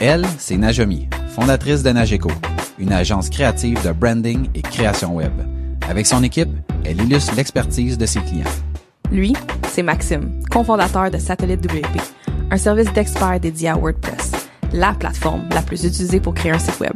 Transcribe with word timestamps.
Elle, 0.00 0.24
c'est 0.38 0.56
Najomi, 0.56 1.08
fondatrice 1.34 1.82
de 1.82 1.90
Nageco, 1.90 2.30
une 2.78 2.92
agence 2.92 3.28
créative 3.28 3.84
de 3.84 3.90
branding 3.90 4.48
et 4.54 4.62
création 4.62 5.16
web. 5.16 5.32
Avec 5.88 6.06
son 6.06 6.22
équipe, 6.22 6.50
elle 6.84 7.00
illustre 7.00 7.34
l'expertise 7.34 7.98
de 7.98 8.06
ses 8.06 8.20
clients. 8.20 8.44
Lui, 9.10 9.32
c'est 9.68 9.82
Maxime, 9.82 10.40
cofondateur 10.50 11.10
de 11.10 11.18
Satellite 11.18 11.64
WP, 11.64 12.00
un 12.52 12.56
service 12.56 12.92
d'experts 12.92 13.40
dédié 13.40 13.70
à 13.70 13.74
WordPress, 13.74 14.30
la 14.72 14.92
plateforme 14.92 15.48
la 15.50 15.62
plus 15.62 15.82
utilisée 15.82 16.20
pour 16.20 16.34
créer 16.34 16.52
un 16.52 16.60
site 16.60 16.78
web. 16.78 16.94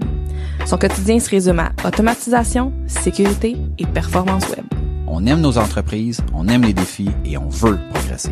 Son 0.65 0.79
quotidien 0.79 1.19
se 1.19 1.29
résume 1.29 1.59
à 1.59 1.73
automatisation, 1.85 2.73
sécurité 2.87 3.57
et 3.79 3.87
performance 3.87 4.49
web. 4.51 4.65
On 5.09 5.27
aime 5.27 5.41
nos 5.41 5.59
entreprises, 5.59 6.21
on 6.33 6.47
aime 6.47 6.63
les 6.63 6.73
défis 6.73 7.11
et 7.25 7.37
on 7.37 7.49
veut 7.49 7.81
progresser. 7.93 8.31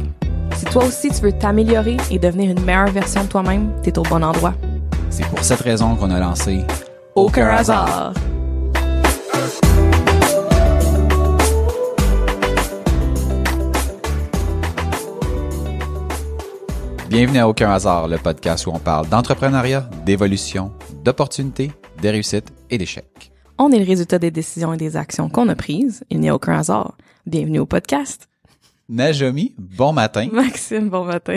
Si 0.61 0.66
toi 0.66 0.84
aussi 0.84 1.08
tu 1.08 1.22
veux 1.22 1.32
t'améliorer 1.32 1.96
et 2.11 2.18
devenir 2.18 2.50
une 2.50 2.62
meilleure 2.62 2.90
version 2.90 3.24
de 3.24 3.29
toi-même, 3.29 3.73
t'es 3.82 3.98
au 3.98 4.02
bon 4.02 4.23
endroit. 4.23 4.52
C'est 5.09 5.24
pour 5.24 5.42
cette 5.42 5.62
raison 5.62 5.96
qu'on 5.96 6.10
a 6.10 6.20
lancé 6.20 6.66
Aucun 7.14 7.48
hasard. 7.48 8.12
Bienvenue 17.09 17.38
à 17.38 17.48
Aucun 17.48 17.70
hasard, 17.70 18.06
le 18.06 18.18
podcast 18.18 18.66
où 18.66 18.70
on 18.74 18.79
parle 18.79 19.09
d'entrepreneuriat, 19.09 19.88
d'évolution, 20.04 20.74
d'opportunités, 21.02 21.73
de 22.02 22.09
réussites 22.10 22.52
et 22.68 22.77
d'échecs. 22.77 23.32
On 23.56 23.73
est 23.73 23.79
le 23.79 23.87
résultat 23.87 24.18
des 24.18 24.30
décisions 24.30 24.74
et 24.74 24.77
des 24.77 24.98
actions 24.98 25.30
qu'on 25.30 25.48
a 25.48 25.54
prises. 25.54 26.04
Il 26.10 26.20
n'y 26.20 26.29
a 26.29 26.34
aucun 26.34 26.59
hasard. 26.59 26.98
Bienvenue 27.24 27.60
au 27.60 27.66
podcast. 27.66 28.30
Najomi, 28.91 29.55
bon 29.57 29.93
matin. 29.93 30.29
Maxime, 30.33 30.89
bon 30.91 31.05
matin. 31.05 31.37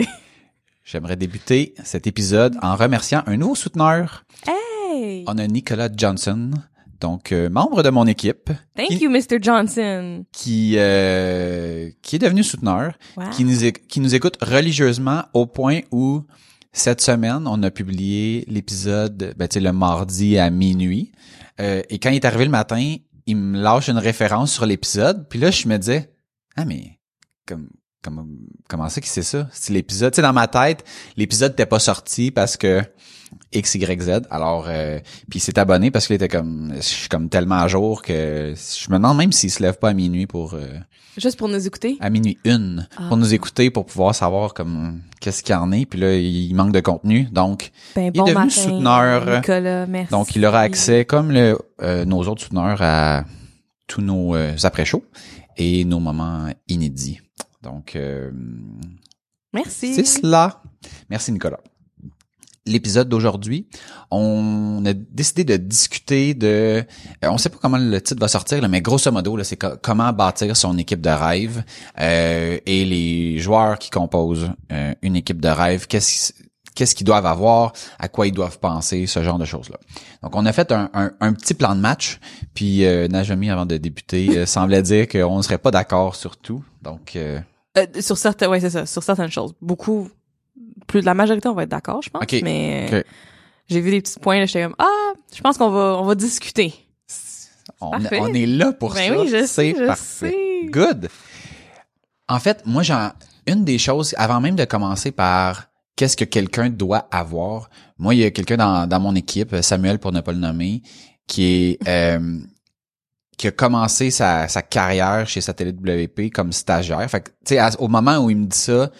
J'aimerais 0.84 1.14
débuter 1.14 1.72
cet 1.84 2.08
épisode 2.08 2.56
en 2.62 2.74
remerciant 2.74 3.22
un 3.26 3.36
nouveau 3.36 3.54
souteneur. 3.54 4.24
Hey! 4.44 5.24
On 5.28 5.38
a 5.38 5.46
Nicolas 5.46 5.88
Johnson, 5.96 6.50
donc 7.00 7.30
euh, 7.30 7.48
membre 7.48 7.84
de 7.84 7.90
mon 7.90 8.08
équipe. 8.08 8.50
Thank 8.76 8.88
qui, 8.88 9.04
you, 9.04 9.08
Mr. 9.10 9.40
Johnson. 9.40 10.24
Qui, 10.32 10.74
euh, 10.78 11.90
qui 12.02 12.16
est 12.16 12.18
devenu 12.18 12.42
souteneur, 12.42 12.94
Wow. 13.16 13.30
qui, 13.30 13.44
nous, 13.44 13.62
éc- 13.62 13.86
qui 13.86 14.00
nous 14.00 14.16
écoute 14.16 14.36
religieusement 14.42 15.22
au 15.32 15.46
point 15.46 15.80
où 15.92 16.24
cette 16.72 17.00
semaine, 17.00 17.44
on 17.46 17.62
a 17.62 17.70
publié 17.70 18.44
l'épisode 18.48 19.32
ben, 19.38 19.46
tu 19.46 19.54
sais, 19.54 19.60
le 19.60 19.72
mardi 19.72 20.38
à 20.38 20.50
minuit. 20.50 21.12
Euh, 21.60 21.82
et 21.88 22.00
quand 22.00 22.10
il 22.10 22.16
est 22.16 22.24
arrivé 22.24 22.46
le 22.46 22.50
matin, 22.50 22.96
il 23.26 23.36
me 23.36 23.60
lâche 23.62 23.86
une 23.88 23.98
référence 23.98 24.52
sur 24.52 24.66
l'épisode. 24.66 25.28
Puis 25.30 25.38
là, 25.38 25.52
je 25.52 25.68
me 25.68 25.78
disais, 25.78 26.10
ah 26.56 26.64
mais 26.64 26.98
comme, 27.46 27.68
comme 28.02 28.26
comment 28.68 28.88
ça 28.88 29.00
qu'il 29.00 29.10
sait 29.10 29.22
ça? 29.22 29.48
C'est 29.52 29.72
l'épisode. 29.72 30.12
Tu 30.12 30.16
sais, 30.16 30.22
dans 30.22 30.32
ma 30.32 30.46
tête, 30.48 30.84
l'épisode 31.16 31.52
n'était 31.52 31.66
pas 31.66 31.78
sorti 31.78 32.30
parce 32.30 32.56
que 32.56 32.82
X, 33.52 33.74
Y, 33.74 34.02
Z. 34.02 34.10
Alors, 34.30 34.66
euh, 34.68 34.98
puis 35.28 35.38
il 35.38 35.40
s'est 35.40 35.58
abonné 35.58 35.90
parce 35.90 36.06
qu'il 36.06 36.14
était 36.16 36.28
comme, 36.28 36.72
je 36.76 36.80
suis 36.82 37.08
comme 37.08 37.28
tellement 37.28 37.56
à 37.56 37.68
jour 37.68 38.02
que 38.02 38.54
je 38.56 38.90
me 38.90 38.96
demande 38.96 39.16
même 39.18 39.32
s'il 39.32 39.50
se 39.50 39.62
lève 39.62 39.78
pas 39.78 39.88
à 39.90 39.92
minuit 39.94 40.26
pour, 40.26 40.54
euh, 40.54 40.68
Juste 41.16 41.38
pour 41.38 41.48
nous 41.48 41.66
écouter? 41.66 41.96
à 42.00 42.10
minuit 42.10 42.38
une, 42.44 42.86
Ah. 42.96 43.06
pour 43.08 43.16
nous 43.16 43.34
écouter, 43.34 43.70
pour 43.70 43.86
pouvoir 43.86 44.14
savoir 44.14 44.54
comme 44.54 45.00
qu'est-ce 45.20 45.42
qu'il 45.42 45.52
y 45.52 45.58
en 45.58 45.72
est. 45.72 45.84
Puis 45.86 45.98
là, 45.98 46.14
il 46.14 46.52
manque 46.54 46.72
de 46.72 46.80
contenu, 46.80 47.24
donc 47.32 47.70
Ben, 47.96 48.06
est 48.06 48.10
bon 48.12 48.24
devenu 48.24 48.34
matin, 48.38 48.50
souteneur. 48.50 49.36
Nicolas, 49.40 49.86
merci. 49.86 50.10
donc 50.12 50.36
il 50.36 50.44
aura 50.46 50.60
accès, 50.60 51.04
comme 51.04 51.30
le, 51.32 51.58
euh, 51.82 52.04
nos 52.04 52.22
autres 52.28 52.42
souteneurs, 52.42 52.82
à 52.82 53.24
tous 53.86 54.00
nos 54.00 54.34
euh, 54.36 54.54
après-shows 54.62 55.04
et 55.56 55.84
nos 55.84 56.00
moments 56.00 56.48
inédits. 56.68 57.20
Donc, 57.62 57.96
euh, 57.96 58.30
Merci. 59.52 59.94
c'est 59.94 60.04
cela. 60.04 60.62
Merci 61.08 61.32
Nicolas. 61.32 61.60
L'épisode 62.66 63.10
d'aujourd'hui, 63.10 63.66
on 64.10 64.82
a 64.86 64.94
décidé 64.94 65.44
de 65.44 65.56
discuter 65.58 66.32
de, 66.32 66.46
euh, 66.46 66.82
on 67.28 67.36
sait 67.36 67.50
pas 67.50 67.58
comment 67.60 67.76
le 67.76 68.00
titre 68.00 68.18
va 68.20 68.28
sortir, 68.28 68.62
là, 68.62 68.68
mais 68.68 68.80
grosso 68.80 69.12
modo, 69.12 69.36
là, 69.36 69.44
c'est 69.44 69.58
co- 69.58 69.76
comment 69.82 70.10
bâtir 70.14 70.56
son 70.56 70.78
équipe 70.78 71.02
de 71.02 71.10
rêve 71.10 71.62
euh, 72.00 72.58
et 72.64 72.84
les 72.86 73.38
joueurs 73.38 73.78
qui 73.78 73.90
composent 73.90 74.48
euh, 74.72 74.94
une 75.02 75.14
équipe 75.16 75.42
de 75.42 75.48
rêve. 75.48 75.86
Qu'est-ce 75.86 76.32
qu'est-ce 76.74 76.94
qu'ils 76.94 77.06
doivent 77.06 77.26
avoir, 77.26 77.72
à 77.98 78.08
quoi 78.08 78.26
ils 78.26 78.32
doivent 78.32 78.58
penser, 78.58 79.06
ce 79.06 79.22
genre 79.22 79.38
de 79.38 79.44
choses-là. 79.44 79.78
Donc, 80.22 80.34
on 80.34 80.44
a 80.46 80.52
fait 80.52 80.72
un, 80.72 80.90
un- 80.92 81.12
un 81.20 81.32
petit 81.32 81.54
plan 81.54 81.74
de 81.74 81.80
match, 81.80 82.18
puis 82.54 82.84
euh, 82.84 83.06
Najami, 83.08 83.50
avant 83.50 83.66
de 83.66 83.76
débuter, 83.76 84.38
euh, 84.38 84.46
semblait 84.46 84.82
dire 84.82 85.06
qu'on 85.08 85.36
ne 85.36 85.42
serait 85.42 85.58
pas 85.58 85.70
d'accord 85.70 86.16
sur 86.16 86.36
tout. 86.36 86.64
Donc, 86.82 87.14
euh, 87.16 87.38
Euh, 87.78 87.86
sur 88.00 88.16
certaines, 88.18 88.50
ouais, 88.50 88.60
c'est 88.60 88.70
ça, 88.70 88.86
sur 88.86 89.02
certaines 89.02 89.30
choses. 89.30 89.54
Beaucoup, 89.60 90.08
plus 90.86 91.00
de 91.00 91.06
la 91.06 91.14
majorité, 91.14 91.48
on 91.48 91.54
va 91.54 91.62
être 91.64 91.68
d'accord, 91.70 92.02
je 92.02 92.10
pense. 92.10 92.22
Ok. 92.22 92.40
Mais 92.42 92.88
Ok. 92.92 93.04
j'ai 93.68 93.80
vu 93.80 93.90
des 93.90 94.00
petits 94.00 94.18
points, 94.20 94.38
là, 94.38 94.46
j'étais 94.46 94.62
comme, 94.64 94.76
ah, 94.78 95.12
je 95.34 95.40
pense 95.40 95.56
qu'on 95.58 95.70
va, 95.70 95.96
on 96.00 96.04
va 96.04 96.14
discuter. 96.14 96.74
On, 97.80 97.90
on 98.12 98.34
est 98.34 98.46
là 98.46 98.72
pour 98.72 98.94
Ben 98.94 99.08
ça. 99.14 99.20
oui, 99.20 99.28
je 99.28 99.46
sais, 99.46 99.74
je 99.78 99.84
parfait. 99.86 100.30
sais. 100.30 100.66
Good. 100.70 101.08
En 102.28 102.38
fait, 102.38 102.62
moi, 102.64 102.82
j'en, 102.82 103.10
une 103.46 103.64
des 103.64 103.78
choses, 103.78 104.14
avant 104.18 104.40
même 104.40 104.54
de 104.56 104.64
commencer 104.64 105.10
par 105.12 105.66
qu'est-ce 105.96 106.16
que 106.16 106.24
quelqu'un 106.24 106.70
doit 106.70 107.08
avoir, 107.10 107.70
moi, 107.98 108.14
il 108.14 108.20
y 108.20 108.24
a 108.24 108.30
quelqu'un 108.30 108.56
dans, 108.56 108.86
dans 108.88 109.00
mon 109.00 109.14
équipe, 109.14 109.54
Samuel 109.62 109.98
pour 109.98 110.12
ne 110.12 110.20
pas 110.20 110.32
le 110.32 110.38
nommer, 110.38 110.82
qui 111.26 111.44
est, 111.44 111.78
euh, 111.88 112.38
qui 113.36 113.48
a 113.48 113.50
commencé 113.50 114.10
sa, 114.10 114.48
sa 114.48 114.62
carrière 114.62 115.26
chez 115.28 115.40
Satellite 115.40 115.78
WP 115.80 116.32
comme 116.32 116.52
stagiaire. 116.52 117.08
Fait 117.10 117.20
que, 117.20 117.30
tu 117.30 117.54
sais, 117.54 117.58
à- 117.58 117.70
au 117.80 117.88
moment 117.88 118.18
où 118.18 118.30
il 118.30 118.36
me 118.36 118.46
dit 118.46 118.58
ça, 118.58 118.90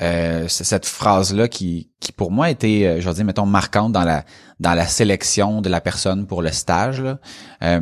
euh, 0.00 0.48
cette 0.48 0.86
phrase-là 0.86 1.48
qui, 1.48 1.90
qui 2.00 2.12
pour 2.12 2.30
moi 2.30 2.50
était, 2.50 2.86
euh, 2.86 3.00
je 3.00 3.08
vais 3.08 3.14
dire, 3.14 3.24
mettons, 3.24 3.46
marquante 3.46 3.92
dans 3.92 4.04
la, 4.04 4.24
dans 4.58 4.74
la 4.74 4.86
sélection 4.86 5.60
de 5.60 5.68
la 5.68 5.80
personne 5.80 6.26
pour 6.26 6.42
le 6.42 6.50
stage. 6.50 7.00
Là. 7.02 7.20
Euh, 7.62 7.80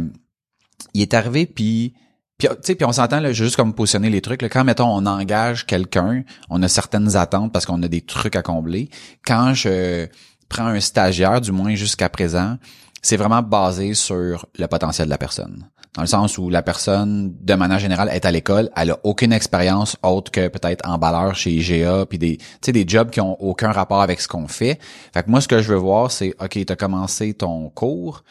il 0.92 1.02
est 1.02 1.14
arrivé 1.14 1.46
puis 1.46 1.94
puis 2.40 2.74
puis 2.74 2.84
on 2.84 2.92
s'entend 2.92 3.20
là 3.20 3.32
juste 3.32 3.56
comme 3.56 3.74
positionner 3.74 4.10
les 4.10 4.20
trucs 4.20 4.42
là, 4.42 4.48
quand 4.48 4.64
mettons 4.64 4.88
on 4.88 5.06
engage 5.06 5.66
quelqu'un 5.66 6.24
on 6.48 6.62
a 6.62 6.68
certaines 6.68 7.16
attentes 7.16 7.52
parce 7.52 7.66
qu'on 7.66 7.82
a 7.82 7.88
des 7.88 8.00
trucs 8.00 8.36
à 8.36 8.42
combler. 8.42 8.88
Quand 9.24 9.54
je 9.54 10.06
prends 10.48 10.66
un 10.66 10.80
stagiaire 10.80 11.40
du 11.40 11.52
moins 11.52 11.74
jusqu'à 11.74 12.08
présent 12.08 12.56
c'est 13.02 13.16
vraiment 13.16 13.42
basé 13.42 13.94
sur 13.94 14.46
le 14.58 14.66
potentiel 14.66 15.06
de 15.06 15.10
la 15.10 15.18
personne. 15.18 15.70
Dans 15.94 16.02
le 16.02 16.08
sens 16.08 16.38
où 16.38 16.50
la 16.50 16.62
personne 16.62 17.34
de 17.40 17.54
manière 17.54 17.78
générale 17.78 18.08
est 18.10 18.24
à 18.24 18.30
l'école 18.30 18.70
elle 18.76 18.92
a 18.92 18.98
aucune 19.04 19.32
expérience 19.32 19.96
autre 20.02 20.30
que 20.30 20.48
peut-être 20.48 20.88
emballeur 20.88 21.34
chez 21.34 21.50
IGA 21.50 22.06
puis 22.06 22.18
des 22.18 22.38
des 22.62 22.84
jobs 22.86 23.10
qui 23.10 23.20
ont 23.20 23.40
aucun 23.42 23.72
rapport 23.72 24.00
avec 24.00 24.20
ce 24.20 24.28
qu'on 24.28 24.48
fait. 24.48 24.78
Fait 25.12 25.22
que 25.22 25.30
moi 25.30 25.40
ce 25.40 25.48
que 25.48 25.60
je 25.60 25.68
veux 25.68 25.78
voir 25.78 26.10
c'est 26.10 26.34
OK 26.40 26.52
tu 26.52 26.72
as 26.72 26.76
commencé 26.76 27.34
ton 27.34 27.68
cours. 27.70 28.24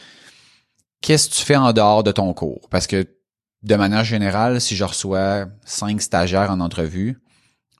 Qu'est-ce 1.01 1.29
que 1.29 1.35
tu 1.35 1.43
fais 1.43 1.55
en 1.55 1.71
dehors 1.71 2.03
de 2.03 2.11
ton 2.11 2.33
cours? 2.33 2.67
Parce 2.69 2.85
que 2.85 3.05
de 3.63 3.75
manière 3.75 4.03
générale, 4.03 4.61
si 4.61 4.75
je 4.75 4.83
reçois 4.83 5.47
cinq 5.65 6.01
stagiaires 6.01 6.51
en 6.51 6.59
entrevue, 6.59 7.19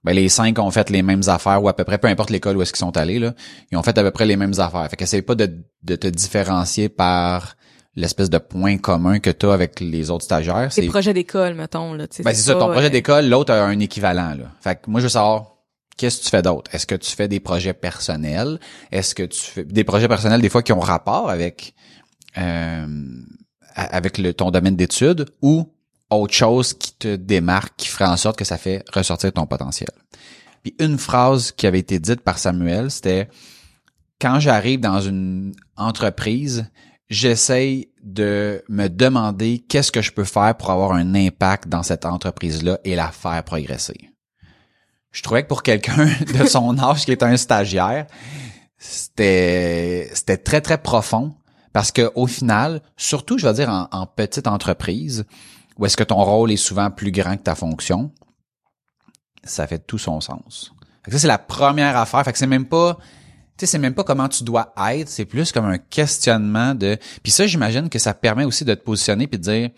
ben 0.03 0.13
les 0.13 0.29
cinq 0.29 0.59
ont 0.59 0.71
fait 0.71 0.89
les 0.89 1.01
mêmes 1.01 1.23
affaires 1.27 1.63
ou 1.63 1.67
à 1.67 1.75
peu 1.75 1.83
près, 1.83 1.97
peu 1.97 2.07
importe 2.07 2.29
l'école 2.29 2.57
où 2.57 2.61
est-ce 2.61 2.71
qu'ils 2.71 2.79
sont 2.79 2.95
allés, 2.97 3.19
là, 3.19 3.33
ils 3.71 3.77
ont 3.77 3.83
fait 3.83 3.97
à 3.97 4.03
peu 4.03 4.11
près 4.11 4.25
les 4.25 4.37
mêmes 4.37 4.57
affaires. 4.57 4.87
Fait 4.89 4.95
qu'essaye 4.95 5.21
pas 5.21 5.35
de, 5.35 5.49
de 5.83 5.95
te 5.95 6.07
différencier 6.07 6.89
par 6.89 7.55
l'espèce 7.95 8.29
de 8.29 8.37
point 8.37 8.77
commun 8.77 9.19
que 9.19 9.29
tu 9.29 9.45
as 9.45 9.53
avec 9.53 9.79
les 9.79 10.09
autres 10.09 10.23
stagiaires. 10.23 10.71
C'est 10.71 10.85
projet 10.87 11.13
d'école, 11.13 11.55
mettons, 11.55 11.93
là, 11.93 12.05
ben, 12.23 12.33
c'est 12.33 12.41
ça, 12.41 12.53
ton 12.55 12.71
projet 12.71 12.87
euh, 12.87 12.89
d'école, 12.89 13.27
l'autre 13.27 13.53
a 13.53 13.63
un 13.63 13.79
équivalent. 13.79 14.35
Là. 14.35 14.51
Fait 14.61 14.75
que 14.75 14.89
moi, 14.89 14.99
je 14.99 15.05
veux 15.05 15.09
savoir, 15.09 15.55
qu'est-ce 15.97 16.19
que 16.19 16.23
tu 16.23 16.29
fais 16.29 16.41
d'autre? 16.41 16.73
Est-ce 16.73 16.85
que 16.87 16.95
tu 16.95 17.11
fais 17.11 17.27
des 17.27 17.39
projets 17.39 17.73
personnels? 17.73 18.59
Est-ce 18.91 19.15
que 19.15 19.23
tu 19.23 19.41
fais 19.41 19.65
des 19.65 19.83
projets 19.83 20.07
personnels 20.07 20.41
des 20.41 20.49
fois 20.49 20.63
qui 20.63 20.71
ont 20.71 20.79
rapport 20.79 21.29
avec 21.29 21.73
euh, 22.37 22.87
avec 23.85 24.17
le, 24.17 24.33
ton 24.33 24.51
domaine 24.51 24.75
d'études 24.75 25.25
ou 25.41 25.71
autre 26.09 26.33
chose 26.33 26.73
qui 26.73 26.93
te 26.93 27.15
démarque, 27.15 27.73
qui 27.77 27.87
ferait 27.87 28.05
en 28.05 28.17
sorte 28.17 28.37
que 28.37 28.45
ça 28.45 28.57
fait 28.57 28.83
ressortir 28.93 29.31
ton 29.31 29.45
potentiel? 29.45 29.89
Puis 30.63 30.75
une 30.79 30.97
phrase 30.97 31.51
qui 31.51 31.67
avait 31.67 31.79
été 31.79 31.99
dite 31.99 32.21
par 32.21 32.37
Samuel, 32.37 32.91
c'était 32.91 33.29
quand 34.19 34.39
j'arrive 34.39 34.81
dans 34.81 34.99
une 34.99 35.53
entreprise, 35.77 36.69
j'essaye 37.09 37.89
de 38.03 38.63
me 38.69 38.87
demander 38.87 39.63
qu'est-ce 39.67 39.91
que 39.91 40.01
je 40.01 40.11
peux 40.11 40.23
faire 40.23 40.55
pour 40.55 40.71
avoir 40.71 40.93
un 40.93 41.15
impact 41.15 41.67
dans 41.67 41.83
cette 41.83 42.05
entreprise-là 42.05 42.79
et 42.83 42.95
la 42.95 43.11
faire 43.11 43.43
progresser. 43.43 44.09
Je 45.11 45.23
trouvais 45.23 45.43
que 45.43 45.47
pour 45.47 45.63
quelqu'un 45.63 46.05
de 46.05 46.45
son 46.45 46.77
âge 46.83 47.05
qui 47.05 47.11
est 47.11 47.23
un 47.23 47.35
stagiaire, 47.37 48.05
c'était 48.77 50.09
c'était 50.13 50.37
très 50.37 50.61
très 50.61 50.77
profond 50.77 51.35
parce 51.79 51.93
que 51.93 52.11
au 52.15 52.27
final, 52.27 52.81
surtout 52.97 53.37
je 53.37 53.47
vais 53.47 53.53
dire 53.53 53.69
en, 53.69 53.87
en 53.93 54.05
petite 54.05 54.47
entreprise 54.47 55.23
où 55.77 55.85
est-ce 55.85 55.95
que 55.95 56.03
ton 56.03 56.21
rôle 56.21 56.51
est 56.51 56.57
souvent 56.57 56.91
plus 56.91 57.09
grand 57.09 57.37
que 57.37 57.43
ta 57.43 57.55
fonction, 57.55 58.11
ça 59.45 59.65
fait 59.65 59.79
tout 59.79 59.97
son 59.97 60.19
sens. 60.19 60.73
Fait 61.05 61.11
que 61.11 61.15
ça 61.15 61.21
c'est 61.21 61.27
la 61.27 61.37
première 61.37 61.95
affaire. 61.95 62.21
Fait 62.25 62.33
que 62.33 62.37
c'est 62.37 62.47
même 62.47 62.65
pas 62.65 62.97
tu 63.57 63.65
sais, 63.65 63.65
c'est 63.65 63.79
même 63.79 63.93
pas 63.93 64.03
comment 64.03 64.27
tu 64.27 64.43
dois 64.43 64.73
être, 64.91 65.07
c'est 65.07 65.23
plus 65.23 65.53
comme 65.53 65.63
un 65.63 65.77
questionnement 65.77 66.75
de. 66.75 66.97
Puis 67.23 67.31
ça, 67.31 67.47
j'imagine 67.47 67.87
que 67.87 67.97
ça 67.97 68.13
permet 68.13 68.43
aussi 68.43 68.65
de 68.65 68.73
te 68.73 68.83
positionner 68.83 69.27
puis 69.27 69.39
de 69.39 69.43
dire 69.43 69.69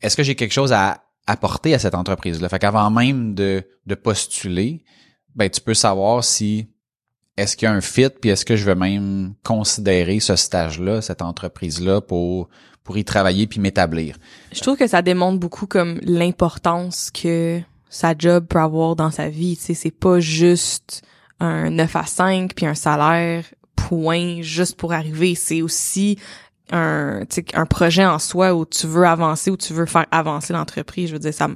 est-ce 0.00 0.16
que 0.16 0.22
j'ai 0.22 0.36
quelque 0.36 0.52
chose 0.52 0.72
à 0.72 1.02
apporter 1.26 1.74
à 1.74 1.80
cette 1.80 1.96
entreprise-là? 1.96 2.48
Fait 2.50 2.60
qu'avant 2.60 2.88
même 2.88 3.34
de, 3.34 3.66
de 3.84 3.94
postuler, 3.96 4.84
ben 5.34 5.50
tu 5.50 5.60
peux 5.60 5.74
savoir 5.74 6.22
si 6.22 6.68
est-ce 7.36 7.56
qu'il 7.56 7.66
y 7.66 7.70
a 7.70 7.74
un 7.74 7.80
fit, 7.80 8.10
puis 8.10 8.30
est-ce 8.30 8.44
que 8.44 8.56
je 8.56 8.64
veux 8.64 8.74
même 8.74 9.34
considérer 9.42 10.20
ce 10.20 10.36
stage-là, 10.36 11.00
cette 11.00 11.22
entreprise-là 11.22 12.00
pour 12.00 12.48
pour 12.84 12.98
y 12.98 13.04
travailler 13.04 13.46
puis 13.46 13.60
m'établir? 13.60 14.16
Je 14.52 14.60
trouve 14.60 14.76
que 14.76 14.86
ça 14.86 15.02
démontre 15.02 15.38
beaucoup 15.38 15.66
comme 15.66 16.00
l'importance 16.02 17.10
que 17.10 17.60
sa 17.88 18.14
job 18.18 18.46
peut 18.48 18.58
avoir 18.58 18.96
dans 18.96 19.10
sa 19.10 19.28
vie. 19.28 19.56
Tu 19.56 19.62
sais, 19.64 19.74
c'est 19.74 19.90
pas 19.90 20.18
juste 20.18 21.02
un 21.40 21.70
9 21.70 21.96
à 21.96 22.06
5 22.06 22.54
puis 22.54 22.66
un 22.66 22.74
salaire 22.74 23.44
point 23.76 24.42
juste 24.42 24.76
pour 24.76 24.92
arriver. 24.92 25.34
C'est 25.34 25.62
aussi 25.62 26.18
un, 26.72 27.22
un 27.54 27.66
projet 27.66 28.04
en 28.04 28.18
soi 28.18 28.54
où 28.54 28.64
tu 28.64 28.86
veux 28.86 29.06
avancer, 29.06 29.50
où 29.50 29.56
tu 29.56 29.72
veux 29.72 29.86
faire 29.86 30.06
avancer 30.10 30.52
l'entreprise. 30.52 31.08
Je 31.08 31.14
veux 31.14 31.18
dire, 31.18 31.34
ça, 31.34 31.48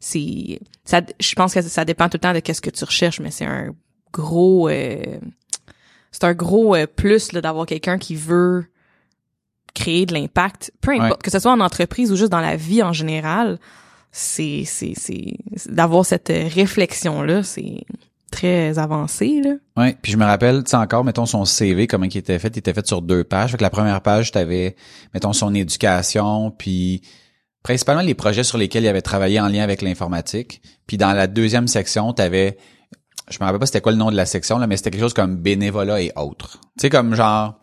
c'est, 0.00 0.60
ça, 0.84 1.00
je 1.18 1.34
pense 1.34 1.54
que 1.54 1.62
ça 1.62 1.84
dépend 1.84 2.08
tout 2.08 2.16
le 2.16 2.20
temps 2.20 2.34
de 2.34 2.40
qu'est-ce 2.40 2.60
que 2.60 2.70
tu 2.70 2.84
recherches, 2.84 3.20
mais 3.20 3.30
c'est 3.30 3.46
un 3.46 3.70
gros, 4.16 4.68
euh, 4.68 5.18
c'est 6.10 6.24
un 6.24 6.32
gros 6.32 6.74
euh, 6.74 6.86
plus 6.86 7.28
d'avoir 7.28 7.66
quelqu'un 7.66 7.98
qui 7.98 8.16
veut 8.16 8.64
créer 9.74 10.06
de 10.06 10.14
l'impact, 10.14 10.72
peu 10.80 10.92
importe, 10.92 11.22
que 11.22 11.30
ce 11.30 11.38
soit 11.38 11.52
en 11.52 11.60
entreprise 11.60 12.10
ou 12.10 12.16
juste 12.16 12.32
dans 12.32 12.40
la 12.40 12.56
vie 12.56 12.82
en 12.82 12.94
général, 12.94 13.58
c'est 14.10 14.62
c'est 14.64 14.94
c'est 14.96 15.34
d'avoir 15.68 16.06
cette 16.06 16.28
réflexion 16.28 17.20
là, 17.20 17.42
c'est 17.42 17.84
très 18.30 18.78
avancé 18.78 19.42
là. 19.44 19.56
Ouais, 19.76 19.94
puis 20.00 20.12
je 20.12 20.16
me 20.16 20.24
rappelle, 20.24 20.64
tu 20.64 20.70
sais 20.70 20.76
encore 20.78 21.04
mettons 21.04 21.26
son 21.26 21.44
CV 21.44 21.86
comment 21.86 22.06
il 22.06 22.16
était 22.16 22.38
fait, 22.38 22.48
il 22.48 22.58
était 22.60 22.72
fait 22.72 22.86
sur 22.86 23.02
deux 23.02 23.22
pages. 23.22 23.50
Fait 23.50 23.58
que 23.58 23.62
la 23.62 23.70
première 23.70 24.00
page, 24.00 24.32
tu 24.32 24.38
avais 24.38 24.76
mettons 25.12 25.34
son 25.34 25.54
éducation 25.54 26.50
puis 26.50 27.02
principalement 27.62 28.02
les 28.02 28.14
projets 28.14 28.44
sur 28.44 28.56
lesquels 28.56 28.84
il 28.84 28.88
avait 28.88 29.02
travaillé 29.02 29.40
en 29.40 29.48
lien 29.48 29.62
avec 29.62 29.82
l'informatique. 29.82 30.62
Puis 30.86 30.96
dans 30.96 31.12
la 31.12 31.26
deuxième 31.26 31.68
section, 31.68 32.14
tu 32.14 32.22
avais 32.22 32.56
je 33.28 33.38
me 33.40 33.44
rappelle 33.44 33.60
pas 33.60 33.66
c'était 33.66 33.80
quoi 33.80 33.92
le 33.92 33.98
nom 33.98 34.10
de 34.10 34.16
la 34.16 34.26
section 34.26 34.58
là, 34.58 34.66
mais 34.66 34.76
c'était 34.76 34.90
quelque 34.90 35.00
chose 35.00 35.14
comme 35.14 35.36
bénévolat 35.36 36.00
et 36.00 36.12
autres. 36.16 36.60
Tu 36.78 36.82
sais 36.82 36.90
comme 36.90 37.14
genre 37.14 37.58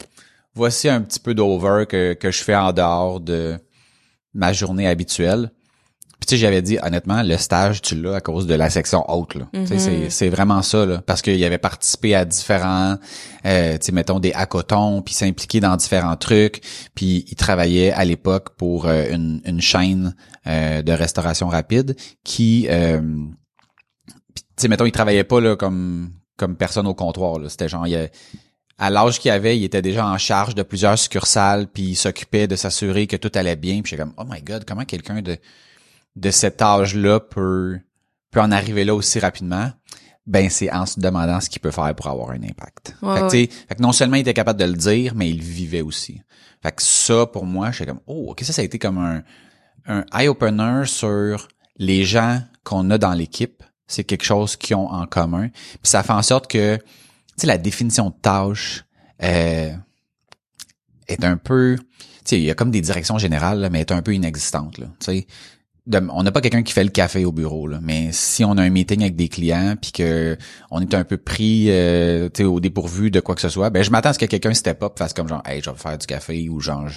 voici 0.55 0.89
un 0.89 1.01
petit 1.01 1.19
peu 1.19 1.33
d'over 1.33 1.85
que, 1.87 2.13
que 2.13 2.31
je 2.31 2.43
fais 2.43 2.55
en 2.55 2.73
dehors 2.73 3.19
de 3.19 3.57
ma 4.33 4.53
journée 4.53 4.87
habituelle. 4.87 5.51
Puis 6.19 6.27
tu 6.27 6.35
sais, 6.35 6.37
j'avais 6.37 6.61
dit 6.61 6.77
honnêtement, 6.81 7.21
le 7.21 7.35
stage, 7.35 7.81
tu 7.81 8.01
l'as 8.01 8.15
à 8.15 8.21
cause 8.21 8.47
de 8.47 8.53
la 8.53 8.69
section 8.69 9.03
haute. 9.11 9.35
Là. 9.35 9.45
Tu 9.51 9.67
sais, 9.67 9.75
mm-hmm. 9.75 10.09
c'est 10.09 10.29
vraiment 10.29 10.61
ça, 10.61 10.85
là, 10.85 11.01
parce 11.05 11.21
qu'il 11.21 11.43
avait 11.43 11.57
participé 11.57 12.15
à 12.15 12.23
différents, 12.23 12.95
euh, 13.45 13.73
tu 13.73 13.87
sais, 13.87 13.91
mettons 13.91 14.21
des 14.21 14.31
hackathons, 14.31 15.01
puis 15.01 15.13
s'impliquer 15.13 15.59
dans 15.59 15.75
différents 15.75 16.15
trucs. 16.15 16.61
Puis 16.95 17.25
il 17.27 17.35
travaillait 17.35 17.91
à 17.91 18.05
l'époque 18.05 18.51
pour 18.55 18.87
euh, 18.87 19.03
une, 19.11 19.41
une 19.43 19.59
chaîne 19.59 20.15
euh, 20.47 20.81
de 20.81 20.93
restauration 20.93 21.49
rapide 21.49 21.97
qui, 22.23 22.67
euh, 22.69 23.01
sais, 24.57 24.67
mettons, 24.67 24.85
il 24.85 24.91
travaillait 24.91 25.23
pas 25.23 25.41
là 25.41 25.55
comme 25.55 26.11
comme 26.37 26.55
personne 26.55 26.87
au 26.87 26.95
comptoir. 26.95 27.39
C'était 27.49 27.69
genre, 27.69 27.85
il, 27.85 28.09
à 28.79 28.89
l'âge 28.89 29.19
qu'il 29.19 29.29
avait, 29.31 29.57
il 29.57 29.63
était 29.63 29.81
déjà 29.81 30.07
en 30.07 30.17
charge 30.17 30.55
de 30.55 30.63
plusieurs 30.63 30.97
succursales, 30.97 31.67
puis 31.67 31.83
il 31.83 31.95
s'occupait 31.95 32.47
de 32.47 32.55
s'assurer 32.55 33.05
que 33.07 33.15
tout 33.15 33.31
allait 33.35 33.55
bien. 33.55 33.81
Puis 33.81 33.91
j'étais 33.91 34.01
comme, 34.01 34.13
oh 34.17 34.23
my 34.27 34.41
god, 34.41 34.65
comment 34.65 34.85
quelqu'un 34.85 35.21
de 35.21 35.37
de 36.15 36.31
cet 36.31 36.61
âge-là 36.61 37.19
peut 37.19 37.79
peut 38.31 38.41
en 38.41 38.51
arriver 38.51 38.83
là 38.83 38.95
aussi 38.95 39.19
rapidement? 39.19 39.71
Ben 40.25 40.49
c'est 40.49 40.71
en 40.71 40.85
se 40.85 40.99
demandant 40.99 41.41
ce 41.41 41.49
qu'il 41.49 41.61
peut 41.61 41.71
faire 41.71 41.93
pour 41.95 42.07
avoir 42.07 42.31
un 42.31 42.41
impact. 42.43 42.95
fait, 43.01 43.47
que, 43.75 43.81
non 43.81 43.91
seulement 43.91 44.15
il 44.15 44.21
était 44.21 44.33
capable 44.33 44.59
de 44.59 44.65
le 44.65 44.73
dire, 44.73 45.13
mais 45.15 45.29
il 45.29 45.41
vivait 45.41 45.81
aussi. 45.81 46.21
Fait 46.61 46.71
que 46.71 46.81
ça, 46.81 47.25
pour 47.25 47.45
moi, 47.45 47.71
j'étais 47.71 47.87
comme, 47.87 47.99
oh, 48.07 48.27
ok, 48.29 48.41
ça, 48.41 48.53
ça 48.53 48.61
a 48.61 48.65
été 48.65 48.79
comme 48.79 48.97
un 48.97 49.21
un 49.85 50.05
eye 50.13 50.27
opener 50.27 50.85
sur 50.85 51.47
les 51.77 52.03
gens 52.05 52.41
qu'on 52.63 52.89
a 52.91 52.97
dans 52.97 53.13
l'équipe. 53.13 53.63
C'est 53.87 54.03
quelque 54.03 54.23
chose 54.23 54.55
qu'ils 54.55 54.75
ont 54.75 54.89
en 54.89 55.05
commun. 55.05 55.49
Puis 55.49 55.79
ça 55.83 56.03
fait 56.03 56.13
en 56.13 56.21
sorte 56.21 56.47
que 56.47 56.79
la 57.43 57.57
définition 57.57 58.09
de 58.09 58.15
tâche 58.21 58.85
euh, 59.21 59.71
est 61.07 61.23
un 61.23 61.37
peu, 61.37 61.77
il 62.31 62.39
y 62.39 62.51
a 62.51 62.55
comme 62.55 62.71
des 62.71 62.81
directions 62.81 63.17
générales, 63.17 63.67
mais 63.71 63.81
est 63.81 63.91
un 63.91 64.01
peu 64.01 64.13
inexistante, 64.13 64.77
là, 64.77 64.87
sais. 64.99 65.27
on 65.91 66.23
n'a 66.23 66.31
pas 66.31 66.41
quelqu'un 66.41 66.63
qui 66.63 66.73
fait 66.73 66.83
le 66.83 66.89
café 66.89 67.25
au 67.25 67.31
bureau, 67.31 67.67
là, 67.67 67.79
mais 67.81 68.11
si 68.11 68.45
on 68.45 68.57
a 68.57 68.63
un 68.63 68.69
meeting 68.69 69.01
avec 69.01 69.15
des 69.15 69.29
clients 69.29 69.75
puis 69.79 69.91
que 69.91 70.37
on 70.71 70.81
est 70.81 70.93
un 70.93 71.03
peu 71.03 71.17
pris 71.17 71.65
euh, 71.69 72.29
au 72.39 72.59
dépourvu 72.59 73.11
de 73.11 73.19
quoi 73.19 73.35
que 73.35 73.41
ce 73.41 73.49
soit, 73.49 73.69
ben 73.69 73.83
je 73.83 73.91
m'attends 73.91 74.09
à 74.09 74.13
ce 74.13 74.19
que 74.19 74.25
quelqu'un 74.25 74.53
step 74.53 74.81
up 74.83 74.97
fasse 74.97 75.13
comme 75.13 75.27
genre 75.27 75.43
hey, 75.45 75.61
je 75.61 75.69
vais 75.69 75.77
faire 75.77 75.97
du 75.97 76.07
café 76.07 76.47
ou 76.49 76.59
genre 76.59 76.87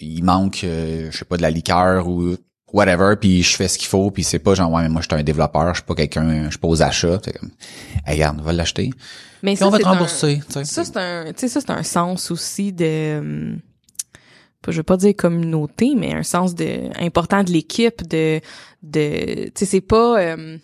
il 0.00 0.22
manque 0.22 0.64
euh, 0.64 1.10
je 1.10 1.18
sais 1.18 1.24
pas 1.24 1.36
de 1.36 1.42
la 1.42 1.50
liqueur 1.50 2.08
ou 2.08 2.36
whatever, 2.72 3.16
puis 3.20 3.42
je 3.42 3.56
fais 3.56 3.68
ce 3.68 3.78
qu'il 3.78 3.88
faut, 3.88 4.10
puis 4.10 4.24
c'est 4.24 4.38
pas 4.38 4.54
genre 4.54 4.70
ouais 4.72 4.82
mais 4.82 4.88
moi 4.88 5.02
je 5.02 5.06
suis 5.08 5.20
un 5.20 5.22
développeur, 5.22 5.68
je 5.74 5.80
suis 5.80 5.86
pas 5.86 5.94
quelqu'un, 5.94 6.44
je 6.44 6.50
suis 6.50 6.58
pas 6.58 6.68
aux 6.68 6.82
achats, 6.82 7.18
c'est 7.24 7.38
comme 7.38 7.50
hey, 8.06 8.14
regarde, 8.14 8.38
on 8.40 8.42
va 8.42 8.52
l'acheter. 8.52 8.90
Mais 9.42 9.56
ça, 9.56 9.66
on 9.66 9.70
va 9.70 9.78
te 9.78 9.84
rembourser. 9.84 10.40
ça 10.48 10.64
c'est 10.64 10.96
un, 10.96 11.32
tu 11.32 11.40
sais 11.40 11.48
ça 11.48 11.60
c'est 11.60 11.70
un 11.70 11.82
sens 11.82 12.30
aussi 12.30 12.72
de 12.72 13.56
je 14.68 14.76
veux 14.76 14.82
pas 14.84 14.96
dire 14.96 15.14
communauté, 15.16 15.94
mais 15.96 16.14
un 16.14 16.22
sens 16.22 16.54
de 16.54 16.90
important 17.02 17.42
de 17.42 17.50
l'équipe, 17.50 18.06
de 18.08 18.40
de 18.82 19.46
tu 19.46 19.52
sais 19.56 19.66
c'est 19.66 19.80
pas 19.80 20.34
hum, 20.34 20.58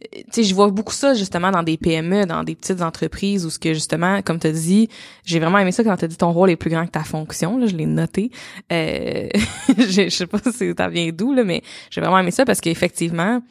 tu 0.00 0.22
sais, 0.30 0.44
je 0.44 0.54
vois 0.54 0.70
beaucoup 0.70 0.94
ça 0.94 1.14
justement 1.14 1.50
dans 1.50 1.62
des 1.62 1.76
PME, 1.76 2.24
dans 2.24 2.42
des 2.42 2.54
petites 2.54 2.80
entreprises 2.80 3.44
où 3.44 3.50
ce 3.50 3.58
que 3.58 3.74
justement, 3.74 4.22
comme 4.22 4.38
tu 4.38 4.50
dit, 4.50 4.88
j'ai 5.24 5.38
vraiment 5.38 5.58
aimé 5.58 5.72
ça 5.72 5.84
quand 5.84 5.96
tu 5.96 6.08
dit 6.08 6.16
ton 6.16 6.32
rôle 6.32 6.50
est 6.50 6.56
plus 6.56 6.70
grand 6.70 6.86
que 6.86 6.90
ta 6.90 7.04
fonction, 7.04 7.58
là, 7.58 7.66
je 7.66 7.76
l'ai 7.76 7.86
noté. 7.86 8.30
Euh, 8.72 9.28
je, 9.78 10.08
sais 10.08 10.26
pas 10.26 10.38
si 10.38 10.72
ça 10.76 10.88
vient 10.88 11.10
d'où 11.12 11.34
là, 11.34 11.44
mais 11.44 11.62
j'ai 11.90 12.00
vraiment 12.00 12.18
aimé 12.18 12.30
ça 12.30 12.44
parce 12.44 12.60
qu'effectivement, 12.60 13.42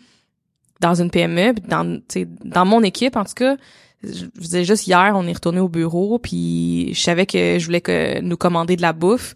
dans 0.82 0.96
une 0.96 1.12
PME, 1.12 1.54
dans 1.68 2.00
dans 2.44 2.66
mon 2.66 2.82
équipe 2.82 3.16
en 3.16 3.26
tout 3.26 3.34
cas, 3.36 3.56
je 4.04 4.64
juste 4.64 4.88
hier, 4.88 5.14
on 5.16 5.28
est 5.28 5.34
retourné 5.34 5.60
au 5.60 5.70
bureau, 5.70 6.20
puis 6.20 6.94
je 6.94 7.00
savais 7.00 7.26
que 7.26 7.60
je 7.60 7.66
voulais 7.66 7.82
que 7.82 8.22
nous 8.22 8.38
commander 8.38 8.76
de 8.76 8.82
la 8.82 8.94
bouffe 8.94 9.34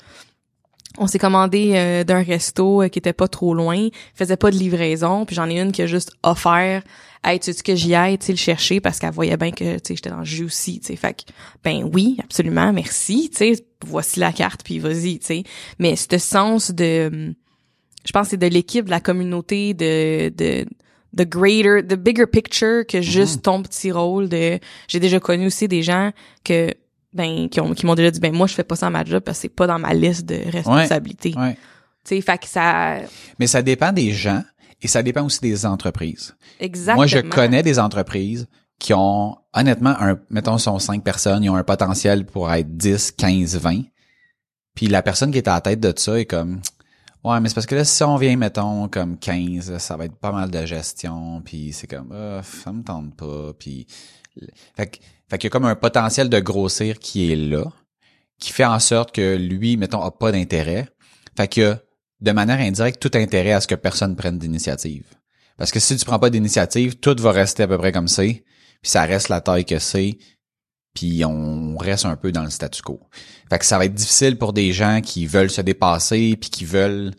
on 0.98 1.08
s'est 1.08 1.20
commandé 1.20 1.72
euh, 1.74 2.04
d'un 2.04 2.22
resto 2.22 2.84
euh, 2.84 2.88
qui 2.88 3.00
était 3.00 3.14
pas 3.14 3.28
trop 3.28 3.54
loin, 3.54 3.90
faisait 4.14 4.38
pas 4.38 4.52
de 4.52 4.58
livraison, 4.58 5.26
puis 5.26 5.36
j'en 5.36 5.50
ai 5.50 5.60
une 5.60 5.72
qui 5.72 5.82
a 5.82 5.88
juste 5.88 6.12
offert 6.24 6.84
Hey, 7.26 7.40
tu 7.40 7.54
sais 7.54 7.64
que 7.64 7.74
j'y 7.74 7.96
aille, 7.96 8.18
tu 8.18 8.26
sais, 8.26 8.32
le 8.34 8.38
chercher? 8.38 8.82
Parce 8.82 9.00
qu'elle 9.00 9.14
voyait 9.14 9.38
bien 9.38 9.52
que, 9.52 9.76
tu 9.76 9.80
sais, 9.82 9.96
j'étais 9.96 10.10
dans 10.10 10.20
le 10.20 10.26
jus 10.26 10.44
aussi, 10.44 10.82
tu 10.82 10.88
sais. 10.88 10.98
Fait 10.98 11.14
que, 11.14 11.32
ben 11.64 11.90
oui, 11.94 12.18
absolument, 12.22 12.74
merci, 12.74 13.30
tu 13.32 13.38
sais, 13.38 13.66
voici 13.86 14.20
la 14.20 14.34
carte, 14.34 14.62
puis 14.66 14.78
vas-y, 14.80 15.20
tu 15.20 15.28
sais. 15.28 15.44
Mais 15.80 15.96
ce 15.96 16.18
sens 16.18 16.72
de, 16.72 17.34
je 18.06 18.12
pense 18.12 18.28
c'est 18.28 18.38
de 18.38 18.48
l'équipe, 18.48 18.86
de 18.86 18.90
la 18.90 19.00
communauté, 19.00 19.74
de, 19.74 20.34
de, 20.36 20.66
the 21.16 21.26
greater, 21.28 21.82
the 21.82 21.96
bigger 21.96 22.26
picture 22.26 22.86
que 22.86 23.02
juste 23.02 23.40
mm-hmm. 23.40 23.44
ton 23.44 23.64
petit 23.64 23.92
rôle 23.94 24.28
de, 24.28 24.60
j'ai 24.90 25.00
déjà 25.00 25.22
connu 25.22 25.48
aussi 25.48 25.70
des 25.70 25.82
gens 25.82 26.12
que 26.44 26.74
ben 27.14 27.50
qui 27.50 27.60
ont 27.60 27.74
qui 27.74 27.86
m'ont 27.86 27.96
déjà 27.96 28.12
dit 28.12 28.20
ben 28.20 28.34
moi 28.34 28.48
je 28.48 28.54
fais 28.54 28.64
pas 28.64 28.76
ça 28.76 28.88
à 28.88 28.90
ma 28.90 29.04
job 29.04 29.22
parce 29.22 29.38
que 29.38 29.42
c'est 29.44 29.50
pas 29.50 29.68
dans 29.68 29.80
ma 29.80 29.94
liste 29.94 30.26
de 30.26 30.40
responsabilités. 30.50 31.34
Ouais, 31.38 31.58
Tu 32.04 32.16
sais 32.16 32.22
fait 32.22 32.38
que 32.38 32.48
ça 32.48 32.98
Mais 33.40 33.48
ça 33.48 33.62
dépend 33.62 33.92
des 33.92 34.12
gens 34.12 34.44
et 34.82 34.88
ça 34.88 35.04
dépend 35.04 35.24
aussi 35.24 35.40
des 35.42 35.66
entreprises. 35.66 36.36
Exactement. 36.60 36.96
Moi 36.98 37.08
je 37.08 37.20
connais 37.20 37.64
des 37.64 37.80
entreprises 37.80 38.48
qui 38.80 38.94
ont 38.94 39.38
honnêtement 39.54 39.96
un 40.00 40.20
mettons 40.30 40.58
sont 40.58 40.80
cinq 40.80 41.04
personnes, 41.04 41.44
ils 41.44 41.50
ont 41.50 41.56
un 41.56 41.64
potentiel 41.64 42.26
pour 42.26 42.52
être 42.52 42.76
10, 42.76 43.12
15, 43.12 43.58
20. 43.58 43.82
Puis 44.76 44.88
la 44.88 45.04
personne 45.04 45.32
qui 45.32 45.38
est 45.38 45.48
à 45.48 45.54
la 45.54 45.62
tête 45.62 45.80
de 45.80 45.94
ça 45.96 46.20
est 46.20 46.26
comme 46.26 46.62
Ouais, 47.24 47.40
mais 47.40 47.48
c'est 47.48 47.56
parce 47.56 47.68
que 47.68 47.76
là, 47.76 47.86
si 47.86 48.04
on 48.04 48.18
vient, 48.18 48.36
mettons, 48.36 48.90
comme 48.90 49.18
15, 49.18 49.78
ça 49.78 49.96
va 49.96 50.06
être 50.06 50.16
pas 50.16 50.34
mal 50.34 50.52
de 50.52 50.66
gestion, 50.66 51.42
puis 51.44 51.72
c'est 51.72 51.88
comme, 51.88 52.14
oh, 52.14 52.42
ça 52.44 52.74
me 52.74 52.84
tente 52.84 53.16
pas, 53.16 53.54
puis... 53.58 53.88
Fait 54.76 54.88
que 54.88 54.98
fait 55.34 55.40
qu'il 55.40 55.48
y 55.48 55.50
a 55.50 55.50
comme 55.50 55.66
un 55.66 55.74
potentiel 55.74 56.30
de 56.30 56.40
grossir 56.40 57.00
qui 57.00 57.32
est 57.32 57.36
là, 57.36 57.66
qui 58.40 58.52
fait 58.52 58.66
en 58.66 58.78
sorte 58.78 59.12
que 59.12 59.36
lui, 59.36 59.78
mettons, 59.78 60.04
a 60.04 60.12
pas 60.12 60.32
d'intérêt. 60.32 60.88
Fait 61.36 61.58
a, 61.64 61.80
de 62.22 62.32
manière 62.32 62.60
indirecte, 62.60 63.02
tout 63.02 63.18
intérêt 63.18 63.54
à 63.54 63.60
ce 63.60 63.66
que 63.66 63.74
personne 63.74 64.16
prenne 64.16 64.38
d'initiative. 64.38 65.06
Parce 65.58 65.72
que 65.72 65.80
si 65.80 65.98
tu 65.98 66.06
prends 66.06 66.20
pas 66.20 66.30
d'initiative, 66.30 67.00
tout 67.00 67.16
va 67.18 67.32
rester 67.32 67.64
à 67.64 67.68
peu 67.68 67.80
près 67.80 67.92
comme 67.92 68.08
c'est, 68.08 68.44
puis 68.84 68.92
ça 68.92 69.06
reste 69.06 69.30
la 69.30 69.42
taille 69.42 69.66
que 69.66 69.80
c'est, 69.80 70.20
puis 70.94 71.26
on 71.26 71.78
reste 71.78 72.06
un 72.06 72.16
peu 72.16 72.32
dans 72.32 72.44
le 72.44 72.52
statu 72.52 72.84
quo. 72.84 73.00
Fait 73.50 73.58
que 73.58 73.66
ça 73.66 73.80
va 73.80 73.86
être 73.86 73.96
difficile 73.96 74.38
pour 74.38 74.54
des 74.54 74.72
gens 74.72 75.02
qui 75.02 75.26
veulent 75.26 75.50
se 75.50 75.62
dépasser, 75.62 76.38
puis 76.40 76.52
qui 76.52 76.66
veulent 76.66 77.12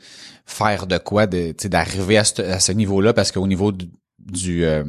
faire 0.46 0.86
de 0.86 0.98
quoi, 0.98 1.26
de, 1.26 1.52
d'arriver 1.66 2.18
à 2.18 2.24
ce, 2.24 2.70
niveau-là, 2.70 3.12
parce 3.12 3.32
qu'au 3.32 3.48
niveau 3.48 3.72
du, 3.72 4.64
euh, 4.64 4.84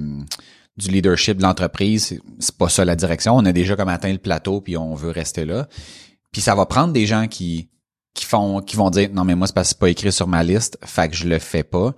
du 0.78 0.90
leadership 0.90 1.38
de 1.38 1.44
l'entreprise, 1.44 2.20
c'est 2.40 2.58
pas 2.58 2.70
ça 2.70 2.84
la 2.84 2.96
direction. 2.96 3.36
On 3.36 3.46
a 3.46 3.54
déjà 3.54 3.76
comme 3.76 3.90
atteint 3.90 4.12
le 4.12 4.18
plateau 4.18 4.62
puis 4.62 4.78
on 4.78 4.94
veut 4.94 5.12
rester 5.12 5.46
là. 5.46 5.68
Puis 6.32 6.42
ça 6.42 6.56
va 6.56 6.66
prendre 6.66 6.94
des 6.94 7.06
gens 7.06 7.28
qui 7.28 7.70
qui 8.14 8.26
font 8.26 8.62
qui 8.62 8.76
vont 8.76 8.90
dire 8.90 9.10
non 9.14 9.24
mais 9.24 9.36
moi 9.36 9.48
c'est 9.48 9.56
pas 9.56 9.64
c'est 9.64 9.80
pas 9.80 9.90
écrit 9.90 10.12
sur 10.12 10.28
ma 10.28 10.44
liste, 10.44 10.78
fait 10.84 11.10
que 11.10 11.16
je 11.16 11.28
le 11.28 11.40
fais 11.40 11.64
pas. 11.64 11.94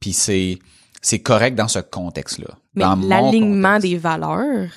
Puis 0.00 0.12
c'est 0.12 0.58
c'est 1.00 1.20
correct 1.20 1.54
dans 1.54 1.68
ce 1.68 1.78
contexte-là. 1.78 2.58
Mais 2.74 2.84
l'alignement 3.06 3.78
des 3.78 3.96
valeurs, 3.96 4.68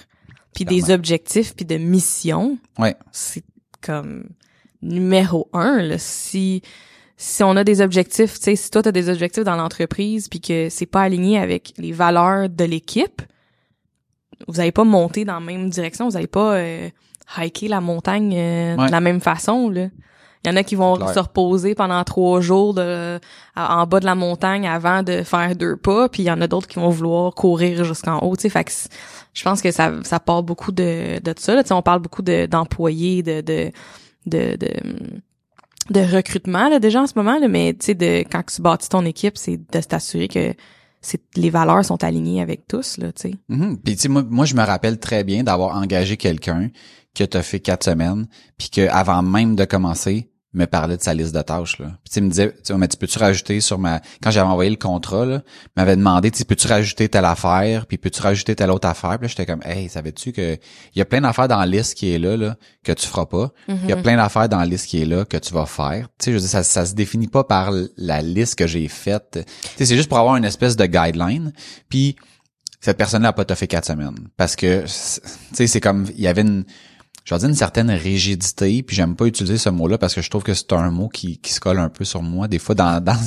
puis 0.53 0.65
des 0.65 0.91
objectifs, 0.91 1.55
puis 1.55 1.65
de 1.65 1.77
mission, 1.77 2.57
ouais. 2.77 2.95
c'est 3.11 3.43
comme 3.81 4.29
numéro 4.81 5.49
un. 5.53 5.81
Là. 5.81 5.97
Si 5.97 6.61
si 7.17 7.43
on 7.43 7.55
a 7.55 7.63
des 7.63 7.81
objectifs, 7.81 8.39
tu 8.39 8.45
sais, 8.45 8.55
si 8.55 8.71
toi 8.71 8.81
tu 8.81 8.89
as 8.89 8.91
des 8.91 9.09
objectifs 9.09 9.43
dans 9.43 9.55
l'entreprise, 9.55 10.27
puis 10.27 10.41
que 10.41 10.69
c'est 10.69 10.87
pas 10.87 11.01
aligné 11.01 11.37
avec 11.37 11.73
les 11.77 11.91
valeurs 11.91 12.49
de 12.49 12.63
l'équipe, 12.63 13.21
vous 14.47 14.59
avez 14.59 14.71
pas 14.71 14.83
monté 14.83 15.25
dans 15.25 15.35
la 15.35 15.39
même 15.39 15.69
direction, 15.69 16.07
vous 16.09 16.17
avez 16.17 16.27
pas 16.27 16.55
euh, 16.55 16.89
hiké 17.37 17.67
la 17.67 17.81
montagne 17.81 18.33
euh, 18.35 18.75
Ouais. 18.77 18.87
de 18.87 18.91
la 18.91 18.99
même 19.01 19.21
façon 19.21 19.69
là. 19.69 19.87
Il 20.43 20.49
y 20.49 20.53
en 20.53 20.55
a 20.55 20.63
qui 20.63 20.73
vont 20.73 20.95
se 21.13 21.19
reposer 21.19 21.75
pendant 21.75 22.03
trois 22.03 22.41
jours 22.41 22.73
de, 22.73 23.19
à- 23.55 23.77
en 23.77 23.85
bas 23.85 23.99
de 23.99 24.05
la 24.05 24.15
montagne 24.15 24.67
avant 24.67 25.03
de 25.03 25.21
faire 25.21 25.55
deux 25.55 25.77
pas, 25.77 26.09
puis 26.09 26.23
il 26.23 26.25
y 26.25 26.31
en 26.31 26.41
a 26.41 26.47
d'autres 26.47 26.67
qui 26.67 26.79
vont 26.79 26.89
vouloir 26.89 27.35
courir 27.35 27.83
jusqu'en 27.83 28.17
haut, 28.21 28.35
tu 28.35 28.41
sais. 28.41 28.49
Fait 28.49 28.63
que 28.63 28.71
je 29.33 29.43
pense 29.43 29.61
que 29.61 29.69
ça, 29.69 29.91
ça 30.01 30.19
part 30.19 30.41
beaucoup 30.41 30.71
de, 30.71 31.19
de 31.21 31.33
ça. 31.37 31.53
Là. 31.53 31.61
Tu 31.61 31.67
sais, 31.67 31.73
on 31.75 31.83
parle 31.83 31.99
beaucoup 31.99 32.23
de, 32.23 32.47
d'employés, 32.47 33.21
de, 33.21 33.41
de, 33.41 33.71
de, 34.25 34.55
de, 34.55 34.69
de 35.91 35.99
recrutement 36.15 36.69
là, 36.69 36.79
déjà 36.79 37.01
en 37.03 37.07
ce 37.07 37.13
moment, 37.15 37.37
là, 37.37 37.47
mais 37.47 37.73
tu 37.79 37.85
sais, 37.87 37.93
de 37.93 38.21
quand 38.31 38.43
tu 38.43 38.63
bâtis 38.63 38.89
ton 38.89 39.05
équipe, 39.05 39.37
c'est 39.37 39.57
de 39.57 39.79
t'assurer 39.81 40.27
que 40.27 40.53
c'est, 41.01 41.21
les 41.35 41.49
valeurs 41.49 41.83
sont 41.83 42.03
alignées 42.03 42.41
avec 42.41 42.67
tous, 42.67 42.97
là, 42.97 43.11
tu 43.11 43.29
sais. 43.29 43.35
Mhm. 43.49 43.77
Puis 43.77 43.95
tu 43.95 44.03
sais, 44.03 44.09
moi, 44.09 44.23
moi, 44.29 44.45
je 44.45 44.55
me 44.55 44.63
rappelle 44.63 44.99
très 44.99 45.23
bien 45.23 45.43
d'avoir 45.43 45.75
engagé 45.75 46.17
quelqu'un 46.17 46.69
que 47.15 47.23
t'as 47.23 47.41
fait 47.41 47.59
quatre 47.59 47.83
semaines, 47.83 48.27
puis 48.57 48.69
que 48.69 48.87
avant 48.87 49.21
même 49.21 49.55
de 49.55 49.65
commencer, 49.65 50.30
me 50.53 50.65
parlait 50.65 50.97
de 50.97 51.01
sa 51.01 51.13
liste 51.13 51.33
de 51.33 51.41
tâches 51.41 51.79
là. 51.79 51.87
Puis 52.03 52.13
il 52.17 52.23
me 52.23 52.29
disait, 52.29 52.53
tu 52.63 52.73
mais 52.73 52.87
tu 52.87 52.97
peux-tu 52.97 53.17
rajouter 53.19 53.61
sur 53.61 53.79
ma 53.79 54.01
quand 54.21 54.31
j'avais 54.31 54.49
envoyé 54.49 54.69
le 54.69 54.75
contrat 54.75 55.25
là, 55.25 55.41
il 55.45 55.71
m'avait 55.77 55.95
demandé, 55.95 56.29
tu 56.31 56.43
peux-tu 56.43 56.67
rajouter 56.67 57.07
telle 57.07 57.25
affaire, 57.25 57.85
puis 57.85 57.97
peux-tu 57.97 58.21
rajouter 58.21 58.55
telle 58.55 58.69
autre 58.69 58.87
affaire, 58.87 59.17
puis 59.17 59.23
là 59.23 59.27
j'étais 59.27 59.45
comme, 59.45 59.61
hey, 59.63 59.87
savais-tu 59.87 60.33
que 60.33 60.57
il 60.95 60.99
y 60.99 61.01
a 61.01 61.05
plein 61.05 61.21
d'affaires 61.21 61.47
dans 61.47 61.59
la 61.59 61.65
liste 61.65 61.95
qui 61.95 62.13
est 62.13 62.19
là 62.19 62.35
là 62.35 62.57
que 62.83 62.91
tu 62.91 63.07
feras 63.07 63.25
pas, 63.25 63.51
il 63.67 63.89
y 63.89 63.93
a 63.93 63.97
plein 63.97 64.17
d'affaires 64.17 64.49
dans 64.49 64.59
la 64.59 64.65
liste 64.65 64.87
qui 64.87 65.01
est 65.01 65.05
là 65.05 65.25
que 65.25 65.37
tu 65.37 65.53
vas 65.53 65.65
faire. 65.65 66.07
Tu 66.19 66.25
sais, 66.25 66.31
je 66.31 66.35
veux 66.37 66.41
dire, 66.41 66.49
ça 66.49 66.63
ça 66.63 66.85
se 66.85 66.93
définit 66.93 67.27
pas 67.27 67.43
par 67.43 67.71
la 67.97 68.21
liste 68.21 68.55
que 68.55 68.67
j'ai 68.67 68.87
faite. 68.87 69.39
Tu 69.61 69.69
sais, 69.77 69.85
c'est 69.85 69.95
juste 69.95 70.09
pour 70.09 70.17
avoir 70.17 70.35
une 70.35 70.45
espèce 70.45 70.75
de 70.75 70.85
guideline. 70.85 71.53
Puis 71.89 72.15
cette 72.81 72.97
personne-là 72.97 73.29
a 73.29 73.33
pas 73.33 73.55
fait 73.55 73.67
quatre 73.67 73.85
semaines 73.85 74.17
parce 74.37 74.55
que 74.55 74.81
tu 74.81 74.87
sais 75.53 75.67
c'est 75.67 75.79
comme 75.79 76.07
il 76.15 76.21
y 76.21 76.27
avait 76.27 76.41
une 76.41 76.65
je 77.23 77.33
vais 77.33 77.39
dire 77.39 77.49
une 77.49 77.55
certaine 77.55 77.91
rigidité 77.91 78.81
puis 78.83 78.95
j'aime 78.95 79.15
pas 79.15 79.25
utiliser 79.25 79.57
ce 79.57 79.69
mot-là 79.69 79.97
parce 79.97 80.15
que 80.15 80.21
je 80.21 80.29
trouve 80.29 80.43
que 80.43 80.53
c'est 80.53 80.73
un 80.73 80.89
mot 80.89 81.07
qui, 81.07 81.37
qui 81.37 81.53
se 81.53 81.59
colle 81.59 81.79
un 81.79 81.89
peu 81.89 82.03
sur 82.03 82.23
moi 82.23 82.47
des 82.47 82.59
fois 82.59 82.75
dans 82.75 82.99
dans, 83.03 83.17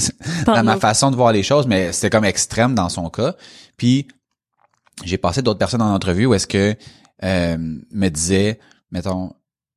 dans 0.46 0.64
ma 0.64 0.76
façon 0.76 1.10
de 1.10 1.16
voir 1.16 1.32
les 1.32 1.42
choses 1.42 1.66
mais 1.66 1.92
c'était 1.92 2.10
comme 2.10 2.24
extrême 2.24 2.74
dans 2.74 2.88
son 2.88 3.08
cas. 3.10 3.34
Puis 3.76 4.08
j'ai 5.04 5.18
passé 5.18 5.42
d'autres 5.42 5.58
personnes 5.58 5.82
en 5.82 5.94
entrevue 5.94 6.26
où 6.26 6.34
est-ce 6.34 6.46
que 6.46 6.76
euh, 7.22 7.56
me 7.58 8.08
disaient 8.08 8.58
mettons 8.90 9.32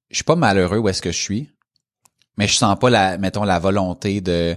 je 0.10 0.16
suis 0.16 0.24
pas 0.24 0.36
malheureux 0.36 0.78
où 0.78 0.90
est-ce 0.90 1.02
que 1.02 1.12
je 1.12 1.22
suis 1.22 1.52
mais 2.38 2.48
je 2.48 2.56
sens 2.56 2.78
pas 2.80 2.90
la 2.90 3.18
mettons 3.18 3.44
la 3.44 3.60
volonté 3.60 4.22
de 4.22 4.56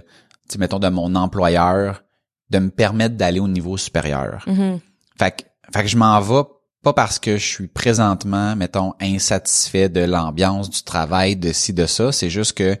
tu 0.49 0.53
sais, 0.53 0.57
mettons 0.57 0.79
de 0.79 0.89
mon 0.89 1.13
employeur 1.15 2.03
de 2.49 2.59
me 2.59 2.69
permettre 2.69 3.15
d'aller 3.15 3.39
au 3.39 3.47
niveau 3.47 3.77
supérieur. 3.77 4.43
Mhm. 4.45 4.79
fait 5.17 5.31
que, 5.31 5.43
fait 5.73 5.83
que 5.83 5.87
je 5.87 5.97
m'en 5.97 6.19
vais 6.19 6.43
pas 6.83 6.93
parce 6.93 7.19
que 7.19 7.37
je 7.37 7.45
suis 7.45 7.67
présentement, 7.67 8.55
mettons, 8.55 8.93
insatisfait 8.99 9.89
de 9.89 10.01
l'ambiance, 10.01 10.69
du 10.69 10.83
travail, 10.83 11.35
de 11.35 11.51
ci, 11.51 11.73
de 11.73 11.85
ça. 11.85 12.11
C'est 12.11 12.29
juste 12.29 12.53
que 12.53 12.77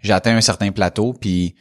j'ai 0.00 0.12
atteint 0.12 0.36
un 0.36 0.40
certain 0.40 0.72
plateau, 0.72 1.12
puis 1.12 1.54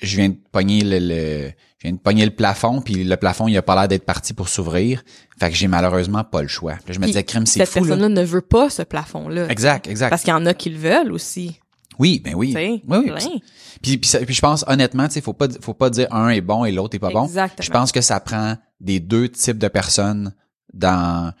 je 0.00 0.16
viens 0.16 0.30
de 0.30 0.36
pogner 0.50 0.82
le, 0.82 0.98
le- 0.98 1.52
je 1.78 1.88
viens 1.88 1.92
de 1.92 1.98
pogner 2.00 2.24
le 2.24 2.30
plafond, 2.30 2.80
puis 2.80 3.02
le 3.04 3.16
plafond, 3.16 3.48
il 3.48 3.56
a 3.56 3.62
pas 3.62 3.74
l'air 3.74 3.88
d'être 3.88 4.04
parti 4.06 4.34
pour 4.34 4.48
s'ouvrir. 4.48 5.02
Fait 5.38 5.50
que 5.50 5.56
j'ai 5.56 5.66
malheureusement 5.68 6.22
pas 6.24 6.40
le 6.40 6.48
choix. 6.48 6.74
Puis 6.74 6.84
là, 6.88 6.92
je 6.94 7.00
me 7.00 7.06
disais, 7.06 7.24
crème, 7.24 7.44
c'est 7.44 7.58
Cette 7.58 7.68
fou, 7.70 7.80
là. 7.84 7.96
personne-là 7.96 8.08
ne 8.08 8.24
veut 8.24 8.40
pas 8.40 8.70
ce 8.70 8.82
plafond-là. 8.82 9.48
Exact, 9.50 9.88
exact. 9.88 10.10
Parce 10.10 10.22
qu'il 10.22 10.30
y 10.30 10.34
en 10.34 10.46
a 10.46 10.54
qui 10.54 10.70
le 10.70 10.78
veulent 10.78 11.10
aussi. 11.12 11.58
Oui, 11.98 12.20
ben 12.24 12.34
oui. 12.34 12.48
Tu 12.48 12.54
sais, 12.54 12.82
Oui, 12.88 13.10
oui. 13.12 13.42
Puis, 13.82 13.98
puis, 13.98 14.08
ça- 14.08 14.20
puis 14.20 14.32
je 14.34 14.40
pense 14.40 14.64
honnêtement, 14.68 15.08
tu 15.08 15.14
sais, 15.14 15.20
faut 15.20 15.32
pas 15.34 15.48
faut 15.60 15.74
pas 15.74 15.90
dire 15.90 16.06
un 16.12 16.28
est 16.30 16.40
bon 16.40 16.64
et 16.64 16.72
l'autre 16.72 16.94
est 16.94 17.00
pas 17.00 17.10
bon. 17.10 17.24
Exactement. 17.24 17.62
Je 17.64 17.70
pense 17.70 17.92
que 17.92 18.00
ça 18.00 18.18
prend 18.20 18.56
des 18.80 18.98
deux 19.00 19.28
types 19.28 19.58
de 19.58 19.68
personnes 19.68 20.32
dans 20.72 21.32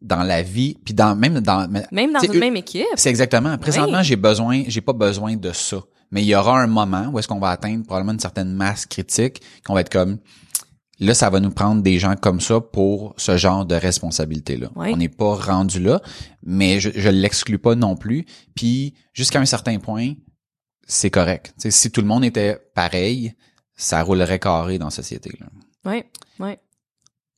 dans 0.00 0.22
la 0.22 0.42
vie, 0.42 0.76
puis 0.84 0.94
dans 0.94 1.16
même 1.16 1.40
dans 1.40 1.68
Même 1.90 2.12
dans 2.12 2.20
une 2.20 2.38
même 2.38 2.56
équipe. 2.56 2.86
C'est 2.94 3.10
exactement. 3.10 3.58
Présentement, 3.58 3.98
Oui. 3.98 4.04
j'ai 4.04 4.14
besoin, 4.16 4.62
j'ai 4.68 4.80
pas 4.80 4.92
besoin 4.92 5.36
de 5.36 5.50
ça. 5.52 5.78
Mais 6.12 6.22
il 6.22 6.26
y 6.26 6.34
aura 6.36 6.60
un 6.60 6.68
moment 6.68 7.08
où 7.12 7.18
est-ce 7.18 7.26
qu'on 7.28 7.40
va 7.40 7.50
atteindre 7.50 7.84
probablement 7.84 8.12
une 8.12 8.20
certaine 8.20 8.52
masse 8.54 8.86
critique, 8.86 9.42
qu'on 9.66 9.74
va 9.74 9.80
être 9.80 9.90
comme 9.90 10.18
là, 11.00 11.14
ça 11.14 11.30
va 11.30 11.38
nous 11.40 11.50
prendre 11.50 11.82
des 11.82 11.98
gens 11.98 12.14
comme 12.16 12.40
ça 12.40 12.60
pour 12.60 13.14
ce 13.18 13.36
genre 13.36 13.66
de 13.66 13.74
responsabilité-là. 13.74 14.68
Oui. 14.76 14.90
On 14.92 14.96
n'est 14.96 15.08
pas 15.08 15.34
rendu 15.34 15.80
là, 15.80 16.00
mais 16.42 16.80
je, 16.80 16.90
je 16.94 17.08
l'exclus 17.08 17.58
pas 17.58 17.74
non 17.74 17.96
plus. 17.96 18.24
Puis 18.54 18.94
jusqu'à 19.12 19.40
un 19.40 19.44
certain 19.46 19.78
point, 19.78 20.14
c'est 20.86 21.10
correct. 21.10 21.52
Tu 21.56 21.62
sais, 21.62 21.70
si 21.70 21.90
tout 21.90 22.00
le 22.00 22.06
monde 22.06 22.24
était 22.24 22.56
pareil, 22.74 23.34
ça 23.76 24.02
roulerait 24.02 24.38
carré 24.38 24.78
dans 24.78 24.86
la 24.86 24.90
société. 24.90 25.30
Là. 25.40 25.46
Oui, 25.84 26.02
oui. 26.40 26.52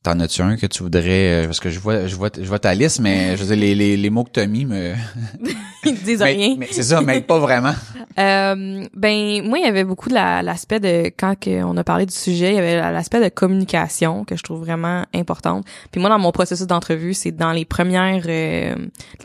T'en 0.03 0.19
as-tu 0.19 0.41
un 0.41 0.57
que 0.57 0.65
tu 0.65 0.81
voudrais 0.81 1.43
euh, 1.43 1.45
parce 1.45 1.59
que 1.59 1.69
je 1.69 1.79
vois 1.79 2.07
je 2.07 2.15
vois 2.15 2.29
je 2.35 2.47
vois 2.47 2.57
ta 2.57 2.73
liste 2.73 2.99
mais 3.01 3.37
je 3.37 3.43
veux 3.43 3.55
dire 3.55 3.63
les, 3.63 3.75
les, 3.75 3.97
les 3.97 4.09
mots 4.09 4.23
que 4.23 4.31
t'as 4.31 4.47
mis 4.47 4.65
me 4.65 4.95
Ils 5.85 5.93
disent 6.03 6.21
mais, 6.21 6.33
rien. 6.33 6.55
mais 6.57 6.67
c'est 6.71 6.81
ça 6.81 7.01
m'aide 7.01 7.25
pas 7.27 7.37
vraiment 7.39 7.73
Euh, 8.19 8.83
ben 8.93 9.41
moi 9.47 9.57
il 9.57 9.63
y 9.63 9.67
avait 9.67 9.85
beaucoup 9.85 10.09
de 10.09 10.13
la- 10.13 10.43
l'aspect 10.43 10.81
de 10.81 11.05
quand 11.17 11.39
que 11.39 11.63
on 11.63 11.77
a 11.77 11.83
parlé 11.85 12.05
du 12.05 12.13
sujet, 12.13 12.49
il 12.49 12.55
y 12.55 12.57
avait 12.57 12.75
l'aspect 12.91 13.21
de 13.23 13.29
communication 13.29 14.25
que 14.25 14.35
je 14.35 14.43
trouve 14.43 14.59
vraiment 14.59 15.05
importante. 15.13 15.65
Puis 15.91 16.01
moi 16.01 16.09
dans 16.09 16.19
mon 16.19 16.33
processus 16.33 16.67
d'entrevue, 16.67 17.13
c'est 17.13 17.31
dans 17.31 17.53
les 17.53 17.63
premières 17.63 18.23
euh, 18.27 18.75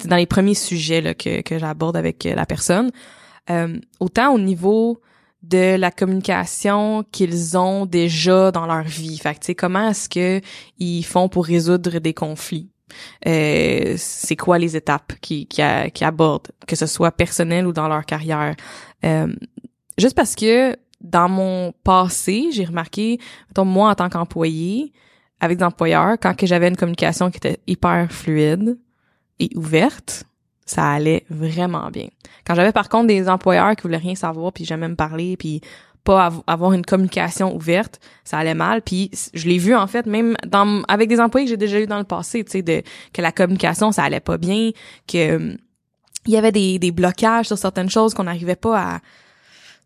dans 0.04 0.14
les 0.14 0.26
premiers 0.26 0.54
sujets 0.54 1.00
là, 1.00 1.14
que 1.14 1.40
que 1.40 1.58
j'aborde 1.58 1.96
avec 1.96 2.22
la 2.32 2.46
personne. 2.46 2.92
Euh, 3.50 3.76
autant 3.98 4.32
au 4.32 4.38
niveau 4.38 5.00
de 5.48 5.76
la 5.76 5.90
communication 5.90 7.04
qu'ils 7.12 7.56
ont 7.56 7.86
déjà 7.86 8.50
dans 8.50 8.66
leur 8.66 8.82
vie. 8.82 9.18
Fait 9.18 9.34
que 9.34 9.52
comment 9.52 9.90
est-ce 9.90 10.08
que 10.08 10.40
ils 10.78 11.04
font 11.04 11.28
pour 11.28 11.46
résoudre 11.46 11.98
des 11.98 12.14
conflits? 12.14 12.70
Euh, 13.26 13.94
c'est 13.96 14.36
quoi 14.36 14.58
les 14.58 14.76
étapes 14.76 15.12
qui 15.20 15.48
abordent, 16.00 16.48
que 16.66 16.76
ce 16.76 16.86
soit 16.86 17.12
personnel 17.12 17.66
ou 17.66 17.72
dans 17.72 17.88
leur 17.88 18.04
carrière? 18.04 18.54
Euh, 19.04 19.34
juste 19.98 20.16
parce 20.16 20.34
que 20.34 20.76
dans 21.00 21.28
mon 21.28 21.72
passé, 21.84 22.48
j'ai 22.52 22.64
remarqué, 22.64 23.18
mettons, 23.48 23.64
moi 23.64 23.90
en 23.90 23.94
tant 23.94 24.08
qu'employé, 24.08 24.92
avec 25.40 25.58
des 25.58 25.64
employeurs, 25.64 26.16
quand 26.20 26.34
que 26.34 26.46
j'avais 26.46 26.68
une 26.68 26.76
communication 26.76 27.30
qui 27.30 27.36
était 27.36 27.60
hyper 27.66 28.10
fluide 28.10 28.78
et 29.38 29.50
ouverte, 29.54 30.24
ça 30.66 30.90
allait 30.90 31.24
vraiment 31.30 31.88
bien. 31.90 32.08
Quand 32.44 32.54
j'avais 32.54 32.72
par 32.72 32.88
contre 32.88 33.06
des 33.06 33.28
employeurs 33.28 33.74
qui 33.76 33.82
voulaient 33.82 33.96
rien 33.96 34.14
savoir 34.14 34.52
puis 34.52 34.64
jamais 34.64 34.88
me 34.88 34.96
parler 34.96 35.36
puis 35.36 35.60
pas 36.04 36.26
av- 36.26 36.42
avoir 36.46 36.72
une 36.72 36.84
communication 36.84 37.54
ouverte, 37.54 38.00
ça 38.24 38.38
allait 38.38 38.54
mal 38.54 38.82
puis 38.82 39.10
je 39.32 39.48
l'ai 39.48 39.58
vu 39.58 39.74
en 39.74 39.86
fait 39.86 40.06
même 40.06 40.36
dans 40.46 40.82
avec 40.88 41.08
des 41.08 41.20
employés 41.20 41.46
que 41.46 41.50
j'ai 41.50 41.56
déjà 41.56 41.80
eu 41.80 41.86
dans 41.86 41.98
le 41.98 42.04
passé, 42.04 42.44
tu 42.44 42.50
sais 42.52 42.62
de 42.62 42.82
que 43.12 43.22
la 43.22 43.32
communication 43.32 43.92
ça 43.92 44.04
allait 44.04 44.20
pas 44.20 44.38
bien, 44.38 44.70
que 45.08 45.56
il 46.26 46.32
y 46.32 46.36
avait 46.36 46.52
des, 46.52 46.80
des 46.80 46.90
blocages 46.90 47.46
sur 47.46 47.56
certaines 47.58 47.90
choses 47.90 48.12
qu'on 48.12 48.24
n'arrivait 48.24 48.56
pas 48.56 48.78
à 48.96 49.00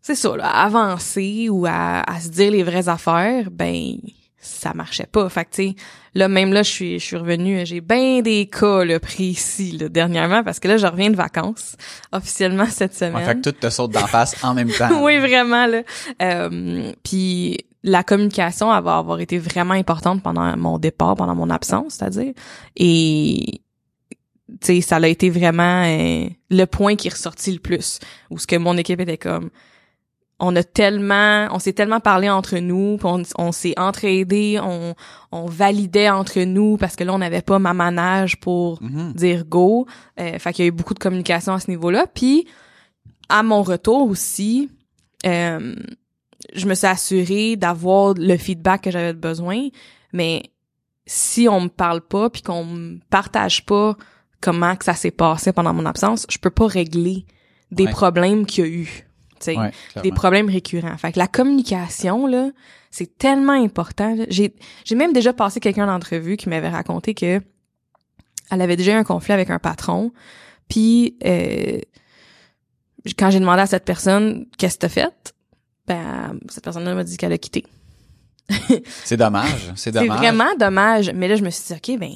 c'est 0.01 0.15
ça 0.15 0.35
là, 0.35 0.49
avancer 0.49 1.47
ou 1.49 1.67
à, 1.67 2.01
à 2.11 2.19
se 2.19 2.29
dire 2.29 2.51
les 2.51 2.63
vraies 2.63 2.89
affaires, 2.89 3.51
ben 3.51 3.97
ça 4.41 4.73
marchait 4.73 5.05
pas. 5.05 5.29
Fait 5.29 5.45
que 5.45 5.51
tu 5.51 5.63
sais, 5.69 5.75
là 6.15 6.27
même 6.27 6.51
là 6.51 6.63
je 6.63 6.69
suis 6.69 6.99
je 6.99 7.05
suis 7.05 7.15
revenue, 7.15 7.65
j'ai 7.65 7.79
bien 7.79 8.21
des 8.21 8.47
cas 8.47 8.83
là, 8.83 8.99
précis 8.99 9.71
là, 9.73 9.87
dernièrement 9.87 10.43
parce 10.43 10.59
que 10.59 10.67
là 10.67 10.77
je 10.77 10.87
reviens 10.87 11.11
de 11.11 11.15
vacances 11.15 11.77
officiellement 12.11 12.65
cette 12.65 12.95
semaine. 12.95 13.23
Fait 13.23 13.35
que 13.35 13.41
tout 13.41 13.51
te 13.51 13.69
saute 13.69 13.91
d'en 13.91 14.07
face 14.07 14.43
en 14.43 14.53
même 14.53 14.71
temps. 14.71 15.01
oui, 15.03 15.19
vraiment 15.19 15.67
là. 15.67 15.83
Euh, 16.21 16.91
puis 17.03 17.65
la 17.83 18.03
communication 18.03 18.75
elle 18.75 18.83
va 18.83 18.97
avoir 18.97 19.19
été 19.19 19.37
vraiment 19.37 19.75
importante 19.75 20.23
pendant 20.23 20.57
mon 20.57 20.79
départ, 20.79 21.15
pendant 21.15 21.35
mon 21.35 21.49
absence, 21.49 21.95
c'est-à-dire. 21.95 22.33
Et 22.75 23.61
tu 24.59 24.75
sais, 24.75 24.81
ça 24.81 24.97
a 24.97 25.07
été 25.07 25.29
vraiment 25.29 25.83
euh, 25.85 26.27
le 26.49 26.65
point 26.65 26.95
qui 26.95 27.07
est 27.07 27.11
ressorti 27.11 27.51
le 27.51 27.59
plus, 27.59 27.99
où 28.29 28.37
ce 28.37 28.47
que 28.47 28.55
mon 28.55 28.75
équipe 28.77 28.99
était 28.99 29.17
comme 29.17 29.49
on 30.43 30.55
a 30.55 30.63
tellement 30.63 31.47
on 31.51 31.59
s'est 31.59 31.73
tellement 31.73 31.99
parlé 31.99 32.27
entre 32.29 32.57
nous 32.57 32.97
puis 32.97 33.05
on, 33.07 33.21
on 33.37 33.51
s'est 33.51 33.75
entraidés 33.77 34.59
on 34.61 34.95
on 35.31 35.45
validait 35.45 36.09
entre 36.09 36.39
nous 36.41 36.77
parce 36.77 36.95
que 36.95 37.03
là 37.03 37.13
on 37.13 37.19
n'avait 37.19 37.43
pas 37.43 37.59
ma 37.59 37.73
manage 37.73 38.39
pour 38.39 38.81
Mhm. 38.81 39.13
dire 39.13 39.45
go 39.45 39.85
euh, 40.19 40.39
fait 40.39 40.51
qu'il 40.53 40.65
y 40.65 40.67
a 40.67 40.69
eu 40.69 40.71
beaucoup 40.71 40.93
de 40.95 40.99
communication 40.99 41.53
à 41.53 41.59
ce 41.59 41.69
niveau-là 41.69 42.07
puis 42.13 42.47
à 43.29 43.43
mon 43.43 43.61
retour 43.61 44.09
aussi 44.09 44.69
euh, 45.25 45.75
je 46.55 46.65
me 46.65 46.73
suis 46.73 46.87
assurée 46.87 47.55
d'avoir 47.55 48.15
le 48.17 48.35
feedback 48.37 48.81
que 48.81 48.91
j'avais 48.91 49.13
besoin 49.13 49.67
mais 50.11 50.43
si 51.05 51.47
on 51.47 51.61
me 51.61 51.69
parle 51.69 52.01
pas 52.01 52.29
puis 52.31 52.41
qu'on 52.41 52.65
me 52.65 52.99
partage 53.11 53.65
pas 53.65 53.95
comment 54.41 54.75
que 54.75 54.85
ça 54.85 54.95
s'est 54.95 55.11
passé 55.11 55.51
pendant 55.53 55.73
mon 55.73 55.85
absence 55.85 56.25
je 56.29 56.39
peux 56.39 56.49
pas 56.49 56.65
régler 56.67 57.25
des 57.69 57.85
Ouais. 57.85 57.91
problèmes 57.91 58.45
qu'il 58.47 58.65
y 58.65 58.67
a 58.67 58.71
eu 58.71 59.07
tu 59.41 59.53
sais 59.53 59.57
Ouais, 59.57 59.71
des 60.03 60.11
problèmes 60.11 60.49
récurrents. 60.49 60.97
Fait 60.97 61.11
que 61.11 61.19
la 61.19 61.27
communication 61.27 62.27
là, 62.27 62.49
c'est 62.91 63.17
tellement 63.17 63.53
important. 63.53 64.15
J'ai 64.29 64.53
j'ai 64.85 64.95
même 64.95 65.13
déjà 65.13 65.33
passé 65.33 65.59
quelqu'un 65.59 65.87
d'entrevue 65.87 66.37
qui 66.37 66.49
m'avait 66.49 66.69
raconté 66.69 67.13
que 67.13 67.41
elle 68.51 68.61
avait 68.61 68.75
déjà 68.75 68.91
eu 68.93 68.95
un 68.95 69.03
conflit 69.03 69.33
avec 69.33 69.49
un 69.49 69.59
patron. 69.59 70.11
Puis 70.69 71.17
euh, 71.25 71.79
quand 73.17 73.31
j'ai 73.31 73.39
demandé 73.39 73.61
à 73.61 73.67
cette 73.67 73.85
personne 73.85 74.45
qu'est-ce 74.57 74.75
que 74.75 74.81
t'as 74.81 74.89
fait, 74.89 75.33
ben 75.87 76.39
cette 76.49 76.63
personne-là 76.63 76.93
m'a 76.95 77.03
dit 77.03 77.17
qu'elle 77.17 77.33
a 77.33 77.37
quitté. 77.37 77.65
c'est 79.03 79.17
dommage, 79.17 79.71
c'est 79.75 79.75
C'est 79.75 79.91
dommage. 79.91 80.17
vraiment 80.17 80.55
dommage. 80.59 81.11
Mais 81.15 81.27
là, 81.27 81.35
je 81.35 81.43
me 81.43 81.49
suis 81.49 81.73
dit, 81.73 81.73
OK, 81.93 81.99
ben, 81.99 82.11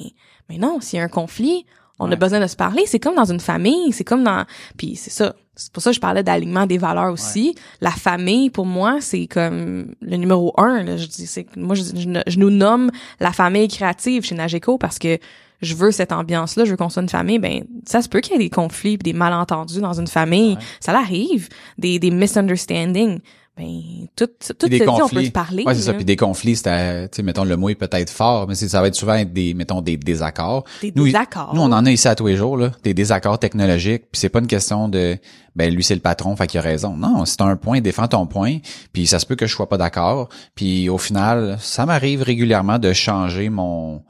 mais 0.48 0.58
non, 0.58 0.80
s'il 0.80 0.98
y 0.98 1.00
a 1.00 1.04
un 1.04 1.08
conflit, 1.08 1.64
on 1.98 2.10
a 2.12 2.16
besoin 2.16 2.40
de 2.40 2.46
se 2.46 2.56
parler. 2.56 2.82
C'est 2.86 2.98
comme 2.98 3.14
dans 3.14 3.30
une 3.30 3.40
famille, 3.40 3.92
c'est 3.92 4.04
comme 4.04 4.22
dans... 4.24 4.44
Puis 4.76 4.96
c'est 4.96 5.10
ça. 5.10 5.34
C'est 5.58 5.72
pour 5.72 5.82
ça 5.82 5.88
que 5.90 5.94
je 5.96 6.00
parlais 6.00 6.22
d'alignement 6.22 6.66
des 6.66 6.76
valeurs 6.76 7.10
aussi. 7.12 7.54
La 7.80 7.90
famille, 7.90 8.50
pour 8.50 8.66
moi, 8.66 8.98
c'est 9.00 9.26
comme 9.26 9.94
le 10.02 10.16
numéro 10.18 10.52
un. 10.60 10.82
Là. 10.82 10.98
Je 10.98 11.06
dis, 11.06 11.26
c'est, 11.26 11.46
moi, 11.56 11.74
je, 11.74 11.82
je- 11.82 12.22
je 12.30 12.38
nous 12.38 12.50
nomme 12.50 12.90
la 13.20 13.32
famille 13.32 13.66
créative 13.68 14.22
chez 14.24 14.34
Nageco 14.34 14.76
parce 14.76 14.98
que 14.98 15.18
je 15.62 15.74
veux 15.74 15.90
cette 15.92 16.12
ambiance-là, 16.12 16.66
je 16.66 16.72
veux 16.72 16.76
qu'on 16.76 16.90
soit 16.90 17.00
une 17.00 17.08
famille. 17.08 17.38
Ben, 17.38 17.64
ça 17.86 18.02
se 18.02 18.08
peut 18.10 18.20
qu'il 18.20 18.32
y 18.32 18.36
ait 18.36 18.38
des 18.38 18.50
conflits, 18.50 18.98
pis 18.98 19.04
des 19.04 19.18
malentendus 19.18 19.80
dans 19.80 19.98
une 19.98 20.06
famille. 20.06 20.56
Ouais. 20.56 20.60
Ça 20.80 20.92
l'arrive. 20.92 21.48
Des, 21.78 21.98
des 21.98 22.10
misunderstandings. 22.10 23.20
Ben, 23.56 24.06
tout, 24.14 24.28
tout 24.58 24.68
des 24.68 24.80
dit, 24.80 24.84
on 24.86 24.96
peut 24.96 25.00
conflits. 25.00 25.26
se 25.26 25.30
parler. 25.30 25.64
Ouais, 25.64 25.74
c'est 25.74 25.80
ça. 25.80 25.94
Puis 25.94 26.04
des 26.04 26.16
conflits, 26.16 26.56
c'était, 26.56 27.08
tu 27.08 27.16
sais, 27.16 27.22
mettons, 27.22 27.44
le 27.44 27.56
mot 27.56 27.70
est 27.70 27.74
peut-être 27.74 28.10
fort, 28.10 28.46
mais 28.46 28.54
ça 28.54 28.82
va 28.82 28.88
être 28.88 28.94
souvent 28.94 29.24
des, 29.24 29.54
mettons, 29.54 29.80
des 29.80 29.96
désaccords. 29.96 30.64
Des 30.82 30.92
Nous, 30.94 31.06
désaccords. 31.06 31.54
Nous, 31.54 31.62
on 31.62 31.72
en 31.72 31.86
a 31.86 31.90
ici 31.90 32.06
à 32.06 32.14
tous 32.14 32.26
les 32.26 32.36
jours, 32.36 32.58
là, 32.58 32.72
des 32.82 32.92
désaccords 32.92 33.38
technologiques. 33.38 34.02
Puis 34.12 34.20
c'est 34.20 34.28
pas 34.28 34.40
une 34.40 34.46
question 34.46 34.90
de, 34.90 35.16
ben 35.54 35.74
lui 35.74 35.82
c'est 35.82 35.94
le 35.94 36.02
patron, 36.02 36.36
fait 36.36 36.46
qu'il 36.46 36.60
a 36.60 36.62
raison. 36.62 36.98
Non, 36.98 37.24
c'est 37.24 37.40
un 37.40 37.56
point, 37.56 37.80
défends 37.80 38.08
ton 38.08 38.26
point. 38.26 38.58
Puis 38.92 39.06
ça 39.06 39.18
se 39.18 39.24
peut 39.24 39.36
que 39.36 39.46
je 39.46 39.54
sois 39.54 39.70
pas 39.70 39.78
d'accord. 39.78 40.28
Puis 40.54 40.90
au 40.90 40.98
final, 40.98 41.56
ça 41.58 41.86
m'arrive 41.86 42.20
régulièrement 42.22 42.78
de 42.78 42.92
changer 42.92 43.48
mon 43.48 44.02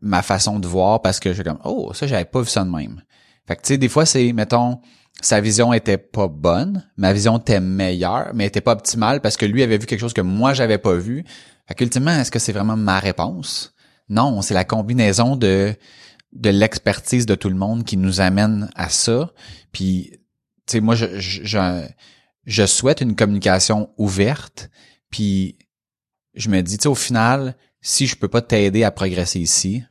ma 0.00 0.22
façon 0.22 0.60
de 0.60 0.66
voir 0.68 1.02
parce 1.02 1.18
que 1.20 1.32
j'ai 1.32 1.42
comme, 1.42 1.58
oh, 1.64 1.90
ça 1.92 2.06
j'avais 2.06 2.24
pas 2.24 2.40
vu 2.40 2.48
ça 2.48 2.64
de 2.64 2.70
même. 2.70 3.02
Fait 3.48 3.56
que 3.56 3.62
tu 3.62 3.68
sais, 3.68 3.78
des 3.78 3.88
fois 3.88 4.06
c'est, 4.06 4.32
mettons, 4.32 4.78
sa 5.22 5.40
vision 5.40 5.72
était 5.72 5.98
pas 5.98 6.28
bonne, 6.28 6.88
ma 6.96 7.12
vision 7.12 7.38
était 7.38 7.60
meilleure, 7.60 8.30
mais 8.34 8.46
était 8.46 8.60
pas 8.60 8.72
optimale 8.72 9.20
parce 9.20 9.36
que 9.36 9.46
lui 9.46 9.62
avait 9.62 9.78
vu 9.78 9.86
quelque 9.86 10.00
chose 10.00 10.14
que 10.14 10.20
moi 10.20 10.54
j'avais 10.54 10.78
pas 10.78 10.94
vu. 10.94 11.24
Fait 11.66 11.74
qu'ultimement, 11.74 12.12
est-ce 12.12 12.30
que 12.30 12.38
c'est 12.38 12.52
vraiment 12.52 12.76
ma 12.76 12.98
réponse? 12.98 13.74
Non, 14.08 14.42
c'est 14.42 14.54
la 14.54 14.64
combinaison 14.64 15.36
de 15.36 15.74
de 16.32 16.50
l'expertise 16.50 17.26
de 17.26 17.34
tout 17.34 17.48
le 17.48 17.56
monde 17.56 17.84
qui 17.84 17.96
nous 17.96 18.20
amène 18.20 18.70
à 18.74 18.88
ça. 18.88 19.32
Puis, 19.72 20.10
tu 20.66 20.72
sais, 20.72 20.80
moi, 20.80 20.94
je, 20.94 21.18
je, 21.18 21.86
je, 22.44 22.66
souhaite 22.66 23.00
une 23.00 23.16
communication 23.16 23.90
ouverte. 23.96 24.70
Puis, 25.10 25.58
je 26.34 26.48
me 26.48 26.62
dis, 26.62 26.78
tu 26.78 26.84
sais, 26.84 26.88
au 26.88 26.94
final, 26.94 27.56
si 27.80 28.06
je 28.06 28.14
peux 28.14 28.28
pas 28.28 28.42
t'aider 28.42 28.84
à 28.84 28.90
progresser 28.90 29.40
ici, 29.40 29.82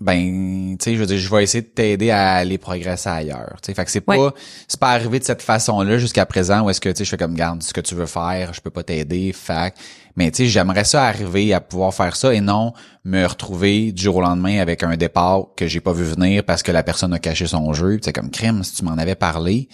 ben, 0.00 0.76
tu 0.78 0.84
sais, 0.84 0.94
je 0.94 1.00
veux 1.00 1.06
dire, 1.06 1.18
je 1.18 1.30
vais 1.34 1.42
essayer 1.42 1.62
de 1.62 1.68
t'aider 1.68 2.10
à 2.10 2.34
aller 2.34 2.58
progresser 2.58 3.08
ailleurs. 3.08 3.56
Tu 3.62 3.66
sais, 3.66 3.74
fait 3.74 3.84
que 3.84 3.90
c'est 3.90 4.06
Ouais. 4.08 4.16
pas, 4.16 4.34
c'est 4.68 4.78
pas 4.80 4.90
arrivé 4.90 5.18
de 5.18 5.24
cette 5.24 5.42
façon-là 5.42 5.98
jusqu'à 5.98 6.26
présent 6.26 6.64
où 6.64 6.70
est-ce 6.70 6.80
que, 6.80 6.88
tu 6.88 6.96
sais, 6.98 7.04
je 7.04 7.10
fais 7.10 7.16
comme, 7.16 7.34
garde, 7.34 7.62
ce 7.62 7.72
que 7.72 7.80
tu 7.80 7.94
veux 7.94 8.06
faire, 8.06 8.52
je 8.54 8.60
peux 8.60 8.70
pas 8.70 8.82
t'aider, 8.82 9.32
fac. 9.32 9.74
Mais, 10.16 10.30
tu 10.30 10.38
sais, 10.44 10.46
j'aimerais 10.46 10.84
ça 10.84 11.04
arriver 11.04 11.52
à 11.52 11.60
pouvoir 11.60 11.92
faire 11.94 12.16
ça 12.16 12.32
et 12.34 12.40
non 12.40 12.72
me 13.04 13.24
retrouver 13.26 13.92
du 13.92 14.02
jour 14.02 14.16
au 14.16 14.20
lendemain 14.20 14.58
avec 14.60 14.82
un 14.82 14.96
départ 14.96 15.48
que 15.56 15.66
j'ai 15.66 15.80
pas 15.80 15.92
vu 15.92 16.04
venir 16.04 16.42
parce 16.44 16.62
que 16.62 16.72
la 16.72 16.82
personne 16.82 17.12
a 17.12 17.18
caché 17.18 17.46
son 17.46 17.72
jeu. 17.72 17.98
C'est 18.02 18.12
comme, 18.12 18.30
crime, 18.30 18.62
si 18.64 18.74
tu 18.76 18.84
m'en 18.84 18.92
avais 18.98 19.14
parlé, 19.14 19.68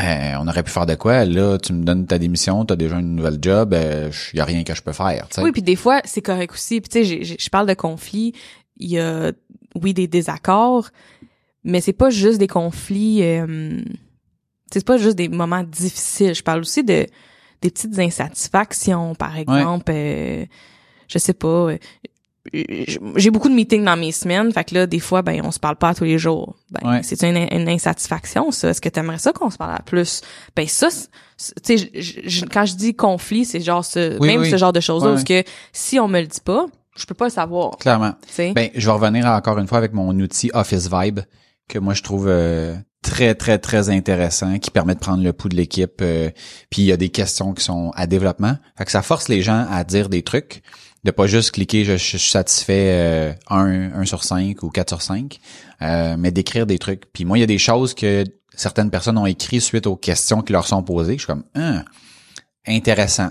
euh, 0.00 0.32
on 0.40 0.48
aurait 0.48 0.64
pu 0.64 0.70
faire 0.72 0.86
de 0.86 0.96
quoi? 0.96 1.24
Là, 1.24 1.56
tu 1.58 1.72
me 1.72 1.84
donnes 1.84 2.06
ta 2.06 2.18
démission, 2.18 2.64
t'as 2.64 2.74
déjà 2.76 2.96
une 2.98 3.14
nouvelle 3.14 3.38
job, 3.40 3.72
euh, 3.74 4.10
y 4.32 4.40
a 4.40 4.44
rien 4.44 4.64
que 4.64 4.74
je 4.74 4.82
peux 4.82 4.92
faire, 4.92 5.28
tu 5.28 5.36
sais. 5.36 5.42
Oui, 5.42 5.52
puis 5.52 5.62
des 5.62 5.76
fois, 5.76 6.00
c'est 6.04 6.22
correct 6.22 6.52
aussi. 6.54 6.80
Puis 6.80 6.88
tu 7.04 7.24
sais, 7.24 7.36
je 7.38 7.48
parle 7.50 7.68
de 7.68 7.74
conflits. 7.74 8.32
Il 8.76 8.90
y 8.90 8.98
a, 8.98 9.30
oui, 9.82 9.94
des 9.94 10.06
désaccords, 10.06 10.90
mais 11.64 11.80
c'est 11.80 11.92
pas 11.92 12.10
juste 12.10 12.38
des 12.38 12.46
conflits. 12.48 13.22
Euh, 13.22 13.80
c'est 14.72 14.84
pas 14.84 14.96
juste 14.98 15.16
des 15.16 15.28
moments 15.28 15.62
difficiles. 15.62 16.34
Je 16.34 16.42
parle 16.42 16.60
aussi 16.60 16.82
de 16.84 17.06
des 17.62 17.70
petites 17.70 17.98
insatisfactions, 17.98 19.14
par 19.14 19.36
exemple. 19.36 19.90
euh, 19.94 20.44
je 21.08 21.18
sais 21.18 21.32
pas. 21.32 21.48
euh, 21.70 21.78
j'ai 22.52 23.30
beaucoup 23.30 23.48
de 23.48 23.54
meetings 23.54 23.84
dans 23.84 23.96
mes 23.96 24.12
semaines, 24.12 24.52
fait 24.52 24.64
que 24.64 24.74
là, 24.74 24.86
des 24.86 25.00
fois, 25.00 25.22
ben, 25.22 25.40
on 25.44 25.50
se 25.50 25.58
parle 25.58 25.76
pas 25.76 25.94
tous 25.94 26.04
les 26.04 26.18
jours. 26.18 26.56
Ben, 26.70 26.86
Ouais. 26.90 27.00
c'est 27.02 27.22
une, 27.22 27.36
une 27.50 27.68
insatisfaction, 27.70 28.50
ça. 28.50 28.68
Est-ce 28.68 28.82
que 28.82 28.90
t'aimerais 28.90 29.18
ça 29.18 29.32
qu'on 29.32 29.48
se 29.50 29.56
parle 29.56 29.74
à 29.74 29.80
plus? 29.80 30.20
Ben, 30.54 30.66
ça, 30.68 30.88
tu 31.64 31.78
sais, 31.78 31.90
quand 32.52 32.66
je 32.66 32.74
dis 32.74 32.94
conflit, 32.94 33.46
c'est 33.46 33.60
genre 33.60 33.82
ce, 33.84 34.18
Oui, 34.18 34.28
même 34.28 34.42
oui. 34.42 34.50
ce 34.50 34.58
genre 34.58 34.74
de 34.74 34.80
choses-là, 34.80 35.10
Ouais, 35.10 35.14
parce 35.14 35.24
que 35.24 35.42
si 35.72 35.98
on 35.98 36.06
me 36.06 36.20
le 36.20 36.26
dit 36.26 36.40
pas, 36.44 36.66
je 36.96 37.06
peux 37.06 37.14
pas 37.14 37.26
le 37.26 37.30
savoir, 37.30 37.76
Clairement. 37.78 38.14
Ben, 38.54 38.70
je 38.74 38.86
vais 38.86 38.92
revenir 38.92 39.26
encore 39.26 39.58
une 39.58 39.66
fois 39.66 39.78
avec 39.78 39.92
mon 39.92 40.18
outil 40.20 40.50
Office 40.54 40.88
Vibe 40.90 41.20
que 41.68 41.78
moi 41.78 41.94
je 41.94 42.02
trouve 42.02 42.26
euh, 42.28 42.76
très 43.02 43.34
très 43.34 43.58
très 43.58 43.90
intéressant 43.90 44.58
qui 44.58 44.70
permet 44.70 44.94
de 44.94 44.98
prendre 44.98 45.22
le 45.22 45.32
pouls 45.32 45.48
de 45.48 45.56
l'équipe 45.56 46.00
euh, 46.02 46.30
puis 46.70 46.82
il 46.82 46.84
y 46.86 46.92
a 46.92 46.96
des 46.96 47.10
questions 47.10 47.52
qui 47.52 47.64
sont 47.64 47.90
à 47.94 48.06
développement. 48.06 48.56
Fait 48.76 48.84
que 48.84 48.90
ça 48.90 49.02
force 49.02 49.28
les 49.28 49.42
gens 49.42 49.66
à 49.70 49.84
dire 49.84 50.08
des 50.08 50.22
trucs, 50.22 50.62
de 51.04 51.10
pas 51.10 51.26
juste 51.26 51.52
cliquer 51.52 51.84
je, 51.84 51.92
je 51.92 52.16
suis 52.16 52.30
satisfait 52.30 52.90
euh, 52.92 53.32
1 53.48 53.92
1 53.94 54.04
sur 54.04 54.24
5 54.24 54.62
ou 54.62 54.70
4 54.70 54.88
sur 54.88 55.02
5, 55.02 55.38
euh, 55.82 56.16
mais 56.18 56.30
d'écrire 56.30 56.66
des 56.66 56.78
trucs. 56.78 57.04
Puis 57.12 57.24
moi 57.24 57.38
il 57.38 57.40
y 57.40 57.44
a 57.44 57.48
des 57.48 57.58
choses 57.58 57.94
que 57.94 58.24
certaines 58.54 58.90
personnes 58.90 59.18
ont 59.18 59.26
écrit 59.26 59.60
suite 59.60 59.86
aux 59.86 59.96
questions 59.96 60.42
qui 60.42 60.52
leur 60.52 60.66
sont 60.66 60.82
posées, 60.82 61.14
je 61.14 61.18
suis 61.18 61.26
comme 61.26 61.44
Hein, 61.54 61.84
intéressant. 62.66 63.30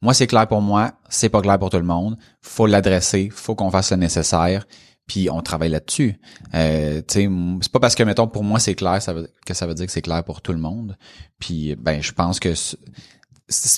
Moi, 0.00 0.14
c'est 0.14 0.26
clair 0.26 0.46
pour 0.46 0.60
moi, 0.62 0.92
c'est 1.08 1.28
pas 1.28 1.40
clair 1.42 1.58
pour 1.58 1.70
tout 1.70 1.76
le 1.78 1.82
monde. 1.84 2.16
Faut 2.40 2.66
l'adresser, 2.66 3.30
faut 3.32 3.54
qu'on 3.54 3.70
fasse 3.70 3.90
le 3.90 3.96
nécessaire, 3.96 4.66
puis 5.06 5.28
on 5.30 5.40
travaille 5.42 5.70
là-dessus. 5.70 6.20
Euh, 6.54 7.02
c'est 7.08 7.28
pas 7.72 7.80
parce 7.80 7.94
que 7.94 8.02
mettons 8.02 8.28
pour 8.28 8.44
moi 8.44 8.60
c'est 8.60 8.74
clair, 8.74 9.00
ça 9.02 9.12
veut, 9.14 9.28
que 9.46 9.54
ça 9.54 9.66
veut 9.66 9.74
dire 9.74 9.86
que 9.86 9.92
c'est 9.92 10.02
clair 10.02 10.22
pour 10.22 10.40
tout 10.42 10.52
le 10.52 10.58
monde. 10.58 10.96
Puis 11.40 11.74
ben, 11.76 12.02
je 12.02 12.12
pense 12.12 12.38
que 12.38 12.54
c'est- 12.54 12.76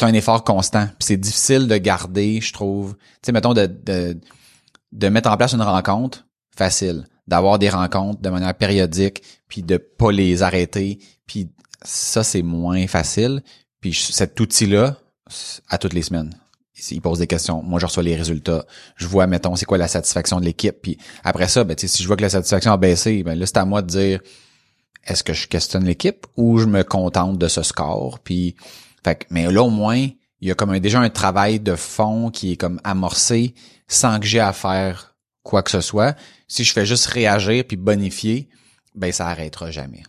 un 0.03 0.13
effort 0.13 0.43
constant. 0.45 0.87
Puis 0.99 1.07
c'est 1.07 1.17
difficile 1.17 1.69
de 1.69 1.77
garder, 1.77 2.41
je 2.41 2.53
trouve. 2.53 2.97
Tu 2.97 3.03
sais, 3.27 3.33
mettons 3.33 3.55
de, 3.55 3.67
de 3.67 4.19
de 4.93 5.09
mettre 5.09 5.31
en 5.31 5.37
place 5.37 5.53
une 5.55 5.63
rencontre, 5.63 6.27
facile. 6.57 7.07
D'avoir 7.29 7.61
des 7.61 7.69
rencontres 7.71 8.21
de 8.21 8.29
manière 8.29 8.55
périodique, 8.57 9.23
puis 9.47 9.63
de 9.63 9.77
pas 9.77 10.11
les 10.11 10.43
arrêter, 10.43 10.99
puis 11.27 11.49
ça 11.85 12.25
c'est 12.25 12.43
moins 12.43 12.89
facile. 12.89 13.43
Puis 13.81 13.95
cet 13.95 14.39
outil-là, 14.41 14.97
à 15.69 15.79
toutes 15.79 15.93
les 15.93 16.03
semaines. 16.03 16.35
Il 16.91 17.01
pose 17.01 17.19
des 17.19 17.27
questions. 17.27 17.63
Moi, 17.63 17.79
je 17.79 17.87
reçois 17.87 18.03
les 18.03 18.17
résultats. 18.17 18.65
Je 18.97 19.07
vois, 19.07 19.27
mettons, 19.27 19.55
c'est 19.55 19.67
quoi 19.67 19.77
la 19.77 19.89
satisfaction 19.89 20.41
de 20.41 20.47
l'équipe. 20.47 20.77
Puis 20.81 20.97
après 21.25 21.49
ça, 21.49 21.65
ben, 21.65 21.77
si 21.77 22.03
je 22.03 22.07
vois 22.07 22.17
que 22.17 22.23
la 22.23 22.31
satisfaction 22.31 22.73
a 22.73 22.77
baissé, 22.77 23.23
ben 23.23 23.39
là, 23.39 23.45
c'est 23.45 23.59
à 23.59 23.65
moi 23.65 23.83
de 23.83 23.89
dire 23.89 24.21
est-ce 25.07 25.23
que 25.23 25.33
je 25.33 25.47
questionne 25.47 25.85
l'équipe 25.85 26.27
ou 26.37 26.59
je 26.59 26.67
me 26.67 26.83
contente 26.83 27.39
de 27.39 27.49
ce 27.49 27.63
score? 27.63 28.19
Puis, 28.21 28.57
fait 29.05 29.27
mais 29.31 29.51
là, 29.51 29.63
au 29.63 29.71
moins, 29.71 30.09
il 30.41 30.49
y 30.49 30.51
a 30.51 30.55
comme 30.55 30.79
déjà 30.79 31.01
un 31.01 31.11
travail 31.11 31.61
de 31.61 31.75
fond 31.75 32.31
qui 32.31 32.53
est 32.53 32.57
comme 32.57 32.81
amorcé 32.85 33.55
sans 33.89 34.19
que 34.21 34.27
j'ai 34.27 34.41
à 34.41 34.53
faire 34.53 35.17
quoi 35.43 35.63
que 35.63 35.71
ce 35.71 35.81
soit. 35.81 36.17
Si 36.49 36.65
je 36.65 36.73
fais 36.73 36.87
juste 36.87 37.07
réagir 37.07 37.65
puis 37.67 37.77
bonifier, 37.77 38.49
ben 38.95 39.13
ça 39.13 39.29
arrêtera 39.29 39.71
jamais. 39.71 40.03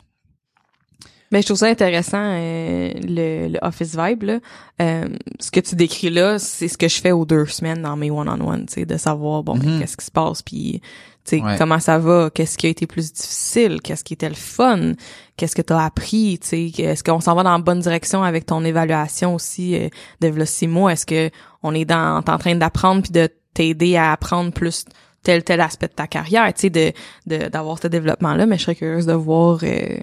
Ben, 1.31 1.41
je 1.41 1.45
trouve 1.45 1.57
ça 1.57 1.67
intéressant, 1.67 2.17
euh, 2.21 2.91
le, 3.07 3.47
le 3.47 3.59
Office 3.61 3.95
Vibe, 3.97 4.23
là. 4.23 4.39
Euh, 4.81 5.05
ce 5.39 5.49
que 5.49 5.61
tu 5.61 5.75
décris 5.75 6.09
là, 6.09 6.37
c'est 6.39 6.67
ce 6.67 6.77
que 6.77 6.89
je 6.89 6.99
fais 6.99 7.11
aux 7.13 7.23
deux 7.25 7.45
semaines 7.45 7.81
dans 7.81 7.95
mes 7.95 8.11
one-on-one, 8.11 8.65
tu 8.65 8.73
sais, 8.73 8.85
de 8.85 8.97
savoir, 8.97 9.41
bon, 9.43 9.55
Mhm. 9.55 9.79
qu'est-ce 9.79 9.95
qui 9.95 10.05
se 10.05 10.11
passe, 10.11 10.41
puis, 10.41 10.81
tu 11.23 11.37
sais, 11.37 11.41
Ouais. 11.41 11.55
comment 11.57 11.79
ça 11.79 11.99
va, 11.99 12.29
qu'est-ce 12.33 12.57
qui 12.57 12.67
a 12.67 12.69
été 12.69 12.85
plus 12.85 13.13
difficile, 13.13 13.79
qu'est-ce 13.81 14.03
qui 14.03 14.13
était 14.13 14.27
le 14.27 14.35
fun, 14.35 14.91
qu'est-ce 15.37 15.55
que 15.55 15.61
t'as 15.61 15.85
appris, 15.85 16.37
tu 16.41 16.47
sais, 16.47 16.81
est-ce 16.83 17.01
qu'on 17.03 17.21
s'en 17.21 17.33
va 17.35 17.43
dans 17.43 17.53
la 17.53 17.59
bonne 17.59 17.79
direction 17.79 18.23
avec 18.23 18.45
ton 18.45 18.65
évaluation 18.65 19.33
aussi 19.35 19.75
euh, 19.77 19.87
de 20.19 20.43
six 20.45 20.67
mois, 20.67 20.91
est-ce 20.91 21.05
que 21.05 21.29
on 21.63 21.73
est 21.73 21.85
dans, 21.85 22.21
t'es 22.23 22.31
en 22.31 22.39
train 22.39 22.55
d'apprendre 22.55 23.03
puis 23.03 23.11
de 23.11 23.29
t'aider 23.53 23.95
à 23.95 24.11
apprendre 24.11 24.51
plus 24.51 24.83
tel 25.23 25.43
tel 25.43 25.61
aspect 25.61 25.87
de 25.87 25.93
ta 25.93 26.07
carrière, 26.07 26.51
tu 26.53 26.61
sais, 26.61 26.69
de 26.69 26.91
de- 27.27 27.47
d'avoir 27.47 27.77
ce 27.79 27.87
développement-là, 27.87 28.45
mais 28.47 28.57
je 28.57 28.63
serais 28.63 28.75
curieuse 28.75 29.05
de 29.05 29.13
voir 29.13 29.59
euh, 29.63 29.97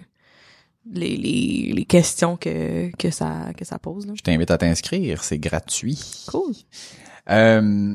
les, 0.92 1.16
les, 1.16 1.72
les 1.74 1.84
questions 1.84 2.36
que, 2.36 2.90
que 2.96 3.10
ça 3.10 3.52
que 3.56 3.64
ça 3.64 3.78
pose. 3.78 4.06
Là. 4.06 4.14
Je 4.16 4.22
t'invite 4.22 4.50
à 4.50 4.58
t'inscrire, 4.58 5.24
c'est 5.24 5.38
gratuit. 5.38 6.24
Cool. 6.28 6.54
Euh, 7.30 7.94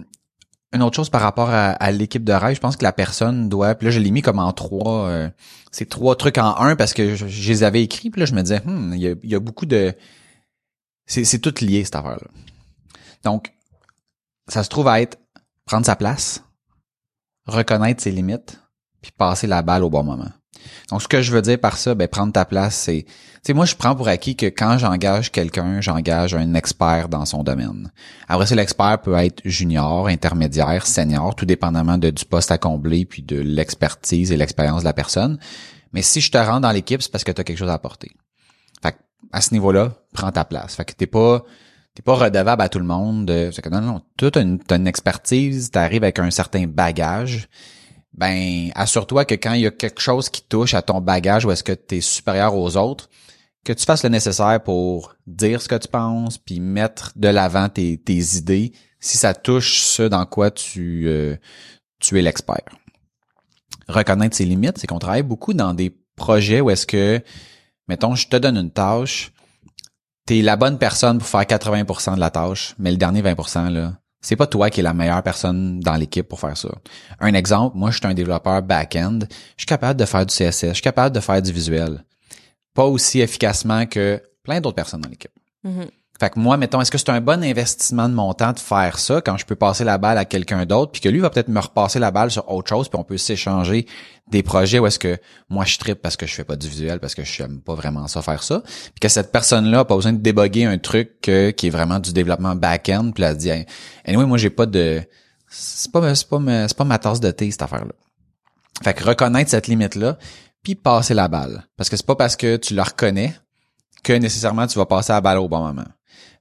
une 0.73 0.82
autre 0.82 0.95
chose 0.95 1.10
par 1.10 1.21
rapport 1.21 1.49
à, 1.49 1.71
à 1.71 1.91
l'équipe 1.91 2.23
de 2.23 2.34
rêve, 2.34 2.56
je 2.56 2.60
pense 2.60 2.77
que 2.77 2.84
la 2.84 2.93
personne 2.93 3.47
doit. 3.47 3.75
Puis 3.75 3.86
là, 3.86 3.91
je 3.91 3.99
l'ai 3.99 4.12
mis 4.12 4.21
comme 4.21 4.39
en 4.39 4.51
trois. 4.53 5.08
euh, 5.08 5.29
c'est 5.71 5.88
trois 5.88 6.15
trucs 6.15 6.38
en 6.38 6.56
un 6.58 6.75
parce 6.75 6.93
que 6.93 7.15
je, 7.15 7.27
je 7.27 7.49
les 7.49 7.63
avais 7.63 7.84
écrits. 7.84 8.10
Puis 8.10 8.19
là, 8.19 8.25
je 8.25 8.34
me 8.34 8.41
disais, 8.41 8.62
Hmm, 8.65 8.93
il 8.93 9.01
y, 9.01 9.08
a, 9.08 9.15
il 9.23 9.29
y 9.29 9.36
a 9.36 9.39
beaucoup 9.39 9.65
de. 9.65 9.93
C'est, 11.06 11.25
c'est 11.25 11.39
tout 11.39 11.53
lié 11.62 11.84
cette 11.84 11.95
affaire-là. 11.95 12.27
Donc, 13.23 13.53
ça 14.47 14.63
se 14.63 14.69
trouve 14.69 14.88
à 14.88 15.01
être 15.01 15.19
prendre 15.65 15.86
sa 15.86 15.95
place, 15.95 16.43
reconnaître 17.45 18.01
ses 18.01 18.12
limites, 18.12 18.60
puis 19.01 19.12
passer 19.12 19.47
la 19.47 19.62
balle 19.62 19.84
au 19.84 19.89
bon 19.89 20.03
moment. 20.03 20.32
Donc, 20.89 21.02
ce 21.02 21.08
que 21.08 21.21
je 21.21 21.32
veux 21.32 21.41
dire 21.41 21.60
par 21.60 21.78
ça, 21.78 21.95
ben 21.95 22.08
prendre 22.08 22.34
ta 22.34 22.45
place, 22.45 22.76
c'est, 22.76 23.06
moi, 23.54 23.65
je 23.65 23.76
prends 23.76 23.95
pour 23.95 24.08
acquis 24.08 24.36
que 24.36 24.45
quand 24.45 24.78
j'engage 24.78 25.32
quelqu'un, 25.32 25.82
j'engage 25.82 26.34
un 26.34 26.54
expert 26.54 27.10
dans 27.10 27.26
son 27.26 27.43
domaine. 27.43 27.91
Après 28.28 28.45
ça, 28.45 28.56
l'expert 28.56 28.99
peut 29.02 29.15
être 29.15 29.41
junior, 29.45 30.08
intermédiaire, 30.08 30.86
senior, 30.88 31.36
tout 31.36 31.45
dépendamment 31.45 31.97
du 31.97 32.26
poste 32.26 32.52
à 32.52 32.58
combler, 32.58 33.06
puis 33.06 33.21
de 33.21 33.39
l'expertise 33.39 34.32
et 34.32 34.38
l'expérience 34.38 34.82
de 34.82 34.88
la 34.88 34.93
personne. 34.93 35.39
Mais 35.93 36.02
si 36.02 36.21
je 36.21 36.32
te 36.32 36.38
rends 36.38 36.60
dans 36.60 36.71
l'équipe, 36.71 37.02
c'est 37.02 37.12
parce 37.12 37.23
que 37.23 37.32
tu 37.32 37.41
as 37.41 37.43
quelque 37.43 37.58
chose 37.58 37.69
à 37.69 37.73
apporter. 37.73 38.12
Fait 38.82 38.95
à 39.32 39.41
ce 39.41 39.54
niveau-là, 39.54 39.93
prends 40.13 40.32
ta 40.32 40.43
place. 40.43 40.76
Fait 40.76 40.86
que 40.86 40.93
t'es 40.93 41.08
pas, 41.08 41.43
t'es 41.95 42.02
pas 42.02 42.15
redevable 42.15 42.62
à 42.62 42.69
tout 42.69 42.80
le 42.80 42.86
monde. 42.86 43.26
De, 43.26 43.52
que 43.52 43.69
non, 43.69 43.82
non, 43.82 44.02
toi, 44.17 44.32
t'as 44.32 44.43
t'as 44.67 44.78
une 44.78 44.88
expertise, 44.88 45.71
t'arrives 45.71 46.04
avec 46.04 46.19
un 46.19 46.32
certain 46.32 46.65
bagage. 46.67 47.47
Ben, 48.13 48.71
assure-toi 48.76 49.26
que 49.26 49.36
quand 49.36 49.54
il 49.54 49.62
y 49.62 49.67
a 49.67 49.71
quelque 49.71 50.02
chose 50.02 50.30
qui 50.30 50.43
touche 50.43 50.73
à 50.73 50.82
ton 50.82 51.02
bagage 51.02 51.45
ou 51.45 51.52
est-ce 51.52 51.63
que 51.63 51.71
t'es 51.71 52.02
supérieur 52.02 52.56
aux 52.56 52.78
autres, 52.78 53.10
que 53.63 53.73
tu 53.73 53.86
fasses 53.86 54.04
le 54.04 54.10
nécessaire 54.10 54.62
pour 54.62 55.15
dire 55.26 55.62
ce 55.62 55.67
que 55.67 55.76
tu 55.76 55.88
penses, 55.88 56.38
puis 56.38 56.60
mettre 56.60 57.13
de 57.15 57.28
l'avant 57.28 57.69
tes, 57.69 57.99
idées, 58.08 58.73
si 58.99 59.17
ça 59.17 59.34
touche 59.34 59.82
ce 59.82 60.04
dans 60.04 60.26
quoi 60.26 60.52
tu, 60.52 61.08
euh, 61.08 61.36
tu 61.99 62.19
es 62.19 62.21
l'expert. 62.21 62.63
Reconnaître 63.88 64.36
ses 64.36 64.45
limites, 64.45 64.78
c'est 64.78 64.88
qu'on 64.88 64.99
travaille 64.99 65.23
beaucoup 65.23 65.54
dans 65.54 65.73
des 65.73 65.97
projets 66.15 66.62
où 66.62 66.69
est-ce 66.69 66.86
que, 66.86 67.21
mettons, 67.88 68.15
je 68.15 68.28
te 68.28 68.36
donne 68.36 68.58
une 68.58 68.71
tâche, 68.71 69.32
t'es 70.26 70.41
la 70.41 70.56
bonne 70.56 70.78
personne 70.78 71.17
pour 71.17 71.28
faire 71.28 71.41
80% 71.41 72.15
de 72.15 72.19
la 72.19 72.30
tâche, 72.30 72.76
mais 72.78 72.91
le 72.91 72.97
dernier 72.97 73.21
20%, 73.21 73.69
là, 73.69 73.97
c'est 74.23 74.38
pas 74.38 74.47
toi 74.47 74.69
qui 74.69 74.79
es 74.79 74.83
la 74.83 74.93
meilleure 74.93 75.21
personne 75.21 75.79
dans 75.81 75.95
l'équipe 75.95 76.27
pour 76.27 76.39
faire 76.39 76.57
ça. 76.57 76.69
Un 77.19 77.33
exemple, 77.33 77.77
moi, 77.77 77.91
je 77.91 77.97
suis 77.97 78.07
un 78.07 78.13
développeur 78.13 78.63
back-end, 78.63 79.19
je 79.57 79.62
suis 79.62 79.65
capable 79.67 79.99
de 79.99 80.05
faire 80.05 80.25
du 80.25 80.33
CSS, 80.33 80.69
je 80.69 80.73
suis 80.73 80.81
capable 80.81 81.13
de 81.13 81.19
faire 81.19 81.41
du 81.41 81.51
visuel. 81.51 82.03
Pas 82.73 82.86
aussi 82.86 83.19
efficacement 83.19 83.86
que 83.86 84.23
plein 84.41 84.62
d'autres 84.62 84.77
personnes 84.77 85.01
dans 85.01 85.09
l'équipe. 85.09 85.31
Mhm. 85.63 85.88
Fait 86.19 86.30
que 86.30 86.39
moi, 86.39 86.58
mettons, 86.58 86.80
est-ce 86.80 86.91
que 86.91 86.99
c'est 86.99 87.10
un 87.10 87.21
bon 87.21 87.43
investissement 87.43 88.08
de 88.08 88.13
mon 88.13 88.34
temps 88.34 88.54
de 88.54 88.60
faire 88.60 88.99
ça 88.99 89.19
quand 89.19 89.36
je 89.38 89.45
peux 89.45 89.56
passer 89.56 89.84
la 89.84 89.97
balle 89.97 90.17
à 90.19 90.26
quelqu'un 90.26 90.65
d'autre, 90.65 90.91
puis 90.91 91.02
que 91.02 91.10
lui 91.10 91.19
va 91.19 91.32
peut-être 91.32 91.47
me 91.47 91.60
repasser 91.60 91.97
la 91.97 92.12
balle 92.12 92.30
sur 92.30 92.49
autre 92.52 92.69
chose, 92.69 92.88
puis 92.88 92.99
on 92.99 93.04
peut 93.04 93.17
s'échanger 93.17 93.88
des 94.30 94.43
projets 94.43 94.78
où 94.78 94.86
est-ce 94.86 94.99
que 94.99 95.17
moi 95.49 95.65
je 95.65 95.78
tripe 95.80 96.02
parce 96.02 96.15
que 96.15 96.28
je 96.28 96.34
fais 96.34 96.43
pas 96.43 96.56
du 96.56 96.69
visuel, 96.69 96.99
parce 96.99 97.15
que 97.15 97.23
je 97.23 97.41
n'aime 97.41 97.62
pas 97.62 97.73
vraiment 97.73 98.08
ça 98.08 98.21
faire 98.21 98.43
ça, 98.43 98.62
puis 98.62 98.99
que 99.02 99.10
cette 99.10 99.32
personne-là 99.32 99.80
a 99.80 99.86
pas 99.86 99.95
besoin 99.95 100.13
de 100.13 100.19
déboguer 100.19 100.65
un 100.65 100.78
truc 100.78 101.28
euh, 101.30 101.52
qui 101.52 101.67
est 101.67 101.71
vraiment 101.71 101.99
du 101.99 102.13
développement 102.13 102.56
back-end, 102.56 103.12
puis 103.12 103.23
elle 103.23 103.36
dit, 103.36 103.49
hey, 103.49 103.65
anyway, 104.06 104.26
moi 104.26 104.38
j'ai 104.38 104.52
pas 104.52 104.67
de, 104.67 105.02
c'est 105.49 105.91
pas, 105.91 106.13
c'est 106.13 106.30
pas, 106.30 106.39
c'est 106.67 106.78
pas 106.78 106.86
ma 106.86 106.99
tasse 106.99 107.21
de 107.21 107.32
thé 107.32 107.49
cette 107.49 107.63
affaire-là. 107.63 107.93
Fait 108.84 108.93
que 108.93 109.04
reconnaître 109.04 109.49
cette 109.49 109.67
limite-là, 109.67 110.19
puis 110.62 110.76
passer 110.76 111.15
la 111.15 111.28
balle, 111.28 111.65
parce 111.76 111.89
que 111.89 111.97
c'est 111.97 112.06
pas 112.06 112.15
parce 112.15 112.36
que 112.36 112.56
tu 112.58 112.76
la 112.76 112.84
reconnais 112.84 113.34
que 114.04 114.13
nécessairement 114.13 114.67
tu 114.67 114.78
vas 114.78 114.86
passer 114.86 115.12
la 115.12 115.21
balle 115.21 115.39
au 115.39 115.47
bon 115.47 115.65
moment. 115.65 115.86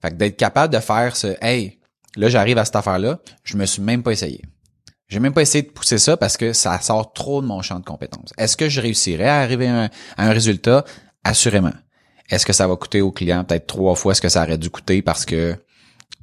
Fait 0.02 0.10
que 0.10 0.16
d'être 0.16 0.36
capable 0.36 0.74
de 0.74 0.80
faire 0.80 1.16
ce 1.16 1.36
hey, 1.40 1.78
là 2.16 2.28
j'arrive 2.28 2.58
à 2.58 2.64
cette 2.64 2.76
affaire-là, 2.76 3.20
je 3.44 3.56
me 3.56 3.64
suis 3.64 3.82
même 3.82 4.02
pas 4.02 4.12
essayé. 4.12 4.42
J'ai 5.08 5.20
même 5.20 5.34
pas 5.34 5.42
essayé 5.42 5.62
de 5.62 5.70
pousser 5.70 5.98
ça 5.98 6.16
parce 6.16 6.36
que 6.36 6.52
ça 6.52 6.80
sort 6.80 7.12
trop 7.12 7.42
de 7.42 7.46
mon 7.46 7.60
champ 7.60 7.78
de 7.78 7.84
compétences. 7.84 8.32
Est-ce 8.38 8.56
que 8.56 8.68
je 8.68 8.80
réussirais 8.80 9.28
à 9.28 9.40
arriver 9.40 9.68
à 9.68 9.90
un, 10.16 10.32
résultat? 10.32 10.84
Assurément. 11.22 11.72
Est-ce 12.30 12.46
que 12.46 12.52
ça 12.52 12.66
va 12.66 12.76
coûter 12.76 13.02
au 13.02 13.12
client 13.12 13.44
peut-être 13.44 13.66
trois 13.66 13.94
fois 13.94 14.14
ce 14.14 14.22
que 14.22 14.28
ça 14.28 14.42
aurait 14.42 14.58
dû 14.58 14.70
coûter 14.70 15.02
parce 15.02 15.26
que 15.26 15.54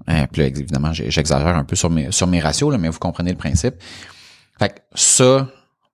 hein, 0.08 0.26
là, 0.36 0.44
évidemment, 0.48 0.92
j'exagère 0.92 1.56
un 1.56 1.64
peu 1.64 1.76
sur 1.76 1.90
mes 1.90 2.12
sur 2.12 2.26
mes 2.26 2.40
ratios, 2.40 2.72
là, 2.72 2.78
mais 2.78 2.90
vous 2.90 3.00
comprenez 3.00 3.32
le 3.32 3.38
principe. 3.38 3.76
Fait 4.58 4.70
que 4.70 4.80
ça, 4.96 5.48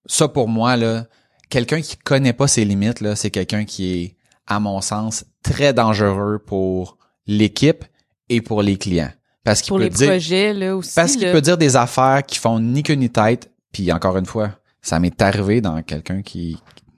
ça 0.05 0.27
pour 0.29 0.47
moi, 0.47 0.77
là, 0.77 1.05
quelqu'un 1.49 1.81
qui 1.81 1.97
connaît 1.97 2.33
pas 2.33 2.47
ses 2.47 2.65
limites, 2.65 3.01
là, 3.01 3.15
c'est 3.15 3.29
quelqu'un 3.29 3.65
qui 3.65 3.93
est, 3.93 4.17
à 4.47 4.59
mon 4.59 4.81
sens, 4.81 5.25
très 5.43 5.73
dangereux 5.73 6.39
pour 6.39 6.97
l'équipe 7.27 7.83
et 8.29 8.41
pour 8.41 8.61
les 8.61 8.77
clients. 8.77 9.11
Parce 9.43 9.61
qu'il 9.61 9.69
Pour 9.69 9.77
peut 9.77 9.83
les 9.83 9.89
dire, 9.91 10.07
projets, 10.07 10.53
là, 10.53 10.75
aussi. 10.75 10.93
parce 10.95 11.15
qu'il 11.15 11.31
peut 11.31 11.41
dire 11.41 11.57
des 11.57 11.75
affaires 11.75 12.23
qui 12.25 12.39
font 12.39 12.59
ni 12.59 12.81
queue 12.81 12.95
ni 12.95 13.09
tête. 13.11 13.51
Puis 13.71 13.91
encore 13.91 14.17
une 14.17 14.25
fois, 14.25 14.51
ça 14.81 14.99
m'est 14.99 15.21
arrivé 15.21 15.61
dans 15.61 15.81
quelqu'un 15.83 16.21
qui 16.21 16.57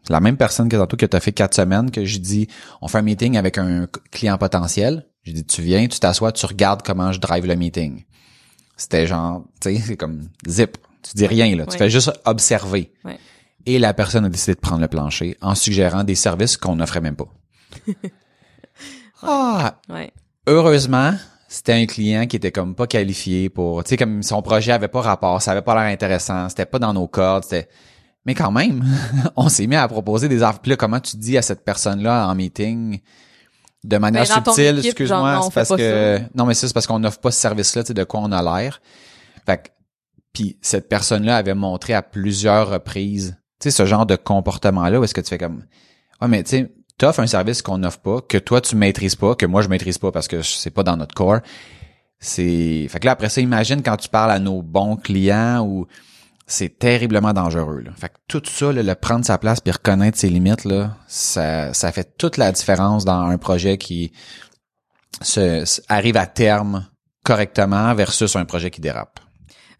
la 0.10 0.22
même 0.22 0.38
personne 0.38 0.70
que 0.70 0.78
tantôt 0.78 0.96
que 0.96 1.06
tu 1.06 1.18
as 1.18 1.20
fait 1.20 1.34
quatre 1.34 1.54
semaines 1.54 1.92
que 1.92 2.06
j'ai 2.06 2.20
dit 2.20 2.48
on 2.82 2.88
fait 2.88 3.00
un 3.00 3.02
meeting 3.02 3.36
avec 3.36 3.58
un 3.58 3.88
client 4.12 4.38
potentiel. 4.38 5.06
J'ai 5.24 5.34
dit 5.34 5.44
tu 5.44 5.62
viens, 5.62 5.86
tu 5.88 6.00
t'assois, 6.00 6.32
tu 6.32 6.46
regardes 6.46 6.82
comment 6.82 7.12
je 7.12 7.20
drive 7.20 7.46
le 7.46 7.56
meeting. 7.56 8.06
C'était 8.78 9.06
genre, 9.08 9.44
tu 9.60 9.76
sais, 9.76 9.82
c'est 9.86 9.98
comme 9.98 10.30
zip. 10.48 10.78
Tu 11.04 11.12
dis 11.16 11.28
rien 11.28 11.54
là, 11.56 11.66
tu 11.66 11.78
fais 11.78 11.90
juste 11.90 12.12
observer. 12.26 12.94
Ouais. 13.04 13.18
Et 13.66 13.80
la 13.80 13.94
personne 13.94 14.24
a 14.24 14.30
décidé 14.30 14.56
de 14.56 14.60
prendre 14.62 14.82
le 14.82 14.88
plancher 14.88 15.36
en 15.42 15.56
suggérant 15.56 16.06
des 16.06 16.16
services 16.16 16.56
qu'on 16.56 16.78
n'offrait 16.78 17.02
même 17.02 17.18
pas. 17.18 17.28
ah, 19.24 19.80
Ouais. 19.90 20.12
heureusement, 20.48 21.14
c'était 21.48 21.74
un 21.74 21.86
client 21.86 22.28
qui 22.28 22.36
était 22.36 22.52
comme 22.52 22.76
pas 22.76 22.88
qualifié 22.88 23.50
pour, 23.50 23.84
tu 23.84 23.90
sais, 23.90 23.98
comme 23.98 24.22
son 24.24 24.42
projet 24.42 24.72
avait 24.74 24.88
pas 24.88 25.02
rapport, 25.02 25.42
ça 25.42 25.52
avait 25.52 25.62
pas 25.62 25.74
l'air 25.76 25.92
intéressant, 25.94 26.50
c'était 26.50 26.66
pas 26.66 26.80
dans 26.80 26.94
nos 26.94 27.08
cordes, 27.08 27.44
c'était, 27.44 27.70
mais 28.26 28.36
quand 28.36 28.52
même, 28.52 28.84
on 29.36 29.48
s'est 29.50 29.68
mis 29.68 29.76
à 29.76 29.88
proposer 29.88 30.28
des 30.28 30.44
offres. 30.44 30.60
Puis 30.60 30.72
là, 30.72 30.76
comment 30.78 31.00
tu 31.00 31.18
dis 31.18 31.38
à 31.38 31.42
cette 31.42 31.64
personne-là 31.64 32.28
en 32.28 32.36
meeting, 32.36 33.00
de 33.84 33.98
manière 33.98 34.26
Ben, 34.28 34.42
ton 34.42 34.54
subtile, 34.54 34.86
excuse-moi, 34.86 35.40
c'est 35.44 35.54
parce 35.54 35.70
que, 35.70 36.18
ça. 36.18 36.24
non, 36.36 36.46
mais 36.46 36.54
ça, 36.54 36.68
c'est 36.68 36.74
parce 36.74 36.88
qu'on 36.88 37.00
n'offre 37.00 37.20
pas 37.20 37.32
ce 37.32 37.40
service-là, 37.40 37.84
tu 37.84 37.88
sais, 37.88 37.94
de 37.94 38.04
quoi 38.04 38.20
on 38.22 38.32
a 38.32 38.42
l'air. 38.62 38.82
Fait 39.46 39.58
que, 39.58 39.70
puis 40.34 40.58
cette 40.62 40.90
personne-là 40.90 41.38
avait 41.38 41.54
montré 41.54 41.94
à 41.94 42.02
plusieurs 42.02 42.70
reprises, 42.70 43.38
tu 43.62 43.70
sais, 43.70 43.72
ce 43.72 43.86
genre 43.86 44.06
de 44.06 44.18
comportement-là 44.18 45.00
où 45.00 45.04
est-ce 45.04 45.14
que 45.14 45.22
tu 45.22 45.30
fais 45.30 45.38
comme, 45.38 45.64
ouais, 46.22 46.28
mais 46.28 46.44
tu 46.44 46.50
sais, 46.50 46.72
t'offres 46.98 47.20
un 47.20 47.28
service 47.28 47.62
qu'on 47.62 47.80
n'offre 47.80 48.00
pas, 48.00 48.22
que 48.22 48.38
toi 48.38 48.62
tu 48.62 48.76
maîtrises 48.76 49.16
pas, 49.16 49.36
que 49.36 49.46
moi 49.46 49.62
je 49.62 49.68
maîtrise 49.68 49.98
pas 49.98 50.12
parce 50.12 50.28
que 50.28 50.42
c'est 50.42 50.72
pas 50.72 50.84
dans 50.84 50.98
notre 50.98 51.16
corps. 51.16 51.40
C'est, 52.20 52.88
fait 52.90 53.00
que 53.00 53.06
là 53.06 53.12
après 53.12 53.30
ça, 53.30 53.42
imagine 53.42 53.84
quand 53.84 53.98
tu 53.98 54.10
parles 54.10 54.32
à 54.32 54.40
nos 54.40 54.62
bons 54.62 54.96
clients 54.96 55.66
ou 55.66 55.86
c'est 56.48 56.80
terriblement 56.80 57.34
dangereux. 57.34 57.82
Là. 57.82 57.92
Fait 57.98 58.10
que 58.10 58.16
tout 58.28 58.42
ça, 58.46 58.72
là, 58.72 58.82
le 58.82 58.96
prendre 58.96 59.26
sa 59.26 59.38
place 59.38 59.60
puis 59.60 59.72
reconnaître 59.72 60.18
ses 60.18 60.30
limites, 60.30 60.64
là, 60.64 60.96
ça, 61.08 61.74
ça 61.74 61.92
fait 61.92 62.18
toute 62.18 62.38
la 62.38 62.52
différence 62.52 63.04
dans 63.04 63.26
un 63.26 63.38
projet 63.38 63.78
qui 63.78 64.14
se, 65.22 65.82
arrive 65.90 66.16
à 66.16 66.26
terme 66.26 66.88
correctement 67.24 67.94
versus 67.94 68.36
un 68.38 68.46
projet 68.46 68.72
qui 68.72 68.80
dérape. 68.80 69.20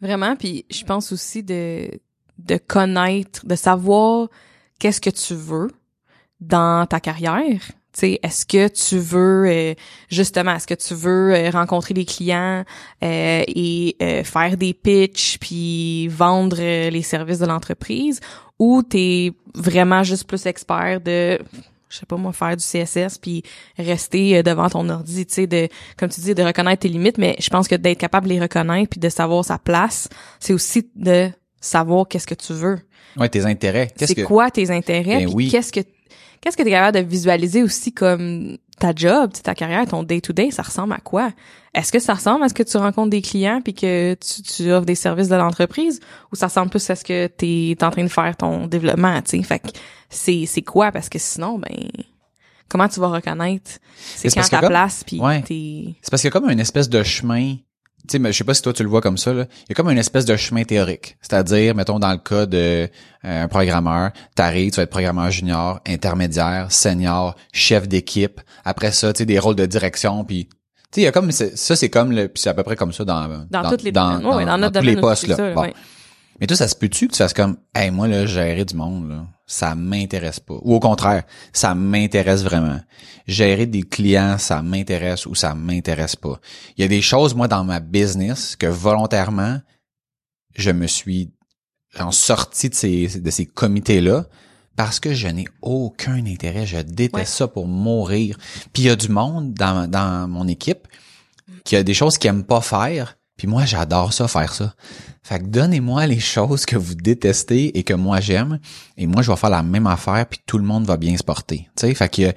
Vraiment, 0.02 0.36
puis 0.36 0.66
je 0.70 0.84
pense 0.84 1.12
aussi 1.12 1.42
de 1.42 1.90
de 2.38 2.58
connaître, 2.58 3.46
de 3.46 3.56
savoir 3.56 4.30
qu'est-ce 4.80 5.02
que 5.02 5.10
tu 5.10 5.34
veux 5.34 5.72
dans 6.40 6.86
ta 6.86 7.00
carrière? 7.00 7.60
Tu 7.94 8.02
sais, 8.02 8.20
est-ce 8.22 8.46
que 8.46 8.68
tu 8.68 9.00
veux 9.00 9.46
euh, 9.48 9.74
justement, 10.10 10.54
est-ce 10.56 10.68
que 10.68 10.76
tu 10.76 10.94
veux 10.94 11.34
euh, 11.34 11.50
rencontrer 11.50 11.96
les 11.96 12.06
clients 12.06 12.64
euh, 13.04 13.44
et 13.48 13.96
euh, 14.02 14.24
faire 14.24 14.56
des 14.56 14.74
pitchs 14.76 15.38
puis 15.40 16.08
vendre 16.10 16.58
euh, 16.60 16.90
les 16.92 17.02
services 17.02 17.40
de 17.40 17.48
l'entreprise? 17.48 18.20
Ou 18.60 18.84
t'es 18.84 19.32
vraiment 19.56 20.04
juste 20.04 20.26
plus 20.26 20.46
expert 20.46 21.02
de 21.02 21.40
je 21.90 21.98
sais 22.00 22.06
pas 22.06 22.18
moi 22.18 22.34
faire 22.34 22.56
du 22.58 22.64
CSS 22.64 23.18
puis 23.18 23.44
rester 23.78 24.38
euh, 24.38 24.44
devant 24.44 24.70
ton 24.70 24.88
ordi, 24.90 25.26
tu 25.26 25.34
sais 25.34 25.48
de 25.48 25.68
comme 25.98 26.10
tu 26.10 26.20
dis 26.22 26.36
de 26.36 26.44
reconnaître 26.44 26.82
tes 26.82 26.90
limites 26.90 27.18
mais 27.18 27.36
je 27.40 27.50
pense 27.50 27.68
que 27.68 27.76
d'être 27.76 27.98
capable 27.98 28.28
de 28.28 28.34
les 28.34 28.42
reconnaître 28.42 28.90
puis 28.90 29.00
de 29.00 29.10
savoir 29.10 29.44
sa 29.46 29.58
place, 29.58 30.10
c'est 30.40 30.54
aussi 30.54 30.88
de 30.96 31.30
savoir 31.62 32.08
qu'est-ce 32.08 32.28
que 32.28 32.36
tu 32.36 32.54
veux. 32.54 32.78
Ouais, 33.16 33.30
tes 33.30 33.46
intérêts. 33.46 33.88
Qu'est-ce 33.98 34.14
C'est 34.14 34.22
que 34.22 34.28
quoi 34.28 34.52
tes 34.52 34.70
intérêts 34.70 35.26
Ben 35.26 35.32
oui. 35.34 35.50
qu'est-ce 35.50 35.72
que 35.72 35.80
qu'est-ce 36.42 36.58
que 36.58 36.64
tu 36.64 36.70
es 36.70 36.72
capable 36.72 36.98
de 37.00 37.04
visualiser 37.10 37.64
aussi 37.64 37.92
comme 37.94 38.58
ta 38.80 38.94
job, 38.96 39.32
ta 39.44 39.56
carrière, 39.56 39.88
ton 39.88 40.04
day 40.04 40.22
to 40.22 40.34
day, 40.34 40.52
ça 40.52 40.62
ressemble 40.62 40.94
à 40.94 41.00
quoi? 41.00 41.32
Est-ce 41.74 41.92
que 41.92 42.00
ça 42.00 42.14
ressemble 42.14 42.44
à 42.44 42.50
ce 42.50 42.54
que 42.54 42.64
tu 42.64 42.78
rencontres 42.78 43.10
des 43.10 43.22
clients 43.22 43.60
puis 43.64 43.74
que 43.74 44.16
tu, 44.16 44.42
tu 44.44 44.72
offres 44.72 44.86
des 44.86 44.96
services 44.96 45.30
de 45.30 45.36
l'entreprise 45.36 46.00
ou 46.32 46.36
ça 46.36 46.48
ressemble 46.48 46.70
plus 46.70 46.88
à 46.90 46.96
ce 46.96 47.04
que 47.04 47.28
tu 47.28 47.72
es 47.72 47.84
en 47.84 47.90
train 47.90 48.04
de 48.04 48.08
faire 48.10 48.36
ton 48.38 48.68
développement, 48.68 49.20
tu 49.24 49.38
sais? 49.38 49.44
Fait 49.44 49.60
que 49.60 49.68
c'est 50.10 50.46
c'est 50.46 50.62
quoi? 50.62 50.92
Parce 50.92 51.10
que 51.10 51.18
sinon 51.20 51.58
ben 51.60 51.76
comment 52.70 52.88
tu 52.88 53.00
vas 53.00 53.08
reconnaître 53.08 53.72
c'est 53.96 54.30
quand 54.34 54.48
ta 54.48 54.60
comme- 54.60 54.70
place 54.70 55.04
puis 55.06 55.20
Ouais. 55.20 55.42
t'es 55.42 55.96
C'est 56.02 56.10
parce 56.12 56.22
qu'il 56.22 56.28
y 56.30 56.34
a 56.34 56.40
comme 56.40 56.50
une 56.50 56.60
espèce 56.60 56.90
de 56.90 57.02
chemin. 57.04 57.56
Tu 58.04 58.14
sais, 58.14 58.20
mais 58.20 58.32
je 58.32 58.38
sais 58.38 58.44
pas 58.44 58.54
si 58.54 58.62
toi 58.62 58.72
tu 58.74 58.84
le 58.84 58.90
vois 58.90 59.02
comme 59.02 59.18
ça. 59.18 59.34
Là. 59.34 59.46
Il 59.64 59.70
y 59.70 59.72
a 59.74 59.76
comme 59.76 59.90
une 59.90 59.98
espèce 59.98 60.24
de 60.26 60.36
chemin 60.38 60.64
théorique. 60.64 61.18
C'est-à-dire, 61.22 61.76
mettons 61.76 62.00
dans 62.00 62.12
le 62.12 62.18
cas 62.18 62.46
de 62.46 62.58
euh, 62.58 62.88
un 63.44 63.48
programmeur, 63.48 64.12
t'arrives, 64.36 64.72
tu 64.72 64.78
vas 64.78 64.84
être 64.84 64.90
programmeur 64.90 65.30
junior, 65.30 65.82
intermédiaire, 65.86 66.68
senior, 66.72 67.36
chef 67.52 67.88
d'équipe. 67.88 68.40
Après 68.64 68.92
ça, 68.92 69.12
tu 69.12 69.20
sais, 69.20 69.26
des 69.26 69.40
rôles 69.40 69.56
de 69.56 69.66
direction. 69.66 70.24
Puis, 70.24 70.46
tu 70.46 70.52
sais, 70.92 71.02
il 71.02 71.04
y 71.04 71.08
a 71.08 71.12
comme 71.12 71.32
ça, 71.32 71.76
c'est 71.76 71.90
comme 71.90 72.14
le, 72.14 72.30
puis 72.30 72.42
c'est 72.42 72.50
à 72.50 72.54
peu 72.54 72.64
près 72.64 72.78
comme 72.78 72.94
ça 72.94 73.04
dans 73.04 73.46
dans, 73.50 73.70
toutes 73.70 73.84
les 73.84 73.92
dans, 73.92 74.20
dans, 74.20 74.58
notre 74.58 74.80
tous 74.80 74.86
les 74.86 74.96
postes 74.96 75.28
là. 75.28 75.36
ça, 75.36 75.54
Bon. 75.54 75.62
ouais. 75.64 75.74
Mais 76.40 76.48
toi, 76.48 76.56
ça 76.58 76.68
se 76.68 76.76
peut-tu 76.76 77.08
que 77.08 77.14
tu 77.14 77.18
fasses 77.18 77.34
comme, 77.34 77.58
hey, 77.74 77.90
moi, 77.92 78.08
là, 78.08 78.26
gérer 78.26 78.64
du 78.66 78.76
monde, 78.76 79.10
là, 79.10 79.26
ça 79.46 79.76
m'intéresse 79.76 80.40
pas. 80.40 80.56
Ou 80.62 80.76
au 80.76 80.80
contraire, 80.80 81.24
ça 81.54 81.74
m'intéresse 81.74 82.44
vraiment. 82.44 82.80
Gérer 83.28 83.66
des 83.66 83.84
clients, 83.84 84.38
ça 84.38 84.62
m'intéresse 84.62 85.26
ou 85.26 85.36
ça 85.36 85.56
m'intéresse 85.56 86.16
pas. 86.16 86.40
Il 86.78 86.82
y 86.82 86.86
a 86.86 86.88
des 86.88 87.02
choses, 87.02 87.34
moi, 87.34 87.48
dans 87.48 87.64
ma 87.64 87.80
business 87.80 88.56
que 88.56 88.68
volontairement, 88.68 89.60
je 90.56 90.72
me 90.72 90.88
suis 90.88 91.32
en 92.00 92.12
sorti 92.12 92.70
de 92.70 92.76
ces, 92.76 93.20
de 93.20 93.30
ces 93.32 93.46
comités-là 93.46 94.26
parce 94.76 95.00
que 95.00 95.14
je 95.14 95.28
n'ai 95.28 95.46
aucun 95.62 96.24
intérêt. 96.26 96.66
Je 96.68 96.78
déteste 96.78 97.16
Ouais. 97.16 97.26
ça 97.26 97.48
pour 97.48 97.68
mourir. 97.68 98.38
Puis 98.74 98.84
il 98.84 98.86
y 98.86 98.90
a 98.90 98.96
du 98.96 99.10
monde 99.10 99.54
dans, 99.54 99.90
dans 99.90 100.28
mon 100.28 100.48
équipe 100.48 100.88
qui 101.64 101.76
a 101.76 101.84
des 101.84 101.94
choses 101.96 102.18
qu'ils 102.18 102.30
aiment 102.30 102.44
pas 102.46 102.62
faire. 102.62 103.18
Puis 103.38 103.48
moi, 103.48 103.66
j'adore 103.66 104.14
ça, 104.14 104.28
faire 104.28 104.52
ça. 104.54 104.74
Fait 105.24 105.40
que 105.40 105.46
donnez-moi 105.46 106.08
les 106.08 106.20
choses 106.20 106.66
que 106.66 106.76
vous 106.76 106.96
détestez 106.96 107.78
et 107.78 107.84
que 107.84 107.94
moi 107.94 108.20
j'aime. 108.20 108.60
Et 108.98 109.06
moi, 109.08 109.22
je 109.22 109.30
vais 109.32 109.38
faire 109.38 109.50
la 109.52 109.62
même 109.64 109.86
affaire, 109.88 110.26
puis 110.28 110.40
tout 110.46 110.58
le 110.58 110.64
monde 110.64 110.86
va 110.86 110.98
bien 110.98 111.16
se 111.16 111.24
porter. 111.24 111.70
Tu 111.78 111.88
sais, 111.88 111.94
fait 111.94 112.10
que 112.10 112.34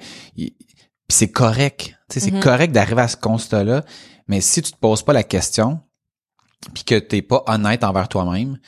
c'est 1.09 1.31
correct. 1.31 1.95
Tu 2.09 2.19
sais, 2.19 2.25
c'est 2.25 2.31
Mhm. 2.31 2.39
correct 2.41 2.71
d'arriver 2.71 3.01
à 3.01 3.07
ce 3.07 3.17
constat-là. 3.17 3.83
Mais 4.27 4.41
si 4.41 4.61
tu 4.61 4.71
te 4.71 4.77
poses 4.77 5.03
pas 5.03 5.13
la 5.13 5.23
question, 5.23 5.79
puis 6.73 6.83
que 6.83 6.95
t'es 6.95 7.21
pas 7.21 7.43
honnête 7.47 7.83
envers 7.83 8.07
toi-même, 8.07 8.59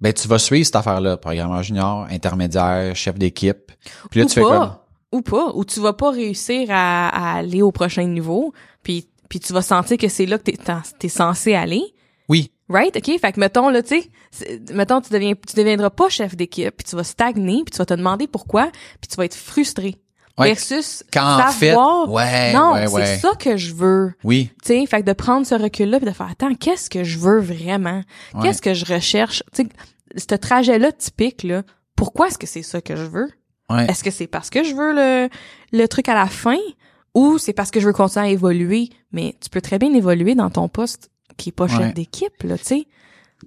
ben 0.00 0.12
tu 0.12 0.28
vas 0.28 0.38
suivre 0.38 0.64
cette 0.64 0.76
affaire-là, 0.76 1.16
programmeur 1.16 1.62
junior, 1.62 2.06
intermédiaire, 2.10 2.94
chef 2.96 3.18
d'équipe. 3.18 3.72
Puis 4.10 4.20
là, 4.20 4.26
ou 4.26 4.28
tu 4.28 4.34
fais 4.34 4.40
pas, 4.42 4.58
comme 4.58 4.76
ou 5.12 5.22
pas, 5.22 5.52
ou 5.54 5.64
tu 5.64 5.80
vas 5.80 5.92
pas 5.92 6.10
réussir 6.12 6.68
à, 6.70 7.08
à 7.08 7.38
aller 7.38 7.60
au 7.62 7.72
prochain 7.72 8.04
niveau, 8.04 8.54
puis 8.82 9.08
puis 9.30 9.40
tu 9.40 9.54
vas 9.54 9.62
sentir 9.62 9.96
que 9.96 10.08
c'est 10.08 10.26
là 10.26 10.36
que 10.36 10.42
t'es 10.42 10.58
t'es 10.98 11.08
censé 11.08 11.54
aller. 11.54 11.82
oui, 12.28 12.52
Right? 12.68 12.94
OK? 12.96 13.18
Fait 13.20 13.32
que, 13.32 13.40
mettons, 13.40 13.68
là, 13.68 13.82
tu 13.82 14.00
sais, 14.32 14.60
mettons, 14.72 15.00
tu 15.00 15.12
deviens, 15.12 15.32
tu 15.34 15.56
deviendras 15.56 15.90
pas 15.90 16.08
chef 16.08 16.36
d'équipe, 16.36 16.76
puis 16.76 16.86
tu 16.88 16.94
vas 16.94 17.02
stagner, 17.02 17.64
puis 17.64 17.72
tu 17.72 17.78
vas 17.78 17.86
te 17.86 17.94
demander 17.94 18.28
pourquoi, 18.28 18.70
puis 19.00 19.08
tu 19.08 19.16
vas 19.16 19.24
être 19.24 19.34
frustré. 19.34 19.96
Ouais. 20.38 20.50
Versus 20.50 21.02
Quand 21.12 21.42
en 21.42 21.50
fait, 21.50 21.70
savoir, 21.70 22.08
ouais, 22.10 22.52
non, 22.52 22.74
ouais, 22.74 22.86
c'est 23.06 23.18
ça 23.18 23.32
que 23.36 23.56
je 23.56 23.74
veux. 23.74 24.12
oui, 24.22 24.50
Tu 24.62 24.68
sais, 24.68 24.86
fait 24.86 25.00
que 25.00 25.06
de 25.06 25.12
prendre 25.12 25.44
ce 25.46 25.56
recul-là 25.56 25.98
puis 25.98 26.08
de 26.08 26.14
faire, 26.14 26.28
attends, 26.30 26.54
qu'est-ce 26.54 26.88
que 26.88 27.02
je 27.02 27.18
veux 27.18 27.40
vraiment? 27.40 28.02
Qu'est-ce 28.40 28.62
que 28.62 28.72
je 28.72 28.84
recherche? 28.84 29.42
Tu 29.52 29.64
sais, 29.64 29.68
ce 30.16 30.36
trajet-là 30.36 30.92
typique, 30.92 31.42
là, 31.42 31.64
pourquoi 31.96 32.28
est-ce 32.28 32.38
que 32.38 32.46
c'est 32.46 32.62
ça 32.62 32.80
que 32.80 32.94
je 32.94 33.02
veux? 33.02 33.28
ouais. 33.68 33.86
Est-ce 33.90 34.04
que 34.04 34.10
c'est 34.12 34.28
parce 34.28 34.48
que 34.48 34.62
je 34.62 34.74
veux 34.76 34.92
le, 34.94 35.28
le 35.72 35.88
truc 35.88 36.08
à 36.08 36.14
la 36.14 36.26
fin? 36.26 36.56
Ou 37.14 37.38
c'est 37.38 37.52
parce 37.52 37.70
que 37.70 37.80
je 37.80 37.86
veux 37.86 37.92
continuer 37.92 38.26
à 38.26 38.28
évoluer? 38.30 38.90
Mais 39.12 39.36
tu 39.40 39.50
peux 39.50 39.60
très 39.60 39.78
bien 39.78 39.92
évoluer 39.94 40.34
dans 40.34 40.50
ton 40.50 40.68
poste 40.68 41.10
qui 41.36 41.48
est 41.50 41.52
pas 41.52 41.64
Ouais. 41.64 41.70
chef 41.76 41.94
d'équipe, 41.94 42.42
là, 42.42 42.56
tu 42.58 42.64
sais. 42.64 42.86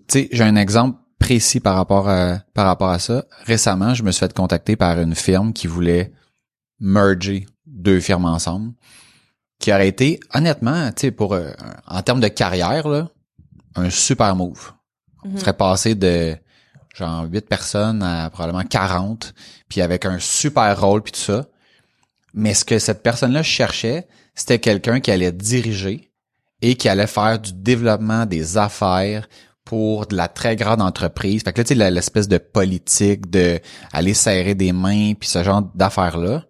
Tu 0.08 0.20
sais, 0.20 0.30
j'ai 0.32 0.44
un 0.44 0.56
exemple 0.56 0.98
précis 1.20 1.60
par 1.60 1.76
rapport 1.76 2.10
à 2.10 2.40
par 2.54 2.66
rapport 2.66 2.90
à 2.90 3.00
ça. 3.00 3.26
Récemment, 3.46 3.94
je 3.94 4.04
me 4.04 4.12
suis 4.12 4.20
fait 4.20 4.34
contacter 4.34 4.76
par 4.76 5.00
une 5.00 5.16
firme 5.16 5.54
qui 5.54 5.68
voulait 5.68 6.12
merger 6.80 7.46
deux 7.66 8.00
firmes 8.00 8.26
ensemble, 8.26 8.74
qui 9.60 9.72
aurait 9.72 9.88
été 9.88 10.20
honnêtement, 10.34 10.88
tu 10.92 11.02
sais, 11.02 11.12
pour 11.12 11.34
euh, 11.34 11.52
en 11.88 12.02
termes 12.02 12.20
de 12.20 12.28
carrière 12.28 12.88
là, 12.88 13.10
un 13.76 13.90
super 13.90 14.36
move. 14.36 14.74
On 15.24 15.30
Mhm. 15.30 15.38
serait 15.38 15.54
passé 15.56 15.96
de 15.96 16.36
genre 16.94 17.26
8 17.32 17.48
personnes 17.48 18.04
à 18.04 18.30
probablement 18.30 18.64
40, 18.66 19.34
puis 19.70 19.82
avec 19.82 20.06
un 20.06 20.20
super 20.20 20.80
rôle 20.82 21.02
puis 21.02 21.14
tout 21.14 21.20
ça. 21.20 21.46
Mais 22.34 22.54
ce 22.54 22.66
que 22.66 22.80
cette 22.80 23.04
personne-là 23.04 23.44
cherchait, 23.44 24.08
c'était 24.36 24.60
quelqu'un 24.60 25.00
qui 25.00 25.12
allait 25.12 25.32
diriger 25.32 26.12
et 26.62 26.76
qui 26.76 26.90
allait 26.90 27.08
faire 27.08 27.40
du 27.40 27.54
développement 27.54 28.26
des 28.26 28.58
affaires 28.58 29.28
pour 29.66 30.08
de 30.08 30.16
la 30.16 30.28
très 30.28 30.56
grande 30.56 30.82
entreprise. 30.82 31.44
Fait 31.44 31.54
que 31.54 31.60
là, 31.60 31.64
tu 31.64 31.76
sais, 31.76 31.92
l'espèce 31.92 32.28
de 32.28 32.38
politique 32.38 33.30
de 33.30 33.60
aller 33.92 34.14
serrer 34.14 34.56
des 34.56 34.72
mains 34.72 35.14
puis 35.14 35.30
ce 35.30 35.44
genre 35.44 35.62
d'affaires-là. 35.76 36.46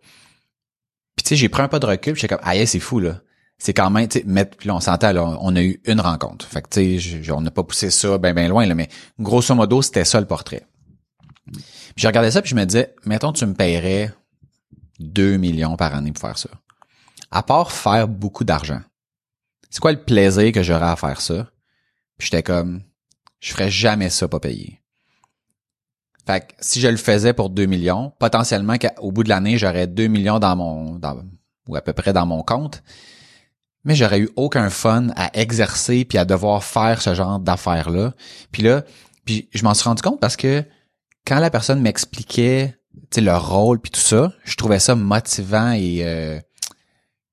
Puis 1.16 1.24
tu 1.24 1.30
sais, 1.30 1.36
j'ai 1.36 1.50
pris 1.50 1.62
un 1.62 1.68
pas 1.68 1.80
de 1.80 1.86
recul, 1.86 2.16
j'étais 2.16 2.36
comme, 2.36 2.44
ah 2.44 2.66
c'est 2.66 2.80
fou, 2.80 3.00
là. 3.00 3.22
C'est 3.60 3.74
quand 3.74 3.90
même, 3.92 4.08
tu 4.08 4.20
sais, 4.20 4.26
mettre, 4.26 4.58
puis 4.58 4.68
là, 4.68 4.76
on 4.76 4.80
s'entend, 4.80 5.14
là, 5.14 5.38
on 5.40 5.56
a 5.56 5.62
eu 5.62 5.80
une 5.86 6.02
rencontre. 6.02 6.46
Fait 6.48 6.62
que, 6.62 6.70
tu 6.70 7.00
sais, 7.00 7.32
on 7.32 7.42
n'a 7.42 7.52
pas 7.52 7.64
poussé 7.64 7.92
ça 7.92 8.18
ben, 8.18 8.34
ben 8.34 8.50
loin, 8.50 8.66
là, 8.66 8.76
mais 8.76 8.90
grosso 9.20 9.54
modo, 9.54 9.82
c'était 9.82 10.06
ça 10.06 10.20
le 10.20 10.26
portrait. 10.26 10.66
Puis 11.46 11.62
je 11.98 12.08
regardais 12.08 12.32
ça, 12.32 12.42
puis 12.42 12.50
je 12.50 12.56
me 12.56 12.66
disais, 12.66 12.96
mettons, 13.06 13.32
tu 13.32 13.46
me 13.46 13.54
paierais 13.54 14.12
2 15.04 15.38
millions 15.38 15.78
par 15.78 15.94
année 15.94 16.12
pour 16.12 16.22
faire 16.22 16.38
ça. 16.38 16.50
À 17.32 17.44
part 17.44 17.72
faire 17.72 18.08
beaucoup 18.08 18.44
d'argent. 18.44 18.82
C'est 19.70 19.80
quoi 19.80 19.92
le 19.92 20.04
plaisir 20.04 20.52
que 20.52 20.64
j'aurais 20.64 20.90
à 20.90 20.96
faire 20.96 21.20
ça? 21.20 21.48
Puis 22.18 22.28
j'étais 22.28 22.44
comme, 22.44 22.84
je 23.40 23.52
ferais 23.52 23.72
jamais 23.72 24.10
ça 24.10 24.28
pas 24.28 24.40
payé. 24.40 24.82
Fait 26.26 26.42
que 26.42 26.54
si 26.60 26.80
je 26.80 26.88
le 26.88 26.98
faisais 26.98 27.34
pour 27.34 27.50
2 27.50 27.66
millions, 27.66 28.14
potentiellement 28.20 28.78
qu'au 28.78 29.12
bout 29.12 29.24
de 29.24 29.30
l'année, 29.30 29.58
j'aurais 29.58 29.88
2 29.88 30.08
millions 30.08 30.40
dans 30.40 30.56
mon, 30.56 30.96
dans, 31.00 31.22
ou 31.68 31.76
à 31.76 31.82
peu 31.82 31.94
près 31.94 32.14
dans 32.14 32.26
mon 32.26 32.44
compte. 32.44 32.84
Mais 33.84 33.96
j'aurais 33.96 34.20
eu 34.20 34.30
aucun 34.38 34.70
fun 34.70 35.08
à 35.18 35.38
exercer 35.38 36.06
puis 36.06 36.18
à 36.18 36.24
devoir 36.24 36.64
faire 36.64 37.02
ce 37.02 37.14
genre 37.14 37.40
d'affaires-là. 37.40 38.14
Puis 38.52 38.64
là, 38.64 38.84
puis 39.26 39.50
je 39.54 39.64
m'en 39.64 39.74
suis 39.74 39.84
rendu 39.84 40.02
compte 40.02 40.22
parce 40.22 40.38
que 40.38 40.64
quand 41.28 41.40
la 41.40 41.50
personne 41.50 41.82
m'expliquait, 41.82 42.78
tu 42.94 43.00
sais, 43.16 43.22
le 43.22 43.36
rôle 43.36 43.80
puis 43.80 43.92
tout 43.92 44.00
ça, 44.00 44.32
je 44.44 44.56
trouvais 44.56 44.80
ça 44.80 44.96
motivant 44.96 45.72
et 45.72 46.00
euh, 46.04 46.40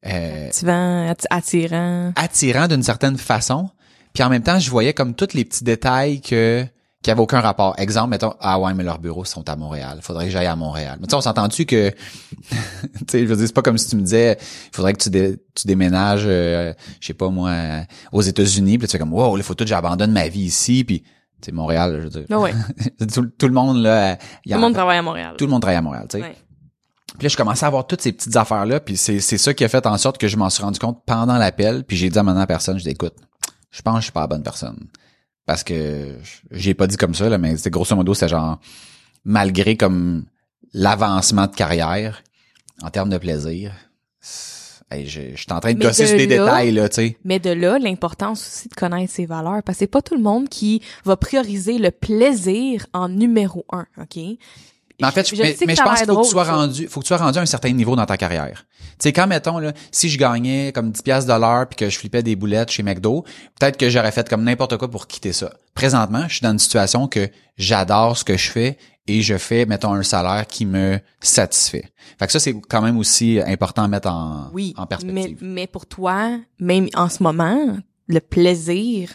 euh, 0.06 0.46
Activant, 0.46 1.10
atti- 1.12 1.26
attirant. 1.30 2.12
attirant 2.16 2.68
d'une 2.68 2.82
certaine 2.82 3.18
façon. 3.18 3.70
Puis 4.14 4.22
en 4.24 4.28
même 4.30 4.42
temps, 4.42 4.58
je 4.58 4.70
voyais 4.70 4.94
comme 4.94 5.14
tous 5.14 5.34
les 5.34 5.44
petits 5.44 5.64
détails 5.64 6.20
que 6.20 6.64
qui 7.02 7.10
avaient 7.10 7.20
aucun 7.22 7.40
rapport. 7.40 7.74
Exemple, 7.78 8.10
mettons, 8.10 8.34
ah 8.40 8.60
ouais, 8.60 8.74
mais 8.74 8.84
leurs 8.84 8.98
bureaux 8.98 9.24
sont 9.24 9.48
à 9.48 9.56
Montréal. 9.56 10.00
Faudrait 10.02 10.26
que 10.26 10.30
j'aille 10.32 10.46
à 10.46 10.54
Montréal. 10.56 10.98
Mais 11.00 11.06
tu 11.06 11.10
sais, 11.12 11.16
on 11.16 11.22
s'entend-tu 11.22 11.64
que, 11.64 11.88
tu 12.40 12.56
sais, 13.08 13.20
je 13.20 13.24
veux 13.24 13.36
dire, 13.36 13.46
c'est 13.46 13.54
pas 13.54 13.62
comme 13.62 13.78
si 13.78 13.88
tu 13.88 13.96
me 13.96 14.02
disais, 14.02 14.36
il 14.38 14.76
faudrait 14.76 14.92
que 14.92 15.02
tu, 15.02 15.08
dé- 15.08 15.36
tu 15.54 15.66
déménages, 15.66 16.24
euh, 16.26 16.74
je 17.00 17.06
sais 17.06 17.14
pas 17.14 17.30
moi, 17.30 17.54
aux 18.12 18.20
États-Unis. 18.20 18.76
Puis 18.76 18.86
tu 18.86 18.92
fais 18.92 18.98
comme, 18.98 19.14
wow, 19.14 19.34
il 19.38 19.42
faut 19.42 19.54
tout 19.54 19.64
que 19.64 19.70
j'abandonne 19.70 20.12
ma 20.12 20.28
vie 20.28 20.42
ici. 20.42 20.84
Puis, 20.84 21.02
sais, 21.46 21.52
Montréal, 21.52 21.96
je 21.98 22.04
veux 22.18 22.24
dire, 22.24 22.38
ouais. 22.40 22.52
tout, 23.12 23.26
tout 23.38 23.46
le 23.46 23.52
monde 23.54 23.82
là, 23.82 24.14
y 24.44 24.50
Tout 24.50 24.54
le 24.56 24.60
monde 24.60 24.74
travaille 24.74 24.98
à 24.98 25.02
Montréal. 25.02 25.34
tout 25.38 25.44
le 25.46 25.50
monde 25.50 25.62
travaille 25.62 25.76
à 25.78 25.82
Montréal, 25.82 26.06
tu 26.08 26.18
sais. 26.18 26.22
Ouais. 26.22 26.36
Puis 27.18 27.24
là, 27.24 27.28
je 27.28 27.36
commençais 27.36 27.64
à 27.64 27.68
avoir 27.68 27.86
toutes 27.86 28.00
ces 28.00 28.12
petites 28.12 28.36
affaires-là, 28.36 28.80
puis 28.80 28.96
c'est, 28.96 29.20
c'est 29.20 29.36
ça 29.38 29.52
qui 29.52 29.64
a 29.64 29.68
fait 29.68 29.84
en 29.86 29.98
sorte 29.98 30.16
que 30.18 30.28
je 30.28 30.36
m'en 30.36 30.48
suis 30.48 30.62
rendu 30.62 30.78
compte 30.78 31.02
pendant 31.04 31.36
l'appel, 31.36 31.84
puis 31.84 31.96
j'ai 31.96 32.08
dit 32.08 32.18
à 32.18 32.22
maintenant 32.22 32.46
personne, 32.46 32.78
je 32.78 32.84
dis, 32.84 32.90
écoute, 32.90 33.14
je 33.70 33.82
pense 33.82 33.94
que 33.94 34.00
je 34.00 34.04
suis 34.04 34.12
pas 34.12 34.20
la 34.22 34.26
bonne 34.28 34.42
personne. 34.42 34.78
Parce 35.44 35.64
que 35.64 36.16
j'ai 36.50 36.74
pas 36.74 36.86
dit 36.86 36.96
comme 36.96 37.14
ça, 37.14 37.28
là, 37.28 37.36
mais 37.36 37.56
c'était 37.56 37.70
grosso 37.70 37.94
modo, 37.96 38.14
c'est 38.14 38.28
genre, 38.28 38.58
malgré 39.24 39.76
comme 39.76 40.24
l'avancement 40.72 41.46
de 41.46 41.54
carrière, 41.54 42.22
en 42.82 42.90
termes 42.90 43.10
de 43.10 43.18
plaisir, 43.18 43.72
c'est- 44.20 44.49
hey, 44.90 45.06
je, 45.06 45.20
je 45.34 45.36
suis 45.36 45.46
en 45.52 45.60
train 45.60 45.72
de 45.72 45.78
Mais 45.78 45.84
gosser 45.86 46.16
des 46.16 46.26
là- 46.26 46.44
détails, 46.44 46.72
là, 46.72 46.88
tu 46.88 46.94
sais. 46.96 47.16
Mais 47.24 47.38
de 47.38 47.50
là, 47.50 47.78
l'importance 47.78 48.40
aussi 48.46 48.68
de 48.68 48.74
connaître 48.74 49.12
ses 49.12 49.26
valeurs. 49.26 49.62
Parce 49.64 49.76
que 49.76 49.80
c'est 49.80 49.86
pas 49.86 50.02
tout 50.02 50.14
le 50.16 50.22
monde 50.22 50.48
qui 50.48 50.82
va 51.04 51.16
prioriser 51.16 51.78
le 51.78 51.90
plaisir 51.90 52.86
en 52.92 53.08
numéro 53.08 53.64
un, 53.72 53.86
OK? 54.00 54.16
Mais 55.02 55.06
en 55.06 55.12
fait, 55.12 55.26
je, 55.30 55.34
Je 55.34 55.40
mais, 55.42 55.56
mais 55.66 55.74
je 55.74 55.82
pense 55.82 55.98
qu'il 55.98 56.06
faut 56.08 56.18
que 56.20 56.24
tu 56.24 56.30
sois 56.30 56.44
rendu, 56.44 56.86
faut 56.86 57.00
que 57.00 57.04
tu 57.06 57.08
sois 57.08 57.16
rendu 57.16 57.38
à 57.38 57.40
un 57.40 57.46
certain 57.46 57.70
niveau 57.72 57.96
dans 57.96 58.04
ta 58.04 58.18
carrière. 58.18 58.66
Tu 58.78 59.04
sais, 59.04 59.12
quand 59.14 59.26
mettons 59.26 59.58
là, 59.58 59.72
si 59.90 60.10
je 60.10 60.18
gagnais 60.18 60.72
comme 60.74 60.90
10 60.90 61.00
pièces 61.00 61.24
de 61.24 61.32
l'heure 61.32 61.66
puis 61.68 61.76
que 61.76 61.88
je 61.88 61.98
flippais 61.98 62.22
des 62.22 62.36
boulettes 62.36 62.70
chez 62.70 62.82
McDo, 62.82 63.24
peut-être 63.58 63.78
que 63.78 63.88
j'aurais 63.88 64.12
fait 64.12 64.28
comme 64.28 64.44
n'importe 64.44 64.76
quoi 64.76 64.90
pour 64.90 65.06
quitter 65.06 65.32
ça. 65.32 65.54
Présentement, 65.72 66.24
je 66.28 66.34
suis 66.34 66.42
dans 66.42 66.52
une 66.52 66.58
situation 66.58 67.08
que 67.08 67.30
j'adore 67.56 68.18
ce 68.18 68.24
que 68.24 68.36
je 68.36 68.50
fais 68.50 68.76
et 69.18 69.22
je 69.22 69.36
fais 69.38 69.66
mettons 69.66 69.92
un 69.94 70.02
salaire 70.02 70.46
qui 70.46 70.66
me 70.66 70.98
satisfait. 71.20 71.84
Fait 72.18 72.26
que 72.26 72.32
ça 72.32 72.40
c'est 72.40 72.54
quand 72.68 72.82
même 72.82 72.98
aussi 72.98 73.40
important 73.44 73.82
à 73.84 73.88
mettre 73.88 74.08
en 74.10 74.50
Oui, 74.52 74.74
en 74.76 74.82
mais, 74.82 74.86
perspective. 74.88 75.38
mais 75.42 75.66
pour 75.66 75.86
toi, 75.86 76.38
même 76.58 76.88
en 76.94 77.08
ce 77.08 77.22
moment, 77.22 77.76
le 78.06 78.20
plaisir 78.20 79.10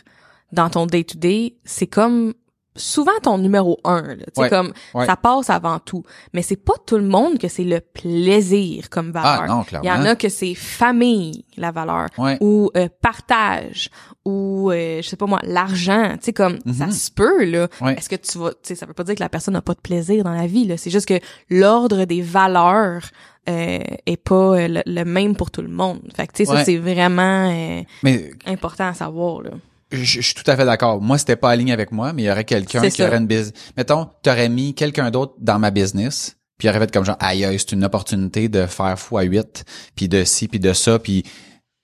dans 0.52 0.70
ton 0.70 0.86
day-to-day, 0.86 1.56
c'est 1.66 1.88
comme 1.88 2.34
souvent 2.76 3.18
ton 3.24 3.38
numéro 3.38 3.80
un. 3.84 4.04
sais, 4.36 4.42
Ouais, 4.42 4.50
comme 4.50 4.74
ouais. 4.94 5.06
ça 5.06 5.16
passe 5.16 5.50
avant 5.50 5.80
tout. 5.80 6.04
Mais 6.34 6.42
c'est 6.42 6.56
pas 6.56 6.74
tout 6.86 6.98
le 6.98 7.04
monde 7.08 7.38
que 7.38 7.48
c'est 7.48 7.64
le 7.64 7.80
plaisir 7.80 8.90
comme 8.90 9.12
valeur. 9.12 9.42
Ah 9.44 9.48
non, 9.48 9.64
Il 9.84 9.88
y 9.88 9.92
en 9.92 10.04
a 10.06 10.16
que 10.16 10.30
c'est 10.30 10.56
famille, 10.56 11.46
la 11.58 11.72
valeur. 11.72 12.08
Ouais. 12.18 12.38
Ou 12.42 12.70
euh, 12.78 12.88
partage. 13.02 13.90
Ou, 14.26 14.72
euh, 14.72 15.02
je 15.02 15.08
sais 15.08 15.18
pas 15.18 15.28
moi, 15.28 15.40
l'argent. 15.44 16.12
Tu 16.14 16.26
sais, 16.26 16.34
comme, 16.34 16.58
ça 16.74 16.86
Mhm. 16.88 16.92
se 16.92 17.12
peut, 17.12 17.46
là. 17.46 17.68
Ouais. 17.82 17.94
Est-ce 17.96 18.10
que 18.10 18.16
tu 18.16 18.38
vas... 18.40 18.52
Tu 18.52 18.58
sais, 18.64 18.76
ça 18.76 18.86
veut 18.86 18.94
pas 18.94 19.04
dire 19.04 19.16
que 19.16 19.20
la 19.24 19.30
personne 19.30 19.54
n'a 19.54 19.62
pas 19.62 19.74
de 19.76 19.82
plaisir 19.82 20.24
dans 20.24 20.34
la 20.34 20.48
vie, 20.48 20.66
là. 20.66 20.78
C'est 20.78 20.90
juste 20.90 21.08
que 21.08 21.20
l'ordre 21.50 22.06
des 22.06 22.22
valeurs 22.22 23.04
euh, 23.48 23.78
est 24.08 24.18
pas 24.18 24.36
euh, 24.58 24.68
le, 24.68 24.82
le 24.88 25.04
même 25.06 25.36
pour 25.36 25.52
tout 25.52 25.62
le 25.62 25.68
monde. 25.68 26.02
Fait 26.16 26.26
que, 26.26 26.34
tu 26.34 26.46
sais, 26.46 26.52
ça, 26.52 26.66
c'est 26.66 26.78
vraiment 26.78 27.52
euh, 27.52 27.84
Mais 28.02 28.32
important 28.48 28.88
à 28.88 28.94
savoir, 28.96 29.44
là. 29.44 29.52
Je, 29.96 30.04
je 30.04 30.22
suis 30.22 30.34
tout 30.36 30.50
à 30.50 30.56
fait 30.56 30.66
d'accord. 30.66 31.02
Moi, 31.02 31.18
c'était 31.18 31.36
pas 31.36 31.50
aligné 31.50 31.74
avec 31.74 31.92
moi, 31.92 32.14
mais 32.14 32.24
il 32.24 32.26
y 32.26 32.32
aurait 32.32 32.44
quelqu'un 32.46 32.82
qui 32.82 32.92
ça. 32.98 33.08
aurait 33.08 33.18
une 33.18 33.28
business. 33.28 33.54
Mettons, 33.78 34.10
t'aurais 34.24 34.50
mis 34.50 34.74
quelqu'un 34.74 35.12
d'autre 35.12 35.34
dans 35.40 35.60
ma 35.60 35.72
business, 35.72 36.36
puis 36.58 36.68
il 36.68 36.70
aurait 36.72 36.80
fait 36.80 36.92
comme 36.92 37.06
genre, 37.06 37.18
aïe, 37.20 37.44
aïe, 37.46 37.58
c'est 37.60 37.72
une 37.74 37.84
opportunité 37.84 38.48
de 38.50 38.66
faire 38.66 38.96
x8, 38.96 39.64
puis 39.96 40.08
de 40.08 40.24
ci, 40.24 40.48
puis 40.48 40.60
de 40.60 40.74
ça, 40.74 41.00
puis 41.00 41.24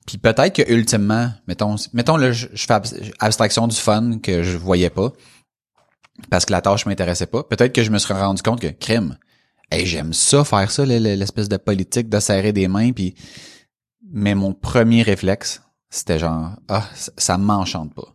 puis 0.08 0.18
peut-être 0.18 0.56
que 0.56 0.72
ultimement, 0.74 1.32
mettons, 1.48 1.76
mettons 1.94 2.18
là, 2.18 2.32
je, 2.32 2.48
je 2.54 2.66
fais 2.66 2.74
abs- 2.74 2.96
abstraction 3.20 3.68
du 3.68 3.76
fun 3.76 4.18
que 4.22 4.42
je 4.42 4.58
voyais 4.58 4.90
pas, 4.90 5.14
parce 6.30 6.46
que 6.46 6.52
la 6.52 6.62
tâche 6.62 6.86
m'intéressait 6.86 7.28
pas. 7.28 7.44
Peut-être 7.44 7.74
que 7.74 7.84
je 7.84 7.92
me 7.92 7.98
serais 8.00 8.20
rendu 8.20 8.42
compte 8.42 8.60
que 8.60 8.68
crime. 8.68 9.18
Hey, 9.70 9.86
j'aime 9.86 10.12
ça 10.14 10.44
faire 10.44 10.70
ça, 10.72 10.86
le- 10.86 10.98
le- 11.00 11.14
l'espèce 11.16 11.48
de 11.50 11.58
politique 11.58 12.10
de 12.10 12.20
serrer 12.20 12.52
des 12.52 12.68
mains, 12.68 12.92
puis 12.92 13.16
mais 14.14 14.36
mon 14.36 14.54
premier 14.54 15.04
réflexe, 15.04 15.62
c'était 15.92 16.18
genre 16.18 16.52
ah 16.70 16.84
ça, 17.18 17.38
m'enchante 17.38 17.94
pas. 17.94 18.08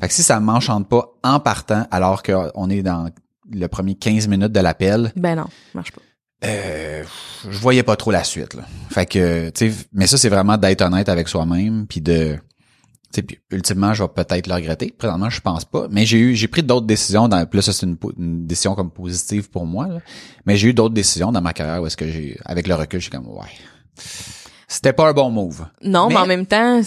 Fait 0.00 0.08
que 0.08 0.12
si 0.14 0.22
ça 0.22 0.38
m'enchante 0.40 0.88
pas 0.88 1.06
en 1.22 1.40
partant 1.40 1.86
alors 1.90 2.22
qu'on 2.22 2.68
est 2.68 2.82
dans 2.82 3.08
le 3.50 3.66
premier 3.68 3.94
15 3.94 4.28
minutes 4.28 4.52
de 4.52 4.60
l'appel, 4.60 5.12
Ben 5.16 5.36
non, 5.36 5.46
marche 5.74 5.92
pas. 5.92 6.00
euh, 6.44 7.04
je 7.48 7.58
voyais 7.58 7.82
pas 7.84 7.96
trop 7.96 8.10
la 8.10 8.24
suite 8.24 8.54
là. 8.54 8.62
Fait 8.90 9.06
que 9.06 9.50
tu 9.50 9.70
sais 9.70 9.76
mais 9.92 10.06
ça 10.06 10.18
c'est 10.18 10.28
vraiment 10.28 10.56
d'être 10.58 10.82
honnête 10.82 11.08
avec 11.08 11.28
soi-même 11.28 11.86
puis 11.86 12.00
de 12.00 12.36
tu 13.12 13.16
sais 13.16 13.22
puis 13.22 13.38
ultimement 13.50 13.94
je 13.94 14.02
vais 14.02 14.08
peut-être 14.08 14.48
le 14.48 14.54
regretter. 14.54 14.90
Présentement 14.90 15.30
je 15.30 15.40
pense 15.40 15.64
pas, 15.64 15.86
mais 15.90 16.04
j'ai 16.06 16.18
eu 16.18 16.34
j'ai 16.34 16.48
pris 16.48 16.62
d'autres 16.64 16.86
décisions 16.86 17.28
dans 17.28 17.46
plus 17.46 17.62
ça 17.62 17.72
c'est 17.72 17.86
une 17.86 18.46
décision 18.46 18.74
comme 18.74 18.90
positive 18.90 19.48
pour 19.50 19.66
moi 19.66 19.86
là. 19.86 20.00
Mais 20.46 20.56
j'ai 20.56 20.68
eu 20.70 20.74
d'autres 20.74 20.94
décisions 20.94 21.30
dans 21.30 21.42
ma 21.42 21.52
carrière 21.52 21.80
où 21.82 21.86
est-ce 21.86 21.96
que 21.96 22.08
j'ai 22.08 22.36
avec 22.44 22.66
le 22.66 22.74
recul 22.74 22.98
je 22.98 23.04
suis 23.04 23.10
comme 23.12 23.28
ouais. 23.28 23.46
C'était 24.72 24.94
pas 24.94 25.08
un 25.08 25.12
bon 25.12 25.30
move. 25.30 25.66
Non, 25.84 26.08
mais, 26.08 26.14
Mais- 26.14 26.20
en 26.20 26.26
même 26.26 26.46
temps, 26.46 26.80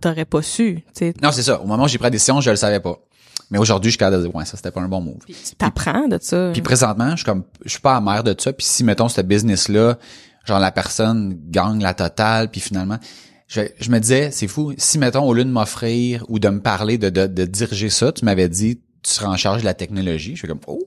t'aurais 0.00 0.24
pas 0.24 0.40
su. 0.40 0.82
Non, 1.22 1.30
c'est 1.30 1.42
ça. 1.42 1.60
Au 1.60 1.66
moment 1.66 1.84
où 1.84 1.88
j'ai 1.88 1.98
pris 1.98 2.06
la 2.06 2.10
décision, 2.10 2.40
je 2.40 2.50
le 2.50 2.56
savais 2.56 2.80
pas. 2.80 2.96
Mais 3.50 3.58
aujourd'hui, 3.58 3.90
je 3.90 3.92
suis 3.92 3.98
capable 3.98 4.16
de 4.22 4.26
dire, 4.28 4.34
ouais, 4.34 4.46
ça, 4.46 4.56
c'était 4.56 4.70
pas 4.70 4.80
un 4.80 4.88
bon 4.88 5.02
move. 5.02 5.18
Puis 5.26 5.34
tu 5.34 5.54
t'apprends 5.56 6.08
de 6.08 6.18
ça. 6.20 6.50
Puis 6.54 6.62
présentement, 6.62 7.10
je 7.10 7.16
suis 7.16 7.24
comme, 7.26 7.44
je 7.64 7.70
suis 7.70 7.80
pas 7.80 7.96
amer 7.96 8.24
de 8.24 8.34
ça. 8.38 8.52
Puis 8.54 8.66
si, 8.66 8.82
mettons, 8.82 9.08
ce 9.10 9.20
business-là, 9.20 9.98
genre, 10.46 10.58
la 10.58 10.72
personne 10.72 11.38
gagne 11.50 11.82
la 11.82 11.92
totale, 11.92 12.50
puis 12.50 12.62
finalement, 12.62 12.98
je, 13.48 13.60
je 13.78 13.90
me 13.90 13.98
disais, 13.98 14.30
c'est 14.30 14.48
fou, 14.48 14.72
si, 14.78 14.98
mettons, 14.98 15.24
au 15.28 15.34
lieu 15.34 15.44
de 15.44 15.50
m'offrir 15.50 16.24
ou 16.28 16.38
de 16.38 16.48
me 16.48 16.60
parler 16.60 16.96
de, 16.96 17.10
de, 17.10 17.26
de 17.26 17.44
diriger 17.44 17.90
ça, 17.90 18.10
tu 18.12 18.24
m'avais 18.24 18.48
dit, 18.48 18.76
tu 19.02 19.10
seras 19.12 19.28
en 19.28 19.36
charge 19.36 19.60
de 19.60 19.66
la 19.66 19.74
technologie. 19.74 20.32
Je 20.32 20.38
suis 20.38 20.48
comme, 20.48 20.60
oh, 20.66 20.80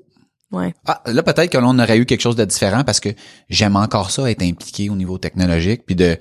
Ouais. 0.51 0.73
ah, 0.85 1.01
là, 1.07 1.23
peut-être 1.23 1.51
que 1.51 1.57
l'on 1.57 1.77
aurait 1.79 1.97
eu 1.97 2.05
quelque 2.05 2.21
chose 2.21 2.35
de 2.35 2.45
différent 2.45 2.83
parce 2.83 2.99
que 2.99 3.09
j'aime 3.49 3.75
encore 3.75 4.11
ça, 4.11 4.29
être 4.29 4.43
impliqué 4.43 4.89
au 4.89 4.95
niveau 4.95 5.17
technologique, 5.17 5.85
puis 5.85 5.95
de 5.95 6.17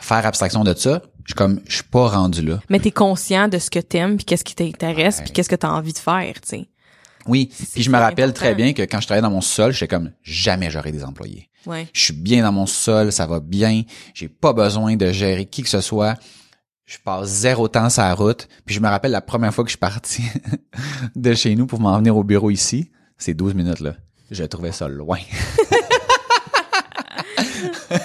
faire 0.00 0.24
abstraction 0.26 0.64
de 0.64 0.74
ça. 0.74 1.02
Je 1.24 1.30
suis 1.30 1.34
comme, 1.34 1.60
je 1.66 1.76
suis 1.76 1.84
pas 1.84 2.08
rendu 2.08 2.42
là. 2.42 2.60
Mais 2.70 2.78
t'es 2.78 2.90
conscient 2.90 3.48
de 3.48 3.58
ce 3.58 3.70
que 3.70 3.78
t'aimes, 3.78 4.16
puis 4.16 4.24
qu'est-ce 4.26 4.44
qui 4.44 4.54
t'intéresse, 4.54 5.18
Ouais. 5.18 5.24
puis 5.24 5.32
qu'est-ce 5.32 5.48
que 5.48 5.56
t'as 5.56 5.70
envie 5.70 5.92
de 5.92 5.98
faire, 5.98 6.34
tu 6.40 6.48
sais. 6.48 6.68
Oui, 7.26 7.50
puis 7.72 7.82
je 7.82 7.90
me 7.90 7.96
rappelle 7.98 8.24
important. 8.30 8.44
très 8.44 8.54
bien 8.54 8.74
que 8.74 8.82
quand 8.82 9.00
je 9.00 9.06
travaillais 9.06 9.22
dans 9.22 9.30
mon 9.30 9.40
sol, 9.40 9.72
j'étais 9.72 9.88
comme, 9.88 10.12
jamais 10.22 10.70
j'aurai 10.70 10.92
des 10.92 11.04
employés. 11.04 11.48
Ouais. 11.64 11.88
Je 11.94 12.00
suis 12.02 12.12
bien 12.12 12.42
dans 12.42 12.52
mon 12.52 12.66
sol, 12.66 13.10
ça 13.12 13.26
va 13.26 13.40
bien, 13.40 13.82
j'ai 14.12 14.28
pas 14.28 14.52
besoin 14.52 14.96
de 14.96 15.10
gérer 15.10 15.46
qui 15.46 15.62
que 15.62 15.70
ce 15.70 15.80
soit. 15.80 16.16
Je 16.84 16.98
passe 17.02 17.28
zéro 17.28 17.66
temps 17.68 17.88
sur 17.88 18.02
la 18.02 18.12
route. 18.14 18.46
Puis 18.66 18.74
je 18.74 18.80
me 18.80 18.88
rappelle 18.88 19.12
la 19.12 19.22
première 19.22 19.54
fois 19.54 19.64
que 19.64 19.68
je 19.68 19.72
suis 19.72 19.78
parti 19.78 20.22
de 21.16 21.32
chez 21.32 21.54
nous 21.54 21.66
pour 21.66 21.80
m'en 21.80 21.96
venir 21.96 22.14
au 22.14 22.24
bureau 22.24 22.50
ici, 22.50 22.90
c'est 23.18 23.34
12 23.34 23.54
minutes 23.54 23.80
là. 23.80 23.94
Je 24.30 24.44
trouvais 24.44 24.72
ça 24.72 24.88
loin. 24.88 25.18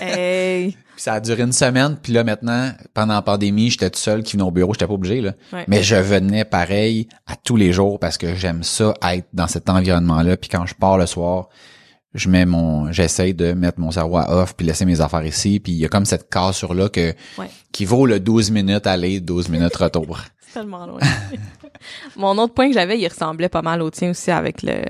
hey. 0.02 0.72
Puis 0.72 1.04
ça 1.04 1.14
a 1.14 1.20
duré 1.20 1.44
une 1.44 1.54
semaine, 1.54 1.98
puis 2.02 2.12
là 2.14 2.24
maintenant, 2.24 2.72
pendant 2.94 3.14
la 3.14 3.22
pandémie, 3.22 3.70
j'étais 3.70 3.90
tout 3.90 4.00
seul 4.00 4.22
qui 4.24 4.34
venait 4.34 4.44
au 4.44 4.52
bureau, 4.52 4.74
j'étais 4.74 4.88
pas 4.88 4.94
obligé 4.94 5.22
là. 5.22 5.34
Ouais. 5.54 5.64
Mais 5.68 5.82
je 5.82 5.96
venais 5.96 6.44
pareil 6.46 7.08
à 7.26 7.36
tous 7.36 7.56
les 7.56 7.72
jours 7.72 8.00
parce 8.00 8.18
que 8.18 8.36
j'aime 8.36 8.64
ça 8.64 8.94
être 9.04 9.28
dans 9.34 9.48
cet 9.48 9.70
environnement-là. 9.70 10.36
Puis 10.38 10.50
quand 10.50 10.66
je 10.66 10.76
pars 10.76 10.98
le 10.98 11.06
soir, 11.06 11.48
je 12.14 12.28
mets 12.28 12.46
mon, 12.46 12.92
j'essaye 12.92 13.34
de 13.34 13.54
mettre 13.54 13.80
mon 13.80 13.92
cerveau 13.92 14.18
à 14.18 14.36
off 14.42 14.56
puis 14.56 14.66
laisser 14.68 14.84
mes 14.86 15.00
affaires 15.00 15.26
ici. 15.26 15.60
Puis 15.60 15.72
il 15.74 15.78
y 15.78 15.86
a 15.86 15.90
comme 15.90 16.06
cette 16.06 16.30
cassure 16.30 16.74
là 16.74 16.90
que 16.90 17.14
Ouais. 17.38 17.50
qui 17.72 17.86
vaut 17.86 18.06
le 18.06 18.20
12 18.20 18.52
minutes 18.52 18.88
aller, 18.88 19.20
12 19.22 19.50
minutes 19.50 19.76
retour. 19.76 20.20
Tellement 20.54 20.86
loin. 20.86 21.00
Mon 22.16 22.38
autre 22.38 22.54
point 22.54 22.68
que 22.68 22.74
j'avais, 22.74 23.00
il 23.00 23.08
ressemblait 23.08 23.50
pas 23.50 23.62
mal 23.62 23.82
au 23.82 23.90
tien 23.90 24.10
aussi 24.12 24.32
avec 24.32 24.64
le, 24.64 24.82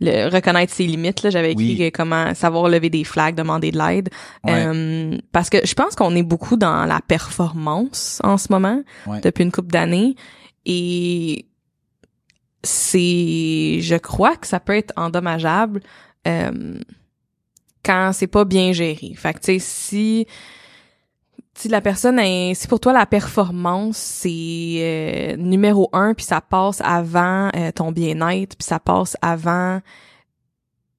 le 0.00 0.28
reconnaître 0.28 0.72
ses 0.72 0.86
limites. 0.86 1.22
Là, 1.22 1.30
j'avais 1.30 1.52
écrit 1.52 1.76
Oui. 1.80 1.92
comment 1.92 2.34
savoir 2.34 2.68
lever 2.68 2.88
des 2.90 3.04
flags, 3.04 3.34
demander 3.34 3.70
de 3.72 3.78
l'aide. 3.78 4.10
Ouais. 4.44 4.52
Euh, 4.66 5.18
parce 5.32 5.50
que 5.50 5.58
je 5.66 5.74
pense 5.74 5.94
qu'on 5.96 6.14
est 6.14 6.22
beaucoup 6.22 6.56
dans 6.56 6.84
la 6.84 7.00
performance 7.00 8.20
en 8.24 8.38
ce 8.38 8.46
moment 8.50 8.82
Ouais. 9.06 9.20
depuis 9.20 9.42
une 9.44 9.52
couple 9.52 9.70
d'années 9.72 10.14
et 10.64 11.46
c'est, 12.64 13.80
je 13.80 13.96
crois 13.96 14.36
que 14.36 14.46
ça 14.46 14.60
peut 14.60 14.76
être 14.76 14.92
endommageable 14.96 15.80
euh, 16.28 16.78
quand 17.84 18.12
c'est 18.12 18.28
pas 18.28 18.44
bien 18.44 18.72
géré. 18.72 19.12
Fait 19.16 19.34
que 19.34 19.40
tu 19.40 19.44
sais 19.46 19.58
si 19.58 20.26
si 21.54 21.68
la 21.68 21.80
personne 21.80 22.20
si 22.54 22.66
pour 22.68 22.80
toi 22.80 22.92
la 22.92 23.06
performance 23.06 23.96
c'est 23.96 24.28
euh, 24.78 25.36
numéro 25.36 25.90
un 25.92 26.14
puis 26.14 26.24
ça 26.24 26.40
passe 26.40 26.80
avant 26.82 27.50
euh, 27.54 27.70
ton 27.72 27.92
bien-être 27.92 28.56
puis 28.56 28.64
ça 28.64 28.78
passe 28.78 29.16
avant 29.20 29.80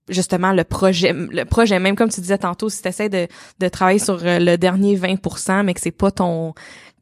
justement 0.10 0.52
le 0.52 0.64
projet 0.64 1.14
le 1.14 1.46
projet 1.46 1.80
même 1.80 1.96
comme 1.96 2.10
tu 2.10 2.22
disais 2.22 2.38
tantôt 2.38 2.70
si 2.70 2.82
tu 2.82 2.88
essaies 2.88 3.10
de, 3.10 3.28
de 3.60 3.68
travailler 3.68 4.00
sur 4.00 4.20
euh, 4.24 4.40
le 4.40 4.58
dernier 4.58 4.96
20% 4.96 5.64
mais 5.64 5.74
que 5.74 5.82
c'est 5.82 5.92
pas 5.92 6.12
ton 6.12 6.54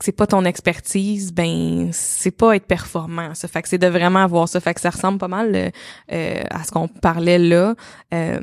que 0.01 0.05
c'est 0.05 0.11
pas 0.11 0.25
ton 0.25 0.45
expertise 0.45 1.31
ben 1.31 1.89
c'est 1.93 2.31
pas 2.31 2.55
être 2.55 2.65
performant 2.65 3.35
ça. 3.35 3.47
Fait 3.47 3.61
que 3.61 3.69
c'est 3.69 3.77
de 3.77 3.87
vraiment 3.87 4.19
avoir 4.19 4.49
ça. 4.49 4.59
Fait 4.59 4.73
que 4.73 4.81
ça 4.81 4.89
ressemble 4.89 5.19
pas 5.19 5.27
mal 5.27 5.71
euh, 6.11 6.43
à 6.49 6.63
ce 6.63 6.71
qu'on 6.71 6.87
parlait 6.87 7.37
là. 7.37 7.75
Euh, 8.13 8.39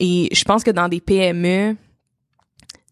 et 0.00 0.28
je 0.32 0.44
pense 0.44 0.64
que 0.64 0.70
dans 0.70 0.88
des 0.88 1.00
PME 1.00 1.76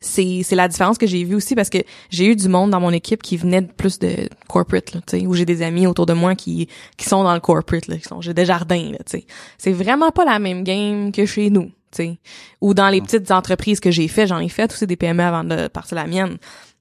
c'est 0.05 0.43
c'est 0.43 0.57
la 0.57 0.69
différence 0.69 0.99
que 0.99 1.07
j'ai 1.07 1.25
vue 1.25 1.35
aussi 1.35 1.55
parce 1.55 1.71
que 1.71 1.79
j'ai 2.11 2.27
eu 2.27 2.37
du 2.37 2.49
monde 2.49 2.71
dans 2.71 2.81
mon 2.81 2.91
équipe 2.91 3.23
qui 3.23 3.37
venait 3.37 3.63
de 3.63 3.73
plus 3.73 3.99
de 3.99 4.29
corporate 4.49 4.95
là, 4.95 5.01
tu 5.07 5.19
sais, 5.19 5.27
où 5.27 5.35
j'ai 5.35 5.47
des 5.47 5.63
amis 5.63 5.87
autour 5.87 6.07
de 6.07 6.13
moi 6.13 6.35
qui 6.35 6.69
qui 6.97 7.09
sont 7.09 7.25
dans 7.25 7.35
le 7.35 7.41
corporate 7.41 7.89
là, 7.89 7.97
qui 7.97 8.05
sont 8.05 8.21
j'ai 8.21 8.35
des 8.35 8.45
jardins 8.45 8.91
là, 8.93 8.99
tu 8.99 9.19
sais. 9.19 9.27
C'est 9.59 9.73
vraiment 9.73 10.11
pas 10.11 10.25
la 10.25 10.39
même 10.39 10.63
game 10.63 11.11
que 11.11 11.25
chez 11.25 11.51
nous, 11.51 11.67
tu 11.67 11.73
sais. 11.93 12.19
Ou 12.61 12.75
dans 12.75 12.89
les 12.89 13.01
petites 13.01 13.31
entreprises 13.31 13.81
que 13.81 13.91
j'ai 13.91 14.09
fait, 14.09 14.27
j'en 14.27 14.41
ai 14.41 14.49
fait 14.49 14.71
aussi 14.73 14.87
des 14.87 14.97
PME 14.97 15.23
avant 15.23 15.45
de 15.45 15.69
partir 15.69 15.97
la 15.97 16.07
mienne. 16.07 16.37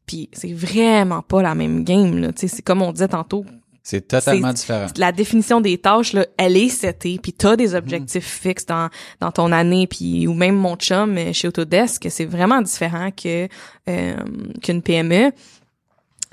Puis 0.06 0.30
c'est 0.34 0.52
vraiment 0.52 1.22
pas 1.22 1.42
la 1.42 1.56
même 1.56 1.84
game 1.86 2.18
là, 2.18 2.34
tu 2.34 2.42
sais, 2.42 2.56
c'est 2.56 2.62
comme 2.62 2.82
on 2.82 2.92
disait 2.92 3.08
tantôt, 3.08 3.46
C'est 3.86 4.08
totalement 4.08 4.54
différent. 4.54 4.88
la 4.98 5.12
définition 5.12 5.60
des 5.60 5.78
tâches 5.78 6.14
là, 6.14 6.26
elle 6.38 6.56
est 6.56 6.70
setée, 6.70 7.20
puis 7.22 7.34
t'as 7.34 7.58
des 7.58 7.76
objectifs 7.76 8.26
fixes 8.26 8.66
dans 8.66 8.90
dans 9.20 9.32
ton 9.32 9.52
année, 9.52 9.88
puis 9.88 10.26
ou 10.26 10.34
même 10.34 10.56
mon 10.56 10.78
chum 10.78 11.18
euh, 11.18 11.34
chez 11.34 11.50
Autodesk, 11.50 12.08
c'est 12.10 12.26
vraiment 12.26 12.62
différent 12.62 13.12
que 13.12 13.50
euh, 13.90 14.16
qu'une 14.62 14.82
PME. 14.82 15.32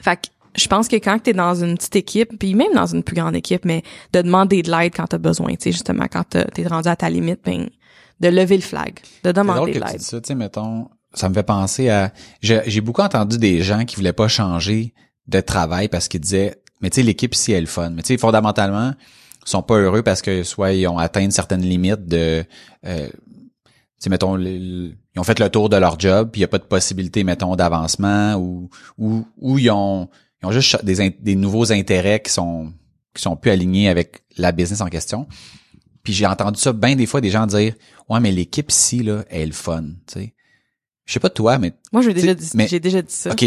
Fait 0.00 0.16
que 0.16 0.28
je 0.56 0.68
pense 0.68 0.86
que 0.86 0.96
quand 0.96 1.18
t'es 1.20 1.32
dans 1.32 1.54
une 1.54 1.76
petite 1.76 1.96
équipe, 1.96 2.38
puis 2.38 2.54
même 2.54 2.72
dans 2.72 2.86
une 2.86 3.02
plus 3.02 3.16
grande 3.16 3.34
équipe, 3.34 3.64
mais 3.64 3.82
de 4.12 4.22
demander 4.22 4.62
de 4.62 4.70
l'aide 4.70 4.92
quand 4.94 5.06
t'as 5.06 5.18
besoin, 5.18 5.50
tu 5.50 5.56
sais 5.60 5.72
justement 5.72 6.06
quand 6.10 6.24
t'es 6.24 6.66
rendu 6.68 6.88
à 6.88 6.94
ta 6.94 7.10
limite, 7.10 7.40
ben 7.44 7.68
de 8.20 8.28
lever 8.28 8.56
le 8.56 8.62
flag, 8.62 9.00
de 9.24 9.32
demander 9.32 9.72
de 9.72 9.80
l'aide. 9.80 10.00
ça, 10.00 10.20
tu 10.20 10.28
sais, 10.28 10.34
mettons, 10.36 10.88
ça 11.14 11.28
me 11.28 11.34
fait 11.34 11.42
penser 11.42 11.88
à, 11.88 12.12
j'ai 12.40 12.62
j'ai 12.66 12.80
beaucoup 12.80 13.02
entendu 13.02 13.38
des 13.38 13.62
gens 13.62 13.84
qui 13.84 13.96
voulaient 13.96 14.12
pas 14.12 14.28
changer 14.28 14.94
de 15.26 15.40
travail 15.40 15.88
parce 15.88 16.06
qu'ils 16.08 16.20
disaient, 16.20 16.60
mais 16.80 16.90
tu 16.90 16.96
sais, 16.96 17.02
l'équipe 17.02 17.34
ici, 17.34 17.52
elle 17.52 17.58
est 17.58 17.60
le 17.62 17.66
fun. 17.66 17.90
Mais 17.90 18.02
tu 18.02 18.08
sais, 18.08 18.18
fondamentalement, 18.18 18.92
ils 19.46 19.48
sont 19.50 19.62
pas 19.62 19.76
heureux 19.76 20.02
parce 20.02 20.22
que 20.22 20.42
soit 20.42 20.72
ils 20.72 20.86
ont 20.86 20.98
atteint 20.98 21.22
une 21.22 21.30
certaine 21.30 21.62
limite 21.62 22.06
de, 22.06 22.44
euh, 22.86 23.08
tu 23.08 23.72
sais, 23.98 24.10
mettons, 24.10 24.38
ils 24.38 24.94
ont 25.16 25.24
fait 25.24 25.38
le 25.38 25.48
tour 25.50 25.68
de 25.68 25.76
leur 25.76 25.98
job, 25.98 26.30
puis 26.32 26.40
il 26.40 26.42
y 26.42 26.44
a 26.44 26.48
pas 26.48 26.58
de 26.58 26.64
possibilité, 26.64 27.24
mettons, 27.24 27.56
d'avancement 27.56 28.34
ou, 28.36 28.68
ou, 28.98 29.26
ou 29.38 29.58
ils 29.58 29.70
ont, 29.70 30.08
ils 30.42 30.46
ont 30.46 30.52
juste 30.52 30.84
des, 30.84 31.00
in- 31.00 31.10
des 31.20 31.36
nouveaux 31.36 31.72
intérêts 31.72 32.20
qui 32.20 32.32
sont, 32.32 32.72
qui 33.14 33.22
sont 33.22 33.36
plus 33.36 33.50
alignés 33.50 33.88
avec 33.88 34.22
la 34.36 34.52
business 34.52 34.80
en 34.80 34.86
question. 34.88 35.26
Puis 36.02 36.12
j'ai 36.14 36.26
entendu 36.26 36.58
ça 36.58 36.72
bien 36.72 36.96
des 36.96 37.04
fois 37.04 37.20
des 37.20 37.28
gens 37.28 37.46
dire 37.46 37.74
Ouais, 38.08 38.20
mais 38.20 38.30
l'équipe 38.32 38.70
ici, 38.70 39.02
là, 39.02 39.24
elle 39.28 39.42
est 39.42 39.46
le 39.46 39.52
fun, 39.52 39.82
tu 40.06 40.14
sais. 40.20 40.34
Je 41.04 41.12
sais 41.14 41.20
pas 41.20 41.28
toi, 41.28 41.58
mais 41.58 41.72
Moi 41.92 42.02
j'ai 42.02 42.14
déjà 42.14 42.34
dit 42.34 42.48
mais- 42.54 42.68
déjà 42.78 43.02
dit 43.02 43.12
ça. 43.12 43.32
OK. 43.32 43.44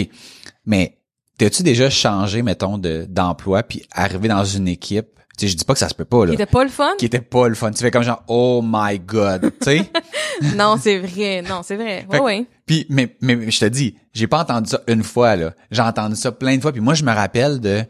Mais 0.65 1.00
t'as-tu 1.44 1.64
déjà 1.64 1.90
changé, 1.90 2.42
mettons, 2.42 2.78
de 2.78 3.06
d'emploi 3.10 3.64
puis 3.64 3.84
arrivé 3.92 4.28
dans 4.28 4.46
une 4.46 4.68
équipe? 4.68 5.08
Tu 5.38 5.46
sais, 5.46 5.52
je 5.52 5.58
dis 5.58 5.66
pas 5.66 5.74
que 5.74 5.80
ça 5.80 5.90
se 5.90 5.96
peut 5.96 6.06
pas, 6.06 6.26
là. 6.26 6.36
Qui 6.36 6.36
était 6.36 6.46
pas 6.52 6.64
le 6.64 6.70
fun? 6.70 6.92
Qui 7.00 7.06
était 7.06 7.20
pas 7.22 7.48
le 7.48 7.56
fun. 7.56 7.72
Tu 7.72 7.80
fais 7.80 7.90
comme 7.90 8.04
genre 8.04 8.24
Oh 8.28 8.62
my 8.64 9.00
God, 9.00 9.52
tu 9.60 9.66
sais? 9.66 9.92
Non, 10.56 10.78
c'est 10.80 11.00
vrai. 11.00 11.42
Non, 11.42 11.62
c'est 11.64 11.76
vrai. 11.76 12.06
Que- 12.10 12.18
ouais. 12.20 12.46
Puis, 12.66 12.86
mais, 12.90 13.16
mais, 13.20 13.50
je 13.50 13.60
te 13.60 13.66
dis, 13.66 13.96
j'ai 14.14 14.28
pas 14.28 14.42
entendu 14.42 14.70
ça 14.70 14.82
une 14.88 15.04
fois, 15.04 15.36
là. 15.36 15.54
J'ai 15.72 15.82
entendu 15.82 16.16
ça 16.16 16.32
plein 16.32 16.56
de 16.56 16.62
fois. 16.62 16.72
Puis 16.72 16.82
moi, 16.82 16.94
je 16.94 17.04
me 17.04 17.12
rappelle 17.12 17.60
de 17.60 17.84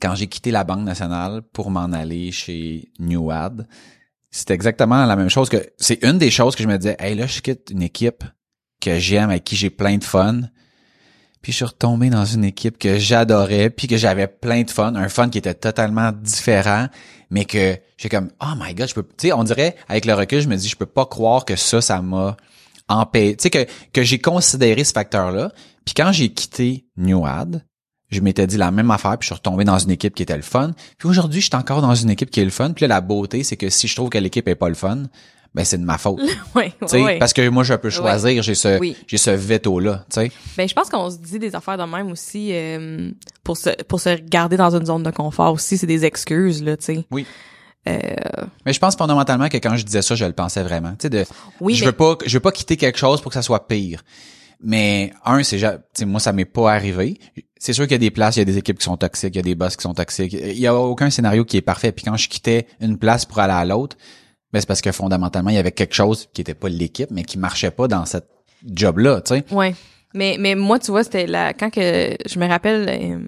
quand 0.00 0.14
j'ai 0.14 0.26
quitté 0.26 0.50
la 0.50 0.64
Banque 0.64 0.84
nationale 0.84 1.42
pour 1.52 1.70
m'en 1.70 1.92
aller 1.92 2.32
chez 2.32 2.90
Newad. 2.98 3.66
C'était 4.30 4.54
exactement 4.54 5.04
la 5.06 5.16
même 5.16 5.30
chose 5.30 5.48
que, 5.48 5.58
c'est 5.78 6.02
une 6.02 6.18
des 6.18 6.30
choses 6.30 6.56
que 6.56 6.62
je 6.62 6.68
me 6.68 6.76
disais, 6.76 6.96
hey, 6.98 7.14
là, 7.14 7.26
je 7.26 7.40
quitte 7.40 7.70
une 7.70 7.82
équipe 7.82 8.24
que 8.80 8.98
j'aime, 8.98 9.30
avec 9.30 9.44
qui 9.44 9.56
j'ai 9.56 9.70
plein 9.70 9.96
de 9.98 10.04
fun. 10.04 10.42
Puis 11.42 11.52
je 11.52 11.56
suis 11.56 11.64
retombé 11.64 12.10
dans 12.10 12.24
une 12.24 12.44
équipe 12.44 12.78
que 12.78 12.98
j'adorais, 12.98 13.70
puis 13.70 13.86
que 13.86 13.96
j'avais 13.96 14.26
plein 14.26 14.62
de 14.62 14.70
fun, 14.70 14.94
un 14.94 15.08
fun 15.08 15.28
qui 15.28 15.38
était 15.38 15.54
totalement 15.54 16.12
différent, 16.12 16.88
mais 17.30 17.44
que 17.44 17.78
j'ai 17.96 18.08
comme 18.08 18.30
oh 18.40 18.54
my 18.58 18.74
god, 18.74 18.88
je 18.88 18.94
peux 18.94 19.02
tu 19.02 19.28
sais 19.28 19.32
on 19.32 19.44
dirait 19.44 19.76
avec 19.88 20.04
le 20.04 20.14
recul, 20.14 20.40
je 20.40 20.48
me 20.48 20.56
dis 20.56 20.68
je 20.68 20.76
peux 20.76 20.86
pas 20.86 21.06
croire 21.06 21.44
que 21.44 21.56
ça 21.56 21.80
ça 21.80 22.02
m'a 22.02 22.36
empêché, 22.88 23.36
tu 23.36 23.42
sais 23.44 23.50
que 23.50 23.66
que 23.92 24.02
j'ai 24.02 24.18
considéré 24.18 24.84
ce 24.84 24.92
facteur-là. 24.92 25.52
Puis 25.84 25.94
quand 25.94 26.12
j'ai 26.12 26.30
quitté 26.30 26.86
Newad, 26.96 27.64
je 28.10 28.20
m'étais 28.20 28.46
dit 28.46 28.56
la 28.56 28.70
même 28.70 28.90
affaire, 28.90 29.18
puis 29.18 29.26
je 29.26 29.34
suis 29.34 29.34
retombé 29.34 29.64
dans 29.64 29.78
une 29.78 29.90
équipe 29.90 30.14
qui 30.14 30.22
était 30.22 30.36
le 30.36 30.42
fun. 30.42 30.72
Puis 30.96 31.08
aujourd'hui, 31.08 31.40
je 31.40 31.46
suis 31.46 31.56
encore 31.56 31.82
dans 31.82 31.94
une 31.94 32.10
équipe 32.10 32.30
qui 32.30 32.40
est 32.40 32.44
le 32.44 32.50
fun. 32.50 32.72
Puis 32.72 32.84
là, 32.84 32.88
la 32.88 33.00
beauté, 33.00 33.44
c'est 33.44 33.56
que 33.56 33.68
si 33.68 33.86
je 33.86 33.94
trouve 33.94 34.08
que 34.08 34.18
l'équipe 34.18 34.48
est 34.48 34.54
pas 34.54 34.68
le 34.68 34.74
fun, 34.74 35.04
ben 35.54 35.64
c'est 35.64 35.78
de 35.78 35.84
ma 35.84 35.98
faute. 35.98 36.20
Sais, 36.86 37.02
ouais. 37.02 37.18
parce 37.18 37.32
que 37.32 37.48
moi 37.48 37.64
je 37.64 37.74
peux 37.74 37.90
choisir, 37.90 38.42
j'ai 38.42 38.54
ce 38.54 38.78
Oui. 38.78 38.96
j'ai 39.06 39.16
ce 39.18 39.30
veto 39.30 39.80
là, 39.80 40.04
tu 40.12 40.20
sais. 40.20 40.32
Ben 40.56 40.68
je 40.68 40.74
pense 40.74 40.88
qu'on 40.90 41.10
se 41.10 41.18
dit 41.18 41.38
des 41.38 41.54
affaires 41.54 41.78
de 41.78 41.84
même 41.84 42.10
aussi 42.12 42.50
euh, 42.52 43.10
pour 43.44 43.56
se 43.56 43.70
pour 43.84 44.00
se 44.00 44.18
garder 44.20 44.56
dans 44.56 44.74
une 44.76 44.86
zone 44.86 45.02
de 45.02 45.10
confort 45.10 45.52
aussi, 45.54 45.78
c'est 45.78 45.86
des 45.86 46.04
excuses 46.04 46.62
là, 46.62 46.76
tu 46.76 46.84
sais. 46.84 47.04
Oui. 47.10 47.26
Euh, 47.88 47.98
Mais 48.66 48.72
je 48.72 48.78
pense 48.80 48.96
fondamentalement 48.96 49.48
que 49.48 49.56
quand 49.56 49.76
je 49.76 49.84
disais 49.84 50.02
ça, 50.02 50.14
je 50.14 50.24
le 50.24 50.32
pensais 50.32 50.62
vraiment. 50.62 50.90
Tu 50.90 51.02
sais, 51.02 51.10
de, 51.10 51.24
oui, 51.60 51.74
je 51.74 51.80
mais 51.84 51.86
veux 51.90 51.96
pas, 51.96 52.16
je 52.26 52.34
veux 52.34 52.40
pas 52.40 52.52
quitter 52.52 52.76
quelque 52.76 52.98
chose 52.98 53.20
pour 53.20 53.30
que 53.30 53.34
ça 53.34 53.42
soit 53.42 53.66
pire. 53.66 54.02
Mais 54.60 55.12
un, 55.24 55.42
c'est, 55.44 55.80
moi, 56.04 56.18
ça 56.20 56.32
m'est 56.32 56.44
pas 56.44 56.72
arrivé. 56.72 57.18
C'est 57.58 57.72
sûr 57.72 57.84
qu'il 57.84 57.92
y 57.92 57.94
a 57.94 57.98
des 57.98 58.10
places, 58.10 58.36
il 58.36 58.40
y 58.40 58.42
a 58.42 58.44
des 58.44 58.58
équipes 58.58 58.78
qui 58.78 58.84
sont 58.84 58.96
toxiques, 58.96 59.34
il 59.34 59.36
y 59.36 59.40
a 59.40 59.42
des 59.42 59.54
boss 59.54 59.76
qui 59.76 59.82
sont 59.82 59.94
toxiques. 59.94 60.32
Il 60.32 60.58
y 60.58 60.66
a 60.66 60.74
aucun 60.74 61.10
scénario 61.10 61.44
qui 61.44 61.56
est 61.56 61.62
parfait. 61.62 61.92
Puis 61.92 62.04
quand 62.04 62.16
je 62.16 62.28
quittais 62.28 62.66
une 62.80 62.98
place 62.98 63.24
pour 63.24 63.38
aller 63.38 63.52
à 63.52 63.64
l'autre, 63.64 63.96
ben 64.52 64.60
c'est 64.60 64.66
parce 64.66 64.80
que 64.80 64.92
fondamentalement, 64.92 65.50
il 65.50 65.56
y 65.56 65.58
avait 65.58 65.72
quelque 65.72 65.94
chose 65.94 66.28
qui 66.32 66.40
était 66.40 66.54
pas 66.54 66.68
l'équipe, 66.68 67.10
mais 67.10 67.24
qui 67.24 67.38
marchait 67.38 67.70
pas 67.70 67.88
dans 67.88 68.06
cette 68.06 68.28
job-là, 68.64 69.20
tu 69.20 69.34
sais. 69.34 69.44
ouais. 69.52 69.74
Mais, 70.14 70.36
mais 70.40 70.54
moi, 70.54 70.78
tu 70.78 70.90
vois, 70.90 71.04
c'était 71.04 71.26
la, 71.26 71.52
quand 71.52 71.70
que, 71.70 72.16
je 72.26 72.38
me 72.38 72.46
rappelle, 72.48 72.88
euh, 72.88 73.18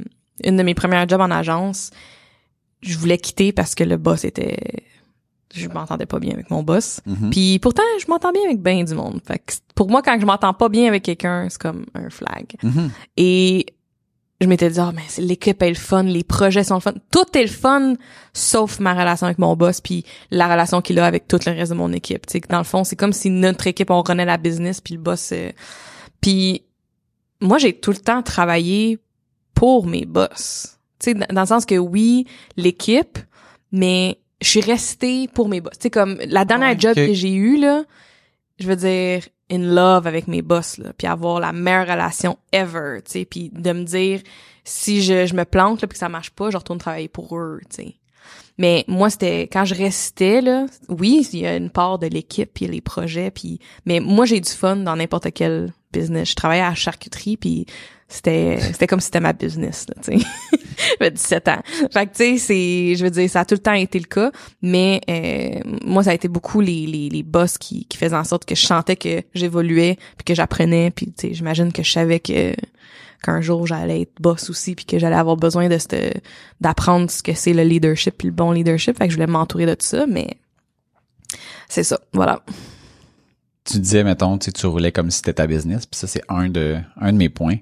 une 0.44 0.56
de 0.56 0.62
mes 0.62 0.74
premières 0.74 1.06
jobs 1.08 1.20
en 1.20 1.30
agence, 1.30 1.90
je 2.82 2.96
voulais 2.96 3.18
quitter 3.18 3.52
parce 3.52 3.74
que 3.74 3.84
le 3.84 3.98
boss 3.98 4.24
était, 4.24 4.56
je 5.54 5.68
m'entendais 5.68 6.06
pas 6.06 6.18
bien 6.18 6.32
avec 6.32 6.50
mon 6.50 6.62
boss. 6.62 7.00
Mhm. 7.04 7.30
Puis 7.30 7.58
pourtant, 7.58 7.82
je 8.00 8.06
m'entends 8.08 8.32
bien 8.32 8.44
avec 8.44 8.62
bien 8.62 8.82
du 8.82 8.94
monde. 8.94 9.20
Fait 9.26 9.38
que 9.38 9.52
pour 9.74 9.90
moi, 9.90 10.02
quand 10.02 10.18
je 10.18 10.24
m'entends 10.24 10.54
pas 10.54 10.68
bien 10.68 10.88
avec 10.88 11.02
quelqu'un, 11.02 11.48
c'est 11.50 11.60
comme 11.60 11.84
un 11.94 12.08
flag. 12.08 12.56
Mhm. 12.62 12.90
Et 13.18 13.66
je 14.40 14.46
m'étais 14.46 14.70
dit, 14.70 14.80
oh, 14.80 14.90
mais 14.94 15.02
l'équipe 15.18 15.60
est 15.62 15.68
le 15.68 15.74
fun, 15.74 16.02
les 16.02 16.24
projets 16.24 16.64
sont 16.64 16.76
le 16.76 16.80
fun. 16.80 16.94
Tout 17.10 17.36
est 17.36 17.42
le 17.42 17.48
fun, 17.48 17.94
sauf 18.32 18.80
ma 18.80 18.94
relation 18.94 19.26
avec 19.26 19.38
mon 19.38 19.54
boss, 19.54 19.80
puis 19.80 20.04
la 20.30 20.48
relation 20.48 20.80
qu'il 20.80 20.98
a 20.98 21.04
avec 21.06 21.28
tout 21.28 21.38
le 21.44 21.52
reste 21.52 21.72
de 21.72 21.76
mon 21.76 21.92
équipe. 21.92 22.26
Tu 22.26 22.32
sais, 22.32 22.40
que 22.40 22.48
dans 22.48 22.58
le 22.58 22.64
fond, 22.64 22.82
c'est 22.84 22.96
comme 22.96 23.12
si 23.12 23.28
notre 23.28 23.66
équipe, 23.66 23.90
on 23.90 24.02
renait 24.02 24.24
la 24.24 24.38
business, 24.38 24.80
puis 24.80 24.94
le 24.94 25.00
boss... 25.00 25.30
euh, 25.32 25.50
Puis 26.22 26.62
moi, 27.40 27.58
j'ai 27.58 27.74
tout 27.74 27.90
le 27.90 27.98
temps 27.98 28.22
travaillé 28.22 28.98
pour 29.54 29.86
mes 29.86 30.06
boss. 30.06 30.78
Tu 30.98 31.10
sais, 31.10 31.14
dans 31.14 31.40
le 31.42 31.46
sens 31.46 31.66
que 31.66 31.74
oui, 31.74 32.26
l'équipe, 32.56 33.18
mais 33.72 34.18
je 34.40 34.48
suis 34.48 34.60
restée 34.62 35.28
pour 35.28 35.50
mes 35.50 35.60
boss. 35.60 35.74
Tu 35.74 35.84
sais, 35.84 35.90
comme 35.90 36.18
la 36.26 36.46
dernière 36.46 36.78
job 36.78 36.94
que 36.94 37.12
j'ai 37.12 37.34
eue, 37.34 37.58
là, 37.58 37.84
je 38.60 38.66
veux 38.66 38.76
dire, 38.76 39.26
in 39.50 39.58
love 39.58 40.06
avec 40.06 40.28
mes 40.28 40.42
boss, 40.42 40.78
là, 40.78 40.92
puis 40.96 41.06
avoir 41.06 41.40
la 41.40 41.52
meilleure 41.52 41.88
relation 41.88 42.38
ever, 42.52 43.00
tu 43.04 43.12
sais, 43.12 43.24
puis 43.24 43.50
de 43.52 43.72
me 43.72 43.84
dire, 43.84 44.20
si 44.64 45.02
je, 45.02 45.26
je 45.26 45.34
me 45.34 45.44
plante, 45.44 45.82
là, 45.82 45.88
puis 45.88 45.94
que 45.94 45.98
ça 45.98 46.08
marche 46.08 46.30
pas, 46.30 46.50
je 46.50 46.56
retourne 46.56 46.78
travailler 46.78 47.08
pour 47.08 47.36
eux, 47.36 47.60
tu 47.68 47.76
sais. 47.76 47.94
Mais 48.58 48.84
moi, 48.88 49.08
c'était 49.08 49.44
quand 49.44 49.64
je 49.64 49.74
restais 49.74 50.42
là, 50.42 50.66
oui, 50.90 51.26
il 51.32 51.40
y 51.40 51.46
a 51.46 51.56
une 51.56 51.70
part 51.70 51.98
de 51.98 52.06
l'équipe 52.06 52.50
puis 52.52 52.66
les 52.66 52.82
projets 52.82 53.30
puis 53.30 53.58
mais 53.86 54.00
moi 54.00 54.26
j'ai 54.26 54.38
du 54.38 54.50
fun 54.50 54.76
dans 54.76 54.96
n'importe 54.96 55.32
quel 55.32 55.72
business. 55.92 56.30
Je 56.30 56.34
travaillais 56.34 56.62
à 56.62 56.68
la 56.68 56.74
charcuterie 56.74 57.38
puis 57.38 57.64
c'était 58.10 58.58
c'était 58.60 58.88
comme 58.88 59.00
si 59.00 59.06
c'était 59.06 59.20
ma 59.20 59.32
business 59.32 59.86
là, 59.88 59.94
tu 60.02 60.18
sais. 60.18 60.26
J'avais 60.98 61.10
17 61.10 61.48
ans. 61.48 61.62
Fait 61.92 62.06
que 62.06 62.12
tu 62.12 62.16
sais, 62.16 62.38
c'est 62.38 62.96
je 62.96 63.04
veux 63.04 63.10
dire 63.10 63.30
ça 63.30 63.40
a 63.40 63.44
tout 63.44 63.54
le 63.54 63.60
temps 63.60 63.72
été 63.72 63.98
le 63.98 64.06
cas, 64.06 64.32
mais 64.62 65.00
euh, 65.08 65.60
moi 65.84 66.02
ça 66.02 66.10
a 66.10 66.14
été 66.14 66.26
beaucoup 66.26 66.60
les 66.60 66.86
les 66.86 67.08
les 67.08 67.22
boss 67.22 67.56
qui 67.56 67.84
qui 67.84 67.96
faisaient 67.96 68.16
en 68.16 68.24
sorte 68.24 68.44
que 68.44 68.54
je 68.54 68.66
sentais 68.66 68.96
que 68.96 69.22
j'évoluais 69.32 69.96
puis 70.16 70.24
que 70.24 70.34
j'apprenais 70.34 70.90
puis 70.90 71.06
tu 71.06 71.28
sais, 71.28 71.34
j'imagine 71.34 71.72
que 71.72 71.84
je 71.84 71.92
savais 71.92 72.18
que 72.18 72.54
qu'un 73.22 73.40
jour 73.40 73.66
j'allais 73.66 74.02
être 74.02 74.14
boss 74.18 74.50
aussi 74.50 74.74
puis 74.74 74.86
que 74.86 74.98
j'allais 74.98 75.16
avoir 75.16 75.36
besoin 75.36 75.68
de 75.68 75.78
cette 75.78 76.20
d'apprendre 76.60 77.10
ce 77.10 77.22
que 77.22 77.34
c'est 77.34 77.52
le 77.52 77.62
leadership 77.62 78.16
puis 78.18 78.28
le 78.28 78.34
bon 78.34 78.50
leadership 78.50 78.98
fait 78.98 79.04
que 79.04 79.10
je 79.12 79.16
voulais 79.16 79.30
m'entourer 79.30 79.66
de 79.66 79.74
tout 79.74 79.86
ça 79.86 80.06
mais 80.08 80.36
c'est 81.68 81.84
ça 81.84 82.00
voilà 82.12 82.42
Tu 83.64 83.78
disais, 83.78 84.02
mettons, 84.02 84.38
tu 84.38 84.52
tu 84.52 84.66
roulais 84.66 84.90
comme 84.90 85.10
si 85.10 85.18
c'était 85.18 85.34
ta 85.34 85.46
business, 85.46 85.86
puis 85.86 85.98
ça, 85.98 86.06
c'est 86.06 86.22
un 86.28 86.48
de, 86.48 86.78
un 86.96 87.12
de 87.12 87.18
mes 87.18 87.28
points. 87.28 87.58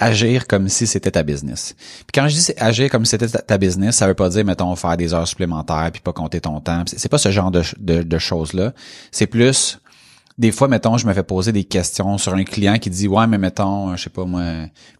Agir 0.00 0.46
comme 0.46 0.68
si 0.68 0.86
c'était 0.86 1.10
ta 1.10 1.24
business. 1.24 1.74
Puis 1.76 2.12
quand 2.14 2.28
je 2.28 2.34
dis 2.36 2.52
agir 2.56 2.88
comme 2.88 3.04
si 3.04 3.10
c'était 3.10 3.26
ta, 3.28 3.58
business, 3.58 3.96
ça 3.96 4.06
veut 4.06 4.14
pas 4.14 4.28
dire, 4.28 4.44
mettons, 4.44 4.74
faire 4.76 4.96
des 4.96 5.12
heures 5.12 5.26
supplémentaires 5.26 5.90
puis 5.92 6.00
pas 6.00 6.12
compter 6.12 6.40
ton 6.40 6.60
temps. 6.60 6.84
C'est 6.86 7.08
pas 7.08 7.18
ce 7.18 7.32
genre 7.32 7.50
de, 7.50 7.62
de, 7.78 8.02
de 8.02 8.18
choses-là. 8.18 8.72
C'est 9.10 9.26
plus, 9.26 9.80
des 10.38 10.52
fois, 10.52 10.68
mettons, 10.68 10.96
je 10.98 11.06
me 11.06 11.12
fais 11.12 11.24
poser 11.24 11.50
des 11.50 11.64
questions 11.64 12.16
sur 12.16 12.32
un 12.34 12.44
client 12.44 12.78
qui 12.78 12.90
dit, 12.90 13.08
ouais, 13.08 13.26
mais 13.26 13.38
mettons, 13.38 13.96
je 13.96 14.04
sais 14.04 14.10
pas, 14.10 14.24
moi, 14.24 14.42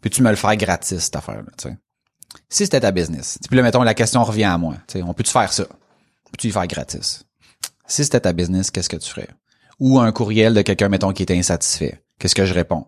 peux-tu 0.00 0.22
me 0.22 0.30
le 0.30 0.36
faire 0.36 0.56
gratis, 0.56 0.98
cette 0.98 1.16
affaire-là, 1.16 1.50
tu 1.56 1.68
sais? 1.68 1.76
Si 2.48 2.64
c'était 2.64 2.80
ta 2.80 2.90
business. 2.90 3.38
Puis 3.46 3.56
là, 3.56 3.62
mettons, 3.62 3.82
la 3.82 3.94
question 3.94 4.22
revient 4.24 4.44
à 4.44 4.58
moi. 4.58 4.74
Tu 4.88 5.00
on 5.02 5.14
peut-tu 5.14 5.30
faire 5.30 5.52
ça? 5.52 5.64
Peux-tu 5.64 6.48
y 6.48 6.50
faire 6.50 6.66
gratis? 6.66 7.24
Si 7.86 8.04
c'était 8.04 8.20
ta 8.20 8.32
business, 8.32 8.70
qu'est-ce 8.70 8.88
que 8.88 8.96
tu 8.96 9.08
ferais? 9.08 9.28
Ou 9.78 9.98
un 9.98 10.10
courriel 10.12 10.54
de 10.54 10.62
quelqu'un, 10.62 10.88
mettons, 10.88 11.12
qui 11.12 11.22
était 11.22 11.38
insatisfait. 11.38 12.02
Qu'est-ce 12.18 12.34
que 12.34 12.44
je 12.44 12.52
réponds? 12.52 12.86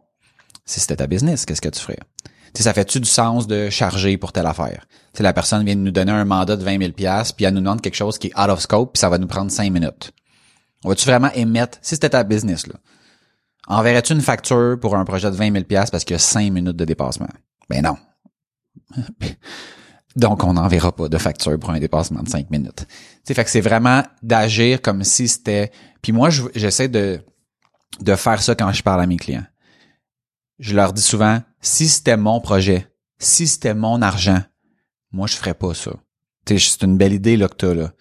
Si 0.64 0.80
c'était 0.80 0.96
ta 0.96 1.06
business, 1.06 1.44
qu'est-ce 1.46 1.60
que 1.60 1.68
tu 1.68 1.80
ferais? 1.80 1.98
Tu 2.24 2.30
sais, 2.58 2.62
ça 2.64 2.72
fait-tu 2.74 3.00
du 3.00 3.08
sens 3.08 3.46
de 3.46 3.70
charger 3.70 4.16
pour 4.16 4.32
telle 4.32 4.46
affaire? 4.46 4.86
Tu 5.12 5.18
sais, 5.18 5.22
la 5.22 5.32
personne 5.32 5.64
vient 5.64 5.76
de 5.76 5.80
nous 5.80 5.90
donner 5.92 6.12
un 6.12 6.24
mandat 6.24 6.56
de 6.56 6.64
20 6.64 6.78
000 6.78 6.92
pièces 6.92 7.32
puis 7.32 7.44
elle 7.44 7.54
nous 7.54 7.60
demande 7.60 7.80
quelque 7.80 7.94
chose 7.96 8.18
qui 8.18 8.28
est 8.28 8.38
out 8.40 8.48
of 8.50 8.60
scope, 8.60 8.94
puis 8.94 9.00
ça 9.00 9.08
va 9.08 9.18
nous 9.18 9.26
prendre 9.28 9.50
5 9.50 9.70
minutes. 9.72 10.12
On 10.84 10.88
va-tu 10.88 11.06
vraiment 11.06 11.30
émettre, 11.32 11.78
si 11.82 11.94
c'était 11.94 12.10
ta 12.10 12.24
business, 12.24 12.66
là, 12.66 12.74
enverrais-tu 13.68 14.12
une 14.14 14.20
facture 14.20 14.78
pour 14.80 14.96
un 14.96 15.04
projet 15.04 15.30
de 15.30 15.36
20 15.36 15.52
000 15.52 15.64
pièces 15.64 15.90
parce 15.90 16.04
qu'il 16.04 16.14
y 16.14 16.16
a 16.16 16.20
5 16.20 16.50
minutes 16.52 16.76
de 16.76 16.84
dépassement? 16.84 17.28
Ben 17.68 17.82
non. 17.82 17.96
Donc, 20.16 20.42
on 20.42 20.54
n'enverra 20.54 20.90
pas 20.90 21.08
de 21.08 21.18
facture 21.18 21.56
pour 21.58 21.70
un 21.70 21.78
dépassement 21.78 22.22
de 22.22 22.28
5 22.28 22.50
minutes. 22.50 22.84
Tu 22.88 22.94
sais, 23.24 23.34
fait 23.34 23.44
que 23.44 23.50
c'est 23.50 23.60
vraiment 23.60 24.02
d'agir 24.22 24.82
comme 24.82 25.04
si 25.04 25.28
c'était... 25.28 25.70
Puis 26.02 26.10
moi, 26.12 26.30
je- 26.30 26.42
j'essaie 26.56 26.88
de, 26.88 27.20
de 28.00 28.14
faire 28.16 28.42
ça 28.42 28.56
quand 28.56 28.72
je 28.72 28.82
parle 28.82 29.02
à 29.02 29.06
mes 29.06 29.18
clients. 29.18 29.44
Je 30.60 30.76
leur 30.76 30.92
dis 30.92 31.02
souvent, 31.02 31.40
si 31.62 31.88
c'était 31.88 32.18
mon 32.18 32.38
projet, 32.38 32.86
si 33.18 33.48
c'était 33.48 33.74
mon 33.74 34.02
argent, 34.02 34.42
moi, 35.10 35.26
je 35.26 35.34
ferais 35.34 35.54
pas 35.54 35.72
ça. 35.72 35.92
Tu 36.44 36.58
c'est 36.58 36.82
une 36.82 36.98
belle 36.98 37.14
idée 37.14 37.38
là, 37.38 37.48
que 37.48 37.54
t'as, 37.54 37.74
là. 37.74 37.92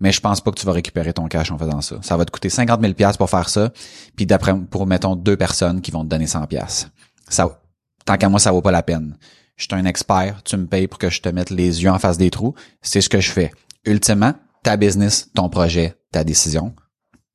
Mais 0.00 0.10
je 0.10 0.20
pense 0.20 0.40
pas 0.40 0.50
que 0.50 0.58
tu 0.58 0.64
vas 0.64 0.72
récupérer 0.72 1.12
ton 1.12 1.26
cash 1.26 1.50
en 1.50 1.58
faisant 1.58 1.82
ça. 1.82 1.98
Ça 2.02 2.16
va 2.16 2.24
te 2.24 2.30
coûter 2.30 2.48
50 2.48 2.80
000 2.80 2.94
pièces 2.94 3.18
pour 3.18 3.28
faire 3.28 3.48
ça. 3.50 3.72
Puis 4.16 4.24
d'après, 4.24 4.58
pour, 4.58 4.86
mettons, 4.86 5.16
deux 5.16 5.36
personnes 5.36 5.82
qui 5.82 5.90
vont 5.90 6.02
te 6.02 6.08
donner 6.08 6.26
100 6.26 6.46
pièces. 6.46 6.88
Ça, 7.28 7.60
tant 8.06 8.16
qu'à 8.16 8.28
moi, 8.30 8.40
ça 8.40 8.52
vaut 8.52 8.62
pas 8.62 8.70
la 8.70 8.82
peine. 8.82 9.16
Je 9.56 9.64
suis 9.64 9.74
un 9.74 9.84
expert, 9.84 10.42
tu 10.44 10.56
me 10.56 10.66
payes 10.66 10.86
pour 10.86 10.98
que 10.98 11.10
je 11.10 11.20
te 11.20 11.28
mette 11.28 11.50
les 11.50 11.82
yeux 11.82 11.90
en 11.90 11.98
face 11.98 12.16
des 12.16 12.30
trous. 12.30 12.54
C'est 12.80 13.02
ce 13.02 13.08
que 13.08 13.20
je 13.20 13.30
fais. 13.30 13.50
Ultimement, 13.84 14.34
ta 14.62 14.76
business, 14.76 15.30
ton 15.34 15.50
projet, 15.50 15.96
ta 16.10 16.24
décision. 16.24 16.74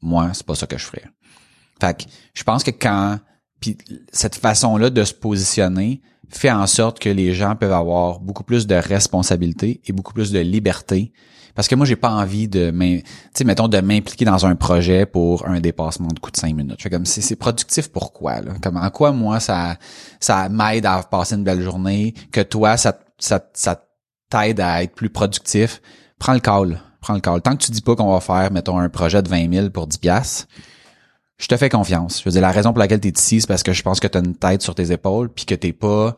Moi, 0.02 0.32
c'est 0.34 0.46
pas 0.46 0.56
ça 0.56 0.66
que 0.66 0.78
je 0.78 0.86
ferais. 0.86 1.04
Fait 1.80 1.98
que 1.98 2.10
je 2.34 2.44
pense 2.44 2.64
que 2.64 2.72
quand 2.72 3.20
puis 3.64 3.78
cette 4.12 4.36
façon-là 4.36 4.90
de 4.90 5.06
se 5.06 5.14
positionner 5.14 6.02
fait 6.28 6.52
en 6.52 6.68
sorte 6.68 7.00
que 7.00 7.08
les 7.08 7.34
gens 7.34 7.56
peuvent 7.56 7.72
avoir 7.72 8.20
beaucoup 8.20 8.44
plus 8.44 8.68
de 8.68 8.76
responsabilité 8.76 9.80
et 9.86 9.94
beaucoup 9.94 10.12
plus 10.12 10.34
de 10.34 10.40
liberté. 10.40 11.14
Parce 11.56 11.70
que 11.70 11.76
moi, 11.76 11.86
j'ai 11.86 11.96
pas 11.96 12.10
envie 12.10 12.50
de 12.50 12.72
mettons, 12.72 13.70
de 13.70 13.80
m'impliquer 13.80 14.26
dans 14.26 14.46
un 14.46 14.56
projet 14.56 15.06
pour 15.06 15.48
un 15.48 15.62
dépassement 15.62 16.10
de 16.10 16.20
coût 16.20 16.30
de 16.30 16.36
cinq 16.36 16.54
minutes. 16.54 16.76
Je 16.78 16.84
fais 16.84 16.90
comme 16.90 17.06
c'est 17.06 17.22
c'est 17.22 17.38
productif 17.38 17.90
pourquoi, 17.90 18.42
là? 18.42 18.52
Comme 18.62 18.76
en 18.76 18.90
quoi 18.90 19.14
moi 19.14 19.40
ça 19.40 19.78
ça 20.20 20.50
m'aide 20.50 20.86
à 20.86 21.02
passer 21.04 21.36
une 21.36 21.46
belle 21.46 21.62
journée, 21.62 22.16
que 22.34 22.42
toi, 22.42 22.76
ça, 22.76 23.00
ça, 23.18 23.40
ça 23.54 23.82
t'aide 24.30 24.60
à 24.60 24.84
être 24.84 24.94
plus 24.94 25.10
productif? 25.10 25.82
Prends 26.20 26.34
le 26.34 26.42
call. 26.42 26.82
Prends 27.00 27.14
le 27.14 27.22
call. 27.22 27.42
Tant 27.42 27.56
que 27.56 27.64
tu 27.64 27.72
dis 27.72 27.82
pas 27.82 27.96
qu'on 27.96 28.12
va 28.12 28.20
faire, 28.20 28.52
mettons, 28.52 28.78
un 28.78 28.90
projet 28.90 29.22
de 29.22 29.30
20 29.30 29.54
000 29.54 29.70
pour 29.70 29.88
10 29.88 30.00
piastres, 30.00 30.48
je 31.38 31.48
te 31.48 31.58
fais 31.58 31.70
confiance. 31.70 32.20
Je 32.20 32.26
veux 32.26 32.32
dire, 32.32 32.42
la 32.42 32.52
raison 32.52 32.72
pour 32.72 32.80
laquelle 32.80 33.00
tu 33.00 33.08
es 33.08 33.12
ici, 33.12 33.42
c'est 33.42 33.48
parce 33.48 33.64
que 33.64 33.74
je 33.74 33.82
pense 33.82 34.00
que 34.00 34.08
tu 34.08 34.18
as 34.18 34.22
une 34.22 34.36
tête 34.36 34.62
sur 34.62 34.76
tes 34.76 34.92
épaules, 34.92 35.30
puis 35.30 35.46
que 35.46 35.56
t'es 35.56 35.74
pas... 35.74 36.16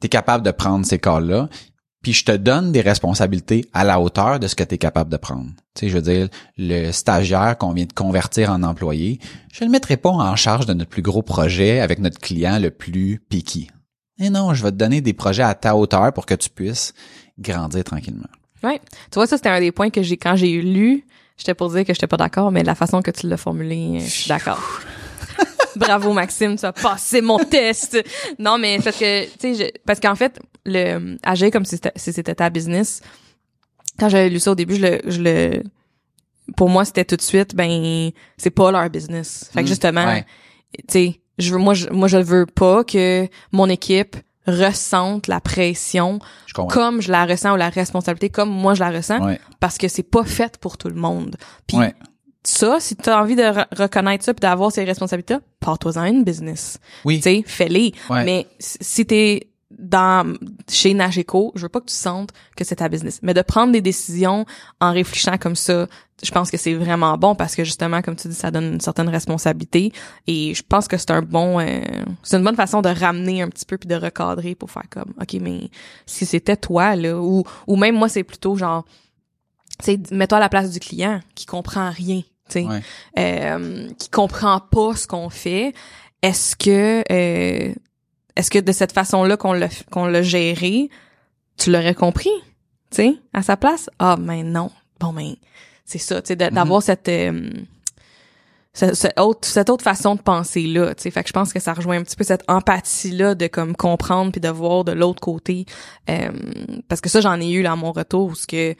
T'es 0.00 0.08
capable 0.08 0.44
de 0.44 0.50
prendre 0.50 0.84
ces 0.84 0.98
calls-là, 0.98 1.48
puis 2.02 2.12
je 2.12 2.24
te 2.24 2.32
donne 2.32 2.70
des 2.70 2.82
responsabilités 2.82 3.64
à 3.72 3.82
la 3.82 3.98
hauteur 3.98 4.38
de 4.38 4.46
ce 4.46 4.54
que 4.54 4.62
tu 4.62 4.74
es 4.74 4.78
capable 4.78 5.10
de 5.10 5.16
prendre. 5.16 5.50
Tu 5.74 5.80
sais, 5.80 5.88
je 5.88 5.94
veux 5.96 6.02
dire, 6.02 6.28
le 6.58 6.92
stagiaire 6.92 7.56
qu'on 7.56 7.72
vient 7.72 7.86
de 7.86 7.92
convertir 7.92 8.50
en 8.50 8.62
employé, 8.62 9.18
je 9.52 9.64
ne 9.64 9.68
le 9.68 9.72
mettrai 9.72 9.96
pas 9.96 10.10
en 10.10 10.36
charge 10.36 10.66
de 10.66 10.74
notre 10.74 10.90
plus 10.90 11.02
gros 11.02 11.22
projet 11.22 11.80
avec 11.80 11.98
notre 11.98 12.20
client 12.20 12.58
le 12.58 12.70
plus 12.70 13.20
piqué. 13.28 13.68
Et 14.18 14.30
non, 14.30 14.54
je 14.54 14.62
vais 14.62 14.70
te 14.70 14.76
donner 14.76 15.00
des 15.00 15.14
projets 15.14 15.42
à 15.42 15.54
ta 15.54 15.74
hauteur 15.76 16.12
pour 16.12 16.26
que 16.26 16.34
tu 16.34 16.50
puisses 16.50 16.94
grandir 17.38 17.84
tranquillement. 17.84 18.28
ouais 18.62 18.80
tu 19.10 19.14
vois 19.16 19.26
ça 19.26 19.36
c'était 19.36 19.50
un 19.50 19.60
des 19.60 19.72
points 19.72 19.90
que 19.90 20.02
j'ai 20.02 20.16
quand 20.16 20.36
j'ai 20.36 20.62
lu 20.62 21.04
j'étais 21.36 21.54
pour 21.54 21.70
dire 21.70 21.84
que 21.84 21.92
j'étais 21.94 22.06
pas 22.06 22.16
d'accord 22.16 22.50
mais 22.50 22.62
la 22.62 22.74
façon 22.74 23.02
que 23.02 23.10
tu 23.10 23.26
l'as 23.28 23.36
formulé 23.36 23.96
euh, 23.96 24.00
je 24.00 24.10
suis 24.10 24.28
d'accord 24.28 24.60
Bravo 25.76 26.12
Maxime, 26.14 26.56
tu 26.56 26.64
as 26.64 26.72
passé 26.72 27.20
mon 27.20 27.38
test. 27.38 28.02
Non 28.38 28.56
mais 28.56 28.78
parce 28.82 28.96
que 28.96 29.24
tu 29.38 29.54
sais 29.54 29.74
parce 29.84 30.00
qu'en 30.00 30.14
fait 30.14 30.40
le 30.64 31.16
agir 31.22 31.50
comme 31.50 31.66
si 31.66 31.78
c'était 31.96 32.34
ta 32.34 32.48
business. 32.48 33.02
Quand 33.98 34.08
j'avais 34.08 34.30
lu 34.30 34.38
ça 34.40 34.52
au 34.52 34.54
début, 34.54 34.76
je 34.76 34.80
le 34.80 35.00
je 35.06 35.20
le 35.20 35.62
pour 36.56 36.70
moi 36.70 36.86
c'était 36.86 37.04
tout 37.04 37.16
de 37.16 37.20
suite 37.22 37.54
ben 37.54 38.10
c'est 38.38 38.50
pas 38.50 38.70
leur 38.70 38.88
business. 38.88 39.50
Fait 39.52 39.60
que 39.60 39.64
Mm, 39.64 39.68
justement 39.68 40.06
ouais. 40.06 40.24
tu 40.88 40.92
sais 40.92 41.20
je 41.38 41.52
veux 41.52 41.58
moi 41.58 41.74
je, 41.74 41.90
moi 41.90 42.08
je 42.08 42.16
veux 42.16 42.46
pas 42.46 42.82
que 42.82 43.28
mon 43.52 43.68
équipe 43.68 44.16
ressente 44.46 45.26
la 45.26 45.40
pression 45.40 46.18
Je 46.46 46.54
comme 46.54 47.00
je 47.02 47.10
la 47.10 47.26
ressens 47.26 47.52
ou 47.52 47.56
la 47.56 47.68
responsabilité 47.68 48.30
comme 48.30 48.48
moi 48.50 48.74
je 48.74 48.80
la 48.80 48.90
ressens 48.90 49.24
Ouais. 49.24 49.40
parce 49.60 49.78
que 49.78 49.88
c'est 49.88 50.02
pas 50.02 50.24
fait 50.24 50.58
pour 50.58 50.78
tout 50.78 50.88
le 50.88 50.94
monde. 50.94 51.36
Puis 51.66 51.76
Ouais. 51.76 51.94
ça, 52.44 52.76
si 52.80 52.96
tu 52.96 53.10
as 53.10 53.20
envie 53.20 53.36
de 53.36 53.42
re- 53.42 53.66
reconnaître 53.76 54.24
ça 54.24 54.32
puis 54.34 54.40
d'avoir 54.40 54.70
ces 54.72 54.84
responsabilités, 54.84 55.36
pars-toi-en 55.60 56.04
une 56.04 56.24
business. 56.24 56.78
Oui. 57.04 57.16
Tu 57.16 57.22
sais, 57.22 57.44
fais-les. 57.46 57.92
Ouais. 58.08 58.24
Mais 58.24 58.46
si 58.60 59.04
t'es 59.04 59.48
dans 59.78 60.34
chez 60.68 60.94
Nageco, 60.94 61.52
je 61.54 61.62
veux 61.62 61.68
pas 61.68 61.80
que 61.80 61.86
tu 61.86 61.94
sentes 61.94 62.30
que 62.56 62.64
c'est 62.64 62.76
ta 62.76 62.88
business, 62.88 63.20
mais 63.22 63.34
de 63.34 63.42
prendre 63.42 63.72
des 63.72 63.80
décisions 63.82 64.46
en 64.80 64.92
réfléchissant 64.92 65.36
comme 65.38 65.56
ça, 65.56 65.86
je 66.22 66.30
pense 66.30 66.50
que 66.50 66.56
c'est 66.56 66.72
vraiment 66.74 67.18
bon 67.18 67.34
parce 67.34 67.54
que 67.54 67.62
justement, 67.62 68.00
comme 68.00 68.16
tu 68.16 68.28
dis, 68.28 68.34
ça 68.34 68.50
donne 68.50 68.74
une 68.74 68.80
certaine 68.80 69.08
responsabilité. 69.10 69.92
Et 70.26 70.54
je 70.54 70.62
pense 70.66 70.88
que 70.88 70.96
c'est 70.96 71.10
un 71.10 71.20
bon, 71.20 71.60
euh, 71.60 71.80
c'est 72.22 72.38
une 72.38 72.44
bonne 72.44 72.56
façon 72.56 72.80
de 72.80 72.88
ramener 72.88 73.42
un 73.42 73.48
petit 73.48 73.66
peu 73.66 73.76
puis 73.76 73.86
de 73.88 73.94
recadrer 73.96 74.54
pour 74.54 74.70
faire 74.70 74.88
comme, 74.90 75.12
ok, 75.20 75.34
mais 75.42 75.68
si 76.06 76.24
c'était 76.24 76.56
toi 76.56 76.96
là, 76.96 77.20
ou 77.20 77.44
ou 77.66 77.76
même 77.76 77.96
moi 77.96 78.08
c'est 78.08 78.24
plutôt 78.24 78.56
genre, 78.56 78.84
sais, 79.82 80.00
mets-toi 80.10 80.38
à 80.38 80.40
la 80.40 80.48
place 80.48 80.70
du 80.70 80.80
client 80.80 81.20
qui 81.34 81.44
comprend 81.44 81.90
rien, 81.90 82.22
tu 82.48 82.60
sais 82.60 82.64
Ouais. 82.64 82.80
euh, 83.18 83.88
qui 83.98 84.08
comprend 84.08 84.60
pas 84.60 84.96
ce 84.96 85.06
qu'on 85.06 85.28
fait. 85.28 85.74
Est-ce 86.22 86.56
que 86.56 87.02
euh, 87.12 87.74
est-ce 88.36 88.50
que 88.50 88.58
de 88.58 88.72
cette 88.72 88.92
façon-là 88.92 89.36
qu'on 89.36 89.52
l'a 89.52 89.68
qu'on 89.90 90.06
l'a 90.06 90.22
géré, 90.22 90.90
tu 91.56 91.70
l'aurais 91.70 91.94
compris, 91.94 92.30
tu 92.90 92.96
sais, 92.96 93.14
à 93.32 93.42
sa 93.42 93.56
place? 93.56 93.90
Ah 93.98 94.16
mais 94.18 94.42
non. 94.42 94.70
Bon 95.00 95.12
ben 95.12 95.34
c'est 95.84 95.98
ça, 95.98 96.20
tu 96.22 96.28
sais 96.28 96.36
d'avoir 96.36 96.82
cette 96.82 97.08
euh, 97.08 97.50
cette, 98.76 99.18
autre, 99.18 99.48
cette 99.48 99.70
autre 99.70 99.82
façon 99.82 100.16
de 100.16 100.20
penser 100.20 100.66
là, 100.66 100.94
tu 100.94 101.04
sais, 101.04 101.10
fait 101.10 101.22
que 101.22 101.28
je 101.28 101.32
pense 101.32 101.52
que 101.52 101.60
ça 101.60 101.72
rejoint 101.72 101.98
un 101.98 102.02
petit 102.02 102.16
peu 102.16 102.24
cette 102.24 102.44
empathie 102.46 103.10
là 103.10 103.34
de 103.34 103.46
comme 103.46 103.74
comprendre 103.74 104.32
puis 104.32 104.40
de 104.40 104.50
voir 104.50 104.84
de 104.84 104.92
l'autre 104.92 105.20
côté, 105.20 105.64
euh, 106.10 106.30
parce 106.88 107.00
que 107.00 107.08
ça 107.08 107.22
j'en 107.22 107.40
ai 107.40 107.50
eu 107.50 107.62
là 107.62 107.72
à 107.72 107.76
mon 107.76 107.92
retour 107.92 108.26
où 108.26 108.34
ce 108.34 108.46
que 108.46 108.74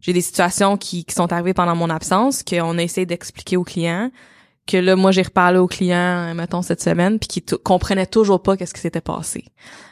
j'ai 0.00 0.14
des 0.14 0.22
situations 0.22 0.78
qui, 0.78 1.04
qui 1.04 1.14
sont 1.14 1.30
arrivées 1.32 1.52
pendant 1.52 1.76
mon 1.76 1.90
absence 1.90 2.42
qu'on 2.42 2.78
a 2.78 2.82
essayé 2.82 3.04
d'expliquer 3.04 3.58
aux 3.58 3.64
clients, 3.64 4.10
que 4.70 4.76
là 4.76 4.96
moi 4.96 5.12
j'ai 5.12 5.22
reparlé 5.22 5.58
aux 5.58 5.66
clients 5.66 6.34
mettons 6.34 6.62
cette 6.62 6.82
semaine 6.82 7.18
puis 7.18 7.28
qui 7.28 7.42
comprenaient 7.62 8.06
toujours 8.06 8.42
pas 8.42 8.56
qu'est-ce 8.56 8.74
qui 8.74 8.80
s'était 8.80 9.00
passé. 9.00 9.44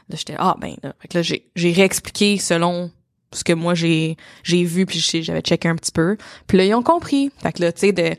Là 0.08 0.16
j'étais 0.16 0.36
ah 0.38 0.56
ben 0.60 0.74
là, 0.82 0.94
fait 1.00 1.08
que 1.08 1.18
là 1.18 1.22
j'ai 1.22 1.50
j'ai 1.54 1.72
réexpliqué 1.72 2.38
selon 2.38 2.90
ce 3.32 3.44
que 3.44 3.52
moi 3.52 3.74
j'ai 3.74 4.16
j'ai 4.42 4.64
vu 4.64 4.86
puis 4.86 5.00
j'avais 5.00 5.40
checké 5.40 5.68
un 5.68 5.76
petit 5.76 5.92
peu. 5.92 6.16
Puis 6.46 6.58
là 6.58 6.64
ils 6.64 6.74
ont 6.74 6.82
compris. 6.82 7.30
Fait 7.42 7.52
que 7.52 7.62
là 7.62 7.72
tu 7.72 7.80
sais 7.80 7.92
de 7.92 8.14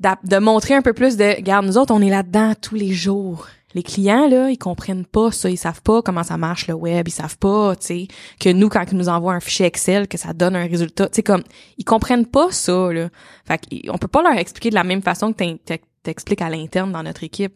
de 0.00 0.38
montrer 0.38 0.74
un 0.74 0.82
peu 0.82 0.92
plus 0.92 1.16
de 1.16 1.36
regarde 1.36 1.66
nous 1.66 1.76
autres 1.76 1.92
on 1.92 2.00
est 2.00 2.10
là-dedans 2.10 2.54
tous 2.60 2.76
les 2.76 2.92
jours 2.92 3.48
les 3.74 3.82
clients 3.82 4.28
là 4.28 4.50
ils 4.50 4.58
comprennent 4.58 5.04
pas 5.04 5.30
ça 5.30 5.50
ils 5.50 5.58
savent 5.58 5.82
pas 5.82 6.00
comment 6.02 6.22
ça 6.22 6.36
marche 6.36 6.68
le 6.68 6.74
web 6.74 7.06
ils 7.06 7.12
savent 7.12 7.36
pas 7.38 7.76
tu 7.76 7.86
sais 7.86 8.08
que 8.40 8.48
nous 8.48 8.68
quand 8.68 8.84
ils 8.90 8.96
nous 8.96 9.08
envoient 9.08 9.34
un 9.34 9.40
fichier 9.40 9.66
Excel 9.66 10.08
que 10.08 10.18
ça 10.18 10.32
donne 10.32 10.56
un 10.56 10.66
résultat. 10.66 11.08
Tu 11.08 11.16
sais 11.16 11.22
comme 11.22 11.42
ils 11.76 11.84
comprennent 11.84 12.26
pas 12.26 12.50
ça 12.50 12.92
là. 12.92 13.08
Fait 13.44 13.60
on 13.90 13.98
peut 13.98 14.08
pas 14.08 14.22
leur 14.22 14.36
expliquer 14.38 14.70
de 14.70 14.74
la 14.74 14.84
même 14.84 15.02
façon 15.02 15.32
que 15.32 15.54
t'expliques 16.02 16.42
à 16.42 16.48
l'interne 16.48 16.92
dans 16.92 17.02
notre 17.02 17.24
équipe. 17.24 17.54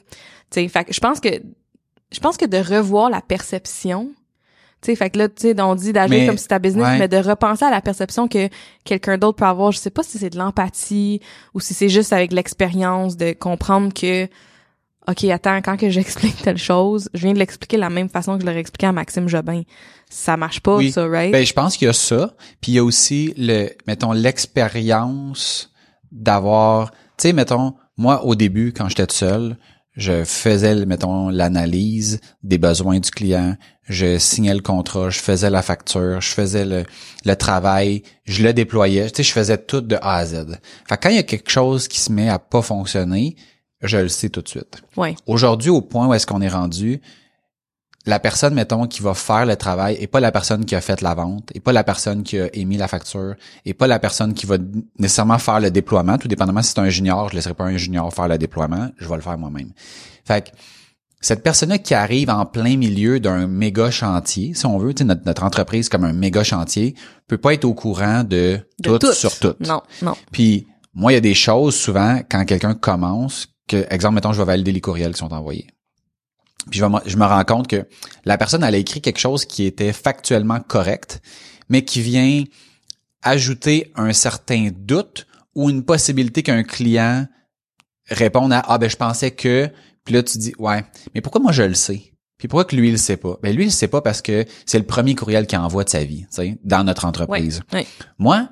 Tu 0.51 0.61
sais 0.61 0.69
fait 0.69 0.87
je 0.91 1.01
pense 1.01 1.21
que 1.21 1.29
je 2.11 2.21
pense 2.21 2.37
que 2.37 2.45
de 2.45 2.59
revoir 2.59 3.09
la 3.09 3.23
perception 3.23 4.13
tu 4.83 4.91
sais, 4.91 4.97
fait 4.97 5.11
que 5.11 5.19
là, 5.19 5.29
tu 5.29 5.43
sais, 5.43 5.61
on 5.61 5.77
dit 5.77 5.93
d'agir 5.93 6.27
comme 6.27 6.37
si 6.37 6.43
c'était 6.43 6.59
business, 6.59 6.99
mais 6.99 7.07
de 7.07 7.17
repenser 7.17 7.65
à 7.65 7.71
la 7.71 7.81
perception 7.81 8.27
que 8.27 8.49
quelqu'un 8.85 9.17
d'autre 9.17 9.39
peut 9.39 9.45
avoir. 9.45 9.71
Je 9.71 9.79
sais 9.79 9.91
pas 9.91 10.03
si 10.03 10.19
c'est 10.19 10.31
de 10.31 10.37
l'empathie 10.37 11.21
ou 11.55 11.61
si 11.61 11.73
c'est 11.73 11.89
juste 11.89 12.13
avec 12.13 12.33
l'expérience 12.33 13.17
de 13.17 13.33
comprendre 13.33 13.95
que, 13.95 14.27
OK, 15.09 15.25
attends, 15.25 15.61
quand 15.63 15.77
que 15.77 15.91
j'explique 15.91 16.41
telle 16.43 16.59
chose, 16.59 17.09
je 17.15 17.23
viens 17.23 17.33
de 17.33 17.39
l'expliquer 17.39 17.77
de 17.77 17.81
la 17.81 17.91
même 17.91 18.09
façon 18.09 18.37
que 18.37 18.43
je 18.43 18.47
l'aurais 18.47 18.61
expliqué 18.61 18.87
à 18.87 18.93
Maxime 18.93 19.29
Jobin. 19.29 19.63
Ça 20.09 20.37
marche 20.37 20.61
pas, 20.61 20.79
ça, 20.91 21.07
right? 21.07 21.33
Ben, 21.33 21.45
je 21.45 21.53
pense 21.53 21.77
qu'il 21.77 21.87
y 21.87 21.89
a 21.89 21.95
ça. 21.95 22.35
Puis 22.61 22.73
il 22.73 22.75
y 22.77 22.79
a 22.79 22.85
aussi 22.85 23.35
le, 23.37 23.71
mettons, 23.87 24.13
l'expérience 24.13 25.73
d'avoir, 26.13 26.91
tu 26.91 26.97
sais, 27.19 27.33
mettons, 27.33 27.75
moi, 27.97 28.25
au 28.25 28.35
début, 28.35 28.73
quand 28.73 28.89
j'étais 28.89 29.13
seul, 29.13 29.57
je 29.97 30.25
faisais, 30.25 30.87
mettons, 30.87 31.29
l'analyse 31.29 32.21
des 32.43 32.59
besoins 32.59 33.01
du 33.01 33.11
client, 33.11 33.57
je 33.89 34.19
signais 34.19 34.55
le 34.55 34.61
contrat, 34.61 35.11
je 35.11 35.19
faisais 35.19 35.51
la 35.51 35.63
facture, 35.63 36.21
je 36.21 36.31
faisais 36.31 36.65
le, 36.65 36.85
le 37.25 37.37
travail, 37.37 38.03
je 38.25 38.43
le 38.43 38.53
déployais, 38.55 39.11
tu 39.11 39.17
sais, 39.17 39.23
je 39.23 39.33
faisais 39.33 39.59
tout 39.59 39.81
de 39.81 39.97
A 39.97 40.17
à 40.17 40.27
Z. 40.27 40.59
Fait 40.89 40.97
quand 40.97 41.11
il 41.11 41.17
y 41.17 41.19
a 41.19 41.25
quelque 41.25 41.51
chose 41.51 41.89
qui 41.89 42.01
se 42.01 42.13
met 42.13 42.29
à 42.29 42.39
pas 42.39 42.63
fonctionner, 42.63 43.37
je 43.83 43.99
le 43.99 44.09
sais 44.09 44.29
tout 44.29 44.43
de 44.43 44.49
suite. 44.49 44.83
Ouais. 44.97 45.15
Aujourd'hui, 45.27 45.71
au 45.71 45.81
point 45.81 46.07
où 46.07 46.15
est-ce 46.15 46.27
qu'on 46.27 46.41
est 46.41 46.49
rendu, 46.49 47.01
la 48.05 48.19
personne, 48.19 48.55
mettons, 48.55 48.87
qui 48.87 49.01
va 49.01 49.15
faire 49.15 49.47
le 49.47 49.57
travail 49.57 49.97
et 50.01 50.07
pas 50.07 50.21
la 50.21 50.33
personne 50.33 50.65
qui 50.65 50.75
a 50.75 50.81
fait 50.81 51.01
la 51.01 51.15
vente, 51.15 51.51
et 51.55 51.61
pas 51.61 51.73
la 51.73 51.85
personne 51.85 52.23
qui 52.23 52.39
a 52.39 52.49
émis 52.55 52.77
la 52.77 52.89
facture, 52.89 53.35
et 53.65 53.75
pas 53.75 53.87
la 53.87 53.99
personne 53.99 54.35
qui 54.35 54.47
va 54.47 54.57
nécessairement 54.99 55.39
faire 55.39 55.61
le 55.61 55.71
déploiement. 55.71 56.19
Tout 56.19 56.29
dépendamment 56.29 56.63
si 56.63 56.73
c'est 56.73 56.81
un 56.81 56.89
junior, 56.89 57.29
je 57.29 57.37
laisserai 57.37 57.55
pas 57.55 57.65
un 57.65 57.77
junior 57.77 58.13
faire 58.13 58.29
le 58.29 58.39
déploiement, 58.39 58.91
je 58.99 59.09
vais 59.09 59.17
le 59.17 59.23
faire 59.23 59.39
moi-même. 59.39 59.71
Fait 60.25 60.45
que 60.45 60.51
cette 61.21 61.45
personne-là 61.45 61.79
qui 61.79 61.95
arrive 61.95 62.31
en 62.31 62.45
plein 62.45 62.77
milieu 62.77 63.21
d'un 63.21 63.47
méga 63.47 63.93
chantier, 63.93 64.55
si 64.55 64.67
on 64.67 64.79
veut, 64.79 64.93
notre, 65.05 65.25
notre 65.25 65.45
entreprise 65.45 65.89
comme 65.89 66.03
un 66.03 66.13
méga 66.13 66.43
chantier, 66.43 66.97
peut 67.29 67.39
pas 67.39 67.55
être 67.55 67.65
au 67.65 67.75
courant 67.75 68.25
de, 68.25 68.59
tout, 68.83 68.99
sur 69.13 69.39
tout. 69.39 69.55
Non, 69.61 69.83
non. 70.03 70.15
Puis 70.33 70.67
moi, 70.95 71.13
il 71.13 71.15
y 71.15 71.19
a 71.19 71.21
des 71.21 71.35
choses 71.35 71.77
souvent 71.77 72.21
quand 72.29 72.45
quelqu'un 72.45 72.75
commence, 72.75 73.47
que, 73.69 73.87
exemple, 73.91 74.15
mettons, 74.15 74.33
je 74.33 74.39
vais 74.39 74.47
valider 74.47 74.73
les 74.73 74.81
courriels 74.81 75.13
qui 75.13 75.19
sont 75.19 75.33
envoyés. 75.33 75.67
Puis 76.71 76.79
je, 76.79 76.85
me 77.17 77.25
rends 77.25 77.45
compte 77.45 77.67
que 77.67 77.89
la 78.25 78.39
personne, 78.39 78.63
elle 78.63 78.75
a 78.75 78.79
écrit 78.79 79.01
quelque 79.01 79.19
chose 79.19 79.45
qui 79.45 79.65
était 79.65 79.93
factuellement 79.93 80.61
correct, 80.61 81.21
mais 81.69 81.85
qui 81.85 82.01
vient 82.01 82.45
ajouter 83.23 83.93
un 83.97 84.13
certain 84.13 84.71
doute 84.75 85.27
ou 85.55 85.71
une 85.71 85.85
possibilité 85.85 86.43
qu'un 86.43 86.63
client 86.63 87.27
réponde 88.09 88.53
à 88.53 88.63
ah 88.67 88.79
ben 88.79 88.91
je 88.91 88.97
pensais 88.97 89.31
que 89.31 89.71
puis 90.05 90.15
là 90.15 90.23
tu 90.23 90.39
dis 90.39 90.53
ouais 90.59 90.85
mais 91.15 91.21
pourquoi 91.21 91.41
moi 91.41 91.53
je 91.53 91.63
le 91.63 91.75
sais 91.75 92.13
puis 92.37 92.49
pourquoi 92.49 92.65
que 92.65 92.75
lui 92.75 92.89
il 92.89 92.93
le 92.93 92.97
sait 92.97 93.17
pas? 93.17 93.39
Ben 93.41 93.55
lui 93.55 93.63
il 93.63 93.67
le 93.67 93.73
sait 93.73 93.87
pas 93.87 94.01
parce 94.01 94.23
que 94.23 94.45
c'est 94.67 94.79
le 94.79 94.87
premier 94.87 95.15
courriel 95.15 95.47
qu'il 95.47 95.59
envoie 95.59 95.85
de 95.85 95.89
sa 95.89 96.03
vie 96.03 96.23
tu 96.23 96.37
sais 96.37 96.59
dans 96.65 96.83
notre 96.83 97.05
entreprise. 97.05 97.63
moi 98.19 98.49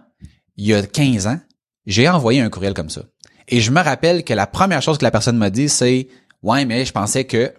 il 0.56 0.66
y 0.66 0.74
a 0.74 0.82
15 0.82 1.26
ans 1.26 1.40
j'ai 1.86 2.08
envoyé 2.08 2.40
un 2.40 2.50
courriel 2.50 2.74
comme 2.74 2.90
ça 2.90 3.02
et 3.50 3.60
je 3.60 3.70
me 3.70 3.80
rappelle 3.80 4.24
que 4.24 4.34
la 4.34 4.46
première 4.46 4.82
chose 4.82 4.98
que 4.98 5.04
la 5.04 5.10
personne 5.10 5.36
m'a 5.36 5.50
dit 5.50 5.68
c'est 5.68 6.08
ouais 6.42 6.64
mais 6.64 6.84
je 6.84 6.92
pensais 6.92 7.24
que 7.24 7.52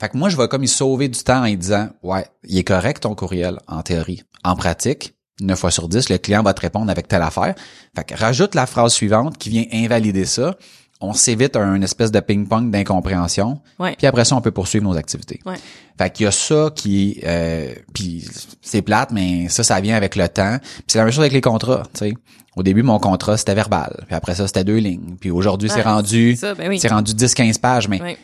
fait 0.00 0.10
que 0.10 0.16
moi, 0.16 0.28
je 0.28 0.36
vais 0.36 0.46
comme 0.46 0.62
y 0.62 0.68
sauver 0.68 1.08
du 1.08 1.18
temps 1.18 1.44
en 1.44 1.52
disant, 1.52 1.88
ouais, 2.04 2.24
il 2.44 2.56
est 2.56 2.64
correct 2.64 3.02
ton 3.02 3.16
courriel, 3.16 3.58
en 3.66 3.82
théorie. 3.82 4.22
En 4.44 4.54
pratique, 4.54 5.14
9 5.40 5.58
fois 5.58 5.72
sur 5.72 5.88
10, 5.88 6.08
le 6.08 6.18
client 6.18 6.42
va 6.42 6.54
te 6.54 6.60
répondre 6.60 6.88
avec 6.90 7.08
telle 7.08 7.22
affaire. 7.22 7.54
Fait 7.96 8.04
que 8.04 8.14
rajoute 8.14 8.54
la 8.54 8.66
phrase 8.66 8.92
suivante 8.92 9.38
qui 9.38 9.50
vient 9.50 9.64
invalider 9.72 10.24
ça. 10.24 10.56
On 11.00 11.12
s'évite 11.12 11.56
un 11.56 11.80
espèce 11.82 12.10
de 12.10 12.18
ping-pong 12.18 12.70
d'incompréhension. 12.70 13.60
Puis 13.96 14.06
après 14.06 14.24
ça, 14.24 14.34
on 14.34 14.40
peut 14.40 14.50
poursuivre 14.50 14.84
nos 14.84 14.96
activités. 14.96 15.40
Ouais. 15.46 15.54
Fait 15.96 16.10
qu'il 16.10 16.24
y 16.24 16.26
a 16.26 16.32
ça 16.32 16.70
qui... 16.74 17.20
Euh, 17.24 17.72
puis 17.94 18.26
c'est 18.62 18.82
plate, 18.82 19.12
mais 19.12 19.48
ça, 19.48 19.62
ça 19.62 19.80
vient 19.80 19.96
avec 19.96 20.16
le 20.16 20.28
temps. 20.28 20.58
Puis 20.60 20.84
c'est 20.88 20.98
la 20.98 21.04
même 21.04 21.12
chose 21.12 21.20
avec 21.20 21.32
les 21.32 21.40
contrats, 21.40 21.84
tu 21.92 21.98
sais. 22.00 22.14
Au 22.56 22.64
début, 22.64 22.82
mon 22.82 22.98
contrat, 22.98 23.36
c'était 23.36 23.54
verbal. 23.54 24.04
Puis 24.06 24.16
après 24.16 24.34
ça, 24.34 24.48
c'était 24.48 24.64
deux 24.64 24.78
lignes. 24.78 25.16
Puis 25.20 25.30
aujourd'hui, 25.30 25.70
c'est 25.70 25.82
rendu... 25.82 26.36
C'est 26.36 26.56
ben 26.56 26.76
rendu 26.90 27.12
10-15 27.12 27.60
pages, 27.60 27.88
mais... 27.88 28.18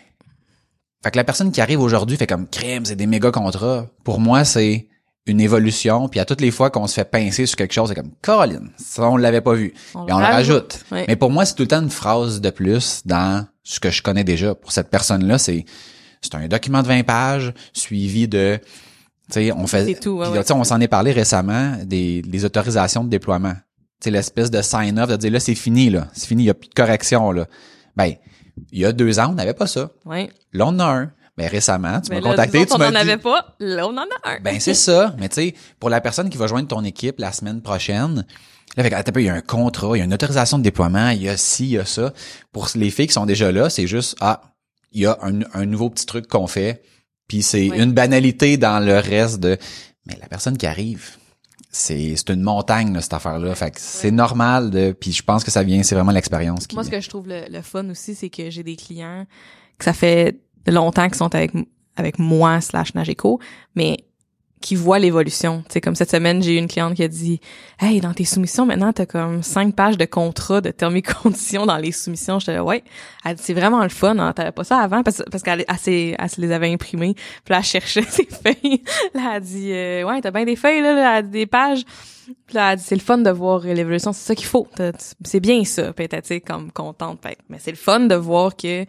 Fait 1.05 1.11
que 1.11 1.17
la 1.17 1.25
personne 1.25 1.53
qui 1.53 1.61
arrive 1.61 1.81
aujourd'hui 1.81 2.17
fait 2.17 2.27
comme 2.27 2.49
crème, 2.49 2.87
c'est 2.87 2.97
des 2.97 3.07
méga 3.07 3.31
contrats. 3.31 3.87
Pour 4.05 4.21
moi, 4.21 4.45
c'est 4.45 4.89
une 5.27 5.41
évolution. 5.41 6.09
Puis 6.09 6.21
à 6.21 6.25
toutes 6.25 6.41
les 6.41 6.51
fois 6.51 6.71
qu'on 6.71 6.87
se 6.87 6.95
fait 6.95 7.05
pincer 7.05 7.47
sur 7.47 7.57
quelque 7.57 7.73
chose, 7.73 7.89
c'est 7.89 7.95
comme 7.95 8.13
Caroline, 8.23 8.71
ça 8.77 9.09
on 9.09 9.17
l'avait 9.17 9.41
pas 9.41 9.55
vu. 9.55 9.75
On, 9.95 10.07
Et 10.07 10.13
on 10.13 10.19
le 10.19 10.25
rajoute. 10.25 10.85
Mais 10.91 11.17
pour 11.17 11.31
moi, 11.31 11.45
c'est 11.45 11.55
tout 11.55 11.63
le 11.63 11.69
temps 11.69 11.83
une 11.83 11.91
phrase 11.91 12.41
de 12.41 12.51
plus 12.51 13.03
dans 13.05 13.47
ce 13.63 13.81
que 13.81 13.91
je 13.91 14.03
connais 14.03 14.25
déjà. 14.25 14.55
Pour 14.55 14.73
cette 14.73 14.91
personne-là, 14.91 15.39
c'est 15.39 15.65
c'est 16.21 16.35
un 16.35 16.49
document 16.49 16.83
de 16.83 16.89
20 16.89 17.05
pages 17.05 17.53
suivi 17.73 18.29
de 18.29 18.59
tu 19.31 19.35
sais 19.35 19.53
on 19.53 19.67
fait 19.67 19.95
tout, 19.95 20.21
on 20.55 20.65
s'en 20.65 20.81
est 20.81 20.89
parlé 20.89 21.13
récemment 21.13 21.77
des, 21.85 22.23
des 22.23 22.45
autorisations 22.45 23.05
de 23.05 23.11
déploiement. 23.11 23.53
Tu 24.01 24.05
sais 24.05 24.11
l'espèce 24.11 24.51
de 24.51 24.63
sign 24.63 24.99
off 24.99 25.09
de 25.11 25.17
dire 25.17 25.31
là 25.31 25.41
c'est 25.41 25.55
fini 25.55 25.91
là, 25.91 26.09
c'est 26.13 26.27
fini, 26.27 26.45
il 26.45 26.47
y 26.47 26.51
a 26.51 26.55
plus 26.55 26.69
de 26.69 26.75
correction 26.75 27.31
là. 27.31 27.47
Ben 27.97 28.15
il 28.73 28.79
y 28.79 28.85
a 28.85 28.93
deux 28.93 29.19
ans, 29.19 29.31
on 29.31 29.35
n'avait 29.35 29.55
pas 29.55 29.67
ça. 29.67 29.91
Oui. 30.05 30.29
Là, 30.53 30.67
on 30.67 30.69
en 30.69 30.81
a 30.81 30.85
un. 30.85 31.13
Mais 31.37 31.49
récemment, 31.49 32.01
tu 32.01 32.13
m'as 32.13 32.21
contacté, 32.21 32.65
tu 32.65 32.79
m'as 32.79 32.79
dit... 32.79 32.85
on 32.85 32.91
n'en 32.93 33.01
avait 33.01 33.17
pas, 33.17 33.57
là, 33.59 33.89
on 33.89 33.93
en 33.93 34.03
a 34.03 34.31
un. 34.31 34.41
ben, 34.41 34.61
c'est 34.61 34.75
ça. 34.75 35.15
Mais 35.19 35.29
tu 35.29 35.35
sais, 35.37 35.55
pour 35.81 35.91
la 35.91 36.01
personne 36.01 36.31
qui 36.31 36.39
va 36.39 36.47
joindre 36.47 36.69
ton 36.69 36.85
équipe 36.85 37.19
la 37.19 37.33
semaine 37.33 37.61
prochaine, 37.61 38.25
là, 38.77 38.85
il 38.87 39.23
y 39.23 39.29
a 39.29 39.35
un 39.35 39.41
contrat, 39.41 39.97
il 39.97 39.99
y 39.99 40.03
a 40.03 40.05
une 40.05 40.15
autorisation 40.15 40.59
de 40.59 40.63
déploiement, 40.63 41.11
il 41.11 41.23
y 41.23 41.29
a 41.29 41.37
ci, 41.37 41.65
il 41.65 41.71
y 41.71 41.79
a 41.79 41.85
ça. 41.85 42.13
Pour 42.53 42.69
les 42.77 42.91
filles 42.91 43.09
qui 43.09 43.15
sont 43.15 43.27
déjà 43.27 43.51
là, 43.51 43.69
c'est 43.69 43.89
juste, 43.89 44.17
ah, 44.21 44.43
il 44.93 45.03
y 45.03 45.07
a 45.07 45.19
un, 45.23 45.67
nouveau 45.67 45.91
petit 45.91 46.07
truc 46.07 46.29
qu'on 46.29 46.47
fait, 46.47 46.83
puis 47.27 47.43
c'est 47.43 47.67
une 47.67 47.93
banalité 47.93 48.57
dans 48.57 48.85
le 48.85 48.99
reste 48.99 49.41
de... 49.41 49.59
Mais 50.07 50.17
la 50.21 50.29
personne 50.29 50.57
qui 50.57 50.67
arrive, 50.67 51.17
c'est 51.75 52.15
c'est 52.17 52.31
une 52.31 52.43
montagne 52.43 52.97
cette 53.01 53.15
affaire 53.15 53.39
là 53.39 53.55
fait 53.55 53.73
que 53.73 53.81
c'est 53.81 54.11
normal 54.11 54.71
de 54.71 54.93
puis 54.93 55.13
je 55.13 55.23
pense 55.23 55.43
que 55.43 55.51
ça 55.51 55.65
vient 55.65 55.83
c'est 55.83 55.97
vraiment 55.97 56.13
l'expérience 56.13 56.67
moi 56.73 56.85
ce 56.85 56.91
que 56.91 57.01
je 57.01 57.09
trouve 57.09 57.27
le, 57.27 57.63
fun 57.63 57.89
aussi 57.91 58.15
c'est 58.15 58.31
que 58.31 58.49
j'ai 58.51 58.63
des 58.63 58.77
clients 58.77 59.27
que 59.77 59.85
ça 59.85 59.93
fait 59.93 60.39
longtemps 60.73 61.07
qu'ils 61.07 61.17
sont 61.17 61.35
avec 61.35 61.53
avec 61.97 62.19
moi 62.19 62.61
slash 62.61 62.95
Nageco 62.95 63.41
mais 63.75 64.05
qui 64.65 64.77
voit 64.77 64.99
l'évolution. 64.99 65.63
Tu 65.67 65.75
sais, 65.75 65.81
comme 65.83 65.95
cette 65.95 66.11
semaine, 66.11 66.43
j'ai 66.43 66.55
eu 66.55 66.57
une 66.57 66.69
cliente 66.69 66.95
qui 66.95 67.03
a 67.03 67.09
dit 67.09 67.39
Hey, 67.79 68.01
dans 68.01 68.15
tes 68.15 68.25
soumissions, 68.25 68.65
maintenant, 68.65 68.95
t'as 68.95 69.05
comme 69.05 69.43
cinq 69.43 69.75
pages 69.77 69.99
de 69.99 70.07
contrat 70.07 70.63
de 70.63 70.71
termes 70.71 70.97
et 70.97 71.03
conditions 71.23 71.67
dans 71.67 71.77
les 71.77 71.93
soumissions. 71.93 72.39
J'étais 72.39 72.55
là, 72.55 72.65
ouais. 72.65 72.83
Elle 73.27 73.37
dit, 73.37 73.43
c'est 73.45 73.53
vraiment 73.53 73.83
le 73.83 73.91
fun, 73.91 74.19
hein. 74.19 74.33
T'avais 74.33 74.53
pas 74.53 74.65
ça 74.65 74.79
avant 74.79 75.03
parce, 75.03 75.23
parce 75.31 75.43
qu'elle 75.43 75.67
elle, 75.69 76.17
elle, 76.19 76.31
se 76.31 76.41
les 76.41 76.51
avait 76.51 76.73
imprimées. 76.73 77.13
Puis 77.13 77.51
là, 77.51 77.59
elle 77.59 77.65
cherchait 77.65 78.03
ses 78.09 78.25
feuilles. 78.25 78.83
Là, 79.13 79.35
elle 79.35 79.43
dit 79.43 79.71
euh, 79.71 80.05
Ouais, 80.05 80.23
t'as 80.23 80.31
bien 80.31 80.47
des 80.47 80.57
feuilles, 80.57 80.81
là, 80.81 80.95
là 80.95 81.21
des 81.21 81.45
pages. 81.45 81.85
Puis 82.47 82.55
là, 82.55 82.73
elle 82.73 82.79
dit, 82.79 82.85
c'est 82.85 82.97
le 82.97 83.03
fun 83.03 83.19
de 83.19 83.31
voir 83.31 83.61
l'évolution. 83.61 84.15
C'est 84.15 84.29
ça 84.29 84.35
qu'il 84.35 84.47
faut. 84.47 84.67
C'est 85.25 85.41
bien 85.41 85.63
ça. 85.65 85.93
Peut-être, 85.93 86.39
comme 86.39 86.73
contente. 86.73 87.23
Mais 87.51 87.59
c'est 87.59 87.71
le 87.71 87.77
fun 87.77 88.01
de 88.01 88.15
voir 88.15 88.57
que 88.57 88.87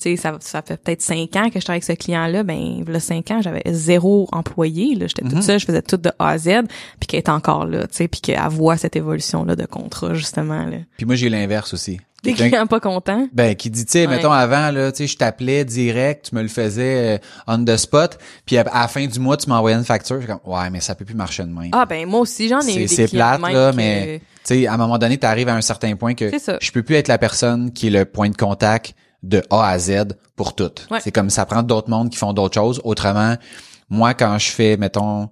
tu 0.00 0.10
sais, 0.10 0.16
ça, 0.16 0.36
ça 0.40 0.60
fait 0.60 0.76
peut-être 0.76 1.00
cinq 1.00 1.36
ans 1.36 1.48
que 1.48 1.58
je 1.58 1.64
travaille 1.64 1.78
avec 1.78 1.84
ce 1.84 1.92
client-là. 1.92 2.42
Ben, 2.42 2.84
là, 2.86 3.00
cinq 3.00 3.30
ans, 3.30 3.40
j'avais 3.40 3.62
zéro 3.68 4.28
employé. 4.30 4.94
Là, 4.94 5.06
j'étais 5.06 5.22
toute 5.22 5.34
mhm. 5.34 5.42
seule, 5.42 5.58
je 5.58 5.64
faisais 5.64 5.80
tout 5.80 5.96
de 5.96 6.10
A 6.18 6.28
à 6.28 6.38
Z, 6.38 6.50
puis 7.00 7.06
qu'elle 7.06 7.18
est 7.18 7.30
encore 7.30 7.64
là, 7.64 7.86
tu 7.86 7.96
sais, 7.96 8.08
puis 8.08 8.20
qu'elle 8.20 8.38
voit 8.50 8.76
cette 8.76 8.94
évolution-là 8.94 9.56
de 9.56 9.64
contrat 9.64 10.12
justement. 10.12 10.66
Là. 10.66 10.78
Puis 10.98 11.06
moi, 11.06 11.14
j'ai 11.16 11.30
l'inverse 11.30 11.72
aussi. 11.72 11.98
Des 12.22 12.34
clients 12.34 12.66
pas 12.66 12.80
contents. 12.80 13.28
Ben, 13.32 13.54
qui 13.54 13.70
dit, 13.70 13.84
tu 13.84 13.92
sais, 13.92 14.06
Ouais. 14.06 14.16
mettons 14.16 14.32
avant, 14.32 14.70
là, 14.70 14.90
tu 14.90 14.98
sais, 14.98 15.06
je 15.06 15.16
t'appelais 15.16 15.64
direct, 15.64 16.28
tu 16.30 16.34
me 16.34 16.42
le 16.42 16.48
faisais 16.48 17.16
euh, 17.16 17.18
on 17.46 17.64
the 17.64 17.76
spot, 17.76 18.18
puis 18.44 18.58
à, 18.58 18.62
à 18.62 18.82
la 18.82 18.88
fin 18.88 19.06
du 19.06 19.20
mois, 19.20 19.36
tu 19.36 19.48
m'envoyais 19.48 19.76
une 19.76 19.84
facture. 19.84 20.16
Je 20.16 20.26
suis 20.26 20.28
comme, 20.28 20.52
ouais, 20.52 20.68
mais 20.70 20.80
ça 20.80 20.94
peut 20.94 21.04
plus 21.04 21.14
marcher 21.14 21.44
de 21.44 21.48
même. 21.48 21.70
Ah, 21.72 21.86
ben, 21.86 22.06
moi 22.06 22.20
aussi, 22.20 22.48
j'en 22.48 22.60
ai 22.60 22.70
eu 22.70 22.72
c'est 22.72 22.78
des 22.80 22.88
c'est 22.88 23.08
plate, 23.08 23.40
de 23.40 23.46
là, 23.46 23.70
que- 23.70 23.76
mais, 23.76 24.20
tu 24.44 24.54
sais, 24.54 24.66
à 24.66 24.74
un 24.74 24.76
moment 24.76 24.98
donné, 24.98 25.18
tu 25.18 25.26
arrives 25.26 25.48
à 25.48 25.54
un 25.54 25.60
certain 25.60 25.94
point 25.94 26.14
que 26.14 26.30
je 26.60 26.72
peux 26.72 26.82
plus 26.82 26.96
être 26.96 27.08
la 27.08 27.18
personne 27.18 27.72
qui 27.72 27.86
est 27.86 27.90
le 27.90 28.04
point 28.04 28.28
de 28.28 28.36
contact 28.36 28.94
de 29.22 29.42
A 29.50 29.68
à 29.68 29.78
Z 29.78 30.16
pour 30.36 30.54
tout. 30.54 30.70
Ouais. 30.90 31.00
C'est 31.00 31.12
comme 31.12 31.30
ça 31.30 31.46
prend 31.46 31.62
d'autres 31.62 31.90
mondes 31.90 32.10
qui 32.10 32.16
font 32.18 32.32
d'autres 32.32 32.54
choses. 32.54 32.80
Autrement, 32.84 33.34
moi, 33.88 34.14
quand 34.14 34.38
je 34.38 34.50
fais, 34.50 34.76
mettons, 34.76 35.26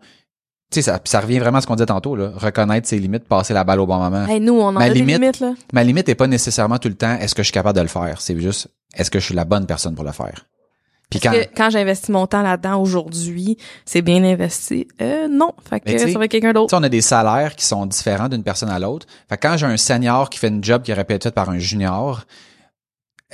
tu 0.71 0.81
sais, 0.81 0.83
ça, 0.83 1.01
ça 1.05 1.21
revient 1.21 1.39
vraiment 1.39 1.59
à 1.59 1.61
ce 1.61 1.67
qu'on 1.67 1.77
disait 1.77 1.87
tantôt, 1.87 2.17
là, 2.17 2.33
reconnaître 2.35 2.89
ses 2.89 2.99
limites, 2.99 3.25
passer 3.29 3.55
la 3.55 3.65
balle 3.65 3.81
au 3.81 3.87
bon 3.87 3.99
moment. 3.99 4.27
Hey, 4.27 4.41
nous, 4.41 4.55
on 4.55 4.67
en 4.69 4.73
Ma 4.73 4.85
a 4.85 4.89
des 4.89 4.95
limite- 4.95 5.21
limites, 5.21 5.41
là. 5.41 5.55
Ma 5.73 5.85
limite 5.85 6.09
est 6.09 6.15
pas 6.15 6.27
nécessairement 6.27 6.79
tout 6.79 6.89
le 6.89 6.95
temps 6.97 7.17
est-ce 7.21 7.35
que 7.35 7.43
je 7.43 7.47
suis 7.47 7.53
capable 7.53 7.77
de 7.77 7.83
le 7.83 7.89
faire? 7.89 8.21
C'est 8.21 8.39
juste 8.41 8.69
est-ce 8.97 9.11
que 9.11 9.21
je 9.21 9.25
suis 9.27 9.35
la 9.35 9.45
bonne 9.45 9.67
personne 9.67 9.95
pour 9.95 10.05
le 10.05 10.13
faire? 10.13 10.47
Puis 11.11 11.21
quand 11.21 11.33
que 11.33 11.45
quand 11.55 11.71
j'investis 11.71 12.09
mon 12.09 12.27
temps 12.27 12.43
là-dedans 12.43 12.81
aujourd'hui, 12.81 13.57
c'est 13.85 14.03
bien 14.03 14.25
investi. 14.25 14.89
Euh, 15.01 15.29
non. 15.31 15.53
Fait 15.69 15.79
que 15.79 15.97
ça 15.97 16.19
va 16.19 16.25
être 16.25 16.31
quelqu'un 16.31 16.53
d'autre. 16.53 16.75
on 16.77 16.83
a 16.83 16.89
des 16.89 17.03
salaires 17.03 17.55
qui 17.55 17.65
sont 17.67 17.87
différents 17.87 18.29
d'une 18.29 18.43
personne 18.43 18.71
à 18.71 18.79
l'autre. 18.79 19.07
Fait 19.29 19.37
que 19.37 19.47
quand 19.47 19.57
j'ai 19.57 19.67
un 19.67 19.77
senior 19.77 20.31
qui 20.31 20.39
fait 20.39 20.49
une 20.49 20.65
job 20.65 20.83
qui 20.83 20.93
aurait 20.93 21.05
pu 21.05 21.13
être 21.13 21.25
faite 21.25 21.35
par 21.35 21.51
un 21.51 21.59
junior, 21.59 22.25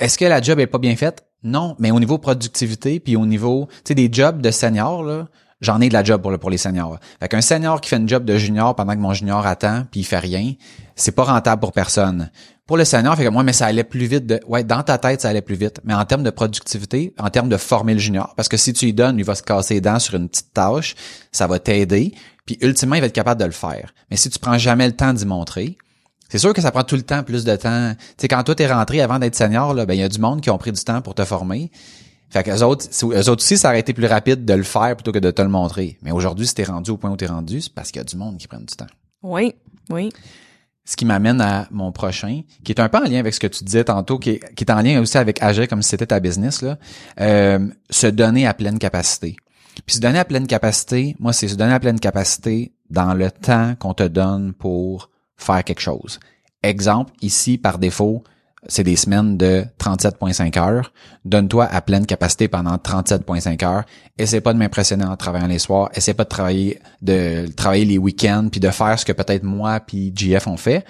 est-ce 0.01 0.17
que 0.17 0.25
la 0.25 0.41
job 0.41 0.59
est 0.59 0.67
pas 0.67 0.79
bien 0.79 0.95
faite? 0.95 1.25
Non. 1.43 1.75
Mais 1.79 1.91
au 1.91 1.99
niveau 1.99 2.17
productivité, 2.17 2.99
puis 2.99 3.15
au 3.15 3.25
niveau, 3.25 3.67
tu 3.69 3.79
sais, 3.89 3.95
des 3.95 4.09
jobs 4.11 4.41
de 4.41 4.51
senior, 4.51 5.03
là, 5.03 5.27
j'en 5.61 5.79
ai 5.79 5.89
de 5.89 5.93
la 5.93 6.03
job 6.03 6.21
pour 6.39 6.49
les 6.49 6.57
seniors. 6.57 6.99
Fait 7.19 7.27
qu'un 7.27 7.41
senior 7.41 7.79
qui 7.79 7.89
fait 7.89 7.97
une 7.97 8.09
job 8.09 8.25
de 8.25 8.37
junior 8.37 8.75
pendant 8.75 8.93
que 8.93 8.99
mon 8.99 9.13
junior 9.13 9.45
attend, 9.45 9.85
puis 9.89 10.01
il 10.01 10.03
fait 10.03 10.19
rien, 10.19 10.53
c'est 10.95 11.11
pas 11.11 11.23
rentable 11.23 11.61
pour 11.61 11.71
personne. 11.71 12.31
Pour 12.65 12.77
le 12.77 12.85
senior, 12.85 13.15
fait 13.15 13.25
que 13.25 13.29
moi, 13.29 13.43
mais 13.43 13.53
ça 13.53 13.65
allait 13.67 13.83
plus 13.83 14.05
vite. 14.05 14.25
De, 14.25 14.39
ouais, 14.47 14.63
dans 14.63 14.81
ta 14.81 14.97
tête, 14.97 15.21
ça 15.21 15.29
allait 15.29 15.41
plus 15.41 15.55
vite. 15.55 15.81
Mais 15.83 15.93
en 15.93 16.05
termes 16.05 16.23
de 16.23 16.29
productivité, 16.29 17.13
en 17.19 17.29
termes 17.29 17.49
de 17.49 17.57
former 17.57 17.93
le 17.93 17.99
junior, 17.99 18.33
parce 18.35 18.49
que 18.49 18.57
si 18.57 18.73
tu 18.73 18.85
lui 18.85 18.93
donnes, 18.93 19.19
il 19.19 19.25
va 19.25 19.35
se 19.35 19.43
casser 19.43 19.75
les 19.75 19.81
dents 19.81 19.99
sur 19.99 20.15
une 20.15 20.29
petite 20.29 20.53
tâche, 20.53 20.95
ça 21.31 21.47
va 21.47 21.59
t'aider. 21.59 22.13
Puis 22.45 22.57
ultimement, 22.61 22.95
il 22.95 23.01
va 23.01 23.07
être 23.07 23.13
capable 23.13 23.39
de 23.39 23.45
le 23.45 23.51
faire. 23.51 23.93
Mais 24.09 24.17
si 24.17 24.29
tu 24.29 24.39
prends 24.39 24.57
jamais 24.57 24.87
le 24.87 24.95
temps 24.95 25.13
d'y 25.13 25.25
montrer, 25.25 25.77
c'est 26.31 26.37
sûr 26.37 26.53
que 26.53 26.61
ça 26.61 26.71
prend 26.71 26.85
tout 26.85 26.95
le 26.95 27.01
temps, 27.01 27.23
plus 27.23 27.43
de 27.43 27.53
temps. 27.57 27.93
Tu 27.93 28.05
sais, 28.19 28.27
quand 28.29 28.41
toi 28.43 28.55
t'es 28.55 28.65
rentré 28.71 29.01
avant 29.01 29.19
d'être 29.19 29.35
senior, 29.35 29.73
là, 29.73 29.85
ben 29.85 29.95
il 29.95 29.99
y 29.99 30.03
a 30.03 30.07
du 30.07 30.17
monde 30.17 30.39
qui 30.39 30.49
ont 30.49 30.57
pris 30.57 30.71
du 30.71 30.81
temps 30.81 31.01
pour 31.01 31.13
te 31.13 31.25
former. 31.25 31.69
Fait 32.29 32.41
que 32.43 32.51
eux 32.51 32.63
autres, 32.63 32.85
eux 33.03 33.29
autres 33.29 33.43
aussi, 33.43 33.57
ça 33.57 33.67
aurait 33.67 33.81
été 33.81 33.91
plus 33.91 34.05
rapide 34.05 34.45
de 34.45 34.53
le 34.53 34.63
faire 34.63 34.95
plutôt 34.95 35.11
que 35.11 35.19
de 35.19 35.29
te 35.29 35.41
le 35.41 35.49
montrer. 35.49 35.97
Mais 36.01 36.11
aujourd'hui, 36.11 36.47
si 36.47 36.55
t'es 36.55 36.63
rendu 36.63 36.89
au 36.91 36.95
point 36.95 37.11
où 37.11 37.17
t'es 37.17 37.25
rendu, 37.25 37.59
c'est 37.59 37.73
parce 37.73 37.91
qu'il 37.91 37.99
y 37.99 38.01
a 38.01 38.05
du 38.05 38.15
monde 38.15 38.37
qui 38.37 38.47
prend 38.47 38.59
du 38.59 38.67
temps. 38.67 38.87
Oui, 39.23 39.53
oui. 39.89 40.09
Ce 40.85 40.95
qui 40.95 41.03
m'amène 41.03 41.41
à 41.41 41.67
mon 41.69 41.91
prochain, 41.91 42.43
qui 42.63 42.71
est 42.71 42.79
un 42.79 42.87
peu 42.87 42.99
en 42.99 43.03
lien 43.09 43.19
avec 43.19 43.33
ce 43.33 43.39
que 43.41 43.47
tu 43.47 43.65
disais 43.65 43.83
tantôt, 43.83 44.17
qui 44.17 44.29
est, 44.29 44.55
qui 44.55 44.63
est 44.63 44.71
en 44.71 44.81
lien 44.81 45.01
aussi 45.01 45.17
avec 45.17 45.43
agir 45.43 45.67
comme 45.67 45.81
si 45.81 45.89
c'était 45.89 46.07
ta 46.07 46.21
business, 46.21 46.61
là. 46.61 46.77
Euh, 47.19 47.59
se 47.89 48.07
donner 48.07 48.47
à 48.47 48.53
pleine 48.53 48.79
capacité. 48.79 49.35
Puis 49.85 49.97
se 49.97 49.99
donner 49.99 50.19
à 50.19 50.25
pleine 50.25 50.47
capacité, 50.47 51.17
moi, 51.19 51.33
c'est 51.33 51.49
se 51.49 51.55
donner 51.55 51.73
à 51.73 51.79
pleine 51.81 51.99
capacité 51.99 52.71
dans 52.89 53.13
le 53.13 53.29
temps 53.31 53.75
qu'on 53.77 53.93
te 53.93 54.03
donne 54.03 54.53
pour 54.53 55.09
faire 55.41 55.63
quelque 55.63 55.81
chose. 55.81 56.19
Exemple, 56.63 57.11
ici, 57.21 57.57
par 57.57 57.79
défaut, 57.79 58.23
c'est 58.67 58.83
des 58.83 58.95
semaines 58.95 59.37
de 59.37 59.65
37,5 59.79 60.59
heures. 60.59 60.93
Donne-toi 61.25 61.65
à 61.65 61.81
pleine 61.81 62.05
capacité 62.05 62.47
pendant 62.47 62.75
37,5 62.75 63.65
heures. 63.65 63.83
Essaie 64.17 64.41
pas 64.41 64.53
de 64.53 64.59
m'impressionner 64.59 65.05
en 65.05 65.17
travaillant 65.17 65.47
les 65.47 65.59
soirs. 65.59 65.89
Essaie 65.95 66.13
pas 66.13 66.25
de 66.25 66.29
travailler, 66.29 66.79
de 67.01 67.47
travailler 67.55 67.85
les 67.85 67.97
week-ends 67.97 68.49
puis 68.51 68.59
de 68.59 68.69
faire 68.69 68.99
ce 68.99 69.05
que 69.05 69.13
peut-être 69.13 69.43
moi 69.43 69.79
puis 69.79 70.13
GF 70.15 70.45
ont 70.47 70.57
fait. 70.57 70.85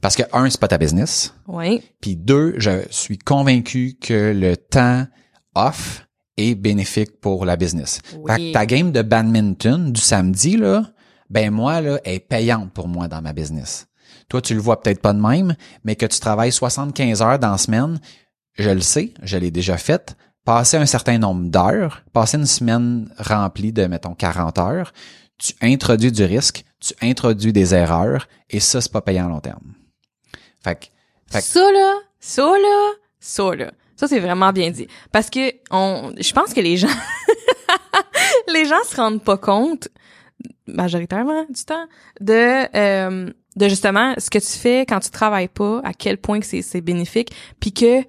Parce 0.00 0.16
que 0.16 0.22
un, 0.32 0.48
c'est 0.48 0.60
pas 0.60 0.68
ta 0.68 0.78
business. 0.78 1.34
Oui. 1.48 1.82
Puis 2.00 2.16
deux, 2.16 2.54
je 2.58 2.82
suis 2.90 3.18
convaincu 3.18 3.96
que 4.00 4.32
le 4.32 4.56
temps 4.56 5.06
off 5.54 6.06
est 6.36 6.54
bénéfique 6.54 7.20
pour 7.20 7.44
la 7.44 7.56
business. 7.56 8.00
Oui. 8.16 8.30
Fait 8.30 8.38
que 8.38 8.52
ta 8.52 8.66
game 8.66 8.92
de 8.92 9.02
badminton 9.02 9.92
du 9.92 10.00
samedi, 10.00 10.56
là, 10.56 10.91
ben 11.32 11.50
moi, 11.50 11.80
là, 11.80 11.98
est 12.04 12.20
payante 12.20 12.72
pour 12.72 12.88
moi 12.88 13.08
dans 13.08 13.22
ma 13.22 13.32
business. 13.32 13.86
Toi, 14.28 14.42
tu 14.42 14.54
le 14.54 14.60
vois 14.60 14.80
peut-être 14.80 15.00
pas 15.00 15.14
de 15.14 15.20
même, 15.20 15.54
mais 15.82 15.96
que 15.96 16.04
tu 16.06 16.20
travailles 16.20 16.52
75 16.52 17.22
heures 17.22 17.38
dans 17.38 17.52
la 17.52 17.58
semaine, 17.58 17.98
je 18.54 18.68
le 18.70 18.82
sais, 18.82 19.14
je 19.22 19.38
l'ai 19.38 19.50
déjà 19.50 19.78
fait. 19.78 20.14
Passer 20.44 20.76
un 20.76 20.84
certain 20.86 21.16
nombre 21.18 21.48
d'heures, 21.48 22.02
passer 22.12 22.36
une 22.36 22.46
semaine 22.46 23.10
remplie 23.16 23.72
de, 23.72 23.86
mettons, 23.86 24.14
40 24.14 24.58
heures, 24.58 24.92
tu 25.38 25.54
introduis 25.62 26.12
du 26.12 26.24
risque, 26.24 26.64
tu 26.80 26.92
introduis 27.00 27.52
des 27.54 27.74
erreurs, 27.74 28.28
et 28.50 28.60
ça, 28.60 28.80
c'est 28.82 28.92
pas 28.92 29.00
payant 29.00 29.26
à 29.26 29.28
long 29.30 29.40
terme. 29.40 29.72
Fait 30.62 30.74
que, 30.76 30.86
fait 31.30 31.38
que- 31.38 31.44
Ça 31.44 31.72
là, 31.72 31.94
ça 32.20 32.42
là, 32.42 32.90
ça 33.20 33.54
là. 33.54 33.72
Ça 33.96 34.06
c'est 34.08 34.20
vraiment 34.20 34.52
bien 34.52 34.70
dit. 34.70 34.86
Parce 35.12 35.30
que 35.30 35.52
on, 35.70 36.12
je 36.18 36.32
pense 36.32 36.52
que 36.52 36.60
les 36.60 36.76
gens, 36.76 36.88
les 38.52 38.66
gens 38.66 38.82
se 38.88 38.96
rendent 38.96 39.22
pas 39.22 39.36
compte 39.38 39.88
majoritairement 40.66 41.44
du 41.48 41.64
temps 41.64 41.86
de 42.20 42.76
euh, 42.76 43.30
de 43.56 43.68
justement 43.68 44.14
ce 44.18 44.30
que 44.30 44.38
tu 44.38 44.58
fais 44.58 44.86
quand 44.86 45.00
tu 45.00 45.10
travailles 45.10 45.48
pas, 45.48 45.80
à 45.84 45.92
quel 45.92 46.18
point 46.18 46.40
que 46.40 46.46
c'est 46.46 46.62
c'est 46.62 46.80
bénéfique, 46.80 47.30
puis 47.60 47.72
que 47.72 48.02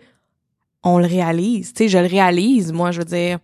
on 0.84 1.00
le 1.00 1.06
réalise. 1.06 1.74
Tu 1.74 1.84
sais, 1.84 1.88
je 1.88 1.98
le 1.98 2.08
réalise. 2.08 2.74
Moi, 2.74 2.92
je 2.92 3.00
veux 3.00 3.06
dire, 3.06 3.40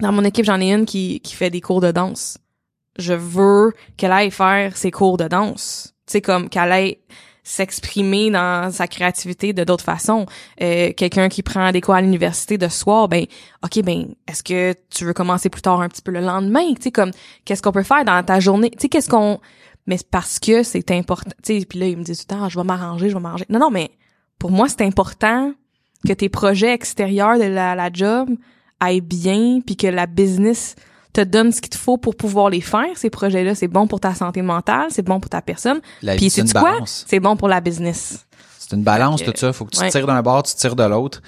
dans 0.00 0.12
mon 0.12 0.24
équipe, 0.24 0.46
j'en 0.46 0.60
ai 0.60 0.72
une 0.72 0.86
qui 0.86 1.20
qui 1.20 1.34
fait 1.34 1.50
des 1.50 1.60
cours 1.60 1.80
de 1.80 1.92
danse. 1.92 2.38
Je 2.98 3.14
veux 3.14 3.72
qu'elle 3.96 4.12
aille 4.12 4.30
faire 4.30 4.76
ses 4.76 4.90
cours 4.90 5.18
de 5.18 5.28
danse. 5.28 5.94
Tu 6.06 6.12
sais, 6.12 6.20
comme 6.20 6.48
qu'elle 6.48 6.72
aille 6.72 6.98
s'exprimer 7.48 8.30
dans 8.30 8.70
sa 8.70 8.86
créativité 8.86 9.54
de 9.54 9.64
d'autres 9.64 9.84
façons. 9.84 10.26
Euh, 10.60 10.92
quelqu'un 10.94 11.30
qui 11.30 11.42
prend 11.42 11.72
des 11.72 11.80
cours 11.80 11.94
à 11.94 12.02
l'université 12.02 12.58
de 12.58 12.68
soir, 12.68 13.08
ben 13.08 13.24
ok, 13.64 13.82
ben 13.82 14.08
est-ce 14.26 14.42
que 14.42 14.74
tu 14.90 15.06
veux 15.06 15.14
commencer 15.14 15.48
plus 15.48 15.62
tard 15.62 15.80
un 15.80 15.88
petit 15.88 16.02
peu 16.02 16.10
le 16.10 16.20
lendemain, 16.20 16.74
tu 16.74 16.82
sais 16.82 16.90
comme 16.90 17.10
qu'est-ce 17.46 17.62
qu'on 17.62 17.72
peut 17.72 17.82
faire 17.82 18.04
dans 18.04 18.22
ta 18.22 18.38
journée, 18.38 18.70
tu 18.72 18.80
sais 18.80 18.88
qu'est-ce 18.90 19.08
qu'on, 19.08 19.40
mais 19.86 19.96
parce 20.10 20.38
que 20.38 20.62
c'est 20.62 20.90
important, 20.90 21.30
tu 21.42 21.60
sais 21.60 21.64
puis 21.64 21.78
là 21.78 21.86
il 21.86 21.96
me 21.96 22.02
dit 22.02 22.12
tout 22.12 22.24
le 22.28 22.36
temps, 22.36 22.44
Ah, 22.44 22.48
je 22.50 22.58
vais 22.58 22.64
m'arranger, 22.66 23.08
je 23.08 23.14
vais 23.14 23.20
m'arranger. 23.20 23.46
Non 23.48 23.60
non, 23.60 23.70
mais 23.70 23.92
pour 24.38 24.50
moi 24.50 24.68
c'est 24.68 24.82
important 24.82 25.54
que 26.06 26.12
tes 26.12 26.28
projets 26.28 26.74
extérieurs 26.74 27.38
de 27.38 27.44
la, 27.44 27.74
la 27.74 27.88
job 27.90 28.28
aillent 28.78 29.00
bien, 29.00 29.60
puis 29.64 29.76
que 29.76 29.86
la 29.86 30.06
business 30.06 30.76
te 31.18 31.24
donne 31.24 31.50
ce 31.52 31.60
qu'il 31.60 31.70
te 31.70 31.76
faut 31.76 31.98
pour 31.98 32.16
pouvoir 32.16 32.48
les 32.48 32.60
faire. 32.60 32.86
Ces 32.96 33.10
projets-là, 33.10 33.54
c'est 33.54 33.68
bon 33.68 33.86
pour 33.86 34.00
ta 34.00 34.14
santé 34.14 34.42
mentale, 34.42 34.86
c'est 34.90 35.02
bon 35.02 35.18
pour 35.18 35.28
ta 35.28 35.42
personne. 35.42 35.80
la 36.02 36.14
Puis 36.16 36.30
c'est 36.30 36.50
quoi? 36.52 36.78
C'est 36.84 37.20
bon 37.20 37.36
pour 37.36 37.48
la 37.48 37.60
business. 37.60 38.26
C'est 38.58 38.76
une 38.76 38.82
balance, 38.84 39.22
tout 39.24 39.32
ça. 39.34 39.52
Faut 39.52 39.64
que 39.64 39.74
tu 39.74 39.80
ouais. 39.80 39.90
tires 39.90 40.06
d'un 40.06 40.22
bord, 40.22 40.42
tu 40.42 40.54
tires 40.54 40.76
de 40.76 40.84
l'autre. 40.84 41.22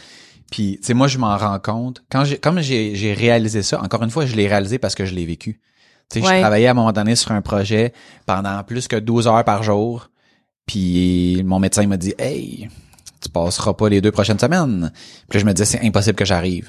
Puis, 0.51 0.79
tu 0.81 0.87
sais, 0.87 0.95
moi, 0.95 1.07
je 1.07 1.19
m'en 1.19 1.37
rends 1.37 1.59
compte. 1.59 2.03
Quand 2.11 2.25
j'ai, 2.25 2.37
comme 2.39 2.61
j'ai, 2.61 2.95
j'ai 2.95 3.13
réalisé 3.15 3.63
ça, 3.63 3.81
encore 3.83 4.03
une 4.03 4.11
fois, 4.11 4.27
je 4.27 4.35
l'ai 4.35 4.49
réalisé 4.49 4.79
parce 4.79 4.95
que 4.95 5.05
je 5.05 5.15
l'ai 5.15 5.25
vécu. 5.25 5.61
Tu 6.11 6.21
sais, 6.21 6.27
Ouais. 6.27 6.37
je 6.37 6.41
travaillais 6.41 6.67
à 6.67 6.73
un 6.73 6.75
moment 6.75 6.93
donné 6.93 7.15
sur 7.17 7.31
un 7.33 7.41
projet 7.41 7.93
pendant 8.27 8.63
plus 8.65 8.89
que 8.89 8.97
12 8.97 9.27
heures 9.29 9.45
par 9.45 9.63
jour. 9.63 10.11
Puis, 10.67 11.43
mon 11.45 11.59
médecin 11.61 11.87
m'a 11.87 11.97
dit, 11.97 12.15
hey, 12.19 12.69
tu 13.21 13.29
passeras 13.29 13.75
pas 13.75 13.89
les 13.89 14.01
deux 14.01 14.11
prochaines 14.13 14.39
semaines. 14.39 14.93
Puis 15.29 15.39
là, 15.39 15.41
je 15.41 15.47
me 15.47 15.53
disais, 15.53 15.65
c'est 15.65 15.87
impossible 15.87 16.17
que 16.17 16.25
j'arrive. 16.25 16.69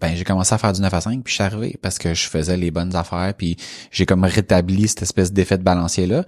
Ben, 0.00 0.14
j'ai 0.16 0.24
commencé 0.24 0.54
à 0.54 0.58
faire 0.58 0.72
du 0.72 0.80
9 0.80 0.92
à 0.94 1.00
5, 1.00 1.22
puis 1.22 1.30
je 1.30 1.34
suis 1.34 1.42
arrivé 1.44 1.76
parce 1.82 1.98
que 1.98 2.14
je 2.14 2.26
faisais 2.28 2.56
les 2.56 2.70
bonnes 2.70 2.96
affaires, 2.96 3.34
puis 3.36 3.56
j'ai 3.90 4.06
comme 4.06 4.24
rétabli 4.24 4.88
cette 4.88 5.02
espèce 5.02 5.32
d'effet 5.32 5.58
de 5.58 5.62
balancier-là. 5.62 6.24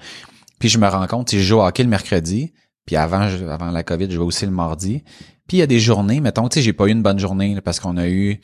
Puis 0.58 0.68
je 0.68 0.78
me 0.78 0.86
rends 0.86 1.06
compte, 1.06 1.30
si 1.30 1.38
je 1.38 1.44
joue 1.44 1.56
au 1.58 1.62
hockey 1.64 1.82
le 1.82 1.88
mercredi, 1.88 2.52
puis 2.86 2.96
avant, 2.96 3.28
je- 3.28 3.44
avant 3.46 3.70
la 3.70 3.82
COVID, 3.82 4.06
je 4.10 4.16
jouais 4.16 4.24
aussi 4.24 4.44
le 4.44 4.52
mardi. 4.52 5.02
Puis 5.48 5.56
il 5.56 5.60
y 5.60 5.62
a 5.62 5.66
des 5.66 5.80
journées, 5.80 6.20
mettons, 6.20 6.48
tu 6.48 6.56
sais, 6.56 6.62
j'ai 6.62 6.72
pas 6.72 6.86
eu 6.86 6.90
une 6.90 7.02
bonne 7.02 7.18
journée 7.18 7.54
là, 7.54 7.62
parce 7.62 7.80
qu'on 7.80 7.96
a 7.96 8.06
eu 8.08 8.40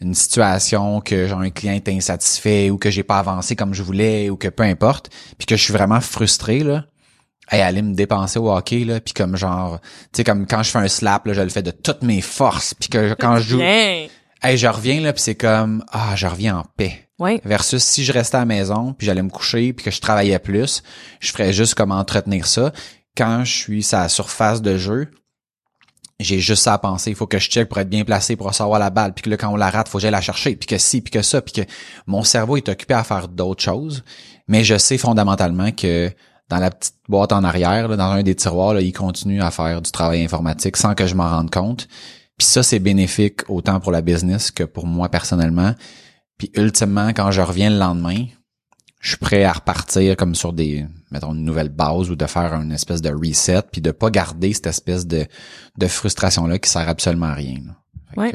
une 0.00 0.14
situation 0.14 1.00
que 1.00 1.28
genre 1.28 1.40
un 1.40 1.50
client 1.50 1.74
était 1.74 1.92
insatisfait 1.92 2.70
ou 2.70 2.76
que 2.76 2.90
j'ai 2.90 3.04
pas 3.04 3.18
avancé 3.20 3.54
comme 3.56 3.72
je 3.74 3.82
voulais 3.84 4.30
ou 4.30 4.36
que 4.36 4.48
peu 4.48 4.64
importe, 4.64 5.10
puis 5.38 5.46
que 5.46 5.56
je 5.56 5.62
suis 5.62 5.72
vraiment 5.72 6.00
frustré 6.00 6.60
là. 6.60 6.86
Hey, 7.50 7.60
aller 7.60 7.82
me 7.82 7.94
dépenser 7.94 8.38
au 8.38 8.50
hockey 8.50 8.84
là, 8.84 9.00
puis 9.00 9.14
comme 9.14 9.36
genre, 9.36 9.80
tu 9.80 10.18
sais 10.18 10.24
comme 10.24 10.46
quand 10.46 10.62
je 10.62 10.70
fais 10.70 10.78
un 10.78 10.88
slap 10.88 11.26
là, 11.26 11.32
je 11.34 11.40
le 11.40 11.48
fais 11.50 11.62
de 11.62 11.70
toutes 11.70 12.02
mes 12.02 12.20
forces, 12.20 12.74
puis 12.74 12.88
que 12.88 13.14
quand 13.14 13.36
je 13.38 13.42
joue. 13.48 13.60
Hey, 14.42 14.56
je 14.56 14.66
reviens 14.66 15.00
là, 15.00 15.12
puis 15.12 15.22
c'est 15.22 15.34
comme 15.34 15.84
ah, 15.90 16.14
je 16.16 16.26
reviens 16.26 16.58
en 16.58 16.64
paix. 16.76 17.08
Ouais. 17.18 17.40
Versus 17.44 17.82
si 17.82 18.04
je 18.04 18.12
restais 18.12 18.36
à 18.36 18.40
la 18.40 18.46
maison, 18.46 18.94
puis 18.94 19.06
j'allais 19.06 19.22
me 19.22 19.30
coucher, 19.30 19.72
puis 19.72 19.84
que 19.84 19.90
je 19.90 20.00
travaillais 20.00 20.38
plus, 20.38 20.82
je 21.20 21.30
ferais 21.30 21.52
juste 21.52 21.74
comme 21.74 21.92
entretenir 21.92 22.46
ça. 22.46 22.72
Quand 23.16 23.44
je 23.44 23.52
suis 23.52 23.88
à 23.92 24.00
la 24.00 24.08
surface 24.08 24.62
de 24.62 24.76
jeu, 24.76 25.10
j'ai 26.18 26.40
juste 26.40 26.62
ça 26.62 26.74
à 26.74 26.78
penser. 26.78 27.10
Il 27.10 27.16
faut 27.16 27.26
que 27.26 27.38
je 27.38 27.48
check 27.48 27.68
pour 27.68 27.78
être 27.78 27.88
bien 27.88 28.04
placé 28.04 28.36
pour 28.36 28.46
recevoir 28.46 28.78
la 28.78 28.90
balle. 28.90 29.12
Puis 29.12 29.22
que 29.22 29.30
là, 29.30 29.36
quand 29.36 29.52
on 29.52 29.56
la 29.56 29.70
rate, 29.70 29.88
faut 29.88 29.98
que 29.98 30.02
j'aille 30.02 30.10
la 30.10 30.20
chercher. 30.20 30.56
Puis 30.56 30.66
que 30.66 30.78
si, 30.78 31.00
puis 31.00 31.10
que 31.10 31.22
ça. 31.22 31.42
Puis 31.42 31.52
que 31.52 31.62
mon 32.06 32.22
cerveau 32.22 32.56
est 32.56 32.68
occupé 32.68 32.94
à 32.94 33.04
faire 33.04 33.28
d'autres 33.28 33.62
choses. 33.62 34.04
Mais 34.48 34.64
je 34.64 34.78
sais 34.78 34.98
fondamentalement 34.98 35.72
que 35.72 36.10
dans 36.48 36.58
la 36.58 36.70
petite 36.70 36.96
boîte 37.08 37.32
en 37.32 37.44
arrière, 37.44 37.88
là, 37.88 37.96
dans 37.96 38.10
un 38.10 38.22
des 38.22 38.34
tiroirs, 38.34 38.74
là, 38.74 38.80
il 38.80 38.92
continue 38.92 39.42
à 39.42 39.50
faire 39.50 39.80
du 39.80 39.90
travail 39.90 40.22
informatique 40.24 40.76
sans 40.76 40.94
que 40.94 41.06
je 41.06 41.14
m'en 41.14 41.28
rende 41.28 41.50
compte. 41.50 41.88
Puis 42.42 42.48
ça, 42.48 42.64
c'est 42.64 42.80
bénéfique 42.80 43.48
autant 43.48 43.78
pour 43.78 43.92
la 43.92 44.02
business 44.02 44.50
que 44.50 44.64
pour 44.64 44.84
moi 44.84 45.08
personnellement. 45.08 45.76
Puis 46.38 46.50
ultimement, 46.56 47.10
quand 47.10 47.30
je 47.30 47.40
reviens 47.40 47.70
le 47.70 47.78
lendemain, 47.78 48.24
je 48.98 49.10
suis 49.10 49.16
prêt 49.16 49.44
à 49.44 49.52
repartir 49.52 50.16
comme 50.16 50.34
sur 50.34 50.52
des 50.52 50.84
mettons, 51.12 51.34
une 51.34 51.44
nouvelle 51.44 51.68
base 51.68 52.10
ou 52.10 52.16
de 52.16 52.26
faire 52.26 52.52
une 52.54 52.72
espèce 52.72 53.00
de 53.00 53.10
reset, 53.10 53.62
puis 53.70 53.80
de 53.80 53.92
pas 53.92 54.10
garder 54.10 54.52
cette 54.52 54.66
espèce 54.66 55.06
de, 55.06 55.24
de 55.78 55.86
frustration-là 55.86 56.58
qui 56.58 56.68
sert 56.68 56.88
absolument 56.88 57.26
à 57.26 57.34
rien. 57.34 57.60
Ouais. 58.16 58.34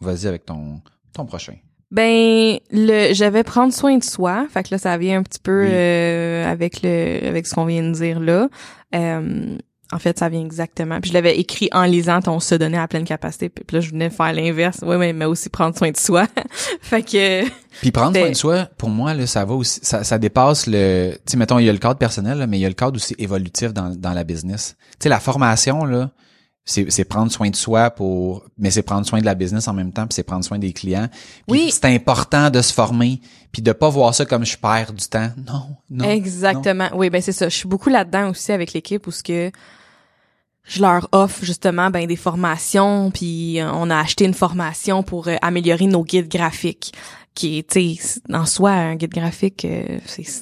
Vas-y 0.00 0.26
avec 0.26 0.46
ton, 0.46 0.80
ton 1.12 1.26
prochain. 1.26 1.56
Ben, 1.90 2.56
le, 2.70 3.12
je 3.12 3.24
vais 3.26 3.42
prendre 3.44 3.74
soin 3.74 3.98
de 3.98 4.04
soi. 4.04 4.46
Fait 4.48 4.62
que 4.62 4.68
là, 4.70 4.78
ça 4.78 4.96
vient 4.96 5.18
un 5.18 5.22
petit 5.22 5.38
peu 5.38 5.64
Oui. 5.64 5.70
euh, 5.70 6.50
avec 6.50 6.80
le, 6.82 7.28
avec 7.28 7.46
ce 7.46 7.54
qu'on 7.54 7.66
vient 7.66 7.82
de 7.82 7.92
dire 7.92 8.20
là. 8.20 8.48
Euh, 8.94 9.58
en 9.94 9.98
fait, 10.00 10.18
ça 10.18 10.28
vient 10.28 10.44
exactement. 10.44 11.00
Puis 11.00 11.10
je 11.10 11.14
l'avais 11.14 11.38
écrit 11.38 11.68
en 11.70 11.84
lisant 11.84 12.20
ton 12.20 12.40
se 12.40 12.56
donner 12.56 12.78
à 12.78 12.88
pleine 12.88 13.04
capacité. 13.04 13.48
Puis 13.48 13.64
là, 13.72 13.80
je 13.80 13.90
venais 13.90 14.10
faire 14.10 14.32
l'inverse. 14.32 14.78
Oui, 14.82 14.96
mais, 14.96 15.12
mais 15.12 15.24
aussi 15.24 15.48
prendre 15.48 15.78
soin 15.78 15.92
de 15.92 15.96
soi. 15.96 16.26
fait 16.80 17.02
que, 17.02 17.48
Puis 17.80 17.92
prendre 17.92 18.18
soin 18.18 18.28
de 18.28 18.34
soi, 18.34 18.68
pour 18.76 18.88
moi, 18.88 19.14
là, 19.14 19.24
ça 19.28 19.44
va 19.44 19.54
aussi, 19.54 19.78
ça, 19.84 20.02
ça 20.02 20.18
dépasse 20.18 20.66
le, 20.66 21.12
tu 21.12 21.30
sais, 21.30 21.36
mettons, 21.36 21.60
il 21.60 21.66
y 21.66 21.68
a 21.68 21.72
le 21.72 21.78
cadre 21.78 21.98
personnel, 21.98 22.38
là, 22.38 22.48
mais 22.48 22.58
il 22.58 22.62
y 22.62 22.66
a 22.66 22.68
le 22.68 22.74
cadre 22.74 22.96
aussi 22.96 23.14
évolutif 23.18 23.72
dans, 23.72 23.94
dans 23.94 24.12
la 24.12 24.24
business. 24.24 24.74
Tu 24.98 25.04
sais, 25.04 25.08
la 25.08 25.20
formation, 25.20 25.84
là, 25.84 26.10
c'est, 26.64 26.90
c'est 26.90 27.04
prendre 27.04 27.30
soin 27.30 27.50
de 27.50 27.56
soi 27.56 27.90
pour, 27.90 28.44
mais 28.58 28.70
c'est 28.70 28.82
prendre 28.82 29.06
soin 29.06 29.20
de 29.20 29.26
la 29.26 29.34
business 29.34 29.68
en 29.68 29.74
même 29.74 29.92
temps, 29.92 30.06
puis 30.06 30.14
c'est 30.14 30.22
prendre 30.24 30.44
soin 30.44 30.58
des 30.58 30.72
clients. 30.72 31.08
Puis 31.10 31.44
Oui. 31.46 31.70
C'est 31.70 31.84
important 31.84 32.50
de 32.50 32.62
se 32.62 32.72
former, 32.72 33.20
puis 33.52 33.62
de 33.62 33.72
pas 33.72 33.90
voir 33.90 34.14
ça 34.14 34.24
comme 34.24 34.44
je 34.44 34.56
perds 34.56 34.92
du 34.92 35.06
temps. 35.06 35.30
Non, 35.46 35.76
non. 35.90 36.10
Exactement. 36.10 36.88
Oui, 36.94 37.10
ben 37.10 37.20
c'est 37.20 37.32
ça. 37.32 37.48
Je 37.48 37.54
suis 37.54 37.68
beaucoup 37.68 37.90
là-dedans 37.90 38.30
aussi 38.30 38.50
avec 38.50 38.72
l'équipe 38.72 39.06
où 39.06 39.10
ce 39.10 39.22
que 39.22 39.52
je 40.64 40.80
leur 40.80 41.08
offre 41.12 41.44
justement 41.44 41.90
ben 41.90 42.06
des 42.06 42.16
formations 42.16 43.10
puis 43.10 43.60
euh, 43.60 43.70
on 43.72 43.90
a 43.90 43.98
acheté 43.98 44.24
une 44.24 44.34
formation 44.34 45.02
pour 45.02 45.28
euh, 45.28 45.36
améliorer 45.42 45.86
nos 45.86 46.04
guides 46.04 46.28
graphiques 46.28 46.92
qui 47.34 47.58
est 47.58 48.20
en 48.32 48.46
soi 48.46 48.70
un 48.70 48.94
guide 48.94 49.12
graphique 49.12 49.64
euh, 49.64 49.98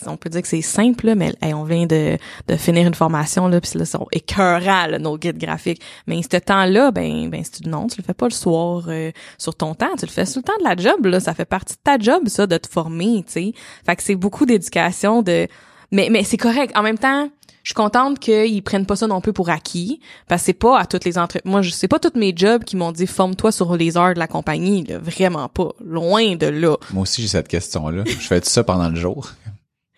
on 0.07 0.17
peut 0.17 0.29
dire 0.29 0.43
que 0.43 0.49
c'est 0.49 0.61
simple 0.61 1.15
mais 1.15 1.33
on 1.43 1.65
vient 1.65 1.87
de 1.87 2.19
de 2.49 2.57
finir 2.57 2.87
une 2.87 2.95
formation 2.95 3.49
là 3.49 3.61
puis 3.61 3.79
là 3.79 3.85
sont 3.87 4.07
écœurants 4.13 4.99
nos 5.01 5.17
guides 5.17 5.39
graphiques. 5.39 5.81
Mais 6.07 6.21
ce 6.23 6.37
temps-là 6.37 6.91
ben 6.91 7.31
ben 7.31 7.43
c'est 7.45 7.67
non 7.67 7.87
tu 7.87 7.99
le 7.99 8.05
fais 8.05 8.15
pas 8.15 8.27
le 8.27 8.33
soir 8.33 8.85
euh, 8.89 9.11
sur 9.39 9.55
ton 9.55 9.75
temps 9.75 9.95
tu 9.99 10.05
le 10.05 10.11
fais 10.11 10.27
sur 10.27 10.41
le 10.41 10.45
temps 10.45 10.59
de 10.59 10.65
la 10.65 10.77
job 10.77 11.07
là. 11.07 11.19
Ça 11.19 11.35
fait 11.35 11.47
partie 11.47 11.75
de 11.75 11.81
ta 11.83 11.99
job 11.99 12.29
ça 12.29 12.47
de 12.47 12.59
te 12.59 12.69
former 12.69 13.25
tu 13.27 13.33
sais. 13.33 13.53
Fait 13.87 13.97
que 13.97 14.03
c'est 14.03 14.17
beaucoup 14.17 14.45
d'éducation 14.45 15.23
de 15.23 15.49
mais 15.91 16.09
mais 16.11 16.25
c'est 16.25 16.39
correct. 16.39 16.77
En 16.77 16.83
même 16.83 16.99
temps 16.99 17.31
je 17.63 17.69
suis 17.71 17.75
contente 17.75 18.19
qu'ils 18.19 18.63
prennent 18.63 18.87
pas 18.87 18.97
ça 18.97 19.07
non 19.07 19.21
plus 19.21 19.33
pour 19.33 19.49
acquis 19.51 20.01
parce 20.29 20.43
que 20.43 20.47
c'est 20.47 20.53
pas 20.53 20.79
à 20.79 20.87
toutes 20.87 21.05
les 21.05 21.17
entreprises 21.19 21.51
moi 21.51 21.63
je 21.63 21.71
sais 21.71 21.89
pas 21.89 21.99
tous 21.99 22.19
mes 22.19 22.33
jobs 22.37 22.65
qui 22.65 22.77
m'ont 22.77 22.93
dit 22.93 23.07
forme-toi 23.07 23.53
sur 23.53 23.77
les 23.77 23.97
heures 23.97 24.15
de 24.15 24.19
la 24.19 24.27
compagnie 24.27 24.85
là, 24.85 24.99
vraiment 24.99 25.49
pas 25.49 25.69
loin 25.85 26.37
de 26.37 26.47
là 26.47 26.77
Moi 26.93 27.03
aussi, 27.03 27.23
j'ai 27.23 27.29
cette 27.29 27.49
question-là. 27.49 28.05
Je 28.07 28.15
fais 28.15 28.45
ça 28.45 28.65
pendant 28.65 28.89
le 28.89 28.97
jour. 28.97 29.31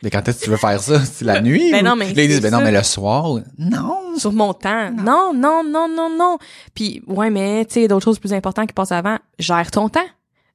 Mais 0.02 0.10
quand 0.10 0.28
est-ce 0.28 0.40
que 0.40 0.44
tu 0.44 0.50
veux 0.50 0.56
faire 0.58 0.78
ça? 0.80 1.02
C'est 1.04 1.24
la 1.24 1.40
nuit? 1.40 1.70
Ben 1.72 1.80
ou- 1.80 1.88
non, 1.88 1.96
mais 1.96 2.12
Là, 2.12 2.22
ils 2.22 2.28
disent, 2.28 2.42
ben 2.42 2.50
non, 2.50 2.60
mais 2.60 2.72
le 2.72 2.82
soir? 2.82 3.30
ou- 3.30 3.40
Non. 3.58 4.18
sur 4.18 4.32
mon 4.32 4.52
temps. 4.52 4.90
Non, 4.92 5.32
non, 5.34 5.62
non, 5.64 5.88
non, 5.88 6.10
non. 6.14 6.36
Puis 6.74 7.02
ouais, 7.06 7.30
mais 7.30 7.64
tu 7.64 7.74
sais, 7.74 7.88
d'autres 7.88 8.04
choses 8.04 8.18
plus 8.18 8.34
importantes 8.34 8.66
qui 8.66 8.74
passent 8.74 8.92
avant. 8.92 9.16
Gère 9.38 9.70
ton 9.70 9.88
temps. 9.88 10.04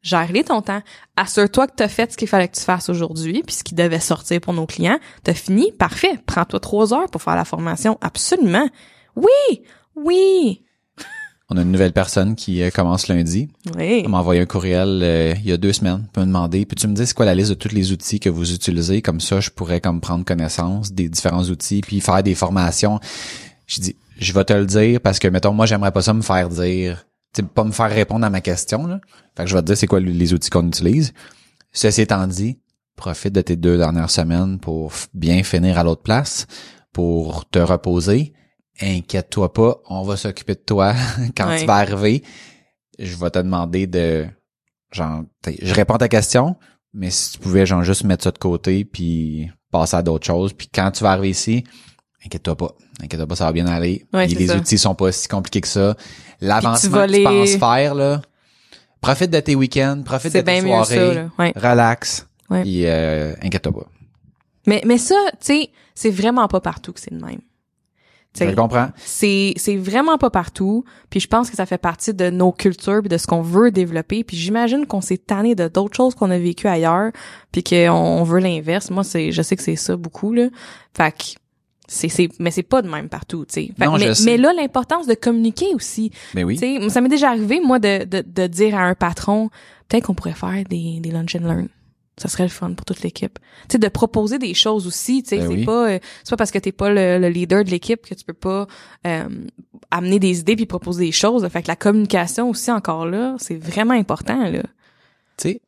Gère-les 0.02 0.46
ton 0.46 0.62
temps. 0.62 0.82
Assure-toi 1.18 1.68
que 1.68 1.76
tu 1.78 1.84
as 1.84 1.90
fait 1.90 2.12
ce 2.12 2.18
qu'il 2.18 2.28
fallait 2.28 2.48
que 2.48 2.56
tu 2.56 2.64
fasses 2.64 2.88
aujourd'hui, 2.90 3.44
puis 3.46 3.56
ce 3.56 3.64
qui 3.64 3.76
devait 3.76 4.00
sortir 4.00 4.40
pour 4.40 4.54
nos 4.54 4.66
clients. 4.66 5.00
T'as 5.24 5.34
fini, 5.34 5.72
parfait. 5.74 6.20
Prends-toi 6.26 6.60
trois 6.60 6.94
heures 6.94 7.10
pour 7.12 7.22
faire 7.22 7.36
la 7.36 7.44
formation. 7.46 7.98
Absolument. 8.02 8.68
Oui, 9.18 9.62
oui, 9.96 10.62
On 11.50 11.58
a 11.58 11.64
une 11.64 11.72
nouvelle 11.72 11.92
personne 11.92 12.36
qui 12.36 12.62
euh, 12.62 12.70
commence 12.70 13.08
lundi. 13.08 13.50
oui. 13.76 14.02
Elle 14.04 14.10
m'a 14.10 14.20
envoyé 14.20 14.40
un 14.40 14.46
courriel 14.46 15.02
euh, 15.04 15.34
il 15.38 15.50
y 15.50 15.52
a 15.52 15.58
deux 15.58 15.74
semaines 15.74 16.08
pour 16.14 16.22
me 16.22 16.28
demander, 16.28 16.66
puis 16.66 16.76
tu 16.76 16.88
me 16.88 16.94
dis 16.94 17.06
c'est 17.06 17.16
quoi 17.16 17.26
la 17.26 17.36
liste 17.36 17.50
de 17.50 17.56
tous 17.56 17.74
les 17.74 17.92
outils 17.92 18.20
que 18.20 18.30
vous 18.30 18.54
utilisez, 18.54 19.02
comme 19.02 19.20
ça 19.20 19.40
je 19.40 19.50
pourrais 19.50 19.82
comme 19.82 20.00
prendre 20.00 20.24
connaissance 20.24 20.94
des 20.94 21.10
différents 21.10 21.44
outils, 21.44 21.82
puis 21.82 22.00
faire 22.02 22.22
des 22.24 22.36
formations. 22.36 23.00
Je 23.66 23.82
dis, 23.82 23.96
je 24.20 24.32
vais 24.32 24.46
te 24.46 24.54
le 24.54 24.66
dire 24.66 25.02
parce 25.02 25.20
que, 25.20 25.28
mettons, 25.28 25.54
moi 25.54 25.66
j'aimerais 25.66 25.92
pas 25.92 26.02
ça 26.04 26.14
me 26.14 26.22
faire 26.22 26.50
dire, 26.50 27.06
sais, 27.34 27.44
pas 27.44 27.64
me 27.64 27.72
faire 27.72 27.90
répondre 27.90 28.26
à 28.26 28.30
ma 28.30 28.42
question, 28.42 28.88
là. 28.88 29.00
Fait 29.38 29.44
que 29.44 29.50
je 29.50 29.56
vais 29.56 29.62
te 29.62 29.68
dire 29.68 29.78
c'est 29.78 29.88
quoi 29.88 30.00
les 30.00 30.34
outils 30.34 30.50
qu'on 30.50 30.68
utilise. 30.68 31.14
Ceci 31.72 32.02
étant 32.02 32.26
dit, 32.28 32.60
profite 32.96 33.34
de 33.34 33.42
tes 33.42 33.56
deux 33.56 33.78
dernières 33.78 34.10
semaines 34.10 34.60
pour 34.60 34.92
bien 35.14 35.44
finir 35.44 35.78
à 35.78 35.84
l'autre 35.84 36.02
place, 36.02 36.48
pour 36.92 37.48
te 37.50 37.60
reposer. 37.60 38.34
Inquiète-toi 38.82 39.54
pas, 39.54 39.78
on 39.90 40.04
va 40.04 40.18
s'occuper 40.18 40.56
de 40.56 40.62
toi 40.66 40.94
quand 41.38 41.48
Ouais. 41.48 41.60
tu 41.60 41.66
vas 41.66 41.76
arriver. 41.76 42.24
Je 42.98 43.16
vais 43.16 43.30
te 43.30 43.40
demander 43.40 43.88
de, 43.88 44.28
genre, 44.92 45.24
je 45.62 45.74
réponds 45.74 45.96
à 45.96 46.00
ta 46.00 46.08
question, 46.10 46.56
mais 46.94 47.10
si 47.12 47.34
tu 47.34 47.40
pouvais, 47.40 47.66
genre, 47.66 47.84
juste 47.84 48.04
mettre 48.04 48.24
ça 48.24 48.32
de 48.32 48.38
côté 48.38 48.84
puis 48.86 49.50
passer 49.72 49.96
à 49.98 50.02
d'autres 50.02 50.26
choses. 50.26 50.54
Puis 50.54 50.68
quand 50.74 50.92
tu 50.92 51.04
vas 51.04 51.12
arriver 51.12 51.30
ici, 51.30 51.64
inquiète-toi 52.26 52.56
pas. 52.56 52.72
Inquiète-toi 53.02 53.28
pas, 53.28 53.36
ça 53.36 53.46
va 53.46 53.52
bien 53.52 53.68
aller. 53.68 54.06
Ouais, 54.14 54.28
les 54.28 54.48
ça. 54.48 54.58
outils 54.58 54.78
sont 54.78 54.96
pas 54.96 55.12
si 55.12 55.28
compliqués 55.28 55.62
que 55.62 55.68
ça. 55.68 55.96
L'avancement 56.42 57.06
que 57.08 57.14
tu 57.14 57.24
penses 57.24 57.56
faire, 57.58 57.96
là, 57.96 58.22
profite 59.02 59.32
de 59.32 59.40
tes 59.40 59.56
week-ends, 59.56 60.02
profite 60.06 60.34
de 60.34 60.42
tes 60.42 60.62
ça, 60.62 60.68
soirées, 60.68 61.14
là. 61.16 61.30
Ouais. 61.38 61.54
relax, 61.56 62.26
Ouais. 62.50 62.62
puis 62.64 62.86
euh, 62.86 63.34
inquiète-toi 63.42 63.72
pas. 63.74 63.88
Mais, 64.68 64.82
mais 64.86 64.98
ça, 64.98 65.16
tu 65.34 65.38
sais, 65.42 65.70
c'est 65.96 66.10
vraiment 66.10 66.48
pas 66.48 66.60
partout 66.62 66.94
que 66.94 67.00
c'est 67.00 67.12
le 67.14 67.20
même. 67.20 67.40
Tu 68.32 68.48
Je 68.48 68.54
comprends. 68.54 68.90
c'est 68.96 69.54
c'est 69.58 69.76
vraiment 69.76 70.20
pas 70.20 70.30
partout 70.30 70.86
puis 71.10 71.20
je 71.20 71.28
pense 71.28 71.50
que 71.50 71.56
ça 71.56 71.66
fait 71.66 71.80
partie 71.80 72.14
de 72.14 72.30
nos 72.30 72.52
cultures 72.52 73.00
puis 73.00 73.10
de 73.10 73.18
ce 73.18 73.26
qu'on 73.26 73.42
veut 73.42 73.72
développer 73.72 74.24
puis 74.24 74.38
j'imagine 74.38 74.86
qu'on 74.86 75.02
s'est 75.02 75.18
tanné 75.18 75.56
de 75.56 75.68
d'autres 75.68 75.96
choses 75.98 76.14
qu'on 76.14 76.30
a 76.30 76.38
vécues 76.38 76.68
ailleurs 76.68 77.12
puis 77.52 77.64
qu'on 77.64 77.90
on 77.90 78.24
veut 78.24 78.38
l'inverse 78.40 78.92
moi 78.92 79.04
c'est 79.04 79.32
je 79.32 79.42
sais 79.42 79.56
que 79.56 79.64
c'est 79.64 79.76
ça 79.76 79.96
beaucoup 79.98 80.32
là 80.32 80.50
fait 80.96 81.12
que 81.12 81.39
c'est 81.90 82.08
c'est 82.08 82.30
mais 82.40 82.52
c'est 82.52 82.64
pas 82.64 82.82
de 82.82 82.88
même 82.90 83.10
partout 83.10 83.46
tu 83.46 83.54
sais 83.54 83.72
mais, 83.78 83.88
mais 84.24 84.38
là 84.38 84.54
l'importance 84.56 85.08
de 85.08 85.16
communiquer 85.16 85.74
aussi 85.74 86.12
Mais 86.36 86.44
oui. 86.44 86.56
tu 86.56 86.62
sais 86.62 86.90
ça 86.90 87.02
m'est 87.02 87.10
déjà 87.10 87.30
arrivé 87.30 87.60
moi 87.60 87.80
de, 87.80 88.06
de 88.06 88.24
de 88.26 88.48
dire 88.48 88.76
à 88.76 88.84
un 88.84 88.96
patron 88.96 89.50
peut-être 89.88 90.06
qu'on 90.06 90.14
pourrait 90.14 90.34
faire 90.34 90.64
des 90.70 91.00
des 91.02 91.12
lunch 91.12 91.36
and 91.36 91.40
learn 91.40 91.68
ça 92.18 92.28
serait 92.28 92.44
le 92.44 92.50
fun 92.50 92.74
pour 92.74 92.84
toute 92.84 93.02
l'équipe. 93.02 93.40
Tu 93.70 93.74
sais, 93.74 93.78
de 93.78 93.88
proposer 93.88 94.40
des 94.40 94.54
choses 94.54 94.86
aussi, 94.88 95.24
tu 95.24 95.30
sais, 95.30 95.38
Ben 95.38 95.48
c'est 95.48 95.54
oui. 95.60 95.64
pas 95.64 95.90
euh, 95.90 96.00
c'est 96.26 96.32
pas 96.32 96.36
parce 96.36 96.52
que 96.52 96.60
t'es 96.60 96.74
pas 96.74 96.90
le, 96.90 97.18
le 97.18 97.30
leader 97.30 97.64
de 97.64 97.70
l'équipe 97.70 98.06
que 98.06 98.14
tu 98.14 98.26
peux 98.26 98.34
pas 98.34 98.68
euh, 99.08 99.30
amener 99.90 100.20
des 100.20 100.42
idées 100.42 100.58
puis 100.58 100.66
proposer 100.66 101.06
des 101.06 101.12
choses. 101.14 101.48
Fait 101.48 101.62
que 101.64 101.70
la 101.70 101.78
communication 101.78 102.50
aussi 102.50 102.72
encore 102.72 103.06
là, 103.06 103.36
c'est 103.40 103.56
vraiment 103.56 103.94
important 103.94 104.50
là. 104.50 104.64
tu 105.38 105.54
sais, 105.54 105.62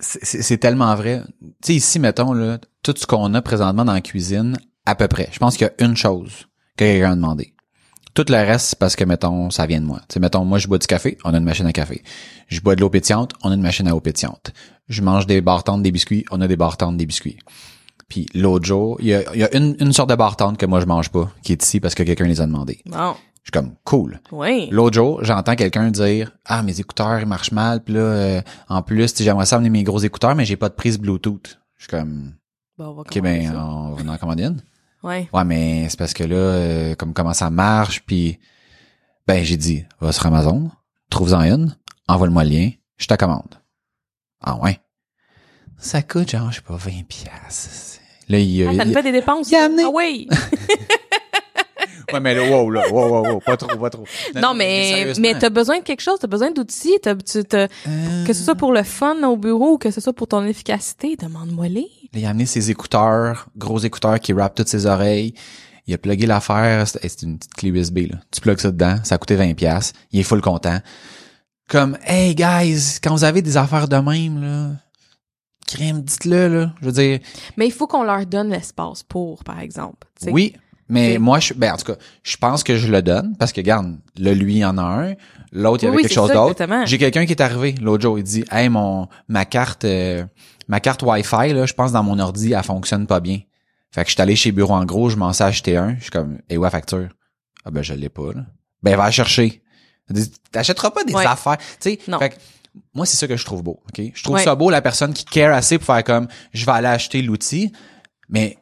c'est 0.00 0.58
tellement 0.58 0.94
vrai. 0.96 1.22
Tu 1.40 1.48
sais, 1.68 1.74
ici, 1.76 1.98
mettons, 1.98 2.32
là, 2.34 2.58
tout 2.82 2.92
ce 2.94 3.06
qu'on 3.06 3.32
a 3.34 3.40
présentement 3.40 3.84
dans 3.86 3.92
la 3.94 4.00
cuisine, 4.02 4.58
à 4.86 4.94
peu 4.94 5.08
près. 5.08 5.28
Je 5.32 5.38
pense 5.38 5.56
qu'il 5.56 5.66
y 5.66 5.82
a 5.82 5.84
une 5.86 5.96
chose 5.96 6.48
que 6.76 6.84
quelqu'un 6.84 7.12
a 7.12 7.16
demandé. 7.16 7.54
Tout 8.14 8.24
le 8.28 8.36
reste, 8.36 8.66
c'est 8.66 8.78
parce 8.78 8.94
que, 8.94 9.04
mettons, 9.04 9.48
ça 9.50 9.64
vient 9.66 9.80
de 9.80 9.86
moi. 9.86 10.00
Tu 10.08 10.14
sais, 10.14 10.20
mettons, 10.20 10.44
moi, 10.44 10.58
je 10.58 10.68
bois 10.68 10.78
du 10.78 10.86
café, 10.86 11.16
on 11.24 11.32
a 11.32 11.38
une 11.38 11.44
machine 11.44 11.64
à 11.66 11.72
café. 11.72 12.02
Je 12.48 12.60
bois 12.60 12.74
de 12.76 12.80
l'eau 12.82 12.90
pétillante, 12.90 13.32
on 13.42 13.50
a 13.50 13.54
une 13.54 13.62
machine 13.62 13.88
à 13.88 13.96
eau 13.96 14.00
pétillante. 14.00 14.52
Je 14.88 15.00
mange 15.00 15.26
des 15.26 15.40
bartendes, 15.40 15.82
des 15.82 15.90
biscuits, 15.92 16.24
on 16.30 16.40
a 16.42 16.46
des 16.48 16.56
bartendes, 16.56 16.98
des 16.98 17.06
biscuits. 17.06 17.38
Puis 18.08 18.26
l'autre 18.34 18.66
jour, 18.66 18.98
il 19.00 19.06
y 19.06 19.14
a, 19.14 19.22
il 19.32 19.40
y 19.40 19.44
a 19.44 19.56
une, 19.56 19.76
une 19.80 19.92
sorte 19.94 20.10
de 20.10 20.14
bartende 20.14 20.58
que 20.58 20.66
moi, 20.66 20.80
je 20.80 20.84
mange 20.86 21.08
pas, 21.08 21.30
qui 21.42 21.52
est 21.52 21.62
ici 21.62 21.80
parce 21.80 21.94
que 21.94 22.02
quelqu'un 22.02 22.26
les 22.26 22.42
a 22.42 22.46
demandé. 22.46 22.82
Bon, 22.84 23.14
Je 23.36 23.44
suis 23.44 23.50
comme, 23.52 23.74
cool. 23.84 24.20
oui. 24.30 24.68
L'autre 24.70 24.94
jour, 24.94 25.24
j'entends 25.24 25.56
quelqu'un 25.56 25.90
dire 25.90 26.32
Ah, 26.44 26.62
mes 26.62 26.78
écouteurs 26.78 27.18
ils 27.20 27.26
marchent 27.26 27.52
mal, 27.52 27.82
puis 27.82 27.94
là, 27.94 28.00
euh, 28.00 28.42
en 28.68 28.82
plus, 28.82 29.14
j'aimerais 29.16 29.46
ça 29.46 29.56
amener 29.56 29.70
mes 29.70 29.84
gros 29.84 30.00
écouteurs, 30.00 30.34
mais 30.34 30.44
j'ai 30.44 30.56
pas 30.56 30.68
de 30.68 30.74
prise 30.74 30.98
Bluetooth. 30.98 31.58
Je 31.78 31.84
suis 31.84 31.90
comme 31.90 32.34
Bon, 32.76 32.88
on 32.88 32.94
va 32.94 33.00
OK, 33.02 33.18
ben 33.22 33.46
ça. 33.50 33.64
on 33.66 33.94
va 33.94 34.12
en 34.12 34.16
commander 34.18 34.44
une. 34.44 34.60
Ouais. 35.02 35.28
Ouais, 35.32 35.44
mais 35.44 35.88
c'est 35.88 35.98
parce 35.98 36.14
que 36.14 36.24
là, 36.24 36.36
euh, 36.36 36.94
comme 36.94 37.12
comment 37.12 37.32
ça 37.34 37.50
marche, 37.50 38.02
puis 38.06 38.38
ben 39.26 39.44
j'ai 39.44 39.56
dit, 39.56 39.84
va 40.00 40.12
sur 40.12 40.26
Amazon, 40.26 40.70
trouve-en 41.10 41.42
une, 41.42 41.76
envoie-le-moi 42.08 42.44
le 42.44 42.50
lien, 42.50 42.70
je 42.98 43.06
te 43.06 43.14
commande. 43.14 43.54
Ah 44.40 44.56
ouais. 44.56 44.78
Ça 45.78 46.02
coûte 46.02 46.30
genre, 46.30 46.50
je 46.50 46.56
sais 46.56 46.62
pas, 46.62 46.76
20 46.76 47.02
piastres. 47.08 48.00
Là, 48.28 48.38
il, 48.38 48.62
Ah, 48.68 48.74
ça 48.76 48.84
il- 48.84 48.92
fait 48.92 49.02
des 49.02 49.12
dépenses? 49.12 49.50
il 49.50 49.56
a 49.56 49.64
amené- 49.64 49.82
Ah 49.84 49.90
oui. 49.92 50.28
Ouais, 52.12 52.20
mais 52.20 52.34
là, 52.34 52.42
wow, 52.50 52.70
là, 52.70 52.82
wow, 52.90 53.08
wow, 53.08 53.26
wow, 53.32 53.40
pas 53.40 53.56
trop, 53.56 53.76
pas 53.76 53.90
trop. 53.90 54.04
non, 54.34 54.54
mais 54.54 55.12
mais 55.18 55.38
t'as 55.38 55.50
besoin 55.50 55.78
de 55.78 55.82
quelque 55.84 56.00
chose, 56.02 56.18
t'as 56.20 56.26
besoin 56.26 56.50
d'outils, 56.50 56.98
t'as 57.02 57.14
tu 57.14 57.42
t'as- 57.44 57.68
Euh, 57.88 58.24
que 58.26 58.32
ce 58.32 58.42
soit 58.44 58.54
pour 58.54 58.72
le 58.72 58.82
fun 58.82 59.22
au 59.24 59.36
bureau 59.36 59.72
ou 59.74 59.78
que 59.78 59.90
ce 59.90 60.00
soit 60.00 60.12
pour 60.12 60.28
ton 60.28 60.44
efficacité, 60.44 61.16
demande-moi 61.16 61.68
les. 61.68 61.88
Il 62.14 62.24
a 62.26 62.30
amené 62.30 62.46
ses 62.46 62.70
écouteurs, 62.70 63.46
gros 63.56 63.78
écouteurs 63.78 64.20
qui 64.20 64.32
rappent 64.32 64.54
toutes 64.54 64.68
ses 64.68 64.86
oreilles. 64.86 65.34
Il 65.86 65.94
a 65.94 65.98
plugué 65.98 66.26
l'affaire, 66.26 66.86
c'est 66.86 67.22
une 67.22 67.38
petite 67.38 67.54
clé 67.54 67.70
USB 67.70 67.98
là. 68.10 68.18
Tu 68.30 68.40
plugues 68.40 68.60
ça 68.60 68.70
dedans, 68.70 68.96
ça 69.02 69.16
a 69.16 69.18
coûté 69.18 69.34
20 69.34 69.54
pièces. 69.54 69.92
Il 70.12 70.20
est 70.20 70.24
full 70.24 70.40
content. 70.40 70.78
Comme 71.68 71.96
hey 72.06 72.34
guys, 72.34 72.98
quand 73.02 73.12
vous 73.12 73.24
avez 73.24 73.40
des 73.42 73.56
affaires 73.56 73.88
de 73.88 73.96
même 73.96 74.42
là, 74.42 74.70
crème, 75.66 76.02
dites-le 76.02 76.48
là. 76.48 76.72
Je 76.80 76.86
veux 76.86 76.92
dire, 76.92 77.18
Mais 77.56 77.66
il 77.66 77.72
faut 77.72 77.86
qu'on 77.86 78.02
leur 78.04 78.26
donne 78.26 78.50
l'espace 78.50 79.02
pour, 79.02 79.42
par 79.42 79.58
exemple. 79.60 80.06
oui, 80.26 80.54
mais 80.88 81.18
moi 81.18 81.38
je 81.40 81.54
ben 81.54 81.72
en 81.72 81.76
tout 81.76 81.84
cas, 81.92 81.96
je 82.22 82.36
pense 82.36 82.62
que 82.64 82.76
je 82.76 82.88
le 82.88 83.02
donne 83.02 83.36
parce 83.38 83.52
que 83.52 83.60
regarde, 83.60 83.98
là 84.16 84.34
lui 84.34 84.56
il 84.56 84.64
en 84.64 84.76
a 84.78 84.82
un, 84.82 85.14
l'autre 85.52 85.82
il 85.82 85.86
y 85.86 85.88
avait 85.88 85.96
oui, 85.96 86.02
quelque 86.02 86.14
chose 86.14 86.30
d'autre. 86.30 86.52
exactement. 86.52 86.84
J'ai 86.86 86.98
quelqu'un 86.98 87.24
qui 87.26 87.32
est 87.32 87.40
arrivé 87.42 87.74
l'autre 87.80 88.02
jour, 88.02 88.18
il 88.18 88.24
dit 88.24 88.44
"Hey 88.50 88.68
mon 88.68 89.08
ma 89.28 89.44
carte 89.44 89.84
euh, 89.84 90.24
ma 90.68 90.80
carte 90.80 91.02
Wi-Fi, 91.02 91.52
là, 91.52 91.66
je 91.66 91.72
pense 91.74 91.92
dans 91.92 92.02
mon 92.02 92.18
ordi, 92.18 92.52
elle 92.52 92.62
fonctionne 92.62 93.06
pas 93.06 93.20
bien. 93.20 93.40
Fait 93.90 94.02
que 94.04 94.08
je 94.10 94.14
suis 94.14 94.22
allé 94.22 94.36
chez 94.36 94.52
Bureau 94.52 94.74
en 94.74 94.84
gros, 94.84 95.10
je 95.10 95.16
m'en 95.16 95.32
sais 95.34 95.44
acheter 95.44 95.76
un. 95.76 95.96
Je 95.96 96.02
suis 96.02 96.10
comme, 96.10 96.38
et 96.48 96.56
où 96.56 96.62
la 96.62 96.70
facture? 96.70 97.08
Ah 97.64 97.70
ben, 97.70 97.82
je 97.82 97.92
l'ai 97.92 98.08
pas, 98.08 98.32
là. 98.34 98.46
Ben, 98.82 98.96
va 98.96 99.04
la 99.04 99.10
chercher. 99.10 99.62
T'achèteras 100.50 100.90
pas 100.90 101.04
des 101.04 101.12
Ouais. 101.14 101.26
affaires. 101.26 101.58
Tu 101.58 101.90
sais, 101.90 101.98
Non. 102.08 102.18
fait 102.18 102.30
que 102.30 102.34
moi, 102.94 103.04
c'est 103.06 103.16
ça 103.18 103.28
que 103.28 103.36
je 103.36 103.44
trouve 103.44 103.62
beau, 103.62 103.82
OK? 103.88 104.02
Je 104.14 104.22
trouve 104.24 104.38
ça 104.40 104.54
beau, 104.54 104.70
la 104.70 104.80
personne 104.80 105.12
qui 105.12 105.24
care 105.26 105.54
assez 105.54 105.76
pour 105.78 105.86
faire 105.86 106.02
comme, 106.04 106.26
je 106.54 106.64
vais 106.64 106.72
aller 106.72 106.88
acheter 106.88 107.20
l'outil, 107.22 107.72
mais 108.30 108.56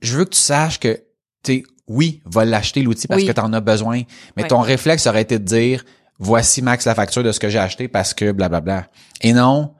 je 0.00 0.16
veux 0.18 0.24
que 0.24 0.30
tu 0.30 0.40
saches 0.40 0.80
que, 0.80 1.00
tu 1.44 1.52
sais, 1.58 1.62
oui, 1.86 2.22
va 2.24 2.44
l'acheter 2.44 2.82
l'outil 2.82 3.06
parce 3.06 3.20
Oui. 3.22 3.26
que 3.28 3.32
t'en 3.32 3.52
as 3.52 3.60
besoin, 3.60 4.02
mais 4.36 4.42
Ouais. 4.44 4.48
ton 4.48 4.60
réflexe 4.60 5.06
aurait 5.06 5.22
été 5.22 5.38
de 5.38 5.44
dire, 5.44 5.84
voici 6.18 6.62
max 6.62 6.86
la 6.86 6.94
facture 6.94 7.22
de 7.22 7.30
ce 7.32 7.38
que 7.40 7.48
j'ai 7.48 7.58
acheté 7.58 7.88
parce 7.88 8.14
que 8.14 8.32
blablabla. 8.32 8.86
Et 9.20 9.32
non, 9.32 9.74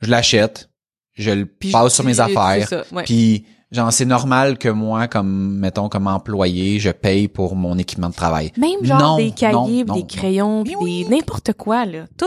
je 0.00 0.10
l'achète, 0.10 0.70
je 1.14 1.30
le 1.32 1.46
Puis 1.46 1.70
passe 1.72 1.90
je- 1.90 1.94
sur 1.96 2.04
mes 2.04 2.20
affaires, 2.20 2.68
ouais. 2.92 3.02
puis 3.04 3.44
genre 3.72 3.92
c'est 3.92 4.04
normal 4.04 4.58
que 4.58 4.68
moi 4.68 5.08
comme 5.08 5.56
mettons 5.58 5.88
comme 5.88 6.06
employé, 6.06 6.78
je 6.78 6.90
paye 6.90 7.28
pour 7.28 7.56
mon 7.56 7.76
équipement 7.78 8.08
de 8.10 8.14
travail. 8.14 8.52
Même 8.56 8.84
genre 8.84 9.00
Non, 9.00 9.16
des 9.16 9.30
cahiers, 9.32 9.52
non, 9.54 9.66
puis 9.66 9.84
non, 9.84 9.94
des 9.96 10.06
crayons, 10.06 10.64
puis 10.64 10.76
oui. 10.78 11.04
des 11.04 11.16
n'importe 11.16 11.52
quoi 11.54 11.84
là, 11.86 12.06
tout, 12.16 12.26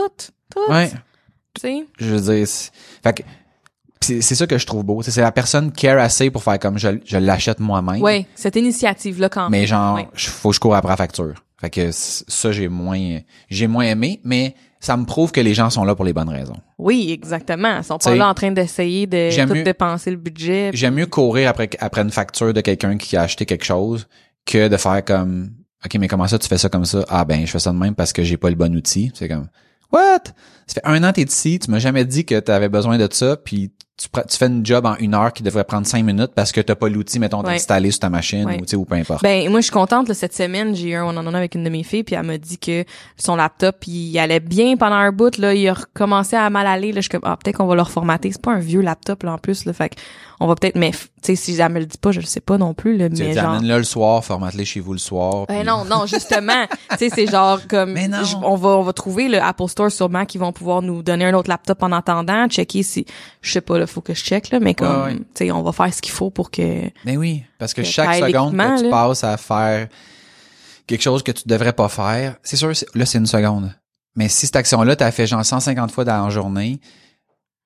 tout. 0.54 0.72
Ouais. 0.72 0.92
Tu 1.56 1.62
sais? 1.62 1.86
Je 2.00 2.16
veux 2.16 2.20
dire, 2.36 2.48
c'est- 2.48 2.72
fait 3.04 3.14
que 3.14 3.24
c'est 4.04 4.22
c'est 4.22 4.36
ça 4.36 4.46
que 4.48 4.58
je 4.58 4.66
trouve 4.66 4.84
beau. 4.84 5.02
C'est 5.02 5.22
la 5.22 5.32
personne 5.32 5.72
care 5.72 5.98
assez 6.00 6.30
pour 6.30 6.44
faire 6.44 6.60
comme 6.60 6.78
je, 6.78 6.90
je 7.06 7.18
l'achète 7.18 7.60
moi-même. 7.60 8.02
Ouais, 8.02 8.28
cette 8.36 8.56
initiative 8.56 9.20
là 9.20 9.30
quand 9.30 9.50
Mais 9.50 9.60
même. 9.60 9.68
genre, 9.68 9.96
Ouais. 9.96 10.08
je- 10.14 10.30
faut 10.30 10.50
que 10.50 10.56
je 10.56 10.60
cours 10.60 10.76
après 10.76 10.92
la 10.92 10.98
facture. 10.98 11.34
Fait 11.60 11.70
que 11.70 11.90
ça, 11.92 12.52
j'ai 12.52 12.68
moins, 12.68 13.20
j'ai 13.50 13.68
moins 13.68 13.86
aimé, 13.86 14.20
mais 14.26 14.54
ça 14.82 14.98
me 14.98 15.06
prouve 15.06 15.32
que 15.32 15.40
les 15.40 15.54
gens 15.54 15.70
sont 15.70 15.86
là 15.86 15.96
pour 15.96 16.04
les 16.04 16.12
bonnes 16.12 16.28
raisons. 16.30 16.58
Oui, 16.78 17.10
exactement. 17.14 17.78
Ils 17.78 17.84
sont 17.86 17.98
pas 17.98 18.16
là 18.16 18.28
en 18.28 18.34
train 18.34 18.52
d'essayer 18.52 19.08
de 19.08 19.30
tout 19.48 19.54
mieux- 19.54 19.64
dépenser 19.64 20.12
le 20.12 20.18
budget. 20.18 20.72
J'aime 20.74 20.96
mieux 20.96 21.06
courir 21.06 21.50
après, 21.50 21.70
après 21.80 22.02
une 22.02 22.10
facture 22.12 22.54
de 22.54 22.60
quelqu'un 22.60 22.98
qui 22.98 23.16
a 23.16 23.22
acheté 23.22 23.46
quelque 23.46 23.64
chose 23.64 24.08
que 24.46 24.68
de 24.68 24.76
faire 24.76 25.06
comme, 25.06 25.52
OK, 25.86 25.96
mais 26.00 26.10
comment 26.10 26.28
ça, 26.28 26.38
tu 26.38 26.50
fais 26.50 26.58
ça 26.58 26.68
comme 26.68 26.84
ça? 26.84 27.06
Ah, 27.08 27.24
ben, 27.24 27.46
je 27.46 27.52
fais 27.52 27.60
ça 27.60 27.72
de 27.72 27.78
même 27.78 27.96
parce 27.96 28.12
que 28.12 28.24
j'ai 28.24 28.36
pas 28.36 28.50
le 28.50 28.58
bon 28.58 28.76
outil. 28.76 29.12
C'est 29.14 29.30
comme, 29.30 29.48
what? 29.94 30.20
Ça 30.68 30.74
fait 30.76 30.82
un 30.86 31.02
an 31.06 31.12
que 31.12 31.16
t'es 31.16 31.24
ici, 31.24 31.60
tu 31.60 31.72
m'as 31.72 31.80
jamais 31.80 32.04
dit 32.04 32.26
que 32.26 32.38
t'avais 32.42 32.68
besoin 32.70 32.98
de 32.98 33.08
ça, 33.10 33.38
puis 33.38 33.72
tu, 33.96 34.08
tu 34.28 34.38
fais 34.38 34.48
une 34.48 34.66
job 34.66 34.86
en 34.88 34.96
une 34.98 35.14
heure 35.14 35.32
qui 35.32 35.44
devrait 35.44 35.64
prendre 35.66 35.86
cinq 35.86 36.04
minutes 36.04 36.32
parce 36.36 36.52
que 36.52 36.60
t'as 36.62 36.74
pas 36.76 36.90
l'outil, 36.90 37.20
mettons, 37.20 37.42
Ouais. 37.44 37.52
d'installer 37.54 37.92
sur 37.92 38.00
ta 38.00 38.10
machine 38.10 38.46
Ouais. 38.46 38.60
ou, 38.60 38.76
ou 38.78 38.86
peu 38.86 38.96
importe. 38.96 39.22
Ben 39.22 39.48
moi 39.52 39.60
je 39.60 39.66
suis 39.66 39.72
contente 39.72 40.08
là, 40.08 40.14
cette 40.16 40.34
semaine, 40.34 40.76
j'ai 40.76 40.90
eu 40.90 40.96
un 40.96 41.06
one-on-one 41.06 41.36
avec 41.36 41.54
une 41.56 41.64
de 41.64 41.70
mes 41.70 41.84
filles 41.84 42.04
puis 42.04 42.16
elle 42.16 42.24
m'a 42.26 42.38
dit 42.40 42.58
que 42.58 42.86
son 43.18 43.36
laptop 43.36 43.86
il 43.88 44.18
allait 44.18 44.40
bien 44.40 44.78
pendant 44.78 44.96
un 44.96 45.12
bout 45.12 45.38
là, 45.38 45.54
il 45.54 45.68
a 45.70 45.74
recommencé 45.74 46.36
à 46.36 46.50
mal 46.50 46.66
aller 46.66 46.92
là, 46.92 46.98
je 46.98 47.02
suis 47.02 47.10
comme 47.10 47.22
ah 47.24 47.38
peut-être 47.42 47.58
qu'on 47.58 47.68
va 47.68 47.76
le 47.76 47.84
reformater, 47.84 48.32
c'est 48.32 48.42
pas 48.42 48.54
un 48.54 48.60
vieux 48.60 48.82
laptop 48.82 49.22
là 49.24 49.34
en 49.34 49.38
plus 49.38 49.66
là, 49.66 49.74
fait 49.74 49.96
on 50.44 50.48
va 50.48 50.56
peut-être 50.56 50.76
mais 50.76 50.92
tu 50.92 50.98
sais 51.24 51.36
si 51.36 51.60
elle 51.60 51.72
me 51.72 51.80
le 51.80 51.86
dit 51.86 51.98
pas, 51.98 52.12
je 52.12 52.20
le 52.20 52.26
sais 52.26 52.42
pas 52.42 52.58
non 52.58 52.74
plus 52.74 52.98
là, 52.98 53.10
tu 53.10 53.24
mais 53.24 53.34
genre 53.34 53.52
amène-le 53.54 53.78
le 53.78 53.84
soir, 53.84 54.24
formate-le 54.26 54.64
chez 54.66 54.82
vous 54.82 54.92
le 54.92 55.00
soir. 55.00 55.46
Ben 55.48 55.60
puis- 55.60 55.66
non, 55.68 55.86
non, 55.86 56.06
justement, 56.06 56.66
tu 56.92 56.98
sais, 56.98 57.10
c'est 57.10 57.28
genre 57.28 57.60
comme, 57.68 57.94
Mais 57.94 58.08
non. 58.10 58.24
je- 58.24 58.36
on 58.36 58.56
va, 58.56 58.70
on 58.70 58.84
va 58.84 58.92
trouver 58.94 59.30
le 59.30 59.42
Apple 59.42 59.68
Store 59.70 59.90
sûrement 59.92 60.26
qui 60.26 60.38
vont 60.38 60.52
pouvoir 60.52 60.82
nous 60.82 61.02
donner 61.02 61.26
un 61.26 61.34
autre 61.34 61.50
laptop 61.50 61.82
en 61.82 61.92
attendant, 61.94 62.48
checker 62.50 62.84
si, 62.84 63.06
je 63.42 63.52
sais 63.54 63.62
pas, 63.62 63.78
là, 63.80 63.88
faut 63.88 64.02
que 64.02 64.14
je 64.14 64.22
check 64.24 64.50
là, 64.52 64.60
mais 64.60 64.74
comme, 64.74 64.88
Ouais, 65.04 65.04
ouais. 65.14 65.16
tu 65.16 65.24
sais, 65.46 65.52
on 65.52 65.64
va 65.64 65.72
faire 65.72 65.94
ce 65.94 66.02
qu'il 66.02 66.12
faut 66.14 66.30
pour 66.30 66.52
que, 66.52 66.90
Ben 67.06 67.18
oui, 67.18 67.44
parce 67.58 67.74
que 67.74 67.82
Que 67.82 67.88
chaque 67.88 68.16
seconde 68.16 68.52
que 68.58 68.78
tu 68.80 68.84
là. 68.84 68.90
passes 68.90 69.24
à 69.24 69.38
faire 69.38 69.88
quelque 70.88 71.02
chose 71.02 71.24
que 71.24 71.32
tu 71.32 71.44
devrais 71.48 71.74
pas 71.74 71.88
faire, 71.88 72.36
c'est 72.44 72.58
sûr, 72.58 72.72
là, 72.94 73.06
c'est 73.06 73.18
une 73.18 73.26
seconde. 73.26 73.74
Mais 74.16 74.28
si 74.28 74.46
cette 74.46 74.58
action-là, 74.58 74.96
t'as 74.96 75.10
fait 75.12 75.26
genre 75.26 75.44
150 75.46 75.90
fois 75.92 76.04
dans 76.06 76.26
la 76.26 76.30
journée, 76.30 76.80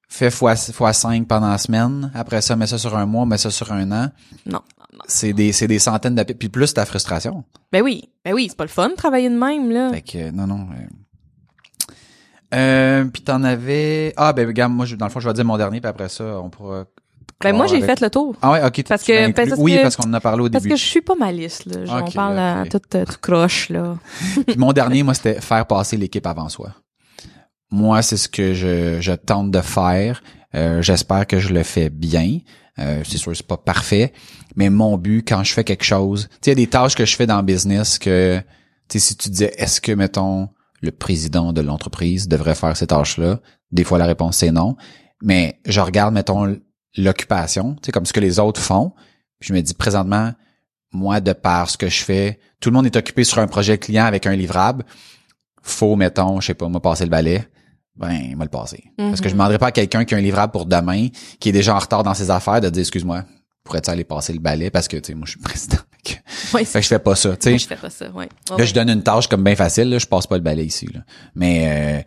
fais 0.08 0.32
fois, 0.32 0.56
fois 0.56 0.94
5 0.94 1.28
pendant 1.28 1.50
la 1.50 1.58
semaine, 1.58 2.12
après 2.16 2.42
ça, 2.42 2.56
mets 2.56 2.68
ça 2.68 2.78
sur 2.78 2.96
un 2.98 3.06
mois, 3.06 3.26
mets 3.26 3.38
ça 3.38 3.52
sur 3.52 3.72
un 3.72 3.92
an, 3.92 4.10
non, 4.46 4.60
non, 4.94 5.00
c'est 5.08 5.34
des, 5.34 5.52
c'est 5.52 5.68
des 5.68 5.80
centaines 5.80 6.16
de... 6.16 6.24
Puis 6.24 6.50
plus 6.50 6.74
ta 6.74 6.86
frustration. 6.86 7.44
Ben 7.72 7.82
oui, 7.84 8.10
ben 8.24 8.34
oui, 8.34 8.48
c'est 8.50 8.58
pas 8.58 8.64
le 8.64 8.70
fun 8.70 8.90
de 8.90 8.96
travailler 8.96 9.30
de 9.30 9.38
même, 9.38 9.70
là. 9.70 9.90
Fait 9.92 10.02
que, 10.02 10.32
non, 10.32 10.48
non... 10.48 10.68
Euh, 10.72 10.86
euh, 12.56 13.06
puis 13.06 13.22
t'en 13.24 13.44
avais... 13.44 14.14
Ah, 14.16 14.32
ben 14.34 14.48
regarde, 14.48 14.72
moi, 14.72 14.86
je- 14.86 14.96
dans 14.96 15.06
le 15.06 15.12
fond, 15.12 15.20
je 15.20 15.28
vais 15.28 15.34
dire 15.34 15.46
mon 15.46 15.58
dernier, 15.58 15.82
puis 15.82 15.90
après 15.90 16.10
ça, 16.10 16.24
on 16.42 16.50
pourra... 16.50 16.86
Ben 17.44 17.56
moi, 17.56 17.68
j'ai 17.68 17.76
avec- 17.76 17.86
fait 17.86 18.02
le 18.02 18.10
tour. 18.10 18.36
Ah 18.42 18.52
ouais, 18.52 18.66
ok. 18.66 18.84
Parce 18.88 19.04
que- 19.04 19.32
parce 19.32 19.60
oui, 19.60 19.78
parce 19.82 19.96
qu'on 19.96 20.10
en 20.10 20.14
a 20.14 20.20
parlé 20.20 20.42
au 20.44 20.50
Parce 20.50 20.64
début. 20.64 20.74
que 20.74 20.80
je 20.80 20.86
suis 20.86 21.02
pas 21.02 21.14
ma 21.14 21.32
liste, 21.32 21.66
là. 21.66 21.86
Je- 21.86 21.92
on 21.92 22.10
parle 22.10 22.40
à 22.40 22.62
ok. 22.64 22.70
tout, 22.70 22.98
euh, 22.98 23.06
tout 23.06 23.18
croche, 23.22 23.70
là. 23.70 23.96
Puis 24.48 24.58
mon 24.58 24.74
dernier, 24.74 25.04
moi, 25.04 25.14
c'était 25.14 25.40
faire 25.40 25.68
passer 25.68 25.98
l'équipe 25.98 26.26
avant 26.26 26.50
soi. 26.50 26.72
Moi, 27.72 28.02
c'est 28.02 28.18
ce 28.18 28.30
que 28.30 28.54
je, 28.54 29.16
tente 29.16 29.52
de 29.52 29.62
faire. 29.62 30.24
Euh, 30.56 30.82
J'espère 30.82 31.28
que 31.28 31.40
je 31.40 31.54
le 31.54 31.64
fais 31.64 31.90
bien. 31.90 32.40
Euh, 32.80 33.02
c'est 33.06 33.18
sûr, 33.18 33.36
c'est 33.36 33.46
pas 33.46 33.58
parfait. 33.58 34.14
Mais 34.56 34.70
mon 34.70 34.98
but, 34.98 35.28
quand 35.28 35.44
je 35.44 35.54
fais 35.54 35.64
quelque 35.64 35.84
chose, 35.84 36.30
tu 36.42 36.50
il 36.50 36.50
y 36.50 36.52
a 36.52 36.56
des 36.56 36.68
tâches 36.68 36.96
que 36.96 37.06
je 37.06 37.16
fais 37.16 37.26
dans 37.26 37.38
le 37.38 37.44
business 37.44 38.00
que, 38.00 38.42
si 38.90 39.18
tu 39.18 39.30
disais, 39.30 39.54
est-ce 39.58 39.82
que, 39.82 39.92
mettons, 39.92 40.50
le 40.82 40.92
président 40.92 41.54
de 41.54 41.62
l'entreprise 41.62 42.28
devrait 42.28 42.56
faire 42.56 42.78
ces 42.78 42.88
tâches-là? 42.88 43.40
Des 43.72 43.84
fois, 43.84 43.98
la 43.98 44.06
réponse, 44.06 44.38
c'est 44.38 44.52
non. 44.52 44.78
Mais 45.22 45.60
je 45.66 45.82
regarde, 45.82 46.14
mettons, 46.14 46.58
l'occupation, 46.96 47.76
tu 47.82 47.92
comme 47.92 48.06
ce 48.06 48.14
que 48.14 48.20
les 48.20 48.40
autres 48.40 48.62
font. 48.62 48.94
Je 49.40 49.54
me 49.54 49.62
dis, 49.62 49.74
présentement, 49.74 50.32
moi, 50.92 51.20
de 51.20 51.34
par 51.34 51.70
ce 51.70 51.78
que 51.78 51.90
je 51.90 52.04
fais, 52.04 52.40
tout 52.60 52.70
le 52.70 52.76
monde 52.76 52.86
est 52.86 52.96
occupé 52.96 53.24
sur 53.24 53.40
un 53.40 53.48
projet 53.48 53.78
client 53.78 54.06
avec 54.06 54.26
un 54.26 54.36
livrable. 54.36 54.86
Faut, 55.62 55.96
mettons, 55.96 56.40
je 56.40 56.48
sais 56.48 56.54
pas, 56.54 56.70
moi, 56.70 56.82
passer 56.82 57.04
le 57.04 57.10
balai. 57.10 57.46
Ben, 57.98 58.36
moi 58.36 58.46
le 58.46 58.50
passer. 58.52 58.84
Parce 58.98 59.22
que 59.22 59.28
je 59.30 59.34
Mhm. 59.34 59.40
demanderais 59.40 59.58
pas 59.60 59.68
à 59.68 59.72
quelqu'un 59.72 60.06
qui 60.06 60.14
a 60.14 60.18
un 60.18 60.22
livrable 60.22 60.52
pour 60.52 60.66
demain, 60.66 61.08
qui 61.40 61.50
est 61.50 61.54
déjà 61.54 61.76
en 61.76 61.80
retard 61.80 62.04
dans 62.04 62.14
ses 62.14 62.30
affaires, 62.30 62.62
de 62.62 62.70
dire, 62.70 62.82
excuse-moi, 62.82 63.24
pourrais-tu 63.64 63.90
aller 63.90 64.04
passer 64.04 64.34
le 64.34 64.40
balai? 64.40 64.70
Parce 64.70 64.88
que, 64.88 64.98
tu 64.98 65.08
sais, 65.08 65.14
moi, 65.16 65.26
je 65.26 65.32
suis 65.32 65.40
président. 65.42 65.78
Ouais, 66.54 66.64
fait 66.64 66.80
que 66.80 66.84
je 66.84 66.88
fais 66.88 67.00
pas 67.00 67.16
ça, 67.16 67.36
tu 67.36 67.50
sais. 67.50 67.58
je 67.58 67.68
fais 67.68 67.76
pas 67.76 67.90
ça, 67.90 68.10
ouais. 68.12 68.30
Là, 68.58 68.64
je 68.64 68.74
donne 68.74 68.90
une 68.90 69.04
tâche 69.04 69.28
comme 69.28 69.44
bien 69.44 69.56
facile, 69.56 69.90
là, 69.90 69.98
je 69.98 70.06
passe 70.06 70.26
pas 70.28 70.38
le 70.38 70.42
balai 70.44 70.64
ici, 70.66 70.88
là. 70.94 71.02
Mais, 71.36 72.04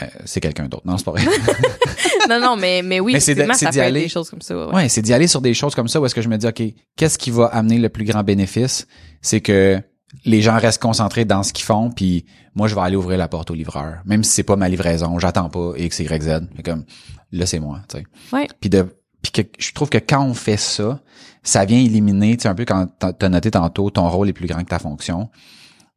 euh, 0.00 0.02
euh, 0.02 0.06
c'est 0.24 0.40
quelqu'un 0.40 0.68
d'autre. 0.68 0.82
Non, 0.86 0.96
c'est 0.98 1.04
pas 1.04 1.12
vrai. 1.12 1.22
non, 2.28 2.40
non, 2.40 2.56
mais, 2.56 2.82
mais 2.82 3.00
oui, 3.00 3.14
Mais 3.14 3.20
c'est 3.20 3.34
d'y 3.34 3.80
aller. 3.80 4.02
des 4.02 4.08
choses 4.08 4.30
comme 4.30 4.40
ça, 4.42 4.56
ouais. 4.56 4.74
Ouais, 4.74 4.88
c'est 4.88 5.02
d'y 5.02 5.12
aller 5.12 5.26
sur 5.26 5.40
des 5.40 5.54
choses 5.54 5.74
comme 5.74 5.88
ça 5.88 6.00
où 6.00 6.06
est-ce 6.06 6.14
que 6.14 6.22
je 6.22 6.28
me 6.28 6.36
dis, 6.36 6.46
OK, 6.46 6.62
qu'est-ce 6.96 7.18
qui 7.18 7.30
va 7.30 7.46
amener 7.46 7.78
le 7.78 7.88
plus 7.88 8.04
grand 8.04 8.22
bénéfice? 8.22 8.86
C'est 9.20 9.40
que 9.40 9.80
les 10.24 10.42
gens 10.42 10.58
restent 10.58 10.82
concentrés 10.82 11.24
dans 11.24 11.42
ce 11.42 11.52
qu'ils 11.52 11.64
font, 11.64 11.90
puis 11.90 12.24
moi, 12.54 12.68
je 12.68 12.74
vais 12.74 12.80
aller 12.80 12.96
ouvrir 12.96 13.18
la 13.18 13.28
porte 13.28 13.50
au 13.50 13.54
livreur. 13.54 14.00
Même 14.04 14.24
si 14.24 14.30
c'est 14.30 14.42
pas 14.42 14.56
ma 14.56 14.68
livraison, 14.68 15.18
j'attends 15.18 15.48
pas 15.48 15.72
X, 15.76 15.98
Y, 15.98 16.22
Z. 16.22 16.48
Mais 16.56 16.62
comme, 16.62 16.84
là, 17.32 17.46
c'est 17.46 17.60
moi, 17.60 17.80
tu 17.88 17.98
sais. 17.98 18.04
Ouais. 18.32 18.48
Puis 18.60 18.70
de, 18.70 18.86
puis 19.22 19.32
que, 19.32 19.42
je 19.58 19.72
trouve 19.72 19.88
que 19.88 19.98
quand 19.98 20.24
on 20.24 20.34
fait 20.34 20.56
ça, 20.56 21.00
ça 21.42 21.64
vient 21.64 21.78
éliminer, 21.78 22.36
tu 22.36 22.42
sais, 22.42 22.48
un 22.48 22.54
peu 22.54 22.64
quand 22.64 22.86
t'as 22.98 23.28
noté 23.28 23.50
tantôt, 23.50 23.90
ton 23.90 24.08
rôle 24.08 24.28
est 24.28 24.32
plus 24.34 24.46
grand 24.46 24.62
que 24.62 24.68
ta 24.68 24.78
fonction. 24.78 25.30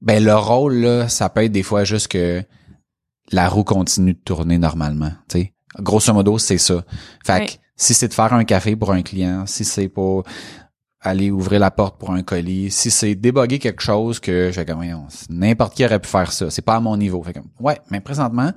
Ben, 0.02 0.24
le 0.24 0.36
rôle, 0.36 0.76
là, 0.76 1.10
ça 1.10 1.30
peut 1.30 1.44
être 1.44 1.52
des 1.52 1.64
fois 1.64 1.84
juste 1.84 2.08
que 2.10 2.44
la 3.32 3.50
roue 3.50 3.64
continue 3.64 4.14
de 4.14 4.20
tourner 4.20 4.58
normalement, 4.58 5.12
tu 5.28 5.40
sais. 5.40 5.54
Grosso 5.80 6.14
modo, 6.14 6.38
c'est 6.38 6.58
ça. 6.58 6.84
Fait 7.26 7.46
que, 7.46 7.52
si 7.76 7.94
c'est 7.94 8.08
de 8.08 8.14
faire 8.14 8.34
un 8.34 8.44
café 8.46 8.76
pour 8.76 8.92
un 8.92 9.04
client, 9.04 9.46
si 9.46 9.64
c'est 9.64 9.90
pour 9.90 10.24
aller 11.08 11.32
ouvrir 11.32 11.60
la 11.60 11.72
porte 11.72 11.98
pour 11.98 12.12
un 12.12 12.24
colis, 12.24 12.72
si 12.72 12.92
c'est 12.92 13.16
déboguer 13.16 13.60
quelque 13.60 13.82
chose 13.82 14.20
que 14.20 14.52
je 14.52 14.62
comme, 14.62 14.84
n'importe 15.30 15.76
qui 15.76 15.86
aurait 15.86 16.00
pu 16.00 16.08
faire 16.08 16.32
ça, 16.32 16.50
c'est 16.50 16.62
pas 16.62 16.76
à 16.76 16.80
mon 16.80 16.98
niveau. 16.98 17.22
Fait 17.24 17.34
comme, 17.34 17.50
ouais, 17.60 17.80
mais 17.90 18.00
présentement, 18.00 18.52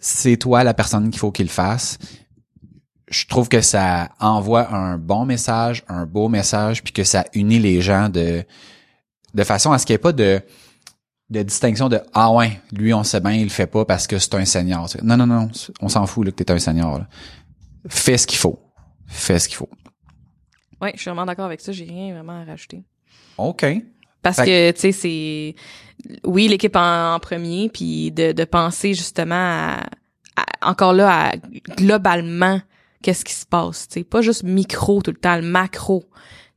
c'est 0.00 0.36
toi 0.36 0.64
la 0.64 0.74
personne 0.74 1.10
qu'il 1.10 1.18
faut 1.18 1.30
qu'il 1.30 1.48
fasse. 1.48 1.98
Je 3.08 3.26
trouve 3.26 3.48
que 3.48 3.60
ça 3.60 4.10
envoie 4.20 4.72
un 4.74 4.96
bon 4.96 5.26
message, 5.26 5.84
un 5.88 6.06
beau 6.06 6.28
message, 6.28 6.82
puis 6.82 6.92
que 6.92 7.04
ça 7.04 7.24
unit 7.34 7.58
les 7.58 7.80
gens 7.80 8.08
de 8.08 8.44
de 9.34 9.44
façon 9.44 9.72
à 9.72 9.78
ce 9.78 9.86
qu'il 9.86 9.94
n'y 9.94 9.96
ait 9.96 9.98
pas 9.98 10.12
de 10.12 10.42
de 11.30 11.42
distinction 11.42 11.88
de 11.88 12.00
ah 12.12 12.32
ouais, 12.32 12.60
lui 12.72 12.92
on 12.92 13.04
sait 13.04 13.20
bien, 13.20 13.32
il 13.32 13.44
le 13.44 13.48
fait 13.48 13.66
pas 13.66 13.84
parce 13.84 14.06
que 14.06 14.18
c'est 14.18 14.34
un 14.34 14.44
senior. 14.44 14.88
Non 15.02 15.16
non 15.16 15.26
non, 15.26 15.50
on 15.80 15.88
s'en 15.88 16.06
fout 16.06 16.26
là, 16.26 16.32
que 16.32 16.42
t'es 16.42 16.50
un 16.50 16.58
senior. 16.58 16.98
là. 16.98 17.08
Fais 17.88 18.18
ce 18.18 18.26
qu'il 18.26 18.38
faut. 18.38 18.58
Fais 19.06 19.38
ce 19.38 19.48
qu'il 19.48 19.56
faut. 19.56 19.68
Ouais, 20.82 20.92
je 20.96 21.00
suis 21.00 21.08
vraiment 21.10 21.24
d'accord 21.26 21.44
avec 21.46 21.60
ça, 21.60 21.72
j'ai 21.72 21.84
rien 21.84 22.12
vraiment 22.12 22.42
à 22.42 22.44
rajouter. 22.44 22.82
OK. 23.38 23.64
Parce 24.20 24.36
que, 24.38 24.70
tu 24.72 24.80
sais, 24.80 24.92
c'est... 24.92 25.54
Oui, 26.24 26.48
l'équipe 26.48 26.76
en, 26.76 27.14
en 27.14 27.18
premier, 27.20 27.68
puis 27.72 28.10
de, 28.12 28.32
de 28.32 28.44
penser 28.44 28.94
justement 28.94 29.34
à, 29.34 29.86
à- 30.36 30.70
encore 30.70 30.92
là, 30.92 31.28
à 31.30 31.32
globalement, 31.76 32.60
qu'est-ce 33.02 33.24
qui 33.24 33.32
se 33.32 33.46
passe, 33.46 33.88
tu 33.88 33.94
sais. 34.00 34.04
Pas 34.04 34.20
juste 34.22 34.42
micro 34.44 35.02
tout 35.02 35.10
le 35.12 35.16
temps, 35.16 35.36
le 35.36 35.42
macro, 35.42 36.04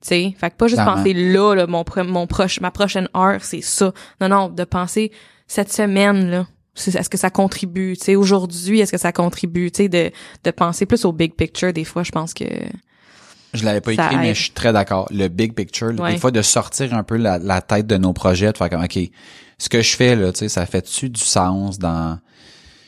tu 0.02 0.08
sais. 0.10 0.34
Fait 0.38 0.50
que 0.52 0.56
pas 0.56 0.68
juste 0.68 0.82
Clairement. 0.82 0.98
penser 0.98 1.14
là, 1.14 1.54
là, 1.56 1.68
mon, 1.68 1.84
mon 2.06 2.28
proche, 2.28 2.60
ma 2.62 2.72
prochaine 2.72 3.10
heure, 3.16 3.44
c'est 3.44 3.62
ça. 3.62 3.94
Non, 4.22 4.30
non, 4.30 4.50
de 4.50 4.64
penser 4.64 5.12
cette 5.48 5.72
semaine, 5.72 6.30
là, 6.30 6.48
est-ce 6.76 7.10
que 7.10 7.18
ça 7.18 7.30
contribue, 7.30 7.96
tu 7.98 8.06
sais, 8.06 8.16
aujourd'hui, 8.16 8.80
est-ce 8.80 8.92
que 8.92 8.98
ça 9.00 9.12
contribue, 9.12 9.72
tu 9.72 9.84
sais, 9.84 9.90
de, 9.90 10.12
de 10.44 10.52
penser 10.52 10.86
plus 10.86 11.06
au 11.06 11.12
big 11.12 11.34
picture, 11.34 11.74
des 11.74 11.84
fois, 11.86 12.04
je 12.04 12.12
pense 12.12 12.34
que... 12.34 12.46
Je 13.56 13.66
l'avais 13.66 13.82
pas 13.82 13.94
écrit, 13.94 14.18
mais 14.18 14.34
je 14.36 14.42
suis 14.44 14.52
très 14.52 14.72
d'accord. 14.74 15.08
Le 15.12 15.28
big 15.28 15.54
picture, 15.54 15.92
là, 15.94 16.04
Ouais. 16.04 16.14
des 16.14 16.18
fois 16.20 16.32
de 16.32 16.42
sortir 16.42 16.94
un 16.94 17.04
peu 17.04 17.18
la, 17.18 17.38
la 17.40 17.62
tête 17.62 17.88
de 17.88 17.98
nos 17.98 18.14
projets, 18.14 18.52
de 18.52 18.58
faire 18.58 18.70
comme 18.70 18.84
OK, 18.84 19.00
ce 19.58 19.70
que 19.70 19.82
je 19.82 19.96
fais 19.96 20.16
là, 20.16 20.32
tu 20.32 20.40
sais, 20.40 20.50
ça 20.50 20.66
fait-tu 20.66 21.10
du 21.10 21.22
sens 21.22 21.80
dans 21.80 22.20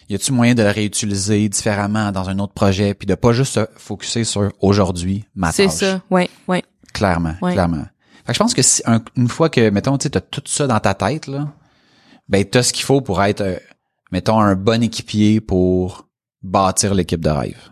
y 0.09 0.15
a-tu 0.15 0.32
moyen 0.32 0.53
de 0.55 0.63
le 0.63 0.70
réutiliser 0.70 1.49
différemment 1.49 2.11
dans 2.13 2.30
un 2.30 2.39
autre 2.39 2.53
projet 2.53 2.93
puis 2.93 3.05
de 3.05 3.15
pas 3.15 3.34
juste 3.34 3.53
se 3.55 3.65
focuser 3.76 4.24
sur 4.24 4.51
aujourd'hui 4.61 5.26
ma 5.36 5.51
C'est 5.51 5.65
tâche? 5.65 5.74
ça, 5.76 6.01
ouais, 6.09 6.30
ouais. 6.47 6.63
Clairement, 6.93 7.36
Ouais. 7.41 7.51
clairement. 7.53 7.84
Fait 8.26 8.28
que 8.28 8.34
je 8.34 8.39
pense 8.39 8.53
que 8.53 8.61
si 8.61 8.82
un- 8.86 9.01
une 9.18 9.28
fois 9.28 9.49
que 9.49 9.70
mettons 9.70 9.97
tu 9.97 10.07
as 10.13 10.22
tout 10.22 10.41
ça 10.45 10.65
dans 10.68 10.80
ta 10.80 10.93
tête 10.93 11.28
là, 11.28 11.47
ben 12.30 12.43
t'as 12.45 12.63
ce 12.63 12.72
qu'il 12.74 12.86
faut 12.86 13.01
pour 13.01 13.22
être 13.24 13.41
euh, 13.41 13.57
mettons 14.11 14.39
un 14.39 14.55
bon 14.55 14.82
équipier 14.84 15.39
pour 15.41 16.07
bâtir 16.41 16.93
l'équipe 16.93 17.22
de 17.22 17.30
rêve. 17.30 17.70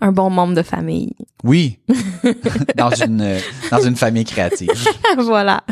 Un 0.00 0.12
bon 0.12 0.30
membre 0.30 0.54
de 0.54 0.62
famille. 0.62 1.14
Oui. 1.44 1.78
dans 2.76 2.90
une 2.90 3.20
euh, 3.20 3.38
dans 3.70 3.80
une 3.80 3.96
famille 3.96 4.24
créative. 4.24 4.70
voilà. 5.18 5.62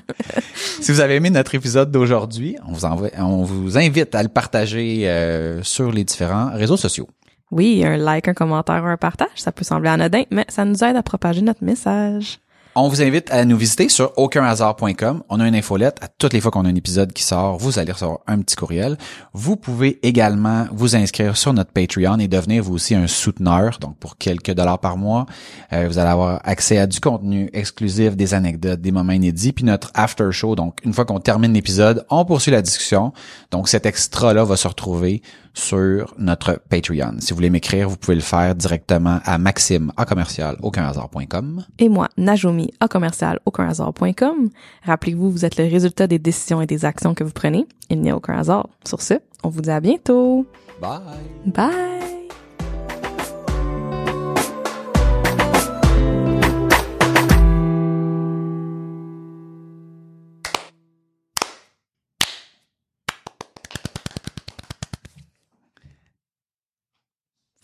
Si 0.81 0.93
vous 0.93 1.01
avez 1.01 1.17
aimé 1.17 1.31
notre 1.31 1.55
épisode 1.55 1.91
d'aujourd'hui, 1.91 2.57
on 2.67 2.73
vous 2.73 2.85
envoie, 2.85 3.09
on 3.19 3.43
vous 3.43 3.79
invite 3.79 4.15
à 4.15 4.23
le 4.23 4.29
partager 4.29 5.09
euh, 5.09 5.63
sur 5.63 5.93
les 5.93 6.05
différents 6.05 6.51
réseaux 6.53 6.77
sociaux. 6.77 7.09
Oui, 7.51 7.85
un 7.85 7.97
like, 7.97 8.29
un 8.29 8.35
commentaire, 8.35 8.85
un 8.85 8.97
partage, 8.97 9.29
ça 9.37 9.53
peut 9.53 9.65
sembler 9.65 9.91
anodin, 9.91 10.25
mais 10.31 10.45
ça 10.49 10.65
nous 10.65 10.83
aide 10.83 10.97
à 10.97 11.03
propager 11.03 11.43
notre 11.43 11.63
message. 11.63 12.39
On 12.77 12.89
vous 12.89 13.03
invite 13.03 13.31
à 13.31 13.45
nous 13.45 13.57
visiter 13.57 13.89
sur 13.89 14.13
aucunhasard.com. 14.19 15.23
On 15.29 15.39
a 15.39 15.47
une 15.47 15.55
infolette. 15.55 15.97
À 16.03 16.09
toutes 16.09 16.33
les 16.33 16.41
fois 16.41 16.51
qu'on 16.51 16.65
a 16.65 16.69
un 16.69 16.75
épisode 16.75 17.13
qui 17.13 17.23
sort, 17.23 17.57
vous 17.57 17.79
allez 17.79 17.93
recevoir 17.93 18.19
un 18.27 18.41
petit 18.41 18.57
courriel. 18.57 18.99
Vous 19.33 19.55
pouvez 19.55 20.01
également 20.05 20.67
vous 20.73 20.97
inscrire 20.97 21.37
sur 21.37 21.53
notre 21.53 21.71
Patreon 21.71 22.19
et 22.19 22.27
devenir 22.27 22.65
vous 22.65 22.75
aussi 22.75 22.97
un 22.97 23.07
souteneur. 23.07 23.79
Donc, 23.79 23.97
pour 23.99 24.19
quelques 24.19 24.51
dollars 24.51 24.81
par 24.81 24.97
mois, 24.97 25.27
euh, 25.73 25.87
vous 25.87 25.99
allez 25.99 26.11
avoir 26.11 26.41
accès 26.43 26.79
à 26.79 26.89
du 26.89 26.99
contenu 26.99 27.49
exclusif, 27.53 28.17
des 28.17 28.35
anecdotes, 28.35 28.81
des 28.81 28.91
moments 28.91 29.13
inédits, 29.13 29.53
puis 29.53 29.65
notre 29.65 29.93
after 29.95 30.33
show. 30.33 30.57
Donc, 30.57 30.79
une 30.85 30.93
fois 30.93 31.05
qu'on 31.05 31.21
termine 31.21 31.53
l'épisode, 31.53 32.05
on 32.11 32.25
poursuit 32.25 32.51
la 32.51 32.61
discussion. 32.61 33.13
Donc, 33.53 33.69
cet 33.69 33.87
extra-là 33.87 34.43
va 34.43 34.57
se 34.57 34.67
retrouver 34.67 35.23
sur 35.55 36.15
notre 36.19 36.61
Patreon. 36.69 37.17
Si 37.21 37.31
vous 37.31 37.37
voulez 37.37 37.51
m'écrire, 37.51 37.89
vous 37.89 37.97
pouvez 37.97 38.17
le 38.17 38.21
faire 38.21 38.55
directement 38.55 39.21
à 39.25 39.39
maxime 39.39 39.93
à 39.97 40.05
commercial 40.05 40.57
aucunhasard.com. 40.63 41.65
Et 41.79 41.89
moi, 41.89 42.09
Najumi, 42.17 42.73
à 42.81 42.89
commercial 42.89 43.41
aucunhasard.com. 43.47 44.51
Rappelez-vous, 44.83 45.31
vous 45.31 45.45
êtes 45.45 45.57
le 45.57 45.65
résultat 45.65 46.07
des 46.07 46.19
décisions 46.19 46.61
et 46.61 46.67
des 46.67 46.85
actions 46.85 47.15
que 47.15 47.25
vous 47.25 47.33
prenez. 47.33 47.67
Il 47.89 48.01
n'y 48.01 48.11
a 48.11 48.17
aucun 48.17 48.39
hasard. 48.39 48.69
Sur 48.85 49.01
ce, 49.01 49.15
on 49.43 49.49
vous 49.49 49.63
dit 49.63 49.71
à 49.71 49.81
bientôt. 49.81 50.47
Bye! 50.81 51.01
Bye! 51.47 52.24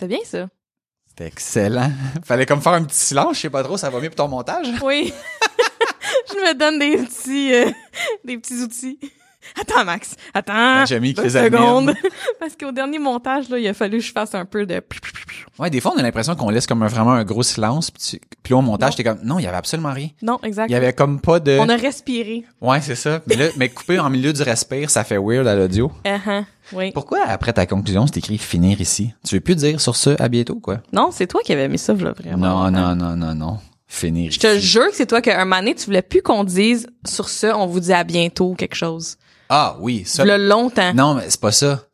C'était 0.01 0.16
bien 0.16 0.24
ça? 0.24 0.48
C'était 1.09 1.26
excellent. 1.26 1.92
Fallait 2.24 2.46
comme 2.46 2.62
faire 2.62 2.72
un 2.72 2.84
petit 2.84 2.96
silence, 2.96 3.36
je 3.36 3.40
sais 3.42 3.51
pas 3.51 3.62
trop, 3.62 3.76
ça 3.76 3.90
va 3.90 4.01
mieux 4.01 4.09
pour 4.09 4.16
ton 4.16 4.28
montage. 4.28 4.66
Oui. 4.82 5.12
Je 6.30 6.36
me 6.36 6.55
donne 6.55 6.78
des 6.78 6.96
petits, 6.96 7.53
euh, 7.53 7.70
des 8.24 8.38
petits 8.38 8.62
outils. 8.62 8.98
Attends, 9.61 9.84
Max. 9.84 10.16
Attends. 10.34 10.84
j'ai 10.86 11.01
mis 11.01 11.14
deux 11.14 11.28
secondes. 11.28 11.95
Parce 12.41 12.57
qu'au 12.57 12.72
dernier 12.72 12.99
montage, 12.99 13.49
là, 13.49 13.59
il 13.59 13.66
a 13.68 13.74
fallu 13.74 13.99
que 13.99 14.05
je 14.05 14.12
fasse 14.12 14.34
un 14.34 14.45
peu 14.45 14.66
de... 14.66 14.82
Ouais, 15.59 15.70
des 15.70 15.80
fois, 15.80 15.93
on 15.95 15.99
a 15.99 16.03
l'impression 16.03 16.34
qu'on 16.36 16.51
laisse 16.51 16.66
comme 16.66 16.82
un- 16.82 16.86
vraiment 16.88 17.12
un 17.12 17.24
gros 17.24 17.43
silence, 17.43 17.91
puis, 17.91 18.03
tu- 18.03 18.20
puis 18.43 18.53
là, 18.53 18.59
au 18.59 18.62
montage, 18.62 18.97
t'es 18.97 19.05
comme, 19.05 19.18
non, 19.24 19.38
il 19.38 19.45
y 19.45 19.47
avait 19.47 19.57
absolument 19.57 19.93
rien. 19.93 20.09
Non, 20.22 20.38
exact. 20.43 20.68
Il 20.68 20.72
y 20.72 20.76
avait 20.76 20.93
comme 20.93 21.20
pas 21.20 21.41
de... 21.41 21.59
On 21.59 21.68
a 21.68 21.76
respiré. 21.76 22.45
Ouais, 22.61 22.80
c'est 22.80 22.95
ça. 22.95 23.20
Mais 23.26 23.36
là, 23.36 23.47
mais 23.57 23.68
coupé 23.68 23.99
en 23.99 24.09
milieu 24.11 24.32
du 24.32 24.43
respire, 24.43 24.91
ça 24.91 25.05
fait 25.05 25.18
weird 25.18 25.47
à 25.47 25.55
l'audio. 25.57 25.91
Uh-huh. 26.05 26.45
Oui. 26.72 26.93
Pourquoi, 26.93 27.22
après 27.26 27.53
ta 27.53 27.66
conclusion, 27.66 28.07
c'est 28.07 28.18
écrit 28.18 28.38
finir 28.38 28.80
ici? 28.80 29.12
Tu 29.26 29.34
veux 29.36 29.41
plus 29.41 29.57
dire 29.57 29.80
sur 29.80 29.97
ce, 29.97 30.20
à 30.22 30.28
bientôt, 30.28 30.57
quoi? 30.57 30.78
Non, 30.93 31.11
c'est 31.12 31.26
toi 31.26 31.41
qui 31.45 31.53
avais 31.53 31.68
mis 31.68 31.78
ça, 31.78 31.95
là, 31.95 32.12
vraiment. 32.12 32.70
Non, 32.70 32.70
non, 32.70 32.95
non, 32.95 33.16
non, 33.16 33.34
non. 33.34 33.59
Finir 33.93 34.30
Je 34.30 34.38
te 34.38 34.47
ici. 34.57 34.64
jure 34.68 34.88
que 34.88 34.95
c'est 34.95 35.07
toi 35.07 35.20
qu'un 35.20 35.45
moment 35.45 35.57
donné, 35.59 35.74
tu 35.74 35.86
voulais 35.86 36.01
plus 36.03 36.22
qu'on 36.22 36.45
dise 36.45 36.86
sur 37.05 37.28
ce, 37.28 37.49
on 37.49 37.66
vous 37.66 37.80
dit 37.80 37.93
à 37.93 38.05
bientôt 38.05 38.55
quelque 38.55 38.76
chose. 38.76 39.16
Ah, 39.51 39.76
oui, 39.80 40.05
ça. 40.07 40.24
Le 40.24 40.36
longtemps. 40.48 40.94
Non, 40.94 41.14
mais 41.14 41.28
c'est 41.28 41.40
pas 41.40 41.53
ça. 41.53 41.84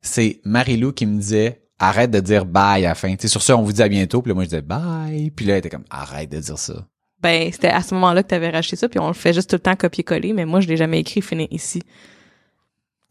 C'est 0.00 0.40
Marie-Lou 0.44 0.92
qui 0.92 1.04
me 1.06 1.18
disait, 1.20 1.60
arrête 1.78 2.10
de 2.10 2.20
dire 2.20 2.46
bye 2.46 2.86
à 2.86 2.90
la 2.90 2.94
fin. 2.94 3.10
Tu 3.16 3.22
sais, 3.22 3.28
sur 3.28 3.42
ça, 3.42 3.56
on 3.56 3.62
vous 3.62 3.72
dit 3.72 3.82
à 3.82 3.88
bientôt. 3.88 4.22
Puis 4.22 4.30
là, 4.30 4.34
moi, 4.34 4.44
je 4.44 4.48
disais 4.50 4.62
bye. 4.62 5.30
Puis 5.30 5.44
là, 5.44 5.54
elle 5.54 5.58
était 5.58 5.70
comme, 5.70 5.84
arrête 5.90 6.30
de 6.30 6.38
dire 6.38 6.58
ça. 6.58 6.86
Ben, 7.20 7.50
c'était 7.52 7.68
à 7.68 7.82
ce 7.82 7.92
moment-là 7.94 8.22
que 8.22 8.28
t'avais 8.28 8.48
racheté 8.48 8.76
ça, 8.76 8.88
puis 8.88 8.98
on 8.98 9.08
le 9.08 9.12
fait 9.12 9.34
juste 9.34 9.50
tout 9.50 9.56
le 9.56 9.60
temps 9.60 9.76
copier-coller, 9.76 10.32
mais 10.32 10.46
moi, 10.46 10.60
je 10.60 10.68
l'ai 10.68 10.78
jamais 10.78 11.00
écrit 11.00 11.20
finir 11.20 11.48
ici. 11.50 11.82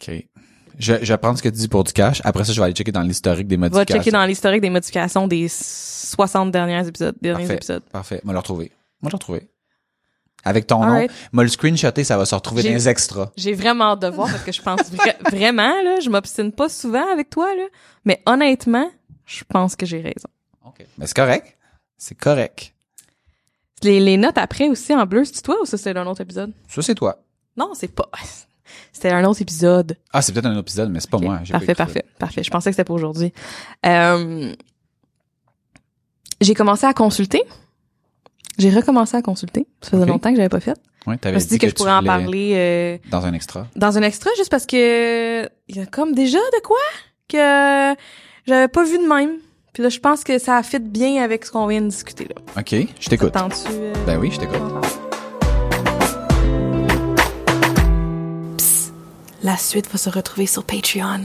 OK. 0.01 0.15
Je, 0.79 0.93
je 1.01 1.13
vais 1.13 1.17
prendre 1.17 1.37
ce 1.37 1.43
que 1.43 1.49
tu 1.49 1.57
dis 1.57 1.67
pour 1.67 1.83
du 1.83 1.91
cash. 1.91 2.21
Après 2.23 2.43
ça, 2.45 2.53
je 2.53 2.59
vais 2.59 2.65
aller 2.65 2.73
checker 2.73 2.91
dans 2.93 3.01
l'historique 3.01 3.47
des 3.47 3.57
Va 3.57 3.63
modifications. 3.69 3.97
checker 4.01 4.11
dans 4.11 4.25
l'historique 4.25 4.61
des 4.61 4.69
modifications 4.69 5.27
des 5.27 5.47
60 5.49 6.51
derniers 6.51 6.87
épisodes, 6.87 7.15
derniers 7.21 7.39
Parfait. 7.43 7.55
épisodes. 7.55 7.83
Parfait. 7.91 8.21
Moi, 8.23 8.33
le 8.33 8.39
retrouver. 8.39 8.71
Moi, 9.01 9.11
le 9.11 9.15
retrouver. 9.17 9.47
Avec 10.45 10.67
ton 10.67 10.85
nom. 10.85 11.07
Moi, 11.33 11.43
le 11.43 11.49
screenshotter, 11.49 12.03
ça 12.03 12.17
va 12.17 12.25
se 12.25 12.33
retrouver 12.35 12.63
dans 12.63 12.69
les 12.69 12.87
extras. 12.89 13.29
J'ai 13.35 13.53
vraiment 13.53 13.91
hâte 13.91 14.01
de 14.01 14.07
voir 14.07 14.29
parce 14.29 14.43
que 14.43 14.51
je 14.51 14.61
pense 14.61 14.81
vra- 14.91 15.29
vraiment, 15.31 15.81
là, 15.83 15.99
je 15.99 16.09
m'obstine 16.09 16.51
pas 16.51 16.69
souvent 16.69 17.11
avec 17.11 17.29
toi, 17.29 17.53
là, 17.55 17.63
mais 18.05 18.21
honnêtement, 18.25 18.89
je 19.25 19.43
pense 19.47 19.75
que 19.75 19.85
j'ai 19.85 20.01
raison. 20.01 20.29
OK. 20.65 20.85
Mais 20.97 21.07
c'est 21.07 21.15
correct. 21.15 21.57
C'est 21.97 22.15
correct. 22.15 22.73
Les, 23.83 23.99
les 23.99 24.17
notes 24.17 24.37
après 24.37 24.69
aussi 24.69 24.93
en 24.93 25.05
bleu, 25.05 25.25
c'est 25.25 25.41
toi 25.41 25.57
ou 25.61 25.65
ça 25.65 25.77
c'est 25.77 25.95
un 25.95 26.05
autre 26.07 26.21
épisode? 26.21 26.53
Ça, 26.67 26.81
c'est 26.81 26.95
toi. 26.95 27.19
Non, 27.57 27.71
c'est 27.73 27.87
pas. 27.93 28.09
C'était 28.93 29.09
un 29.11 29.23
autre 29.25 29.41
épisode. 29.41 29.97
Ah, 30.13 30.21
c'est 30.21 30.31
peut-être 30.31 30.45
un 30.45 30.51
autre 30.51 30.59
épisode, 30.61 30.89
mais 30.91 30.99
c'est 30.99 31.09
pas 31.09 31.17
moi. 31.17 31.37
Pas 31.39 31.51
Parfait, 31.53 31.73
parfait, 31.75 32.05
parfait. 32.19 32.43
Je 32.43 32.51
pensais 32.51 32.69
que 32.69 32.75
c'était 32.75 32.83
pour 32.83 32.95
aujourd'hui. 32.95 33.33
Euh, 33.85 34.53
j'ai 36.41 36.53
commencé 36.53 36.85
à 36.85 36.93
consulter. 36.93 37.43
J'ai 38.59 38.69
recommencé 38.69 39.15
à 39.17 39.21
consulter. 39.21 39.65
Ça 39.81 39.91
faisait 39.91 40.05
longtemps 40.05 40.29
que 40.31 40.35
j'avais 40.35 40.49
pas 40.49 40.59
fait. 40.59 40.75
Je 41.07 41.15
t'avais 41.15 41.39
suis 41.39 41.49
dit 41.49 41.57
que, 41.59 41.69
je 41.69 41.73
pourrais 41.73 41.93
en 41.93 42.03
parler 42.03 42.51
euh, 42.55 42.97
Dans 43.09 43.25
un 43.25 43.33
extra? 43.33 43.65
dans 43.75 43.97
un 43.97 44.01
extra 44.03 44.29
juste 44.37 44.51
parce 44.51 44.65
que 44.65 45.45
il 45.69 45.75
y 45.75 45.79
a 45.79 45.85
comme 45.85 46.13
déjà 46.13 46.37
de 46.37 46.61
quoi 46.61 46.77
que 47.29 47.95
j'avais 48.45 48.67
pas 48.67 48.83
vu 48.83 48.97
de 48.97 49.07
même. 49.07 49.31
Puis 49.73 49.81
là, 49.81 49.89
je 49.89 49.99
pense 49.99 50.23
que 50.25 50.37
ça 50.39 50.61
fit 50.61 50.79
bien 50.79 51.23
avec 51.23 51.45
ce 51.45 51.51
qu'on 51.51 51.67
vient 51.67 51.81
de 51.81 51.87
discuter 51.87 52.25
là. 52.25 52.35
OK. 52.59 52.75
Je 52.99 53.09
t'écoute. 53.09 53.33
Euh, 53.35 53.93
Ben 54.05 54.19
oui, 54.19 54.29
je 54.31 54.39
t'écoute. 54.39 54.61
La 59.41 59.55
suite 59.55 59.89
va 59.89 59.97
se 59.97 60.09
retrouver 60.09 60.47
sur 60.47 60.65
Patreon. 60.65 61.21